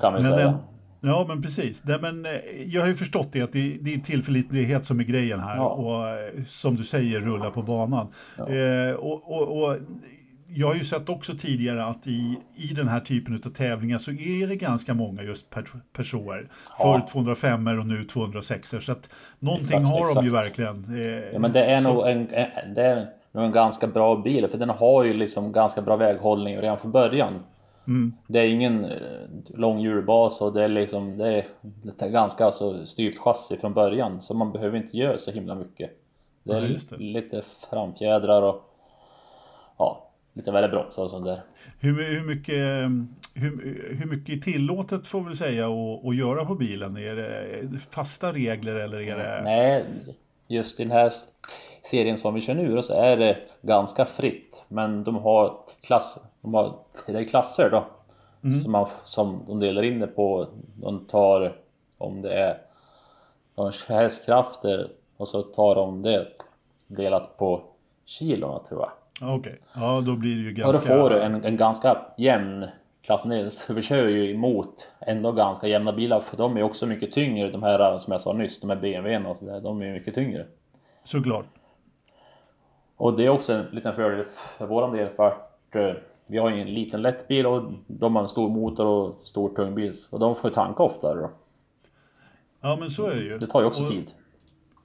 Kan 0.00 0.14
vi 0.14 0.22
Men 0.22 0.32
säga. 0.32 0.46
den, 0.46 0.56
ja 1.00 1.24
men 1.28 1.42
precis. 1.42 1.80
Det, 1.80 1.98
men, 1.98 2.26
eh, 2.26 2.32
jag 2.66 2.80
har 2.80 2.88
ju 2.88 2.94
förstått 2.94 3.28
det 3.32 3.42
att 3.42 3.52
det, 3.52 3.78
det 3.80 3.94
är 3.94 3.98
tillförlitlighet 3.98 4.86
som 4.86 5.00
är 5.00 5.04
grejen 5.04 5.40
här. 5.40 5.56
Ja. 5.56 5.68
Och 5.68 6.08
eh, 6.08 6.44
som 6.46 6.76
du 6.76 6.84
säger, 6.84 7.20
rulla 7.20 7.50
på 7.50 7.62
banan. 7.62 8.06
Ja. 8.38 8.48
Eh, 8.48 8.94
och, 8.94 9.32
och, 9.32 9.62
och 9.62 9.76
jag 10.48 10.66
har 10.66 10.74
ju 10.74 10.84
sett 10.84 11.08
också 11.08 11.32
tidigare 11.38 11.84
att 11.84 12.06
i, 12.06 12.36
i 12.56 12.74
den 12.74 12.88
här 12.88 13.00
typen 13.00 13.34
av 13.46 13.50
tävlingar 13.50 13.98
så 13.98 14.10
är 14.10 14.46
det 14.46 14.56
ganska 14.56 14.94
många 14.94 15.22
just 15.22 15.50
per, 15.50 15.64
personer. 15.92 16.48
Ja. 16.78 17.02
Förr 17.06 17.12
205 17.12 17.66
och 17.78 17.86
nu 17.86 18.04
206 18.04 18.74
så 18.80 18.92
att 18.92 19.10
någonting 19.38 19.64
Exakt, 19.66 19.84
har 19.88 20.14
de 20.14 20.24
ju 20.24 20.28
exakt. 20.28 20.44
verkligen. 20.46 21.02
Eh, 21.02 21.32
Ja 21.32 21.38
men 21.38 21.52
det 21.52 21.64
är 21.64 21.80
så- 21.80 21.92
nog 21.94 22.08
en, 22.08 22.26
det 22.74 22.82
är 22.82 23.10
nog 23.32 23.44
en 23.44 23.52
ganska 23.52 23.86
bra 23.86 24.16
bil 24.16 24.48
för 24.48 24.58
den 24.58 24.70
har 24.70 25.04
ju 25.04 25.14
liksom 25.14 25.52
ganska 25.52 25.82
bra 25.82 25.96
väghållning 25.96 26.56
redan 26.58 26.78
från 26.78 26.92
början. 26.92 27.40
Mm. 27.86 28.12
Det 28.26 28.38
är 28.38 28.44
ingen 28.48 28.84
eh, 28.84 28.98
lång 29.54 29.80
hjulbas 29.80 30.40
och 30.40 30.52
det 30.52 30.64
är 30.64 30.68
liksom 30.68 31.18
det 31.18 31.28
är, 31.34 31.46
det 31.60 32.04
är 32.04 32.08
ganska 32.10 32.44
alltså, 32.44 32.86
styvt 32.86 33.18
chassi 33.18 33.56
från 33.56 33.74
början 33.74 34.22
så 34.22 34.34
man 34.34 34.52
behöver 34.52 34.76
inte 34.78 34.96
göra 34.96 35.18
så 35.18 35.30
himla 35.30 35.54
mycket. 35.54 35.90
Det 36.42 36.52
är 36.52 36.62
Ja, 36.62 36.78
det. 36.90 36.96
lite 37.04 37.42
framfjädrar 37.70 38.42
och 38.42 38.70
ja, 39.78 40.10
lite 40.34 40.50
värre 40.50 40.68
bromsar 40.68 41.04
och 41.04 41.10
sånt 41.10 41.24
där. 41.24 41.42
Hur, 41.80 42.18
hur, 42.18 42.24
mycket, 42.24 42.54
eh, 42.54 42.90
hur, 43.42 43.96
hur 43.98 44.06
mycket 44.06 44.36
är 44.36 44.40
tillåtet 44.40 45.08
får 45.08 45.20
vi 45.20 45.36
säga 45.36 45.66
att, 46.04 46.16
göra 46.16 46.44
på 46.44 46.54
bilen? 46.54 46.96
Är 46.96 47.16
det 47.16 47.78
fasta 47.90 48.32
regler 48.32 48.74
eller 48.74 49.00
är 49.00 49.18
det... 49.18 49.40
Nej, 49.44 49.84
just 50.48 50.80
i 50.80 50.82
den 50.82 50.92
här 50.92 51.12
serien 51.82 52.18
som 52.18 52.34
vi 52.34 52.40
kör 52.40 52.54
nu 52.54 52.82
så 52.82 52.94
är 52.94 53.16
det 53.16 53.38
ganska 53.62 54.04
fritt. 54.04 54.64
Men 54.68 55.04
de 55.04 55.16
har 55.16 55.56
klasser, 55.86 56.22
de 56.40 56.54
har, 56.54 56.74
är 57.06 57.24
klasser 57.24 57.70
då. 57.70 57.86
Som, 58.62 58.72
man, 58.72 58.88
som 59.04 59.42
de 59.46 59.60
delar 59.60 59.82
in 59.82 60.00
det 60.00 60.06
på. 60.06 60.48
De 60.74 61.04
tar 61.04 61.56
om 61.98 62.22
det 62.22 62.34
är 62.34 62.58
de 63.54 63.72
hästkrafter 63.88 64.88
och 65.16 65.28
så 65.28 65.42
tar 65.42 65.74
de 65.74 66.02
det 66.02 66.28
delat 66.86 67.36
på 67.36 67.62
kilona 68.04 68.58
tror 68.58 68.80
jag. 68.80 68.90
Okej, 69.20 69.60
ja 69.74 70.00
då 70.00 70.16
blir 70.16 70.34
det 70.36 70.40
ju 70.42 70.48
Och 70.48 70.54
ganska... 70.72 70.94
då 70.94 71.00
får 71.00 71.10
du 71.10 71.20
en, 71.20 71.44
en 71.44 71.56
ganska 71.56 72.06
jämn 72.16 72.66
klassen 73.02 73.50
vi 73.68 73.82
kör 73.82 74.06
ju 74.08 74.30
emot 74.30 74.90
ändå 75.00 75.32
ganska 75.32 75.66
jämna 75.68 75.92
bilar 75.92 76.20
för 76.20 76.36
de 76.36 76.56
är 76.56 76.62
också 76.62 76.86
mycket 76.86 77.12
tyngre. 77.12 77.50
De 77.50 77.62
här 77.62 77.98
som 77.98 78.12
jag 78.12 78.20
sa 78.20 78.32
nyss, 78.32 78.60
de 78.60 78.70
här 78.70 78.76
BMW 78.76 79.30
och 79.30 79.36
sådär. 79.36 79.60
De 79.60 79.82
är 79.82 79.92
mycket 79.92 80.14
tyngre. 80.14 80.46
Såklart. 81.04 81.46
Och 82.96 83.16
det 83.16 83.26
är 83.26 83.28
också 83.28 83.52
en 83.52 83.66
liten 83.72 83.94
fördel 83.94 84.24
för 84.58 84.66
våran 84.66 84.96
del 84.96 85.08
för 85.08 85.26
att 85.26 85.74
eh, 85.76 85.92
vi 86.26 86.38
har 86.38 86.50
ju 86.50 86.60
en 86.60 86.74
liten 86.74 87.02
lätt 87.02 87.28
bil 87.28 87.46
och 87.46 87.72
de 87.86 88.14
har 88.16 88.22
en 88.22 88.28
stor 88.28 88.48
motor 88.48 88.86
och 88.86 89.20
stor 89.26 89.54
tung 89.54 89.74
bil. 89.74 89.92
Och 90.10 90.18
de 90.18 90.36
får 90.36 90.50
ju 90.50 90.54
tanka 90.54 90.82
oftare 90.82 91.20
då. 91.20 91.30
Ja, 92.60 92.76
men 92.80 92.90
så 92.90 93.06
är 93.06 93.14
det 93.14 93.22
ju. 93.22 93.38
Det 93.38 93.46
tar 93.46 93.60
ju 93.60 93.66
också 93.66 93.82
Och- 93.82 93.90
tid. 93.90 94.12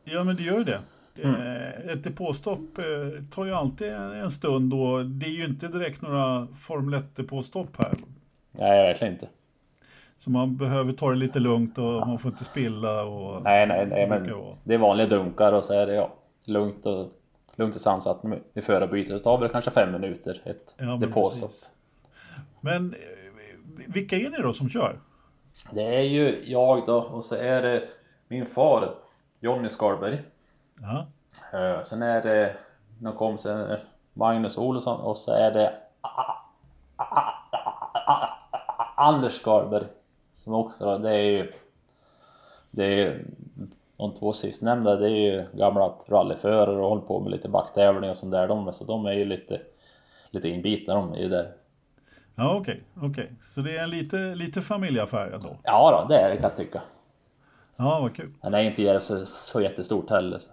Ja, 0.03 0.23
men 0.23 0.35
det 0.35 0.43
gör 0.43 0.57
ju 0.57 0.63
det. 0.63 0.79
Mm. 1.17 1.35
Eh, 1.41 1.91
Ett 1.93 2.03
depåstopp 2.03 2.77
eh, 2.77 3.23
tar 3.31 3.45
ju 3.45 3.53
alltid 3.53 3.87
en 3.93 4.31
stund 4.31 4.73
och 4.73 5.05
det 5.05 5.25
är 5.25 5.29
ju 5.31 5.45
inte 5.45 5.67
direkt 5.67 6.01
några 6.01 6.47
Formel 6.55 6.99
1-depåstopp 7.01 7.77
här. 7.77 7.93
Nej, 8.51 8.87
verkligen 8.87 9.13
inte. 9.13 9.27
Så 10.19 10.29
man 10.29 10.57
behöver 10.57 10.93
ta 10.93 11.09
det 11.09 11.15
lite 11.15 11.39
lugnt 11.39 11.77
och 11.77 12.07
man 12.07 12.19
får 12.19 12.31
inte 12.31 12.43
spilla 12.45 13.03
och... 13.03 13.43
Nej, 13.43 13.67
nej, 13.67 13.85
nej, 13.89 14.09
men 14.09 14.31
det 14.63 14.73
är 14.73 14.77
vanliga 14.77 15.07
dunkar 15.07 15.53
och 15.53 15.63
så 15.63 15.73
är 15.73 15.85
det 15.87 15.93
ja, 15.93 16.13
lugnt 16.45 16.85
och 16.85 17.11
lugnt 17.55 17.75
och 17.75 17.81
sansat 17.81 18.23
med 18.23 18.63
förarbytet. 18.63 19.09
Det 19.13 19.19
tar 19.19 19.37
väl 19.37 19.49
kanske 19.49 19.71
fem 19.71 19.91
minuter, 19.91 20.41
ett 20.45 20.75
Ja, 20.77 20.85
men 20.85 20.99
depåstopp. 20.99 21.49
precis. 21.49 21.69
Men 22.61 22.93
eh, 22.93 22.99
vilka 23.87 24.15
är 24.15 24.29
ni 24.29 24.37
då 24.37 24.53
som 24.53 24.69
kör? 24.69 24.99
Det 25.71 25.95
är 25.95 26.01
ju 26.01 26.43
jag 26.45 26.85
då 26.85 26.97
och 27.01 27.23
så 27.23 27.35
är 27.35 27.61
det 27.61 27.87
min 28.27 28.45
far 28.45 28.93
Jonny 29.39 29.69
Skalberg. 29.69 30.21
Ja, 30.81 31.05
Eh, 31.53 31.81
Sen 31.81 32.01
är 32.01 32.21
det 32.21 32.55
någon 32.99 33.15
kompis, 33.15 33.45
eh, 33.45 33.77
Magnus 34.13 34.57
Olsson 34.57 35.01
och 35.01 35.17
så 35.17 35.31
är 35.31 35.51
det 35.51 35.73
Anders 38.95 39.33
Skalberg. 39.33 39.85
Som 40.31 40.53
också 40.53 40.85
då, 40.85 40.97
det 40.97 41.09
är 41.15 41.21
ju 41.23 41.53
Det 42.71 43.03
är 43.03 43.25
de 43.97 44.13
två 44.13 44.33
sistnämnda 44.33 44.95
det 44.95 45.05
är 45.05 45.15
ju 45.33 45.45
gamla 45.53 45.93
rallyförare 46.07 46.81
och 46.81 46.89
håller 46.89 47.01
på 47.01 47.19
med 47.19 47.31
lite 47.31 47.49
backtävling 47.49 48.09
och 48.09 48.17
sånt 48.17 48.31
där 48.31 48.47
de 48.47 48.73
så 48.73 48.83
de 48.83 49.05
är 49.05 49.11
ju 49.13 49.25
lite 49.25 49.61
Lite 50.31 50.49
inbitna 50.49 50.93
de 50.95 51.15
i 51.15 51.27
det 51.27 51.35
där. 51.37 51.51
ja 52.35 52.55
okej. 52.55 52.83
okej. 53.01 53.31
Så 53.55 53.61
det 53.61 53.77
är 53.77 53.83
en 53.83 53.89
lite, 53.89 54.17
lite 54.35 54.61
familjeaffär 54.61 55.31
ändå? 55.31 55.57
Ja 55.63 56.01
då, 56.01 56.07
det 56.13 56.19
är 56.19 56.29
det 56.29 56.35
kan 56.35 56.43
jag 56.43 56.55
tycka. 56.55 56.81
Ja, 57.77 57.99
vad 58.01 58.15
kul. 58.15 58.33
Den 58.41 58.53
är 58.53 58.59
inte 58.59 58.81
Järvsö 58.81 59.25
så 59.25 59.61
jättestort 59.61 60.09
heller. 60.09 60.37
Så. 60.37 60.51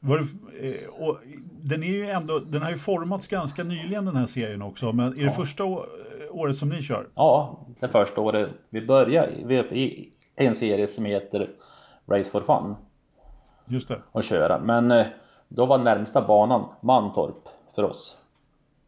Var 0.00 0.18
det, 0.18 0.68
eh, 0.68 0.88
och 0.88 1.18
den, 1.62 1.82
är 1.82 1.86
ju 1.86 2.10
ändå, 2.10 2.38
den 2.38 2.62
har 2.62 2.70
ju 2.70 2.76
formats 2.78 3.28
ganska 3.28 3.64
nyligen 3.64 4.04
den 4.04 4.16
här 4.16 4.26
serien 4.26 4.62
också. 4.62 4.92
Men 4.92 5.18
är 5.18 5.24
det 5.24 5.30
första 5.30 5.64
å- 5.64 5.86
året 6.30 6.56
som 6.58 6.68
ni 6.68 6.82
kör? 6.82 7.08
Ja, 7.14 7.58
det 7.80 7.88
första 7.88 8.20
året 8.20 8.50
vi 8.70 8.86
började 8.86 9.32
i- 9.78 10.12
en 10.36 10.54
serie 10.54 10.86
som 10.86 11.04
heter 11.04 11.50
Race 12.06 12.30
for 12.30 12.40
Fun 12.40 12.74
Just 13.66 13.88
det. 13.88 13.98
och 14.12 14.24
köra. 14.24 14.58
Men 14.58 14.90
eh, 14.90 15.06
då 15.48 15.66
var 15.66 15.78
närmsta 15.78 16.26
banan 16.26 16.68
Mantorp 16.80 17.48
för 17.74 17.82
oss. 17.82 18.18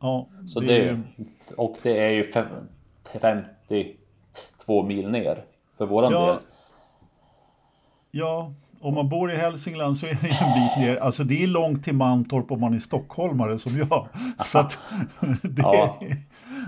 Ja, 0.01 0.27
Så 0.47 0.61
det 0.61 0.67
det, 0.67 0.77
är 0.77 0.83
ju- 0.85 1.03
och 1.57 1.77
det 1.83 1.99
är 1.99 2.11
ju 2.11 2.25
fem- 2.33 2.69
52 3.21 4.83
mil 4.83 5.11
ner 5.11 5.45
för 5.79 5.87
våran 5.87 6.13
Ja. 6.13 6.27
del. 6.27 6.37
Ja, 8.11 8.53
om 8.81 8.95
man 8.95 9.09
bor 9.09 9.33
i 9.33 9.37
Hälsingland 9.37 9.97
så 9.97 10.07
är 10.07 10.11
det 10.21 10.29
en 10.29 10.55
bit 10.55 10.77
ner. 10.89 10.97
Alltså 10.97 11.25
det 11.25 11.43
är 11.43 11.47
långt 11.47 11.85
till 11.85 11.95
Mantorp 11.95 12.51
om 12.53 12.61
man 12.61 12.75
är 12.75 12.79
stockholmare 12.79 13.59
som 13.59 13.77
jag. 13.79 14.07
Så 14.47 14.59
att 14.59 14.79
det, 15.43 15.63
Ja. 15.63 15.99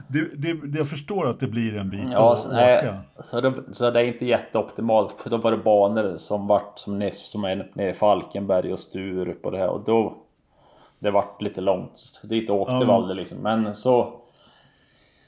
det, 0.08 0.28
det, 0.36 0.52
det, 0.66 0.78
jag 0.78 0.88
förstår 0.88 1.28
att 1.30 1.40
det 1.40 1.46
blir 1.46 1.76
en 1.76 1.90
bit 1.90 2.10
Ja, 2.10 2.32
att 2.32 2.38
så, 2.38 2.48
åka. 2.48 2.96
så, 3.24 3.40
det, 3.40 3.52
så 3.72 3.90
det 3.90 4.00
är 4.00 4.04
inte 4.04 4.26
jätteoptimalt. 4.26 5.20
För 5.22 5.30
då 5.30 5.36
var 5.36 5.50
det 5.50 5.56
banor 5.58 6.16
som 6.16 6.46
vart 6.46 6.78
som, 6.78 7.02
nere- 7.02 7.10
som 7.10 7.44
är 7.44 7.70
nere 7.74 7.90
i 7.90 7.94
Falkenberg 7.94 8.72
och 8.72 8.80
Sturup 8.80 9.44
och 9.46 9.52
det 9.52 9.58
här 9.58 9.68
och 9.68 9.84
då 9.84 10.16
Det 10.98 11.10
vart 11.10 11.42
lite 11.42 11.60
långt. 11.60 12.20
Dit 12.22 12.50
åkte 12.50 12.74
Ja. 12.74 12.80
vi 12.84 12.92
aldrig 12.92 13.16
liksom. 13.16 13.38
Men 13.38 13.74
så 13.74 14.12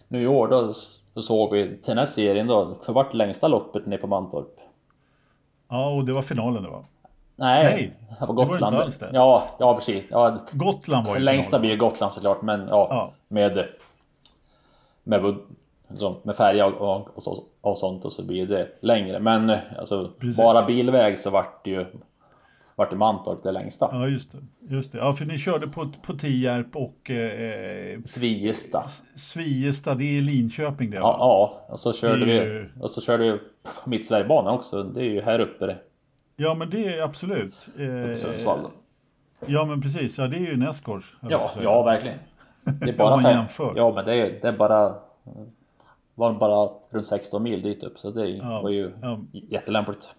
Nu 0.09 0.23
i 0.23 0.27
år 0.27 0.49
då, 0.49 0.73
så 1.15 1.23
såg 1.23 1.53
vi 1.53 1.69
till 1.69 1.79
den 1.87 1.99
här 1.99 2.07
serien 2.07 2.47
då. 2.47 2.77
Det 2.87 2.93
vart 2.93 3.15
längsta 3.15 3.49
loppet 3.49 3.87
nere 3.87 3.99
på 3.99 4.07
Mantorp. 4.07 4.59
Ja, 5.73 5.89
och 5.91 6.05
det 6.05 6.13
var 6.13 6.23
finalen 6.23 6.63
det 6.63 6.69
var. 6.69 6.85
Nej, 7.37 7.65
Nej, 7.65 7.93
det 8.21 8.27
var 8.27 8.27
det 8.27 8.35
var 8.35 8.45
Gotland. 8.47 8.75
inte 8.75 8.85
alls 8.85 8.99
det. 8.99 9.11
Ja, 9.13 9.43
ja 9.59 9.75
precis. 9.75 10.05
Ja, 10.11 10.39
Gotland 10.53 11.07
var 11.07 11.15
ju 11.15 11.21
längsta 11.21 11.49
finalen. 11.51 11.61
blir 11.61 11.71
ju 11.71 11.77
Gotland 11.77 12.13
såklart, 12.13 12.43
men 12.43 12.61
ja, 12.69 12.87
Ja. 12.91 13.13
med 13.29 13.65
med, 15.05 15.37
liksom, 15.89 16.17
med 16.23 16.37
färja 16.37 16.67
och, 16.67 16.97
och, 16.97 17.09
och, 17.17 17.23
så, 17.23 17.43
och 17.61 17.79
sånt 17.79 18.05
och 18.05 18.13
så 18.13 18.23
blir 18.25 18.47
det 18.47 18.69
längre. 18.83 19.19
Men 19.21 19.57
alltså 19.79 20.11
Precis. 20.21 20.37
bara 20.37 20.63
bilväg 20.63 21.19
så 21.19 21.31
vart 21.31 21.65
det 21.65 21.71
ju 21.71 21.87
vart 22.77 22.91
det 22.91 22.97
Mantorp 22.97 23.43
det 23.43 23.53
längsta. 23.53 23.89
Ja, 23.93 24.09
just 24.09 24.33
det. 24.33 24.39
Just 24.75 24.93
det. 24.93 24.99
Ja, 24.99 25.13
för 25.13 25.25
ni 25.25 25.39
körde 25.39 25.69
på, 25.69 25.89
på 26.07 26.13
Tierp 26.13 26.77
och 26.77 27.11
eh, 27.11 28.01
Sviesta. 28.05 28.85
Sviesta, 29.17 29.95
det 29.95 30.19
är 30.19 30.23
Linköping 30.23 30.91
det 30.91 30.97
Ja, 30.97 31.17
ja, 31.19 31.67
och 31.73 31.81
så 31.81 31.93
körde 31.93 32.27
Det 32.27 32.45
vi 32.51 32.69
och 32.81 32.91
så 32.91 33.01
körde 33.01 33.33
vi 33.33 33.39
mitt 33.87 34.07
Sverigebanan 34.07 34.55
också. 34.55 34.83
Det 34.83 35.01
är 35.01 35.11
ju 35.11 35.21
här 35.23 35.39
uppe 35.39 35.67
det. 35.67 35.79
Ja, 36.37 36.55
men 36.55 36.71
det 36.71 36.87
är 36.97 37.03
absolut. 37.03 37.69
Eh, 37.79 38.15
Sundsvall. 38.15 38.61
Ja, 39.47 39.65
men 39.65 39.81
precis. 39.81 40.19
Ja, 40.19 40.27
det 40.27 40.37
är 40.37 40.41
ju 40.51 40.57
på 40.57 41.05
Ja, 41.29 41.51
ja 41.63 41.83
verkligen. 41.83 42.19
Det 42.65 42.91
är 42.91 42.97
bara 42.99 43.23
fem. 43.23 43.31
jämför. 43.31 43.73
Ja, 43.77 43.93
men 43.95 44.05
det 44.05 44.15
är, 44.15 44.39
det 44.43 44.49
är 44.49 44.53
bara 44.53 44.95
var 46.15 46.33
bara 46.33 46.71
runt 46.91 47.07
16 47.07 47.43
mil 47.43 47.63
dit 47.63 47.83
upp 47.83 47.99
så 47.99 48.11
det 48.11 48.29
Ja, 48.29 48.63
var 48.63 48.71
ju 48.71 48.93
ja. 49.03 49.21
jättelämpligt. 49.33 50.15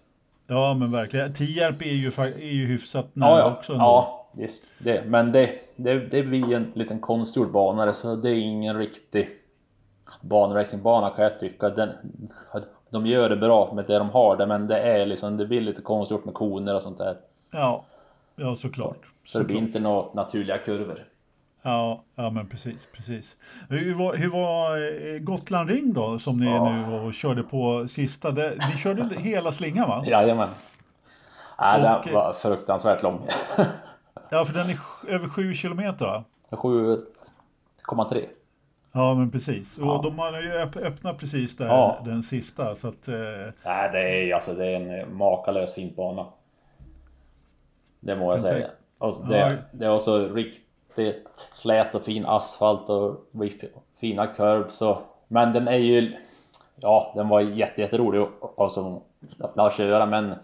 Ja, 0.46 0.74
men 0.74 0.92
verkligen. 0.92 1.32
Tierp 1.32 1.82
är 1.82 1.94
ju, 1.94 2.08
är 2.08 2.52
ju 2.52 2.66
hyfsat 2.66 3.06
nära 3.12 3.30
Ja, 3.30 3.38
ja, 3.38 3.56
också. 3.58 3.72
ändå. 3.72 3.84
ja 3.84 4.28
visst. 4.36 4.66
Det. 4.78 5.04
Men 5.06 5.32
det, 5.32 5.50
det, 5.76 5.98
det 5.98 6.22
blir 6.22 6.54
en 6.54 6.72
liten 6.74 7.00
konstgjord 7.00 7.50
bana 7.52 7.92
så 7.92 8.16
det 8.16 8.30
är 8.30 8.34
ingen 8.34 8.78
riktig 8.78 9.28
banracingbana 10.20 11.10
kan 11.10 11.24
jag 11.24 11.38
tycka. 11.38 11.68
Den, 11.70 11.90
de 12.90 13.06
gör 13.06 13.28
det 13.28 13.36
bra 13.36 13.72
med 13.74 13.84
det 13.86 13.98
de 13.98 14.10
har 14.10 14.36
där 14.36 14.46
men 14.46 14.66
det 14.66 14.78
är 14.78 15.06
liksom, 15.06 15.36
det 15.36 15.46
blir 15.46 15.60
lite 15.60 15.82
konstgjort 15.82 16.24
med 16.24 16.34
koner 16.34 16.74
och 16.74 16.82
sånt 16.82 16.98
där. 16.98 17.16
Ja, 17.50 17.84
ja 18.36 18.56
såklart. 18.56 19.00
Så 19.24 19.38
det 19.38 19.44
blir 19.44 19.56
inte 19.56 19.80
några 19.80 20.12
naturliga 20.14 20.58
kurvor. 20.58 21.04
Ja, 21.66 22.04
ja, 22.14 22.30
men 22.30 22.46
precis, 22.46 22.86
precis. 22.96 23.36
Hur 23.68 23.94
var, 23.94 24.14
hur 24.16 24.30
var 24.30 24.76
eh, 25.14 25.18
Gotland 25.18 25.70
Ring 25.70 25.92
då, 25.92 26.18
som 26.18 26.36
ni 26.40 26.46
Ja. 26.46 26.72
nu 26.72 26.94
och 26.96 27.14
körde 27.14 27.42
på 27.42 27.88
sista? 27.88 28.30
Det, 28.30 28.50
ni 28.72 28.78
körde 28.78 29.20
hela 29.20 29.52
slingan 29.52 29.88
va? 29.88 30.04
Jajamän. 30.06 30.48
Nej, 31.60 31.74
Och- 31.76 32.04
den 32.04 32.14
var 32.14 32.32
fruktansvärt 32.32 33.02
lång. 33.02 33.26
Ja, 34.30 34.44
för 34.44 34.54
den 34.54 34.70
är 34.70 34.78
över 35.08 35.28
sju 35.28 35.54
kilometer 35.54 36.04
va? 36.06 36.24
7,3. 36.50 38.26
Ja, 38.92 39.14
men 39.14 39.30
precis. 39.30 39.78
Och 39.78 39.86
Ja. 39.86 40.00
de 40.04 40.18
har 40.18 40.40
ju 40.42 40.52
öpp- 40.52 40.76
öppnat 40.86 41.18
precis 41.18 41.56
där, 41.56 41.66
Ja. 41.66 41.98
den 42.04 42.22
sista. 42.22 42.74
Så 42.74 42.88
att, 42.88 43.08
eh, 43.08 43.14
Nej, 43.64 43.90
det 43.92 44.00
är 44.30 44.34
alltså 44.34 44.52
det 44.54 44.66
är 44.66 44.80
en 44.80 45.16
makalös 45.16 45.74
fin 45.74 45.94
bana. 45.96 46.26
Det 48.00 48.16
må 48.16 48.24
jag 48.24 48.32
Jag 48.32 48.40
säga. 48.40 48.66
Och 48.98 49.14
det, 49.28 49.38
Ja. 49.38 49.56
det 49.72 49.84
är 49.86 49.90
också 49.94 50.28
riktigt 50.98 51.48
slät 51.52 51.94
och 51.94 52.02
fin 52.02 52.26
asfalt 52.26 52.90
och 52.90 53.16
fina 54.00 54.26
curbs 54.26 54.82
och, 54.82 54.98
Men 55.28 55.52
den 55.52 55.68
är 55.68 55.76
ju... 55.76 56.16
Ja, 56.76 57.12
den 57.16 57.28
var 57.28 57.40
jätte, 57.40 57.80
jätterolig 57.80 58.26
alltså, 58.56 59.02
att 59.54 59.76
köra 59.76 60.06
men 60.06 60.34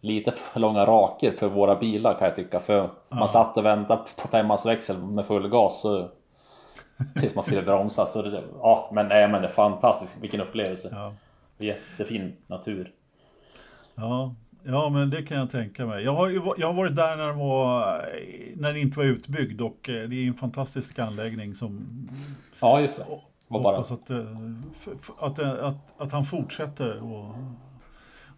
lite 0.00 0.30
för 0.30 0.60
långa 0.60 0.86
raker 0.86 1.32
för 1.32 1.48
våra 1.48 1.76
bilar 1.76 2.14
kan 2.14 2.28
jag 2.28 2.36
tycka. 2.36 2.60
För 2.60 2.90
man 3.08 3.28
satt 3.28 3.56
och 3.56 3.64
väntade 3.64 4.02
på 4.16 4.28
femmansväxel 4.28 4.98
med 4.98 5.26
full 5.26 5.48
gas 5.48 5.80
så, 5.80 6.08
tills 7.20 7.34
man 7.34 7.44
skulle 7.44 7.62
bromsa. 7.62 8.06
Så 8.06 8.22
det, 8.22 8.42
ja, 8.60 8.90
men, 8.92 9.08
nej, 9.08 9.28
men 9.28 9.42
det 9.42 9.48
är 9.48 9.52
fantastiskt. 9.52 10.22
Vilken 10.22 10.40
upplevelse. 10.40 10.88
ja. 10.92 11.12
Jättefin 11.58 12.36
natur. 12.46 12.92
Ja, 13.94 14.34
ja, 14.64 14.88
men 14.88 15.10
det 15.10 15.22
kan 15.22 15.36
jag 15.36 15.50
tänka 15.50 15.86
mig. 15.86 16.04
Jag 16.04 16.14
har, 16.14 16.28
ju, 16.28 16.40
jag 16.58 16.66
har 16.66 16.74
varit 16.74 16.96
där 16.96 17.16
när 17.16 17.26
den, 17.26 17.38
var, 17.38 17.86
när 18.56 18.68
den 18.68 18.76
inte 18.76 18.98
var 18.98 19.06
utbyggd 19.06 19.60
och 19.60 19.88
eh, 19.88 20.08
det 20.08 20.16
är 20.16 20.26
en 20.26 20.34
fantastisk 20.34 20.98
anläggning 20.98 21.54
som 21.54 21.86
Ja, 22.60 22.80
just 22.80 22.98
det. 22.98 23.04
Var 23.48 23.62
bara... 23.62 23.76
hoppas 23.76 23.92
att, 23.92 24.10
eh, 24.10 24.26
att, 25.18 25.38
eh, 25.38 25.64
att, 25.64 26.00
att 26.00 26.12
han 26.12 26.24
fortsätter 26.24 27.02
och, 27.02 27.34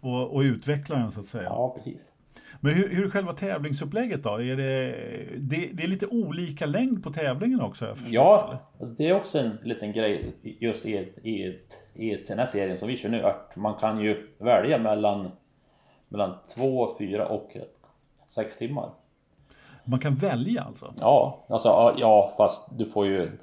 och, 0.00 0.34
och 0.34 0.40
utvecklar 0.40 0.98
den 0.98 1.12
så 1.12 1.20
att 1.20 1.26
säga. 1.26 1.44
Ja, 1.44 1.72
precis. 1.74 2.12
Men 2.60 2.74
hur, 2.74 2.88
hur 2.88 3.10
själva 3.10 3.32
tävlingsupplägget 3.32 4.22
då? 4.22 4.42
Är 4.42 4.56
det, 4.56 4.96
det, 5.38 5.70
det 5.72 5.82
är 5.82 5.88
lite 5.88 6.06
olika 6.06 6.66
längd 6.66 7.04
på 7.04 7.10
tävlingen 7.12 7.60
också? 7.60 7.86
förstått, 7.86 8.12
Ja, 8.12 8.60
eller? 8.78 8.94
det 8.94 9.08
är 9.08 9.14
också 9.14 9.38
en 9.38 9.58
liten 9.62 9.92
grej 9.92 10.34
just 10.42 10.86
i, 10.86 10.92
i, 11.22 11.58
i 11.94 12.24
den 12.28 12.38
här 12.38 12.46
serien 12.46 12.78
som 12.78 12.88
vi 12.88 12.96
kör 12.96 13.08
nu. 13.08 13.22
Att 13.22 13.56
man 13.56 13.74
kan 13.80 14.00
ju 14.00 14.26
välja 14.38 14.78
mellan, 14.78 15.30
mellan 16.08 16.34
två, 16.54 16.94
fyra 16.98 17.26
och 17.28 17.56
sex 18.26 18.56
timmar. 18.56 18.90
Man 19.84 20.00
kan 20.00 20.14
välja 20.14 20.62
alltså? 20.62 20.94
Ja, 21.00 21.44
alltså 21.48 21.94
ja, 21.98 22.34
fast 22.36 22.78
du 22.78 22.86
får 22.86 23.06
ju 23.06 23.38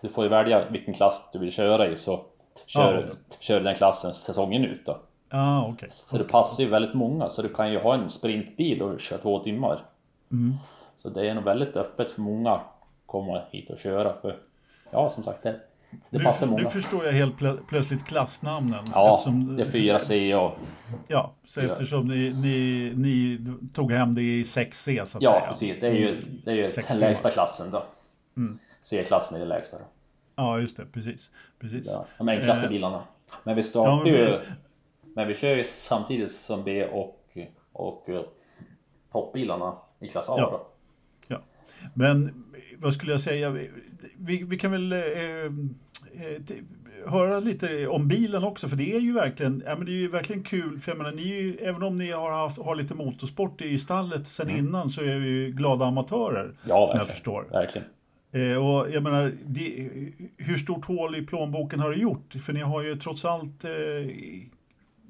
Du 0.00 0.08
får 0.08 0.24
ju 0.24 0.30
välja 0.30 0.68
vilken 0.70 0.94
klass 0.94 1.28
du 1.32 1.38
vill 1.38 1.52
köra 1.52 1.86
i 1.86 1.96
så 1.96 2.20
kör, 2.66 3.06
Ja. 3.08 3.14
kör 3.40 3.60
den 3.60 3.74
klassen 3.74 4.14
säsongen 4.14 4.64
ut 4.64 4.86
då. 4.86 4.98
Ja, 5.30 5.68
okej. 5.72 5.88
Så 5.90 6.18
det 6.18 6.24
passar 6.24 6.62
ju 6.62 6.68
väldigt 6.70 6.94
många, 6.94 7.28
så 7.28 7.42
du 7.42 7.48
kan 7.48 7.72
ju 7.72 7.78
ha 7.78 7.94
en 7.94 8.08
sprintbil 8.08 8.82
och 8.82 9.00
köra 9.00 9.18
två 9.18 9.38
timmar. 9.38 9.84
Mm. 10.32 10.54
Så 10.96 11.08
det 11.08 11.28
är 11.28 11.34
nog 11.34 11.44
väldigt 11.44 11.76
öppet 11.76 12.10
för 12.10 12.20
många 12.20 12.52
att 12.52 12.62
komma 13.06 13.40
hit 13.50 13.70
och 13.70 13.78
köra. 13.78 14.12
För 14.22 14.36
ja, 14.90 15.08
som 15.08 15.24
sagt, 15.24 15.42
det, 15.42 15.60
det 16.10 16.18
Nu, 16.18 16.24
passar 16.24 16.46
nu 16.46 16.52
många. 16.52 16.68
förstår 16.70 17.04
jag 17.04 17.12
helt 17.12 17.36
plö 17.38 17.56
plötsligt 17.68 18.04
klassnamnen. 18.06 18.84
Ja, 18.94 19.14
Eftersom- 19.14 19.56
det 19.56 19.62
är 19.62 19.66
4C 19.66 20.34
och 20.34 20.58
Ja, 21.08 21.34
så 21.44 21.60
eftersom 21.60 22.06
ni, 22.06 22.32
ni, 22.42 22.92
ni 22.96 23.38
tog 23.72 23.92
hem 23.92 24.14
det 24.14 24.22
i 24.22 24.42
6C 24.44 25.04
så 25.04 25.18
att 25.18 25.22
ja, 25.24 25.30
säga. 25.32 25.46
precis. 25.46 25.76
Det 25.80 25.86
är 25.86 25.92
ju, 25.94 26.20
det 26.44 26.50
är 26.50 26.54
ju 26.54 26.68
den 26.88 26.98
lägsta 26.98 27.30
klassen 27.30 27.70
då. 27.70 27.84
Mm. 28.36 28.58
C-klassen 28.82 29.34
är 29.36 29.38
den 29.38 29.48
lägsta 29.48 29.78
då. 29.78 29.84
Ja, 30.36 30.58
just 30.60 30.76
det. 30.76 30.86
Precis. 30.86 31.30
precis. 31.60 31.86
Ja, 31.86 32.06
de 32.18 32.28
enklaste 32.28 32.64
Eh, 32.64 32.70
bilarna. 32.70 33.02
Men 33.44 33.56
vi 33.56 33.62
startar 33.62 33.90
ja, 33.92 33.96
men 34.04 34.12
ju... 34.12 34.32
Men 35.14 35.28
vi 35.28 35.34
kör 35.34 35.54
ju 35.56 35.64
samtidigt 35.64 36.30
som 36.32 36.64
B 36.64 36.86
och, 36.86 37.24
och 37.72 38.08
eh, 38.08 38.20
toppbilarna 39.12 39.74
i 40.00 40.08
klass 40.08 40.28
A 40.28 40.34
Ja. 40.38 40.50
då. 40.50 40.66
Ja. 41.28 41.40
Men 41.94 42.44
vad 42.80 42.94
skulle 42.94 43.12
jag 43.12 43.20
säga? 43.20 43.50
Vi, 44.16 44.44
vi, 44.44 44.58
kan 44.58 44.70
väl 44.70 44.92
eh, 44.92 44.98
eh, 44.98 45.50
höra 47.06 47.40
lite 47.40 47.86
om 47.86 48.08
bilen 48.08 48.44
också, 48.44 48.68
för 48.68 48.76
det 48.76 48.96
är 48.96 49.00
ju 49.00 49.12
verkligen, 49.12 49.62
ja, 49.66 49.76
men 49.76 49.86
det 49.86 49.92
är 49.92 50.00
ju 50.00 50.08
verkligen 50.08 50.42
kul. 50.42 50.78
För 50.78 50.90
jag 50.90 50.98
menar, 50.98 51.12
ni 51.12 51.22
ju, 51.22 51.56
även 51.56 51.82
om 51.82 51.98
ni 51.98 52.10
har, 52.10 52.30
haft, 52.30 52.58
har 52.58 52.74
lite 52.76 52.94
motorsport 52.94 53.60
i 53.60 53.78
stallet 53.78 54.28
sedan 54.28 54.50
innan 54.50 54.90
så 54.90 55.02
är 55.02 55.18
vi 55.18 55.28
ju 55.28 55.50
glada 55.50 55.84
amatörer. 55.84 56.52
Ja, 56.62 56.68
som 56.68 56.74
jag 56.74 56.86
verkligen. 56.86 57.06
förstår. 57.06 57.46
Verkligen. 57.50 57.88
Eh, 58.32 58.66
och 58.66 58.90
jag 58.90 59.02
menar, 59.02 59.32
det, 59.44 59.88
hur 60.36 60.56
stort 60.56 60.84
hål 60.84 61.16
i 61.16 61.26
plånboken 61.26 61.80
har 61.80 61.90
det 61.90 61.96
gjort? 61.96 62.34
För 62.42 62.52
ni 62.52 62.60
har 62.60 62.82
ju 62.82 62.96
trots 62.96 63.24
allt, 63.24 63.64
eh, 63.64 63.70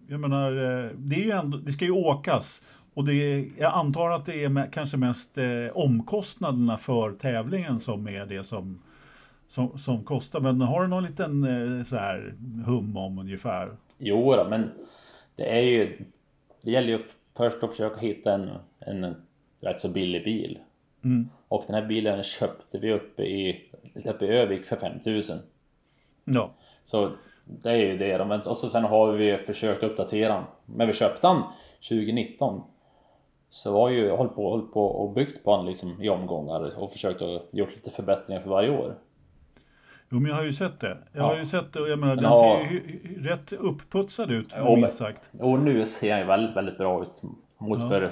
jag 0.09 0.21
menar, 0.21 0.53
eh, 0.53 0.91
det, 0.97 1.17
är 1.17 1.25
ju 1.25 1.31
ändå, 1.31 1.59
det 1.59 1.73
ska 1.73 1.85
ju 1.85 1.91
åkas. 1.91 2.63
Och 2.99 3.05
det, 3.05 3.13
är- 3.15 3.49
jag 3.59 3.75
antar 3.75 4.11
att 4.11 4.27
det 4.27 4.45
är 4.45 4.49
me- 4.49 4.71
kanske 4.73 4.97
mest 4.97 5.39
eh, 5.39 5.45
omkostnaderna 5.77 6.79
för 6.79 7.13
tävlingen 7.13 7.81
som 7.81 8.09
är 8.09 8.27
det 8.27 8.43
som, 8.43 8.83
som, 9.49 9.79
som 9.79 10.05
kostar. 10.05 10.41
Men 10.41 10.61
har 10.61 10.83
du 10.83 10.89
någon 10.89 11.05
liten 11.05 11.45
eh, 11.45 11.85
så 11.85 11.97
här 11.97 12.35
hum 12.67 12.97
om 12.97 13.19
ungefär? 13.19 13.77
Jo 13.99 14.35
då, 14.37 14.47
men 14.51 14.71
det 15.37 15.59
är 15.59 15.63
ju... 15.63 15.99
Det 16.63 16.71
gäller 16.71 16.89
ju 16.89 16.99
först 17.37 17.63
att 17.63 17.71
försöka 17.71 18.01
hitta 18.01 18.35
en, 18.35 18.51
en 18.79 19.15
rätt 19.61 19.81
så 19.81 19.89
billig 19.89 20.25
bil. 20.25 20.59
Mm. 21.05 21.29
Och 21.49 21.65
den 21.67 21.75
här 21.75 21.87
bilen 21.87 22.23
köpte 22.23 22.79
vi 22.79 22.93
uppe 22.93 23.23
i, 23.23 23.71
uppe 24.05 24.25
i 24.27 24.29
Övik 24.29 24.65
för 24.65 24.77
5000. 24.77 25.39
Ja, 26.25 26.51
Så 26.85 27.13
det 27.45 27.71
är 27.71 27.77
ju 27.77 27.99
det. 27.99 28.21
Och 28.47 28.57
så 28.57 28.69
sen 28.69 28.85
har 28.85 29.13
vi 29.13 29.37
försökt 29.47 29.83
uppdatera 29.83 30.35
den. 30.35 30.45
Men 30.67 30.87
vi 30.87 30.93
köpte 30.93 31.27
den 31.29 31.43
2019. 31.89 32.63
Så 33.51 33.73
var 33.73 33.89
ju 33.89 34.11
hållit 34.11 34.35
på, 34.35 34.51
hållit 34.51 34.73
på 34.73 34.87
och 34.87 35.13
byggt 35.13 35.45
på 35.45 35.57
den 35.57 35.67
liksom 35.67 36.03
i 36.03 36.09
omgångar 36.09 36.79
och 36.79 36.93
försökt 36.93 37.23
att 37.23 37.43
gjort 37.53 37.75
lite 37.75 37.91
förbättringar 37.91 38.43
för 38.43 38.51
varje 38.51 38.71
år. 38.71 38.95
jo, 40.11 40.21
men 40.21 40.31
jag 40.31 40.37
har 40.37 40.45
ju 40.45 40.53
sett 40.53 40.81
det. 40.81 40.99
Jag 41.13 41.23
har 41.23 41.33
Ja. 41.33 41.39
ju 41.39 41.47
sett 41.47 41.73
det 41.73 41.81
och 41.81 41.89
jag 41.89 41.99
menar, 41.99 42.15
Den 42.15 42.23
den 42.25 42.33
har- 42.33 42.57
ser 42.65 42.71
ju 42.71 43.23
rätt 43.23 43.53
uppputsad 43.53 44.31
ut, 44.31 44.55
men- 44.57 44.81
minst 44.81 44.97
sagt. 44.97 45.23
Och 45.41 45.59
nu 45.61 45.85
ser 45.85 46.11
han 46.11 46.21
ju 46.21 46.27
väldigt, 46.27 46.57
väldigt 46.57 46.79
bra 46.79 47.03
ut. 47.03 47.23
Mot 47.59 47.81
Ja. 47.83 47.89
för 47.89 48.11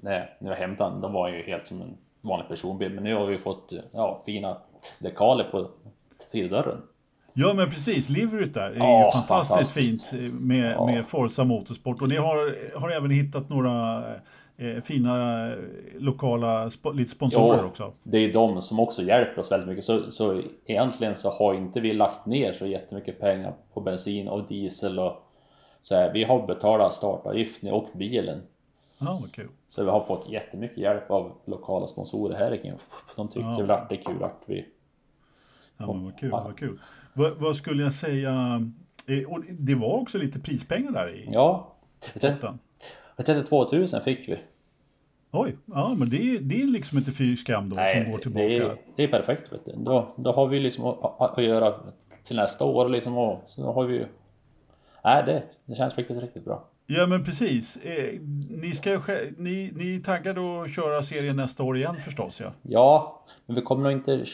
när, 0.00 0.36
när 0.38 0.50
jag 0.50 0.56
hämtade 0.58 0.90
den, 0.90 1.00
de 1.00 1.12
var 1.12 1.28
ju 1.28 1.42
helt 1.42 1.66
som 1.66 1.82
en 1.82 1.96
vanlig 2.20 2.48
personbil. 2.48 2.92
Men 2.94 3.04
nu 3.04 3.14
har 3.14 3.26
vi 3.26 3.38
fått 3.38 3.72
ja, 3.92 4.22
fina 4.26 4.56
dekaler 4.98 5.44
på 5.44 5.68
sidodörren. 6.28 6.78
Ja 7.34 7.54
men 7.54 7.66
precis, 7.70 8.08
liveryt 8.08 8.54
där 8.54 8.70
är 8.70 8.76
Ja, 8.76 9.06
ju 9.06 9.12
fantastiskt, 9.12 9.48
fantastiskt. 9.74 10.08
fint 10.08 10.32
med, 10.40 10.72
Ja. 10.72 10.86
med 10.86 11.06
Forza 11.06 11.44
Motorsport. 11.44 12.02
Och 12.02 12.08
ni 12.08 12.16
har, 12.16 12.56
har 12.80 12.90
även 12.90 13.10
hittat 13.10 13.48
några 13.48 14.02
eh, 14.56 14.80
fina 14.82 15.46
eh, 15.52 15.58
lokala 15.98 16.70
spo, 16.70 16.90
lite 16.92 17.10
sponsorer 17.10 17.58
Jo. 17.62 17.66
också. 17.68 17.92
Det 18.02 18.18
är 18.18 18.32
de 18.32 18.62
som 18.62 18.80
också 18.80 19.02
hjälper 19.02 19.38
oss 19.40 19.52
väldigt 19.52 19.68
mycket. 19.68 19.84
Så, 19.84 20.10
så 20.10 20.42
egentligen 20.66 21.16
så 21.16 21.30
har 21.30 21.54
inte 21.54 21.80
vi 21.80 21.92
lagt 21.92 22.26
ner 22.26 22.52
så 22.52 22.66
jättemycket 22.66 23.20
pengar 23.20 23.52
på 23.74 23.80
bensin 23.80 24.28
och 24.28 24.46
diesel 24.48 24.98
och 24.98 25.22
så 25.82 25.94
här. 25.94 26.12
Vi 26.12 26.24
har 26.24 26.46
betalat 26.46 26.94
startavgiften 26.94 27.72
och 27.72 27.88
bilen. 27.94 28.42
Ja, 28.98 29.18
vad 29.22 29.32
kul. 29.32 29.48
Så 29.66 29.84
vi 29.84 29.90
har 29.90 30.04
fått 30.04 30.28
jättemycket 30.28 30.78
hjälp 30.78 31.10
av 31.10 31.32
lokala 31.44 31.86
sponsorer 31.86 32.38
här. 32.38 32.78
De 33.16 33.28
tycker 33.28 33.46
Ja. 33.48 33.56
väl 33.60 33.70
att 33.70 33.88
det 33.88 33.94
är 33.94 34.02
kul 34.02 34.22
att 34.22 34.42
vi... 34.46 34.66
Ja, 35.76 35.86
men 35.92 36.04
vad 36.04 36.18
kul, 36.18 36.30
vad 36.30 36.58
kul. 36.58 36.78
Vad, 37.12 37.32
vad 37.36 37.56
skulle 37.56 37.82
jag 37.82 37.92
säga? 37.92 38.62
Eh, 39.08 39.32
och 39.32 39.40
det 39.50 39.74
var 39.74 39.94
också 40.00 40.18
lite 40.18 40.40
prispengar 40.40 40.92
där 40.92 41.14
i 41.14 41.28
Ja. 41.32 41.72
32 43.22 43.68
000 43.72 43.86
fick 44.04 44.28
vi. 44.28 44.38
Oj, 45.30 45.56
ja 45.66 45.94
men 45.98 46.10
det, 46.10 46.16
är- 46.16 46.40
det 46.40 46.62
är 46.62 46.66
liksom 46.66 46.98
inte 46.98 47.12
fy 47.12 47.36
skam 47.36 47.68
då 47.68 47.74
som 47.74 47.82
går 47.84 47.84
Nej, 47.84 48.20
tillbaka. 48.22 48.46
det 48.46 48.56
är, 48.56 48.76
det 48.96 49.02
är 49.02 49.08
perfekt. 49.08 49.52
Vet 49.52 49.64
du. 49.64 49.72
Då, 49.76 50.14
då 50.16 50.32
har 50.32 50.46
vi 50.46 50.60
liksom 50.60 50.84
att, 50.84 51.20
att, 51.38 51.44
göra 51.44 51.74
till 52.24 52.36
nästa 52.36 52.64
år 52.64 52.88
liksom 52.88 53.18
och 53.18 53.42
så 53.46 53.62
då 53.62 53.72
har 53.72 53.84
vi 53.84 53.94
ju... 53.94 54.06
Nej, 55.04 55.22
det, 55.26 55.42
det 55.64 55.74
känns 55.74 55.98
riktigt, 55.98 56.22
riktigt 56.22 56.44
bra. 56.44 56.64
Ja 56.86 57.06
men 57.06 57.24
precis. 57.24 57.76
Eh, 57.76 58.20
ni, 58.50 58.72
ska, 58.72 59.00
ni, 59.36 59.72
ni 59.76 59.96
är 59.96 60.00
taggade 60.00 60.62
att 60.62 60.74
köra 60.74 61.02
serien 61.02 61.36
nästa 61.36 61.62
år 61.62 61.76
igen 61.76 61.96
förstås 62.00 62.40
ja? 62.40 62.50
Ja, 62.62 63.22
men 63.46 63.56
vi 63.56 63.62
kommer 63.62 63.82
nog 63.82 63.92
inte 63.92 64.24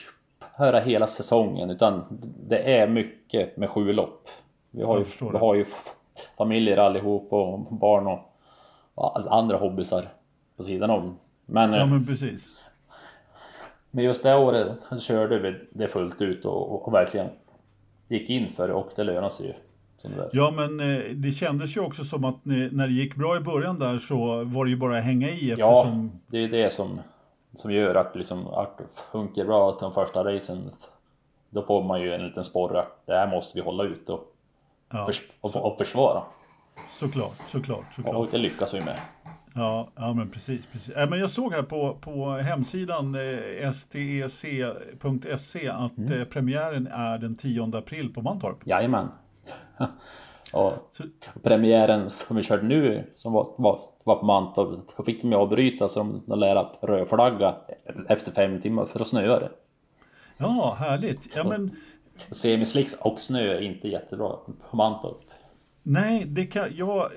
höra 0.52 0.80
hela 0.80 1.06
säsongen 1.06 1.70
utan 1.70 2.04
det 2.48 2.58
är 2.58 2.88
mycket 2.88 3.56
med 3.56 3.70
sju 3.70 3.92
lopp. 3.92 4.28
Vi 4.70 4.82
har 4.82 4.98
ju, 4.98 5.04
vi 5.32 5.38
har 5.38 5.54
ju 5.54 5.64
familjer 6.38 6.76
allihop 6.76 7.32
och 7.32 7.58
barn 7.60 8.06
och 8.06 8.18
andra 9.28 9.56
hobbysar 9.56 10.08
på 10.56 10.62
sidan 10.62 10.90
om. 10.90 11.18
Men, 11.46 11.72
Ja 11.72 11.80
eh, 11.80 11.86
men 11.86 12.06
precis. 12.06 12.64
men 13.90 14.04
just 14.04 14.22
det 14.22 14.36
året 14.36 14.68
körde 15.00 15.38
vi 15.38 15.54
det 15.70 15.88
fullt 15.88 16.22
ut 16.22 16.44
och, 16.44 16.72
och, 16.72 16.88
och 16.88 16.94
verkligen 16.94 17.28
gick 18.08 18.30
in 18.30 18.48
för 18.48 18.68
det 18.68 18.74
och 18.74 18.90
det 18.96 19.04
lönar 19.04 19.28
sig 19.28 19.46
ju. 19.46 19.52
Ja, 20.32 20.52
men 20.56 20.80
eh, 20.80 21.10
det 21.14 21.32
kändes 21.32 21.76
ju 21.76 21.80
också 21.80 22.04
som 22.04 22.24
att 22.24 22.44
ni, 22.44 22.68
när 22.72 22.86
det 22.86 22.92
gick 22.92 23.14
bra 23.14 23.36
i 23.36 23.40
början 23.40 23.78
där 23.78 23.98
så 23.98 24.44
var 24.44 24.64
det 24.64 24.70
ju 24.70 24.76
bara 24.76 24.98
att 24.98 25.04
hänga 25.04 25.28
i 25.30 25.54
Ja, 25.58 25.80
eftersom... 25.80 26.20
det 26.26 26.38
är 26.38 26.48
det 26.48 26.72
som, 26.72 27.00
som 27.54 27.72
gör 27.72 27.94
att, 27.94 28.16
liksom, 28.16 28.46
att 28.46 28.80
funkar 29.12 29.44
bra 29.44 29.72
till 29.72 29.84
de 29.84 29.94
första 29.94 30.24
racen. 30.24 30.70
Då 31.50 31.62
får 31.62 31.82
man 31.82 32.00
ju 32.00 32.14
en 32.14 32.26
liten 32.26 32.44
sporre 32.44 32.80
att 32.80 33.02
det 33.06 33.12
här 33.12 33.30
måste 33.30 33.58
vi 33.58 33.64
hålla 33.64 33.84
ut 33.84 34.10
och, 34.10 34.34
Ja, 34.90 35.06
förs 35.06 35.22
och, 35.40 35.56
och 35.56 35.78
försvara. 35.78 36.22
Såklart, 36.88 37.36
såklart, 37.46 37.86
Och 37.88 37.94
såklart. 37.94 38.30
det 38.30 38.38
lyckas 38.38 38.74
vi 38.74 38.80
med. 38.80 38.98
Ja, 39.54 39.88
ja 39.96 40.12
men 40.12 40.28
precis. 40.30 40.66
precis. 40.66 40.96
Äh, 40.96 41.10
men 41.10 41.18
jag 41.20 41.30
såg 41.30 41.52
här 41.52 41.62
på, 41.62 41.94
på 42.00 42.30
hemsidan 42.30 43.14
eh, 43.14 43.70
stec.se 43.72 45.68
att 45.68 45.98
Mm. 45.98 46.12
eh, 46.20 46.24
premiären 46.24 46.86
är 46.86 47.18
den 47.18 47.36
10 47.36 47.76
april 47.76 48.12
på 48.14 48.22
Mantorp. 48.22 48.56
Jajamän. 48.66 49.08
och 50.52 50.72
Så, 50.92 51.02
premiären 51.42 52.10
som 52.10 52.36
vi 52.36 52.42
körde 52.42 52.62
nu, 52.62 53.10
som 53.14 53.32
var, 53.32 53.48
var, 53.56 53.80
var 54.04 54.16
på 54.16 54.24
Mantorp, 54.26 54.78
då 54.96 55.02
fick 55.04 55.22
de 55.22 55.28
ju 55.32 55.36
avbryta 55.38 55.88
så 55.88 55.98
de, 55.98 56.22
de 56.26 56.38
lärde 56.38 56.60
att 56.60 56.78
rödflagga 56.82 57.54
efter 58.08 58.32
fem 58.32 58.60
timmar 58.60 58.84
för 58.84 59.00
att 59.00 59.06
snöa 59.06 59.40
det. 59.40 59.50
ja, 60.38 60.76
härligt. 60.78 61.36
Ja, 61.36 61.44
men, 61.44 61.76
Semislicks 62.30 62.94
och 62.94 63.20
snö 63.20 63.40
är 63.40 63.60
inte 63.62 63.88
jättebra 63.88 64.36
på 64.70 64.76
Mantorp. 64.76 65.20
Nej, 65.88 66.24
det 66.28 66.46
kan 66.46 66.68
jag... 66.76 67.10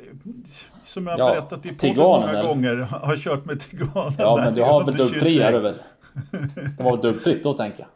Som 0.84 1.07
jag 1.07 1.14
har 1.14 1.19
Ja, 1.19 1.30
berättat 1.31 1.65
i 1.65 1.76
podden 1.76 1.95
många 1.98 2.30
eller? 2.30 2.43
gånger 2.43 2.76
har 2.76 3.18
kört 3.18 3.45
med 3.45 3.60
Tiganen 3.60 4.14
Ja 4.18 4.35
där 4.38 4.45
men 4.45 4.53
du 4.53 4.61
har 4.64 4.85
väl 4.85 4.95
dubbfri 4.95 5.19
23. 5.19 5.41
är 5.41 5.52
du 5.52 5.60
väl? 5.60 5.73
Det 6.77 6.84
var 6.84 6.91
väl 6.91 7.02
dubbfritt 7.02 7.43
då 7.43 7.53
tänker 7.53 7.80
jag. 7.80 7.88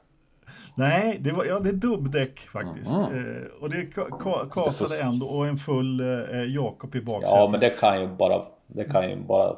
Nej, 0.77 1.17
det, 1.21 1.31
var, 1.31 1.45
ja, 1.45 1.59
det 1.59 1.69
är 1.69 1.73
dubbdäck 1.73 2.39
faktiskt. 2.39 2.91
Mhm. 2.91 3.01
Eh, 3.01 3.61
och 3.61 3.69
det 3.69 3.85
ka, 3.85 4.05
ka, 4.19 4.45
kasade 4.53 5.01
ändå 5.01 5.25
och 5.25 5.47
en 5.47 5.57
full 5.57 5.99
eh, 5.99 6.43
Jakob 6.55 6.95
i 6.95 7.01
baksätet. 7.01 7.29
Ja 7.35 7.49
men 7.51 7.59
det 7.59 7.69
kan 7.69 8.01
ju 8.01 8.07
bara, 8.07 8.41
det 8.67 8.83
kan 8.83 9.09
ju 9.09 9.15
bara 9.15 9.55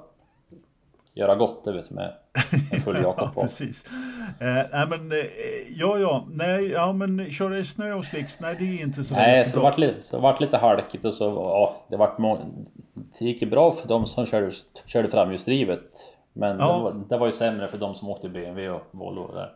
göra 1.17 1.35
gott 1.35 1.63
det 1.65 1.71
vet 1.71 1.89
med 1.89 2.13
en 2.71 2.81
full 2.81 2.97
Jakob 3.03 3.33
på. 3.33 3.41
Precis. 3.41 3.85
Eh, 4.39 4.47
nej 4.71 4.87
men, 4.89 5.11
eh, 5.11 5.17
ja 5.77 5.97
ja, 5.97 6.25
nej, 6.31 6.71
ja 6.71 6.93
men 6.93 7.31
köra 7.31 7.57
i 7.57 7.65
snö 7.65 7.93
och 7.93 8.05
slicks, 8.05 8.39
nej 8.39 8.55
det 8.59 8.65
är 8.65 8.81
inte 8.81 9.03
så 9.03 9.13
Nej, 9.13 9.45
så 9.45 9.57
det 9.57 9.63
vart 9.63 9.77
lite, 9.77 9.99
så 9.99 10.15
det 10.15 10.21
vart 10.21 10.39
lite 10.39 10.57
halkigt 10.57 11.05
och 11.05 11.13
så, 11.13 11.25
ja, 11.25 11.75
det 11.89 11.97
vart 11.97 12.17
Det 13.19 13.25
gick 13.25 13.41
ju 13.41 13.49
bra 13.49 13.71
för 13.71 13.87
de 13.87 14.05
som 14.05 14.25
körde, 14.25 14.51
körde 14.85 15.09
framhjulsdrivet. 15.09 15.81
Men 16.33 16.59
Ja. 16.59 16.75
det, 16.77 16.83
var, 16.83 17.03
det 17.09 17.17
var 17.17 17.25
ju 17.25 17.31
sämre 17.31 17.67
för 17.67 17.77
de 17.77 17.95
som 17.95 18.09
åkte 18.09 18.29
BMW 18.29 18.69
och 18.69 18.81
Volvo 18.91 19.33
där. 19.33 19.51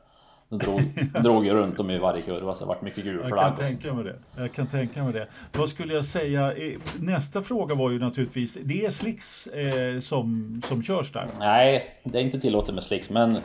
Drog, 0.58 0.82
drog 1.24 1.46
ju 1.46 1.54
runt 1.54 1.78
dem 1.78 1.90
i 1.90 1.98
varje 1.98 2.22
kurva 2.22 2.54
så 2.54 2.64
det 2.64 2.68
vart 2.68 2.82
mycket 2.82 3.04
gul 3.04 3.16
Jag 3.16 3.28
flagg. 3.28 3.40
kan 3.42 3.52
och 3.52 3.58
så. 3.58 3.64
tänka 3.64 3.94
mig 3.94 4.04
det. 4.04 4.16
Jag 4.38 4.52
kan 4.54 4.68
tänka 4.68 5.04
mig 5.04 5.14
det. 5.14 5.28
Vad 5.52 5.70
skulle 5.70 5.94
jag 5.94 6.06
säga? 6.06 6.54
Eh, 6.54 6.80
Nästa 7.00 7.42
fråga 7.42 7.76
var 7.76 7.92
ju 7.92 8.00
naturligtvis, 8.00 8.58
det 8.64 8.86
är 8.86 8.92
slicks 8.92 9.48
eh, 9.48 10.00
som, 10.00 10.62
som 10.68 10.84
körs 10.84 11.12
där. 11.12 11.28
Nej, 11.40 12.00
det 12.04 12.18
är 12.20 12.22
inte 12.24 12.40
tillåtet 12.40 12.76
med 12.76 12.84
slicks 12.84 13.10
men 13.10 13.38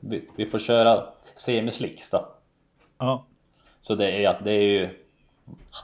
vi, 0.00 0.28
vi 0.36 0.46
får 0.50 0.58
köra 0.58 1.04
semislicks 1.36 2.10
då. 2.10 2.28
Ja, 2.98 3.26
Så 3.80 3.94
det 3.94 4.24
är, 4.24 4.36
det 4.44 4.52
är 4.52 4.62
ju 4.62 4.88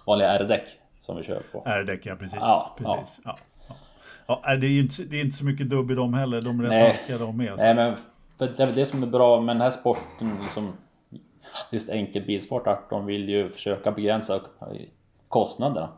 vanliga 0.07 0.29
R-däck 0.39 0.65
som 0.99 1.17
vi 1.17 1.23
kör 1.23 1.43
på. 1.53 1.63
R-däck, 1.67 2.01
ja 2.07 2.17
precis. 2.17 2.39
Ja, 2.41 2.77
precis. 2.79 3.21
Ja. 3.25 3.39
Ja. 3.69 3.77
Ja. 4.47 4.57
det, 4.57 4.67
är 4.67 4.81
inte, 4.81 5.03
det 5.03 5.17
är 5.17 5.25
inte 5.25 5.37
så 5.37 5.45
mycket 5.45 5.71
dubb 5.71 5.91
i 5.91 5.95
dem 5.95 6.15
heller. 6.15 6.43
De 6.43 6.61
är 6.61 6.65
rätt 6.65 6.97
halkiga 6.97 7.19
de 7.19 7.37
med. 7.37 7.55
Nej, 7.59 7.75
men 7.75 7.95
för 8.39 8.47
det 8.47 8.61
är 8.63 8.67
väl 8.67 8.75
det 8.75 8.87
som 8.87 9.03
är 9.03 9.07
bra 9.07 9.41
med 9.41 9.57
den 9.57 9.61
här 9.63 9.71
sporten, 9.71 10.39
liksom, 10.43 10.73
just 11.71 11.89
enkel 11.89 12.23
bilsport, 12.27 12.67
att 12.67 12.91
de 12.91 13.07
vill 13.07 13.29
ju 13.29 13.51
försöka 13.51 13.93
begränsa 13.93 14.41
kostnaderna. 15.29 15.89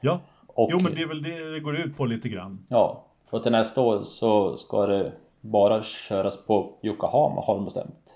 Ja, 0.00 0.20
Och, 0.46 0.68
jo 0.72 0.80
men 0.80 0.94
det 0.94 1.02
är 1.02 1.06
väl 1.06 1.22
det 1.22 1.50
det 1.52 1.60
går 1.60 1.76
ut 1.76 1.96
på 1.96 2.04
lite 2.04 2.28
grann. 2.28 2.66
Ja, 2.68 3.04
för 3.30 3.38
till 3.38 3.52
nästa 3.52 3.80
år 3.80 4.02
så 4.02 4.56
ska 4.56 4.86
det 4.86 5.12
bara 5.40 5.82
köras 5.82 6.46
på 6.46 6.72
Yokohama 6.82 7.40
har 7.40 7.54
de 7.54 7.64
bestämt. 7.64 8.14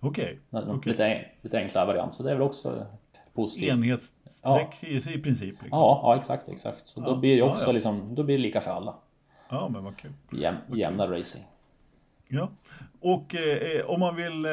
Okej. 0.00 0.38
Okay. 0.50 0.62
Okej. 0.68 0.92
Lite, 0.92 1.24
lite 1.42 1.58
enklare 1.58 1.86
variant, 1.86 2.14
så 2.14 2.22
det 2.22 2.30
är 2.30 2.34
väl 2.34 2.42
också 2.42 2.86
positivt. 3.34 3.70
Enhetsdäck 3.70 4.74
i, 4.84 4.96
i 4.96 5.18
princip. 5.22 5.50
Liksom. 5.62 5.68
Ja, 5.78 6.00
ja 6.02 6.16
exakt, 6.16 6.48
exakt. 6.48 6.86
Så 6.86 7.00
då 7.00 7.10
Ja, 7.10 7.16
blir 7.16 7.30
det 7.30 7.38
ja, 7.38 7.50
också 7.50 7.66
ja. 7.66 7.72
liksom, 7.72 8.14
då 8.14 8.22
blir 8.22 8.36
det 8.36 8.42
lika 8.42 8.60
för 8.60 8.70
alla. 8.70 8.94
ja, 9.50 9.68
men 9.68 9.84
vad 9.84 9.96
kul. 9.96 10.12
Jäm, 10.32 10.54
Jämna 10.74 11.06
racing. 11.06 11.44
Ja. 12.32 12.48
Och 13.00 13.34
eh, 13.34 13.86
om 13.90 14.00
man 14.00 14.16
vill 14.16 14.44
eh, 14.44 14.50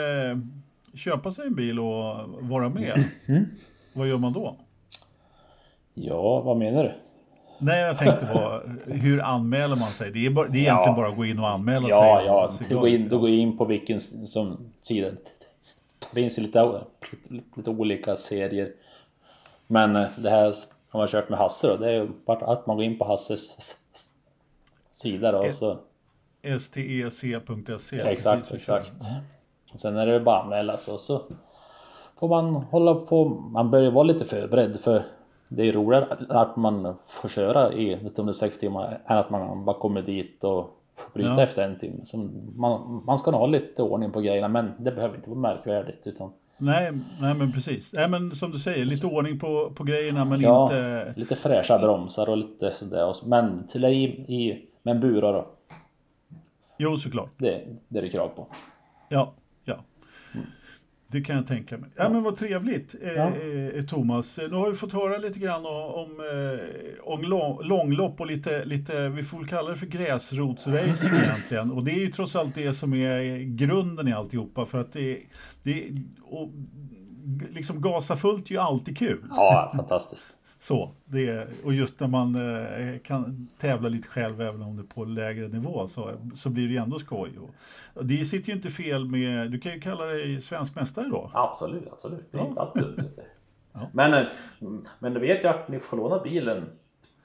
köpa 0.96 1.32
sig 1.32 1.48
en 1.48 1.56
bil 1.56 1.80
och 1.80 2.16
vara 2.42 2.70
med, 2.70 3.04
Mm. 3.28 3.46
vad 3.94 4.08
gör 4.08 4.18
man 4.18 4.34
då? 4.34 4.56
Ja, 5.94 6.42
vad 6.42 6.58
menar 6.58 6.84
du? 6.84 6.92
Nej, 7.62 7.82
jag 7.82 7.98
tänkte 7.98 8.26
på 8.26 8.62
hur 8.92 9.22
anmäler 9.22 9.76
man 9.76 9.90
sig? 9.90 10.12
Det 10.12 10.26
är, 10.26 10.30
bara, 10.30 10.48
det 10.48 10.60
är 10.60 10.64
Ja. 10.64 10.72
egentligen 10.74 10.96
bara 10.96 11.08
att 11.08 11.16
gå 11.18 11.26
in 11.26 11.40
och 11.40 11.50
anmäla 11.50 11.82
sig. 11.82 11.90
Ja, 11.90 12.20
och 12.22 12.28
ja, 12.28 12.52
glad 12.68 12.80
går, 12.80 12.90
in, 12.90 13.10
går 13.10 13.30
in 13.30 13.58
på 13.58 13.66
vilken 13.66 14.00
som 14.00 14.58
sida. 14.82 15.12
Det 16.00 16.16
finns 16.22 16.40
ju 16.40 16.44
lite, 16.44 16.82
lite, 17.12 17.44
lite 17.56 17.70
olika 17.70 18.16
serier. 18.16 18.72
Men 19.68 19.96
eh, 19.96 20.08
det 20.18 20.30
här 20.30 20.54
har 20.90 21.00
man 21.00 21.08
kört 21.08 21.30
med 21.30 21.40
Hasse 21.40 21.68
då, 21.68 21.78
det 21.78 21.88
är 21.88 21.94
ju 21.94 22.08
att 22.26 22.68
man 22.68 22.76
går 22.76 22.86
in 22.86 22.98
på 22.98 23.06
Hasses 23.06 23.76
sida 24.92 25.32
då 25.32 25.38
och 25.38 25.54
så 25.54 25.78
stec.se. 26.60 27.96
Ja, 27.98 28.04
exakt, 28.04 28.42
precis, 28.42 28.70
exakt. 28.70 28.94
Och 29.74 29.80
sen 29.80 29.98
är 29.98 30.06
det 30.06 30.20
bara 30.20 30.38
att 30.38 30.44
anmäla 30.44 30.78
sig 30.78 30.94
och 30.94 31.00
så 31.00 31.22
får 32.20 32.28
man 32.28 32.56
hålla 32.56 32.96
på. 32.96 33.26
Man 33.30 33.72
bör 33.72 33.82
ju 33.82 33.90
vara 33.92 34.04
lite 34.04 34.26
förberedd 34.26 34.80
för 34.80 35.04
det 35.48 35.68
är 35.68 35.74
roligare 35.74 36.18
att 36.30 36.56
man 36.56 36.96
får 37.08 37.30
köra 37.30 37.74
i 37.74 38.04
lite 38.04 38.22
under 38.22 38.34
sex 38.34 38.60
timmar 38.60 39.00
än 39.06 39.18
att 39.18 39.30
man 39.30 39.66
bara 39.66 39.80
kommer 39.80 40.02
dit 40.02 40.44
och 40.44 40.80
får 40.96 41.14
bryta 41.14 41.30
Ja. 41.30 41.42
efter 41.42 41.64
en 41.64 41.80
timme. 41.80 42.00
Så 42.04 42.18
man, 42.56 43.04
man 43.06 43.18
ska 43.18 43.32
nog 43.32 43.40
ha 43.40 43.48
lite 43.48 43.84
ordning 43.84 44.12
på 44.12 44.22
grejerna 44.22 44.48
men 44.48 44.72
det 44.78 44.92
behöver 44.92 45.16
inte 45.16 45.30
vara 45.30 45.40
märkvärdigt 45.40 46.08
utan 46.08 46.32
Nej, 46.62 46.92
nej, 47.22 47.34
men 47.34 47.52
precis. 47.52 47.94
Nej, 47.94 48.10
men 48.10 48.32
som 48.32 48.52
du 48.52 48.60
säger, 48.60 48.86
lite 48.86 49.08
ordning 49.08 49.40
på, 49.40 49.72
på 49.76 49.84
grejerna 49.84 50.26
men 50.26 50.42
ja, 50.42 50.64
inte... 50.64 51.14
lite 51.16 51.36
fräscha 51.36 51.80
bromsar 51.80 52.30
och 52.30 52.38
lite 52.38 52.72
sådär. 52.72 53.16
Men 53.26 53.68
till 53.68 53.86
i, 53.86 54.04
i 54.04 54.66
med 54.84 54.96
en 54.96 55.02
bura 55.02 55.32
då. 55.32 55.48
Jo, 56.82 56.98
såklart. 56.98 57.30
Det, 57.38 57.62
det 57.88 58.00
är 58.00 58.04
det 58.04 58.10
krav 58.10 58.28
på. 58.28 58.48
Ja, 59.10 59.34
ja. 59.66 59.84
Det 61.08 61.22
kan 61.22 61.36
jag 61.36 61.48
tänka 61.48 61.78
mig. 61.78 61.90
Ja, 61.96 62.10
men 62.10 62.24
vad 62.24 62.38
trevligt, 62.38 62.96
eh, 63.02 63.10
Ja. 63.14 63.32
eh, 63.36 63.86
Thomas. 63.86 64.38
Nu 64.38 64.56
har 64.56 64.70
vi 64.70 64.76
fått 64.76 64.94
höra 64.94 65.18
lite 65.18 65.40
grann 65.40 65.66
om, 65.66 65.74
om, 65.94 66.20
eh, 66.20 67.04
om 67.14 67.22
lång, 67.22 67.64
långlopp 67.64 68.20
och 68.20 68.28
lite, 68.28 68.66
lite, 68.66 69.10
vi 69.10 69.24
får 69.24 69.38
väl 69.38 69.48
kalla 69.48 69.70
det 69.70 69.76
för 69.76 69.86
gräsrotsracing 69.86 71.10
egentligen. 71.24 71.72
Och 71.72 71.84
det 71.84 71.92
är 71.92 72.00
ju 72.00 72.08
trots 72.08 72.36
allt 72.36 72.56
det 72.56 72.74
som 72.74 72.94
är 72.94 73.38
grunden 73.56 74.08
i 74.08 74.14
alltihopa. 74.14 74.66
För 74.66 74.82
att 74.82 74.94
det, 74.94 75.20
det 75.64 75.92
och, 76.24 76.50
liksom 77.50 77.82
gasa 77.82 78.16
fullt 78.18 78.48
är 78.48 78.52
ju 78.52 78.58
alltid 78.58 78.98
kul. 78.98 79.24
Ja, 79.30 79.74
fantastiskt. 79.76 80.26
Så, 80.62 80.92
det 81.06 81.28
är, 81.28 81.48
och 81.64 81.74
just 81.74 82.00
när 82.00 82.08
man 82.08 82.36
eh, 82.36 83.00
kan 83.00 83.48
tävla 83.58 83.90
lite 83.90 84.08
själv 84.08 84.42
även 84.42 84.62
om 84.62 84.76
det 84.76 84.82
är 84.82 84.88
på 84.96 85.06
lägre 85.06 85.48
nivå 85.48 85.88
så, 85.88 86.12
så 86.36 86.50
blir 86.50 86.70
det 86.70 86.78
ändå 86.78 87.00
skoj. 87.00 87.32
Och, 87.94 88.06
det 88.06 88.26
sitter 88.26 88.50
ju 88.50 88.56
inte 88.56 88.70
fel 88.70 89.06
med, 89.06 89.52
du 89.52 89.60
kan 89.60 89.74
ju 89.74 89.80
kalla 89.80 90.06
dig 90.06 90.42
svensk 90.42 90.76
mästare 90.76 91.08
då. 91.08 91.32
Absolut, 91.34 91.88
absolut. 91.92 92.32
Det 92.32 92.38
är 92.38 92.42
Ja. 92.42 92.48
inte 92.48 92.62
alls 92.62 92.74
dumt. 92.74 92.98
Ja. 93.74 93.90
Men, 93.94 94.14
eh, 94.14 94.24
men 95.00 95.14
du 95.14 95.20
vet 95.20 95.44
ju 95.44 95.48
att 95.48 95.68
ni 95.70 95.80
får 95.80 95.98
låna 95.98 96.20
bilen 96.24 96.66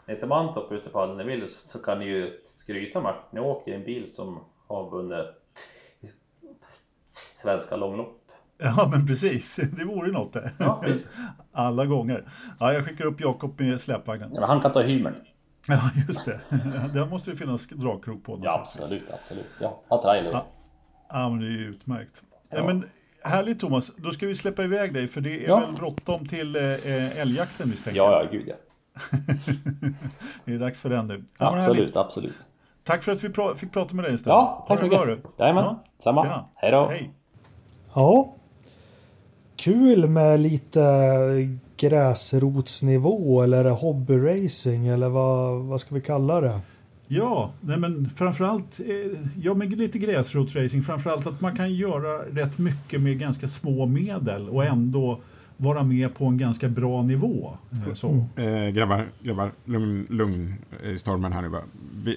till 0.06 0.28
Mantorp 0.28 0.72
utifall 0.72 1.16
ni 1.16 1.24
vill 1.24 1.48
så 1.48 1.78
kan 1.78 1.98
ni 1.98 2.04
ju 2.04 2.40
skryta 2.54 3.00
med 3.00 3.10
att 3.10 3.32
ni 3.32 3.40
åker 3.40 3.72
i 3.72 3.74
en 3.74 3.84
bil 3.84 4.12
som 4.12 4.38
har 4.66 4.90
vunnit 4.90 5.26
svenska 7.36 7.76
långlopp. 7.76 8.23
Ja 8.58 8.88
men 8.92 9.06
precis, 9.06 9.56
det 9.76 9.84
vore 9.84 10.06
ju 10.06 10.12
något 10.12 10.32
det. 10.32 10.50
Ja. 10.58 10.82
Alla 11.52 11.86
gånger. 11.86 12.28
Ja, 12.60 12.72
jag 12.72 12.84
skickar 12.84 13.04
upp 13.04 13.20
Jakob 13.20 13.60
med 13.60 13.80
släpvagnen. 13.80 14.30
Ja, 14.34 14.40
men 14.40 14.48
han 14.48 14.60
kan 14.60 14.72
ta 14.72 14.82
hymern. 14.82 15.14
Ja 15.68 15.90
just 16.08 16.24
det. 16.24 16.40
Där 16.94 17.06
måste 17.06 17.30
det 17.30 17.36
finnas 17.36 17.66
dragkrok 17.68 18.24
på. 18.24 18.40
Ja, 18.42 18.58
absolut, 18.60 19.10
absolut. 19.12 19.46
Ja, 19.60 19.80
ha 19.88 20.02
trailer. 20.02 20.30
Ja. 20.30 20.46
Ja 21.08 21.28
men 21.28 21.40
det 21.40 21.46
är 21.46 21.50
ju 21.50 21.64
utmärkt. 21.68 22.22
Ja. 22.50 22.56
Ja. 22.58 22.64
men, 22.64 22.84
härligt 23.22 23.60
Thomas, 23.60 23.92
då 23.96 24.10
ska 24.10 24.26
vi 24.26 24.34
släppa 24.34 24.64
iväg 24.64 24.94
dig 24.94 25.08
för 25.08 25.20
det 25.20 25.44
är 25.44 25.48
Ja. 25.48 25.60
väl 25.60 25.74
bråttom 25.74 26.26
till 26.26 26.56
eh, 26.56 27.18
älgjakten 27.20 27.68
misstänker 27.68 27.98
Ja, 28.00 28.10
jag. 28.12 28.24
ja, 28.24 28.28
gud 28.32 28.48
ja. 28.48 28.54
Det 30.44 30.54
är 30.54 30.58
dags 30.58 30.80
för 30.80 30.90
den 30.90 31.06
nu. 31.06 31.24
Ja. 31.38 31.56
Absolut, 31.58 31.96
absolut. 31.96 32.46
Tack 32.82 33.02
för 33.02 33.12
att 33.12 33.24
vi 33.24 33.28
pra- 33.28 33.54
fick 33.54 33.72
prata 33.72 33.94
med 33.94 34.04
dig 34.04 34.12
en 34.12 34.18
stund. 34.18 34.32
Ja, 34.34 34.64
tack 34.68 34.78
så 34.78 34.84
mycket. 34.84 35.18
Jajamän, 35.38 35.76
samma. 35.98 36.22
tjena. 36.22 36.44
Hej 36.54 36.70
då. 36.70 36.86
Hej. 36.88 37.14
Ja. 37.94 38.36
Kul 39.64 40.08
med 40.08 40.40
lite 40.40 40.80
gräsrotsnivå 41.76 43.42
eller 43.42 43.70
hobbyracing 43.70 44.86
eller 44.86 45.08
vad, 45.08 45.64
vad 45.64 45.80
ska 45.80 45.94
vi 45.94 46.00
kalla 46.00 46.40
det? 46.40 46.60
Ja, 47.08 47.52
nej 47.60 47.78
men 47.78 48.10
framförallt 48.10 48.80
eh, 48.80 49.18
ja, 49.42 49.54
men 49.54 49.68
lite 49.68 49.98
gräsrotsracing. 49.98 50.82
Framförallt 50.82 51.26
att 51.26 51.40
man 51.40 51.56
kan 51.56 51.74
göra 51.74 52.42
rätt 52.42 52.58
mycket 52.58 53.00
med 53.00 53.18
ganska 53.18 53.48
små 53.48 53.86
medel 53.86 54.48
och 54.48 54.64
ändå 54.64 55.20
vara 55.64 55.82
med 55.82 56.14
på 56.14 56.24
en 56.26 56.38
ganska 56.38 56.68
bra 56.68 57.02
nivå. 57.02 57.56
Eh, 57.88 57.94
Så. 57.94 58.24
Eh, 58.36 58.68
grabbar, 58.68 59.08
grabbar, 59.20 59.50
lugn, 59.64 60.06
lugn 60.10 60.54
i 60.84 60.98
stormen 60.98 61.32
här 61.32 61.42
nu 61.42 61.48
bara. 61.48 61.62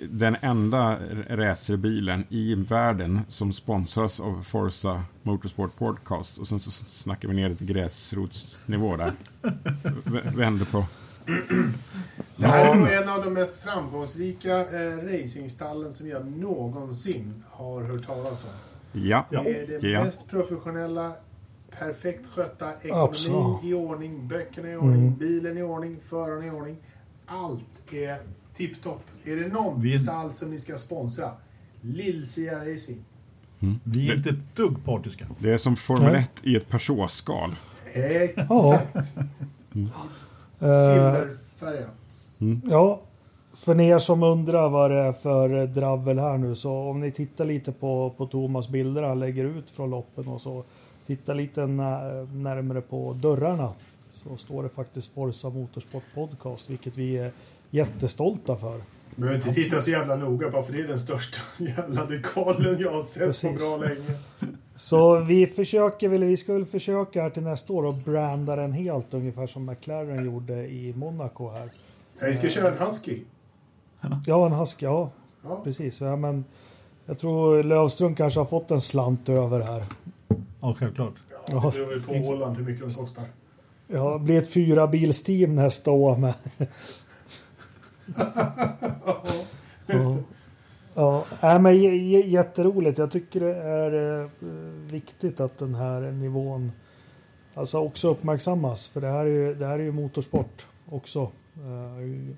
Den 0.10 0.38
enda 0.42 0.98
racerbilen 1.30 2.24
i 2.30 2.56
världen 2.56 3.20
som 3.28 3.54
sponsras 3.54 4.20
av 4.20 4.42
Forza 4.44 5.04
Motorsport 5.24 5.76
Podcast 5.78 6.38
och 6.38 6.48
sen 6.48 6.60
så 6.60 6.72
snackar 6.72 7.28
vi 7.30 7.36
ner 7.36 7.50
det 7.50 7.56
till 7.56 7.68
gräsrotsnivå 7.68 8.96
där. 8.96 9.12
Vänder 10.38 10.66
på. 10.66 10.86
Det 12.38 12.48
här 12.48 12.72
är 12.72 12.76
nog 12.76 12.88
en 12.92 13.10
av 13.10 13.24
de 13.24 13.34
mest 13.34 13.58
framgångsrika 13.64 14.60
eh, 14.60 14.98
racingstallen 14.98 15.94
som 15.94 16.08
jag 16.08 16.32
någonsin 16.32 17.44
har 17.50 17.84
hört 17.84 18.06
talas 18.06 18.44
om. 18.44 18.50
Ja, 19.02 19.26
Ja. 19.30 19.42
Det 19.44 19.62
är 19.76 19.82
det 19.82 19.88
Ja. 19.90 20.04
mest 20.04 20.30
professionella, 20.30 21.12
perfekt 21.80 22.28
skötta, 22.28 22.72
Absolut. 22.92 23.38
ekonomin 23.38 23.70
i 23.70 23.74
ordning, 23.74 24.28
böckerna 24.28 24.70
i 24.72 24.76
ordning, 24.76 25.16
bilen 25.20 25.58
i 25.58 25.62
ordning, 25.64 25.98
föraren 26.10 26.44
i 26.48 26.52
ordning. 26.52 26.78
Allt 27.26 27.94
är 27.94 28.18
tipptopp. 28.56 29.02
Är 29.26 29.36
det 29.36 29.48
någon 29.48 29.82
Vi- 29.82 29.98
stall 30.00 30.34
som 30.34 30.52
ni 30.52 30.60
ska 30.60 30.78
sponsra? 30.78 31.32
Lill-Sia 31.82 32.60
Racing. 32.74 33.00
Vi 33.84 34.10
är 34.12 34.16
inte 34.16 34.30
ett 34.30 34.56
dugg 34.56 34.86
partiska. 34.86 35.26
det 35.40 35.54
är 35.54 35.58
som 35.58 35.76
Formel 35.76 36.12
Nej. 36.12 36.22
1 36.22 36.32
i 36.44 36.56
ett 36.56 36.70
Peugeot-skal. 36.70 37.56
Exakt. 37.94 38.96
Eh, 38.96 40.68
Silverfärgat. 40.70 41.92
Ja, 42.70 43.02
för 43.54 43.82
er 43.82 43.98
som 43.98 44.24
undrar 44.24 44.70
vad 44.70 44.92
det 44.92 44.98
är 45.02 45.12
för 45.12 45.68
dravel 45.68 46.20
här 46.20 46.38
nu 46.38 46.56
så 46.56 46.74
om 46.90 47.00
ni 47.00 47.12
tittar 47.12 47.46
lite 47.46 47.72
på, 47.72 48.14
på 48.18 48.26
Thomas 48.26 48.70
bilder 48.70 49.04
han 49.04 49.20
lägger 49.20 49.46
ut 49.46 49.70
från 49.70 49.90
loppen 49.90 50.28
och 50.28 50.42
så 50.42 50.64
titta 51.08 51.34
lite 51.34 51.68
nä- 51.68 52.24
närmare 52.34 52.82
på 52.82 53.14
dörrarna 53.14 53.74
så 54.12 54.38
står 54.38 54.64
det 54.64 54.70
faktiskt 54.70 55.14
Forza 55.14 55.50
Motorsport 55.50 56.04
Podcast 56.16 56.70
vilket 56.70 56.98
vi 56.98 57.18
är 57.18 57.32
jättestolta 57.70 58.56
för. 58.56 58.82
Behöver 59.16 59.36
inte 59.38 59.54
titta 59.54 59.82
så 59.82 59.92
jävla 59.92 60.16
noga 60.16 60.52
på 60.52 60.64
för 60.64 60.74
det 60.74 60.80
är 60.82 60.88
den 60.88 61.00
största 61.00 61.38
jävla 61.64 62.06
dekalen 62.06 62.78
jag 62.80 62.92
har 62.92 63.02
sett 63.04 63.22
på 63.22 63.28
Precis. 63.28 63.58
bra 63.58 63.78
länge. 63.78 64.18
Så 64.76 65.20
vi 65.20 65.48
försöker 65.48 66.08
väl, 66.08 66.24
vi 66.24 66.38
ska 66.38 66.54
väl 66.54 66.66
försöka 66.66 67.22
här 67.22 67.30
till 67.30 67.44
nästa 67.44 67.74
år 67.74 67.86
och 67.86 67.94
branda 67.96 68.56
den 68.56 68.72
helt 68.74 69.14
ungefär 69.14 69.48
som 69.48 69.66
McLaren 69.66 70.26
gjorde 70.26 70.68
i 70.68 70.94
Monaco 70.96 71.50
här. 71.50 71.70
Vi 72.22 72.34
ska 72.34 72.50
köra 72.50 72.72
en 72.76 72.86
Husky. 72.88 73.22
Ja, 74.26 74.46
en 74.46 74.52
Husky, 74.54 74.86
ja 74.86 75.10
Ja. 75.44 75.62
precis. 75.64 76.02
Ja, 76.02 76.16
men 76.16 76.46
jag 77.06 77.18
tror 77.20 77.64
Lövström 77.64 78.16
kanske 78.16 78.40
har 78.40 78.46
fått 78.46 78.72
en 78.72 78.82
slant 78.82 79.30
över 79.30 79.60
här. 79.60 79.84
Ja, 80.62 80.76
självklart. 80.80 81.14
Ja, 81.48 81.72
det 81.76 81.86
beror 81.86 82.00
på 82.00 82.30
Åland 82.34 82.58
hur 82.58 82.64
mycket 82.64 82.88
de 82.88 82.94
kostar. 82.94 83.26
Ja, 83.88 84.14
det 84.14 84.20
blir 84.20 84.38
ett 84.38 84.54
fyra 84.54 84.88
bilsteam 84.88 85.56
nästa 85.56 85.92
år 85.92 86.18
med. 86.18 86.34
Just 89.88 90.16
det. 90.16 90.24
Ja, 90.94 91.26
nej, 91.42 91.60
men 91.60 92.08
jätteroligt. 92.30 92.98
Jag 92.98 93.12
tycker 93.12 93.40
det 93.40 93.56
är 93.56 94.22
eh, 94.22 94.30
viktigt 94.92 95.40
att 95.40 95.58
den 95.58 95.76
här 95.76 96.12
nivån 96.12 96.72
alltså 97.54 97.80
också 97.80 98.12
uppmärksammas. 98.12 98.88
För 98.88 99.02
det 99.02 99.08
här 99.08 99.26
är 99.26 99.30
ju, 99.30 99.56
det 99.56 99.66
här 99.66 99.80
är 99.80 99.84
ju 99.84 99.92
motorsport 99.92 100.68
också. 100.90 101.22
Eh, 101.56 102.36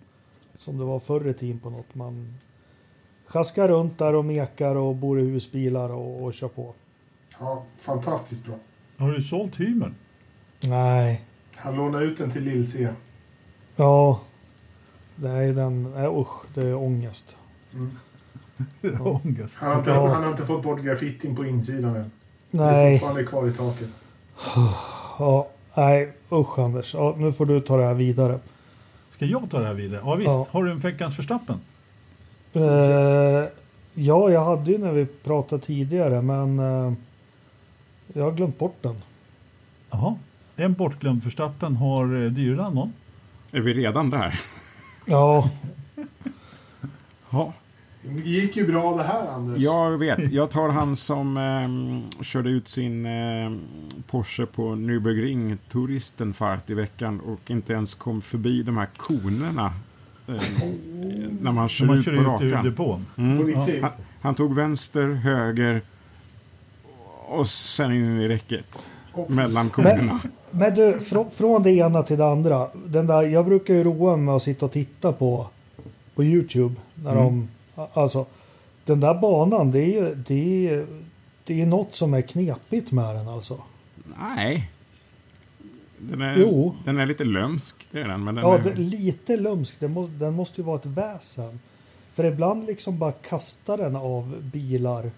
som 0.58 0.78
det 0.78 0.84
var 0.84 1.00
förr 1.00 1.28
i 1.28 1.34
tiden 1.34 1.60
på 1.60 1.70
något. 1.70 1.96
Man 1.96 2.34
sjaskar 3.26 3.68
runt 3.68 3.98
där 3.98 4.16
och 4.16 4.26
mekar 4.26 4.76
och 4.76 4.96
bor 4.96 5.20
i 5.20 5.24
husbilar 5.24 5.90
och, 5.90 6.24
och 6.24 6.34
kör 6.34 6.48
på. 6.48 6.74
Ja, 7.40 7.64
fantastiskt 7.78 8.46
bra. 8.46 8.56
Har 8.98 9.12
du 9.12 9.22
sålt 9.22 9.56
hymern? 9.60 9.96
Nej, 10.68 11.22
Han 11.56 11.76
lånar 11.76 12.02
ut 12.02 12.18
den 12.18 12.32
till 12.32 12.44
Lill-C. 12.44 12.88
ja. 13.76 14.20
Nej, 15.16 15.54
den... 15.54 15.92
Nej, 15.96 16.08
usch, 16.08 16.46
det 16.54 16.62
är 16.62 16.76
ångest. 16.76 17.38
Ångest. 19.00 19.58
Han 19.60 19.70
har, 19.72 19.78
inte, 19.78 19.90
Ja. 19.90 20.14
han 20.14 20.24
har 20.24 20.30
inte 20.32 20.46
fått 20.46 20.64
bort 20.64 20.82
graffitin 20.82 21.36
på 21.36 21.46
insidan 21.46 21.96
än. 21.96 22.12
Det 22.52 22.58
är 22.64 22.72
Nej, 22.72 23.00
fortfarande 23.00 23.24
kvar 23.24 23.48
i 23.48 23.54
taket. 23.54 23.90
ja, 25.20 25.48
nej, 25.76 26.14
usch 26.32 26.60
Anders. 26.60 26.94
Ja, 26.94 27.16
nu 27.18 27.32
får 27.34 27.46
du 27.46 27.62
ta 27.62 27.78
det 27.78 27.88
här 27.88 27.94
vidare. 27.94 28.40
Ska 29.10 29.26
jag 29.26 29.50
ta 29.50 29.60
det 29.60 29.66
här 29.68 29.74
vidare? 29.74 30.02
Ja, 30.06 30.16
visst. 30.16 30.30
Ja. 30.30 30.48
Har 30.52 30.64
du 30.64 30.72
en 30.72 30.80
veckans 30.80 31.16
förstappen? 31.16 31.60
Eh, 32.54 32.62
ja, 33.94 34.30
jag 34.30 34.46
hade 34.46 34.72
ju 34.72 34.78
när 34.78 34.92
vi 34.92 35.06
pratade 35.06 35.62
tidigare, 35.66 36.22
men 36.22 36.60
eh, 36.60 36.94
jag 38.14 38.24
har 38.24 38.32
glömt 38.32 38.60
bort 38.60 38.78
den. 38.82 38.96
Jaha. 39.92 40.16
En 40.56 40.74
bortglömd 40.74 41.24
förstappen 41.24 41.76
har 41.76 42.24
eh, 42.24 42.30
dyrare 42.32 42.68
än 42.68 42.74
någon. 42.74 42.94
Är 43.52 43.62
vi 43.62 43.74
redan 43.74 44.10
där? 44.10 44.40
Ja, 45.06 45.50
Ja. 47.32 47.54
Det 48.04 48.22
gick 48.30 48.56
ju 48.58 48.68
bra 48.68 48.96
det 48.98 49.04
här, 49.04 49.28
Anders. 49.28 49.60
Jag 49.64 49.98
vet. 49.98 50.32
Jag 50.32 50.50
tar 50.52 50.70
han 50.70 50.96
som 50.96 51.38
eh, 51.38 52.24
körde 52.24 52.50
ut 52.50 52.68
sin 52.68 53.06
eh, 53.06 53.52
Porsche 54.08 54.46
på 54.46 54.62
Nürburgring 54.76 55.58
Turistenfart 55.72 56.70
i 56.70 56.74
veckan 56.74 57.20
och 57.20 57.52
inte 57.52 57.74
ens 57.74 57.96
kom 57.96 58.22
förbi 58.22 58.64
de 58.64 58.78
här 58.78 58.88
konerna 58.98 59.74
eh, 60.28 60.34
när 61.42 61.52
man 61.52 61.70
kör 61.70 61.86
När 61.86 61.92
man 61.94 62.00
ut 62.00 62.06
kör 62.06 62.16
på 62.16 62.22
ut 62.36 62.42
ur 62.42 62.50
rakan. 62.52 62.66
depån. 62.66 63.06
På 63.16 63.22
Mm. 63.22 63.46
riktigt. 63.48 63.82
Han, 63.82 63.92
han 64.22 64.36
tog 64.36 64.56
vänster, 64.56 65.08
höger 65.14 65.82
och 67.30 67.50
sen 67.50 67.92
in 67.92 68.20
i 68.22 68.28
räcket 68.28 68.66
mellan 69.28 69.70
konerna. 69.70 70.20
men 70.52 70.74
du, 70.74 70.94
fr- 70.98 71.30
från 71.30 71.64
det 71.64 71.72
ena 71.72 72.04
till 72.04 72.18
det 72.18 72.26
andra. 72.28 72.68
Den 72.86 73.08
där, 73.08 73.24
jag 73.24 73.46
brukar 73.46 73.74
ju 73.74 73.84
roa 73.84 74.16
mig 74.16 74.26
med 74.26 74.36
att 74.36 74.42
sitta 74.42 74.66
och 74.66 74.72
titta 74.72 75.14
på, 75.14 75.48
på 76.16 76.24
Youtube. 76.24 76.76
När 76.96 77.16
de, 77.16 77.48
alltså, 77.94 78.26
den 78.86 79.00
där 79.00 79.14
banan, 79.14 79.72
det 79.72 79.80
är 79.80 79.86
ju 80.04 80.16
det 80.16 80.70
är, 80.70 80.86
det 81.44 81.62
är 81.62 81.66
något 81.66 81.96
som 81.96 82.14
är 82.14 82.22
knepigt 82.22 82.92
med 82.92 83.16
den 83.16 83.28
alltså. 83.28 83.58
Nej. 84.36 84.70
Den 85.98 86.22
är, 86.22 86.38
Jo. 86.38 86.76
den 86.86 86.98
är 87.00 87.06
lite 87.06 87.24
lömsk, 87.24 87.88
det 87.92 88.00
är 88.02 88.08
den. 88.08 88.24
Men 88.24 88.36
den 88.36 88.44
Ja, 88.44 88.58
är, 88.58 88.64
det, 88.64 88.76
lite 88.76 89.38
lumsk. 89.38 89.80
Den, 89.80 89.92
må, 89.92 90.08
den 90.08 90.34
måste 90.34 90.62
ju 90.62 90.66
vara 90.66 90.78
ett 90.80 90.86
väsen. 90.86 91.60
För 92.12 92.24
ibland 92.24 92.66
liksom 92.66 93.00
bara 93.00 93.12
kastar 93.12 93.78
den 93.78 93.96
av 93.96 94.36
bilar 94.42 95.12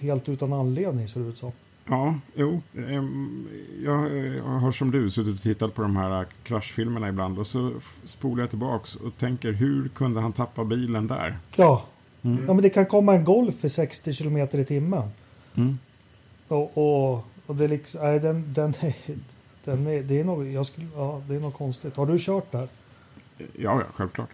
helt 0.00 0.28
utan 0.28 0.52
anledning 0.52 1.08
ser 1.08 1.20
det 1.20 1.28
ut 1.28 1.38
som. 1.38 1.52
Ja, 1.88 2.14
jo. 2.34 2.60
Jag, 3.84 4.16
jag 4.36 4.42
har 4.42 4.72
som 4.72 4.90
du 4.90 5.10
suttit 5.10 5.34
och 5.34 5.42
tittat 5.42 5.74
på 5.74 5.82
de 5.82 5.96
här 5.96 6.26
kraschfilmerna 6.42 7.08
ibland 7.08 7.38
och 7.38 7.46
så 7.46 7.72
spolar 8.04 8.42
jag 8.42 8.50
tillbaks 8.50 8.96
och 8.96 9.16
tänker 9.16 9.52
hur 9.52 9.88
kunde 9.88 10.20
han 10.20 10.32
tappa 10.32 10.64
bilen 10.64 11.06
där? 11.06 11.36
Ja. 11.56 11.84
Mm. 12.22 12.44
ja, 12.46 12.52
men 12.52 12.62
det 12.62 12.70
kan 12.70 12.86
komma 12.86 13.14
en 13.14 13.24
Golf 13.24 13.60
för 13.60 13.68
60 13.68 14.12
kilometer 14.12 14.58
i 14.58 14.64
timmen. 14.64 15.10
Mm. 15.54 15.78
Och, 16.48 16.78
och, 16.78 17.24
och 17.46 17.56
det 17.56 17.64
är 17.64 17.68
liksom, 17.68 18.00
nej, 18.02 18.20
den, 18.20 18.52
den 18.52 18.74
är, 18.80 18.94
den 19.64 19.86
är, 19.86 20.02
det 20.02 20.20
är 20.20 20.24
nog, 20.24 20.46
jag 20.46 20.66
skulle, 20.66 20.86
ja, 20.96 21.22
det 21.28 21.34
är 21.34 21.40
något 21.40 21.54
konstigt. 21.54 21.96
Har 21.96 22.06
du 22.06 22.18
kört 22.18 22.52
där? 22.52 22.68
Ja, 23.38 23.46
ja, 23.56 23.82
självklart. 23.94 24.28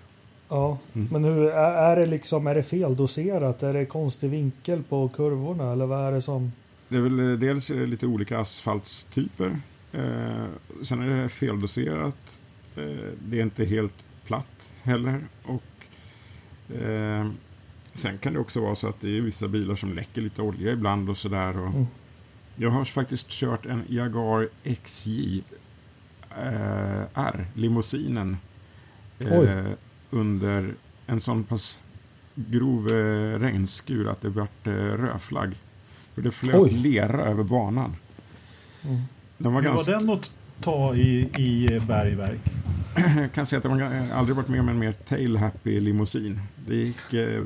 Ja, 0.49 0.79
Mm. 0.95 1.09
men 1.13 1.25
hur, 1.25 1.47
är, 1.51 1.97
det 1.97 2.07
liksom, 2.07 2.47
är 2.47 2.55
det 2.55 2.63
feldoserat? 2.63 3.63
Är 3.63 3.73
det 3.73 3.87
konstig 3.87 4.31
vinkel 4.31 4.83
på 4.83 5.09
kurvorna 5.09 5.73
eller 5.73 5.87
vad 5.87 6.07
är 6.09 6.13
det 6.13 6.23
som? 6.23 6.53
Det 6.89 6.97
är 6.97 7.01
väl 7.01 7.21
eh, 7.21 7.39
dels 7.39 7.71
är 7.71 7.77
det 7.77 7.87
lite 7.87 8.07
olika 8.07 8.39
asfaltstyper. 8.39 9.57
Eh, 9.93 10.45
sen 10.83 11.03
är 11.03 11.23
det 11.23 11.29
feldoserat. 11.29 12.41
Eh, 12.77 13.09
det 13.29 13.39
är 13.39 13.43
inte 13.43 13.65
helt 13.65 13.95
platt 14.27 14.73
heller. 14.83 15.21
Och, 15.45 15.63
eh, 16.77 17.27
sen 17.95 18.19
kan 18.19 18.33
det 18.33 18.39
också 18.39 18.61
vara 18.61 18.75
så 18.75 18.89
att 18.89 19.01
det 19.01 19.17
är 19.17 19.21
vissa 19.21 19.49
bilar 19.49 19.77
som 19.77 19.93
läcker 19.95 20.21
lite 20.23 20.43
olja 20.43 20.73
ibland 20.73 21.11
och 21.11 21.17
sådär. 21.17 21.51
Mm. 21.51 21.87
Jag 22.57 22.71
har 22.71 22.85
faktiskt 22.85 23.29
kört 23.29 23.67
en 23.67 23.83
Jaguar 23.89 24.49
XJ 24.83 25.43
eh, 26.31 27.03
R, 27.15 27.47
limousinen, 27.55 28.37
Oj. 29.21 29.49
Eh, 30.13 30.19
under 30.19 30.75
en 31.07 31.21
sån 31.21 31.45
pass 31.45 31.83
grov 32.35 32.89
eh, 32.93 33.39
regnskur 33.39 34.09
att 34.09 34.21
det 34.21 34.29
vart 34.29 34.67
eh, 34.67 34.73
rödflagg. 34.73 35.55
För 36.15 36.23
det 36.23 36.31
flöt 36.31 36.55
Oj. 36.55 36.71
lera 36.71 37.25
över 37.25 37.43
banan. 37.43 37.97
Mm. 38.85 39.01
Den 39.39 39.53
var 39.53 39.61
Hur 39.63 39.69
var 39.69 39.75
ganska, 39.77 39.93
den 39.93 40.11
att 40.11 40.31
ta 40.61 40.95
i, 40.95 41.31
i 41.39 41.81
bergverk? 41.89 42.41
jag 43.17 43.33
kan 43.35 43.47
säga 43.47 43.59
att 43.59 43.65
jag 43.65 43.71
har 43.91 44.11
aldrig 44.19 44.37
varit 44.37 44.49
med 44.49 44.61
om 44.61 44.69
en 44.69 44.79
mer 44.79 44.93
tail-happy 44.93 45.81
limousin. 45.81 46.41
Det 46.67 46.77
gick 46.77 47.13
eh, 47.13 47.43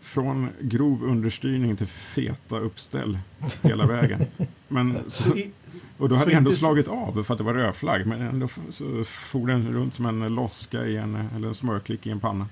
från 0.00 0.48
grov 0.60 1.02
understyrning 1.04 1.76
till 1.76 1.86
feta 1.86 2.58
uppställ 2.58 3.18
hela 3.62 3.86
vägen. 3.86 4.24
Men 4.68 4.98
så, 5.08 5.36
I- 5.36 5.50
och 5.98 6.08
då 6.08 6.14
Så 6.14 6.18
hade 6.18 6.30
jag 6.30 6.38
ändå 6.38 6.50
inte 6.50 6.60
slagit 6.60 6.88
av 6.88 7.22
för 7.22 7.34
att 7.34 7.38
det 7.38 7.44
var 7.44 7.54
rödflagg. 7.54 8.06
Men 8.06 8.20
ändå 8.22 8.48
så 8.70 9.04
for 9.04 9.46
den 9.46 9.72
runt 9.72 9.94
som 9.94 10.06
en 10.06 10.34
loska 10.34 10.86
i 10.86 10.96
en, 10.96 11.28
eller 11.36 11.48
en 11.48 11.54
smörklick 11.54 12.06
i 12.06 12.10
en 12.10 12.20
panna. 12.20 12.46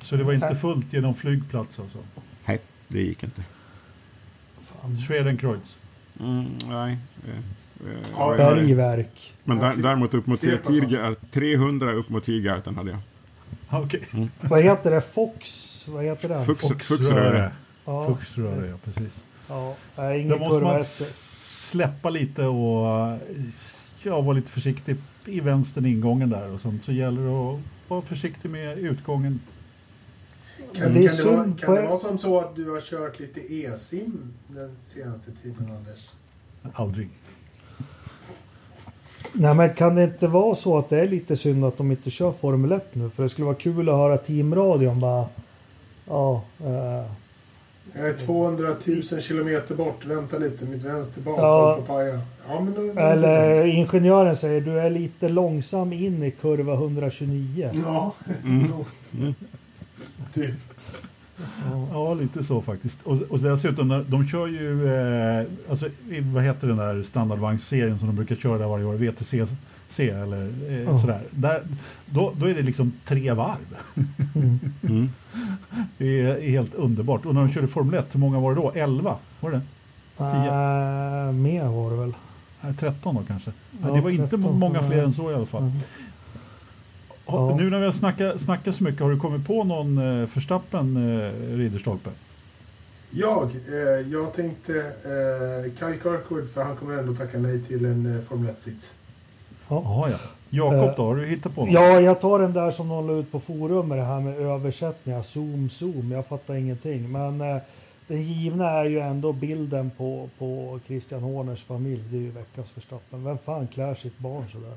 Så 0.00 0.16
det 0.16 0.24
var 0.24 0.32
inte 0.32 0.54
fullt 0.54 0.92
genom 0.92 1.14
flygplats 1.14 1.80
alltså? 1.80 1.98
Nej, 2.46 2.60
det 2.88 3.02
gick 3.02 3.22
inte. 3.22 3.42
Schwedenkreuz. 5.08 5.78
Mm, 6.20 6.44
nej. 6.68 6.98
eh, 7.28 7.30
eh, 7.90 7.96
Ja, 8.16 8.34
Bergverk. 8.36 9.34
Men 9.44 9.58
där, 9.58 9.76
däremot 9.76 10.14
upp 10.14 10.26
mot. 10.26 10.40
Tiergarten, 10.40 11.16
300 11.30 11.92
upp 11.92 12.08
mot 12.08 12.24
Tiergarten 12.24 12.76
hade 12.76 12.90
jag. 12.90 13.00
Okej. 13.70 14.00
Vad 14.40 14.62
heter 14.62 14.90
det? 14.90 15.00
Fox? 15.00 15.84
Vad 15.88 16.04
heter 16.04 16.28
det? 16.28 16.44
Fux- 16.44 16.68
Fuxröre. 16.68 17.52
Ja, 17.84 18.06
Fuxröre, 18.08 18.66
ja 18.66 18.76
precis. 18.84 19.24
ja, 19.48 19.76
måste 19.96 20.54
kurva 20.54 20.60
man. 20.72 20.80
Släppa 21.70 22.10
lite 22.10 22.46
och 22.46 23.18
ja, 24.02 24.20
vara 24.20 24.32
lite 24.32 24.50
försiktig 24.50 24.96
i 25.26 25.40
vänstern 25.40 25.86
ingången 25.86 26.30
där 26.30 26.52
och 26.52 26.60
sånt. 26.60 26.82
Så 26.82 26.92
gäller 26.92 27.22
det 27.22 27.54
att 27.54 27.60
vara 27.88 28.02
försiktig 28.02 28.50
med 28.50 28.78
utgången. 28.78 29.40
Kan, 30.72 30.94
det, 30.94 31.08
kan, 31.08 31.16
det, 31.16 31.24
vara, 31.24 31.52
kan 31.58 31.74
det 31.74 31.82
vara 31.82 31.96
som 31.96 32.18
så 32.18 32.40
att 32.40 32.56
du 32.56 32.70
har 32.70 32.80
kört 32.80 33.20
lite 33.20 33.40
e-sim 33.54 34.32
den 34.48 34.76
senaste 34.80 35.30
tiden, 35.42 35.72
Anders? 35.78 36.10
Aldrig. 36.72 37.08
Nej, 39.32 39.54
men 39.54 39.74
kan 39.74 39.94
det 39.94 40.04
inte 40.04 40.26
vara 40.26 40.54
så 40.54 40.78
att 40.78 40.88
det 40.88 41.00
är 41.00 41.08
lite 41.08 41.36
synd 41.36 41.64
att 41.64 41.76
de 41.76 41.90
inte 41.90 42.10
kör 42.10 42.32
Formel 42.32 42.72
1 42.72 42.94
nu? 42.94 43.10
För 43.10 43.22
det 43.22 43.28
skulle 43.28 43.44
vara 43.44 43.54
kul 43.56 43.88
att 43.88 43.94
höra 43.94 44.18
teamradion 44.18 45.00
bara... 45.00 45.26
Ja, 46.06 46.42
eh, 46.60 47.10
Jag 47.94 48.08
är 48.08 48.14
200 48.14 48.76
000 48.86 49.02
kilometer 49.20 49.74
bort. 49.74 50.04
Vänta 50.06 50.38
lite, 50.38 50.64
mitt 50.64 50.82
vänster 50.82 51.20
bak 51.20 51.38
Ja. 51.38 51.60
håller 51.70 51.74
på 51.86 51.92
paja. 51.92 52.20
Ja, 52.48 52.60
men 52.60 52.74
då, 52.94 53.00
eller 53.00 53.64
ingenjören 53.64 54.36
säger 54.36 54.60
du 54.60 54.80
är 54.80 54.90
lite 54.90 55.28
långsam 55.28 55.92
in 55.92 56.22
i 56.22 56.30
kurva 56.30 56.74
129. 56.74 57.70
Ja, 57.84 58.14
typ. 60.34 60.54
Ja, 61.92 62.14
lite 62.14 62.42
så 62.44 62.62
faktiskt. 62.62 62.98
Och, 63.02 63.22
och 63.28 63.38
dessutom, 63.38 64.04
de 64.08 64.26
kör 64.28 64.46
ju, 64.46 64.86
eh, 64.94 65.46
alltså, 65.70 65.88
vad 66.34 66.44
heter 66.44 66.68
den 66.68 66.76
där 66.76 67.02
standardvagnsserien 67.02 67.98
som 67.98 68.08
de 68.08 68.16
brukar 68.16 68.34
köra 68.36 68.58
där 68.58 68.66
varje 68.66 68.84
år, 68.84 68.94
VTC 68.94 69.46
C 69.90 70.10
eller 70.10 70.52
eh, 70.68 70.82
Ja. 70.82 70.98
sådär. 70.98 71.20
Där, 71.30 71.62
då, 72.06 72.32
då 72.36 72.46
är 72.46 72.54
det 72.54 72.62
liksom 72.62 72.92
tre 73.04 73.32
varv. 73.32 73.76
Mm. 74.82 75.08
Det 75.98 76.20
är 76.20 76.40
helt 76.50 76.74
underbart. 76.74 77.26
Och 77.26 77.34
när 77.34 77.44
de 77.44 77.52
körde 77.52 77.68
Formel 77.68 77.94
1, 77.94 78.14
hur 78.14 78.20
många 78.20 78.40
var 78.40 78.54
det 78.54 78.60
då? 78.60 78.72
11? 78.74 79.16
Var 79.40 79.50
det 79.50 79.60
Äh, 80.18 81.32
mer 81.32 81.68
var 81.68 81.90
det 81.90 81.96
väl? 81.96 82.12
Nej, 82.60 82.74
13 82.76 83.14
då 83.14 83.22
kanske? 83.26 83.50
Nej, 83.70 83.80
Ja, 83.90 83.94
det 83.94 84.00
var 84.00 84.10
inte 84.10 84.28
13, 84.36 84.58
många 84.58 84.82
fler 84.82 85.02
än 85.04 85.12
så 85.12 85.30
i 85.30 85.34
alla 85.34 85.46
fall. 85.46 85.62
Mm. 85.62 85.76
Ja. 87.26 87.56
Nu 87.58 87.70
när 87.70 87.78
vi 87.78 87.84
har 87.84 87.92
snackat, 87.92 88.40
snackat 88.40 88.74
så 88.74 88.84
mycket, 88.84 89.00
har 89.00 89.10
du 89.10 89.18
kommit 89.20 89.46
på 89.46 89.64
någon 89.64 90.20
eh, 90.20 90.26
förstappen 90.26 90.96
eh, 90.96 91.56
Ridderstolpe? 91.56 92.10
Jag, 93.10 93.44
eh, 93.68 94.10
jag 94.12 94.32
tänkte 94.34 94.72
eh, 95.04 95.72
Kyle 95.78 95.98
Kirkwood 96.02 96.48
för 96.50 96.62
han 96.64 96.76
kommer 96.76 96.98
ändå 96.98 97.14
tacka 97.14 97.38
nej 97.38 97.62
till 97.64 97.84
en 97.84 98.16
eh, 98.16 98.22
Formel 98.22 98.50
1-sits. 98.54 98.94
Ja. 99.70 100.08
Ja. 100.10 100.16
Jakob 100.52 100.96
då, 100.96 101.02
har 101.06 101.16
du 101.16 101.26
hittat 101.26 101.54
på 101.54 101.64
något? 101.64 101.74
ja, 101.74 102.00
jag 102.00 102.20
tar 102.20 102.38
den 102.38 102.52
där 102.52 102.70
som 102.70 102.88
någon 102.88 103.06
la 103.06 103.12
ut 103.12 103.32
på 103.32 103.40
forum 103.40 103.88
med 103.88 103.98
det 103.98 104.04
här 104.04 104.20
med 104.20 104.34
översättningar. 104.40 105.22
Zoom, 105.22 105.68
zoom. 105.68 106.10
Jag 106.12 106.26
fattar 106.26 106.54
ingenting. 106.54 107.12
Men 107.12 107.40
eh, 107.40 107.56
den 108.06 108.22
givna 108.22 108.70
är 108.70 108.84
ju 108.84 108.98
ändå 109.00 109.32
bilden 109.32 109.90
på, 109.96 110.28
på 110.38 110.80
Christian 110.86 111.22
Horners 111.22 111.64
familj. 111.64 112.02
Det 112.10 112.16
är 112.16 112.20
ju 112.20 112.30
veckans 112.30 112.76
Verstappen. 112.76 113.24
Vem 113.24 113.38
fan 113.38 113.66
klär 113.68 113.94
sitt 113.94 114.18
barn 114.18 114.44
sådär? 114.52 114.74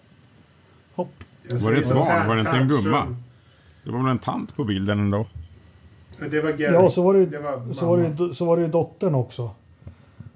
Hopp. 0.95 1.09
Var 1.49 1.71
det 1.71 1.77
ett 1.79 1.93
barn? 1.93 2.27
Var 2.27 2.35
det 2.35 2.39
inte 2.41 2.51
en 2.51 2.67
gumma? 2.67 3.15
Det 3.83 3.91
var 3.91 3.99
väl 3.99 4.11
en 4.11 4.19
tant 4.19 4.55
på 4.55 4.63
bilden 4.63 4.99
ändå? 4.99 5.25
Det 6.31 6.41
var 6.41 6.51
Gary. 6.51 6.73
Ja, 6.73 6.89
så 6.89 7.03
var 7.03 7.13
det, 7.13 7.25
det 7.25 7.39
var 7.39 7.73
så 7.73 7.87
var 7.87 7.97
det, 7.97 8.03
mamma. 8.03 8.15
ju- 8.27 8.33
så 8.33 8.45
var 8.45 8.57
det 8.57 8.63
ju 8.63 8.69
dottern 8.69 9.15
också. 9.15 9.49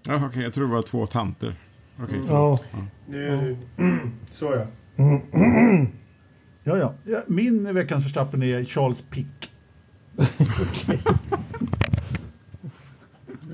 Ja, 0.08 0.26
okej, 0.26 0.44
jag 0.44 0.54
tror 0.54 0.68
det 0.68 0.74
var 0.74 0.82
två 0.82 1.08
tanter. 1.08 1.56
Okej, 2.04 2.22
Ja. 2.28 2.60
Nu, 3.10 3.58
så 4.30 4.46
ja. 4.46 4.66
Ja, 6.64 6.78
ja. 6.78 6.94
Ja, 7.06 7.22
Min 7.28 7.74
veckans 7.76 8.06
Verstappen 8.06 8.44
är 8.44 8.64
Charles 8.64 9.02
Pick. 9.02 9.52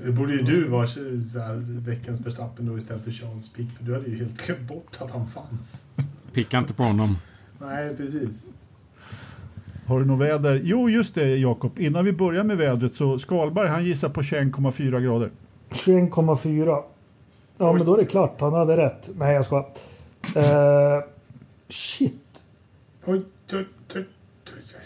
Det 0.04 0.12
borde 0.12 0.32
ju 0.32 0.42
du 0.42 0.68
vara 0.68 0.86
så 0.86 1.00
här, 1.00 1.80
veckans 1.80 2.26
Verstappen 2.26 2.66
då 2.66 2.78
istället 2.78 3.04
för 3.04 3.10
Charles 3.10 3.52
Pick, 3.52 3.70
för 3.76 3.84
du 3.84 3.94
hade 3.94 4.06
ju 4.06 4.16
helt 4.16 4.46
glömt 4.46 4.68
bort 4.68 4.96
att 4.98 5.10
han 5.10 5.26
fanns. 5.26 5.84
Picka 6.32 6.58
inte 6.58 6.74
på 6.74 6.82
honom. 6.82 7.16
Nej, 7.58 7.96
precis. 7.96 8.46
Har 9.86 10.00
du 10.00 10.06
något 10.06 10.20
väder? 10.20 10.60
Jo, 10.64 10.90
just 10.90 11.14
det 11.14 11.36
Jakob. 11.36 11.78
Innan 11.78 12.04
vi 12.04 12.12
börjar 12.12 12.44
med 12.44 12.56
vädret 12.56 12.94
så 12.94 13.18
Skalberg 13.18 13.68
han 13.68 13.84
gissar 13.84 14.08
på 14.08 14.20
21,4 14.20 15.00
grader. 15.00 15.30
21,4. 15.70 16.82
Ja, 17.58 17.72
men 17.72 17.86
då 17.86 17.94
är 17.94 17.98
det 17.98 18.04
klart. 18.04 18.40
Han 18.40 18.52
hade 18.52 18.76
rätt. 18.76 19.10
Nej, 19.16 19.34
jag 19.34 19.44
ska. 19.44 19.58
Uh, 19.58 19.64
shit. 21.68 22.44
Oj, 23.06 23.22
oj, 23.52 23.66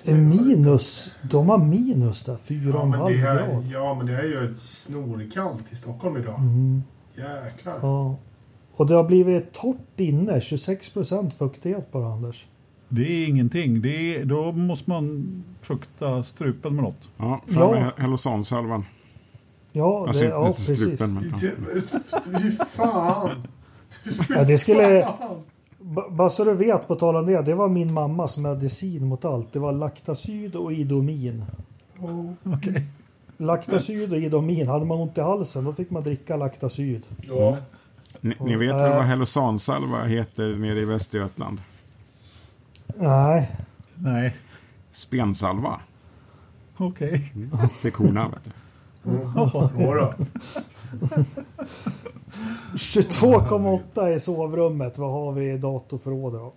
oj, 0.06 0.14
minus. 0.14 1.16
De 1.22 1.48
har 1.48 1.58
minus 1.58 2.24
där. 2.24 2.38
Ja 2.48 2.84
men, 2.84 3.00
4,5 3.00 3.08
det 3.08 3.16
här, 3.16 3.36
grad. 3.36 3.66
ja, 3.72 3.94
men 3.94 4.06
det 4.06 4.12
är 4.16 4.22
ju 4.24 4.54
snorkallt 4.54 5.72
i 5.72 5.76
Stockholm 5.76 6.16
idag. 6.16 6.38
Mm. 6.38 6.82
Jäklar. 7.16 7.78
Ja. 7.82 8.16
Och 8.76 8.86
det 8.86 8.94
har 8.94 9.04
blivit 9.04 9.52
torrt 9.52 10.00
inne. 10.00 10.40
26 10.40 10.90
procent 10.90 11.34
fuktighet 11.34 11.92
bara, 11.92 12.12
Anders. 12.12 12.46
Det 12.88 13.02
är 13.02 13.28
ingenting. 13.28 13.82
Det 13.82 14.16
är, 14.16 14.24
då 14.24 14.52
måste 14.52 14.90
man 14.90 15.44
fukta 15.60 16.22
strupen 16.22 16.74
med 16.74 16.84
något. 16.84 17.08
Ja, 17.16 17.40
fram 17.46 17.62
Ja. 17.62 17.70
med 17.70 17.92
Hellosansalvan. 17.96 18.84
Ja, 19.78 20.04
Alltså 20.08 20.20
det, 20.24 20.26
inte 20.26 20.36
ja 20.38 20.46
precis. 20.46 20.78
strupen, 20.80 21.14
men... 21.14 21.24
Ja. 21.24 21.38
Det- 21.40 22.40
Fy 22.40 22.50
fan! 22.50 23.30
Ja, 24.28 24.44
det 24.44 24.58
skulle... 24.58 25.08
ba- 25.80 26.08
Bara 26.10 26.28
så 26.28 26.44
du 26.44 26.54
vet 26.54 26.88
på 26.88 26.94
tal 26.94 27.16
om 27.16 27.26
det. 27.26 27.42
Det 27.42 27.54
var 27.54 27.68
min 27.68 27.92
mammas 27.92 28.36
medicin 28.38 29.06
mot 29.06 29.24
allt. 29.24 29.52
Det 29.52 29.58
var 29.58 29.72
Lactacyd 29.72 30.56
och 30.56 30.72
Idomin. 30.72 31.44
Oh, 31.98 32.32
Okej. 32.54 32.84
Lactacyd 33.36 34.12
och 34.12 34.18
Idomin. 34.18 34.68
Hade 34.68 34.84
man 34.84 34.98
ont 35.00 35.18
i 35.18 35.20
halsen 35.20 35.64
då 35.64 35.72
fick 35.72 35.90
man 35.90 36.02
dricka 36.02 36.36
Lactacyd. 36.36 37.02
ja. 37.28 37.56
Ni, 38.20 38.34
ni 38.40 38.56
vet 38.56 38.74
väl 38.74 38.96
vad 38.96 39.04
Hellosansalva 39.04 40.04
heter 40.04 40.56
nere 40.56 40.78
i 40.78 40.84
Västergötland? 40.84 41.60
Nej. 42.96 43.50
Nej, 43.94 44.36
Spensalva. 44.92 45.80
okej. 46.76 47.32
Till 47.82 47.92
korna, 47.92 48.28
vet 48.28 48.44
du. 48.44 48.50
Jodå. 49.78 50.14
22,8 52.74 54.08
i 54.14 54.20
sovrummet. 54.20 54.98
Vad 54.98 55.10
har 55.10 55.32
vi 55.32 55.52
i 55.52 55.58
datorförrådet 55.58 56.40
då? 56.40 56.52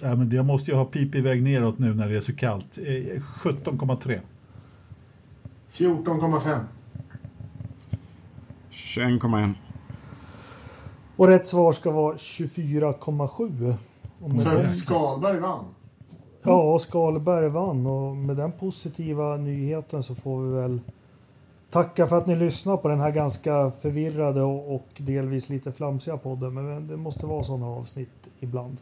Ja, 0.00 0.14
men 0.14 0.30
jag 0.30 0.46
måste 0.46 0.70
ju 0.70 0.76
ha 0.76 0.84
pip 0.84 1.14
iväg 1.14 1.42
neråt 1.42 1.78
nu 1.78 1.94
när 1.94 2.08
det 2.08 2.16
är 2.16 2.20
så 2.20 2.36
kallt. 2.36 2.78
Eh, 2.78 2.84
17,3. 2.84 4.20
14,5. 5.72 6.60
21,1. 8.70 9.54
Och 11.16 11.28
rätt 11.28 11.46
svar 11.46 11.72
ska 11.72 11.90
vara 11.90 12.16
24,7. 12.16 13.74
Och 14.20 14.30
med 14.30 14.40
Så 14.40 14.64
Skalberg 14.64 15.40
vann. 15.40 15.64
Ja, 16.46 16.72
och 16.72 16.80
Skalberg 16.80 17.48
vann 17.48 17.86
och 17.86 18.16
med 18.16 18.36
den 18.36 18.52
positiva 18.52 19.36
nyheten 19.36 20.02
så 20.02 20.14
får 20.14 20.42
vi 20.42 20.52
väl 20.54 20.80
tacka 21.70 22.06
för 22.06 22.18
att 22.18 22.26
ni 22.26 22.36
lyssnar 22.36 22.76
på 22.76 22.88
den 22.88 23.00
här 23.00 23.10
ganska 23.10 23.70
förvirrade 23.70 24.42
och, 24.42 24.74
och 24.74 24.88
delvis 24.96 25.48
lite 25.48 25.72
flamsiga 25.72 26.16
podden. 26.16 26.54
Men 26.54 26.88
det 26.88 26.96
måste 26.96 27.26
vara 27.26 27.42
sådana 27.42 27.66
avsnitt 27.66 28.28
ibland. 28.40 28.80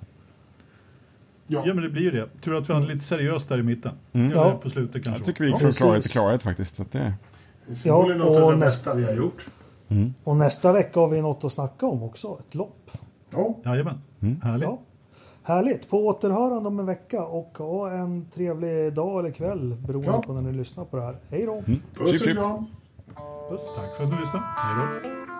Ja. 1.46 1.62
Ja, 1.66 1.74
men 1.74 1.84
det 1.84 1.90
blir 1.90 2.02
ju 2.02 2.10
det. 2.10 2.28
Tur 2.40 2.54
att 2.54 2.70
vi 2.70 2.74
hade 2.74 2.86
lite 2.86 3.04
seriöst 3.04 3.48
där 3.48 3.58
i 3.58 3.62
mitten. 3.62 3.92
Mm. 4.12 4.30
Ja. 4.30 4.58
på 4.62 4.70
slutet 4.70 5.04
kanske. 5.04 5.20
Jag 5.20 5.26
tycker 5.26 5.44
vi 5.44 5.50
gick 5.50 5.60
från 5.60 5.72
klarhet 5.72 6.02
till 6.02 6.12
klarhet 6.12 6.42
faktiskt. 6.42 6.76
Så 6.76 6.82
att 6.82 6.92
det... 6.92 7.14
Ja, 7.82 8.06
något 8.06 8.36
av 8.36 8.44
och 8.44 8.52
det 8.52 8.58
bästa 8.58 8.94
vi 8.94 9.04
har 9.04 9.12
gjort. 9.12 9.46
Och 10.24 10.36
nästa 10.36 10.72
vecka 10.72 11.00
har 11.00 11.08
vi 11.08 11.22
något 11.22 11.44
att 11.44 11.52
snacka 11.52 11.86
om 11.86 12.02
också. 12.02 12.38
Ett 12.40 12.54
lopp. 12.54 12.90
Ja. 13.30 13.54
Jajamän. 13.64 14.00
Härligt. 14.42 14.68
Ja. 14.68 14.78
Härligt! 15.44 15.90
På 15.90 16.06
återhörande 16.06 16.68
om 16.68 16.78
en 16.80 16.86
vecka 16.86 17.24
och 17.24 17.58
ha 17.58 17.90
en 17.90 18.26
trevlig 18.30 18.94
dag 18.94 19.18
eller 19.18 19.30
kväll 19.30 19.74
beroende 19.86 20.10
Ja. 20.12 20.22
på 20.26 20.32
när 20.32 20.42
ni 20.42 20.52
lyssnar 20.52 20.84
på 20.84 20.96
det 20.96 21.02
här. 21.02 21.16
Hej 21.30 21.46
då! 21.46 21.52
Mm. 21.52 21.80
Puss 21.94 22.22
och 22.26 22.28
kram. 22.32 22.66
Tack 23.76 23.96
för 23.96 24.04
att 24.04 24.10
ni 24.10 24.16
lyssnade. 24.20 24.44
Hej 24.56 24.86
då. 25.02 25.31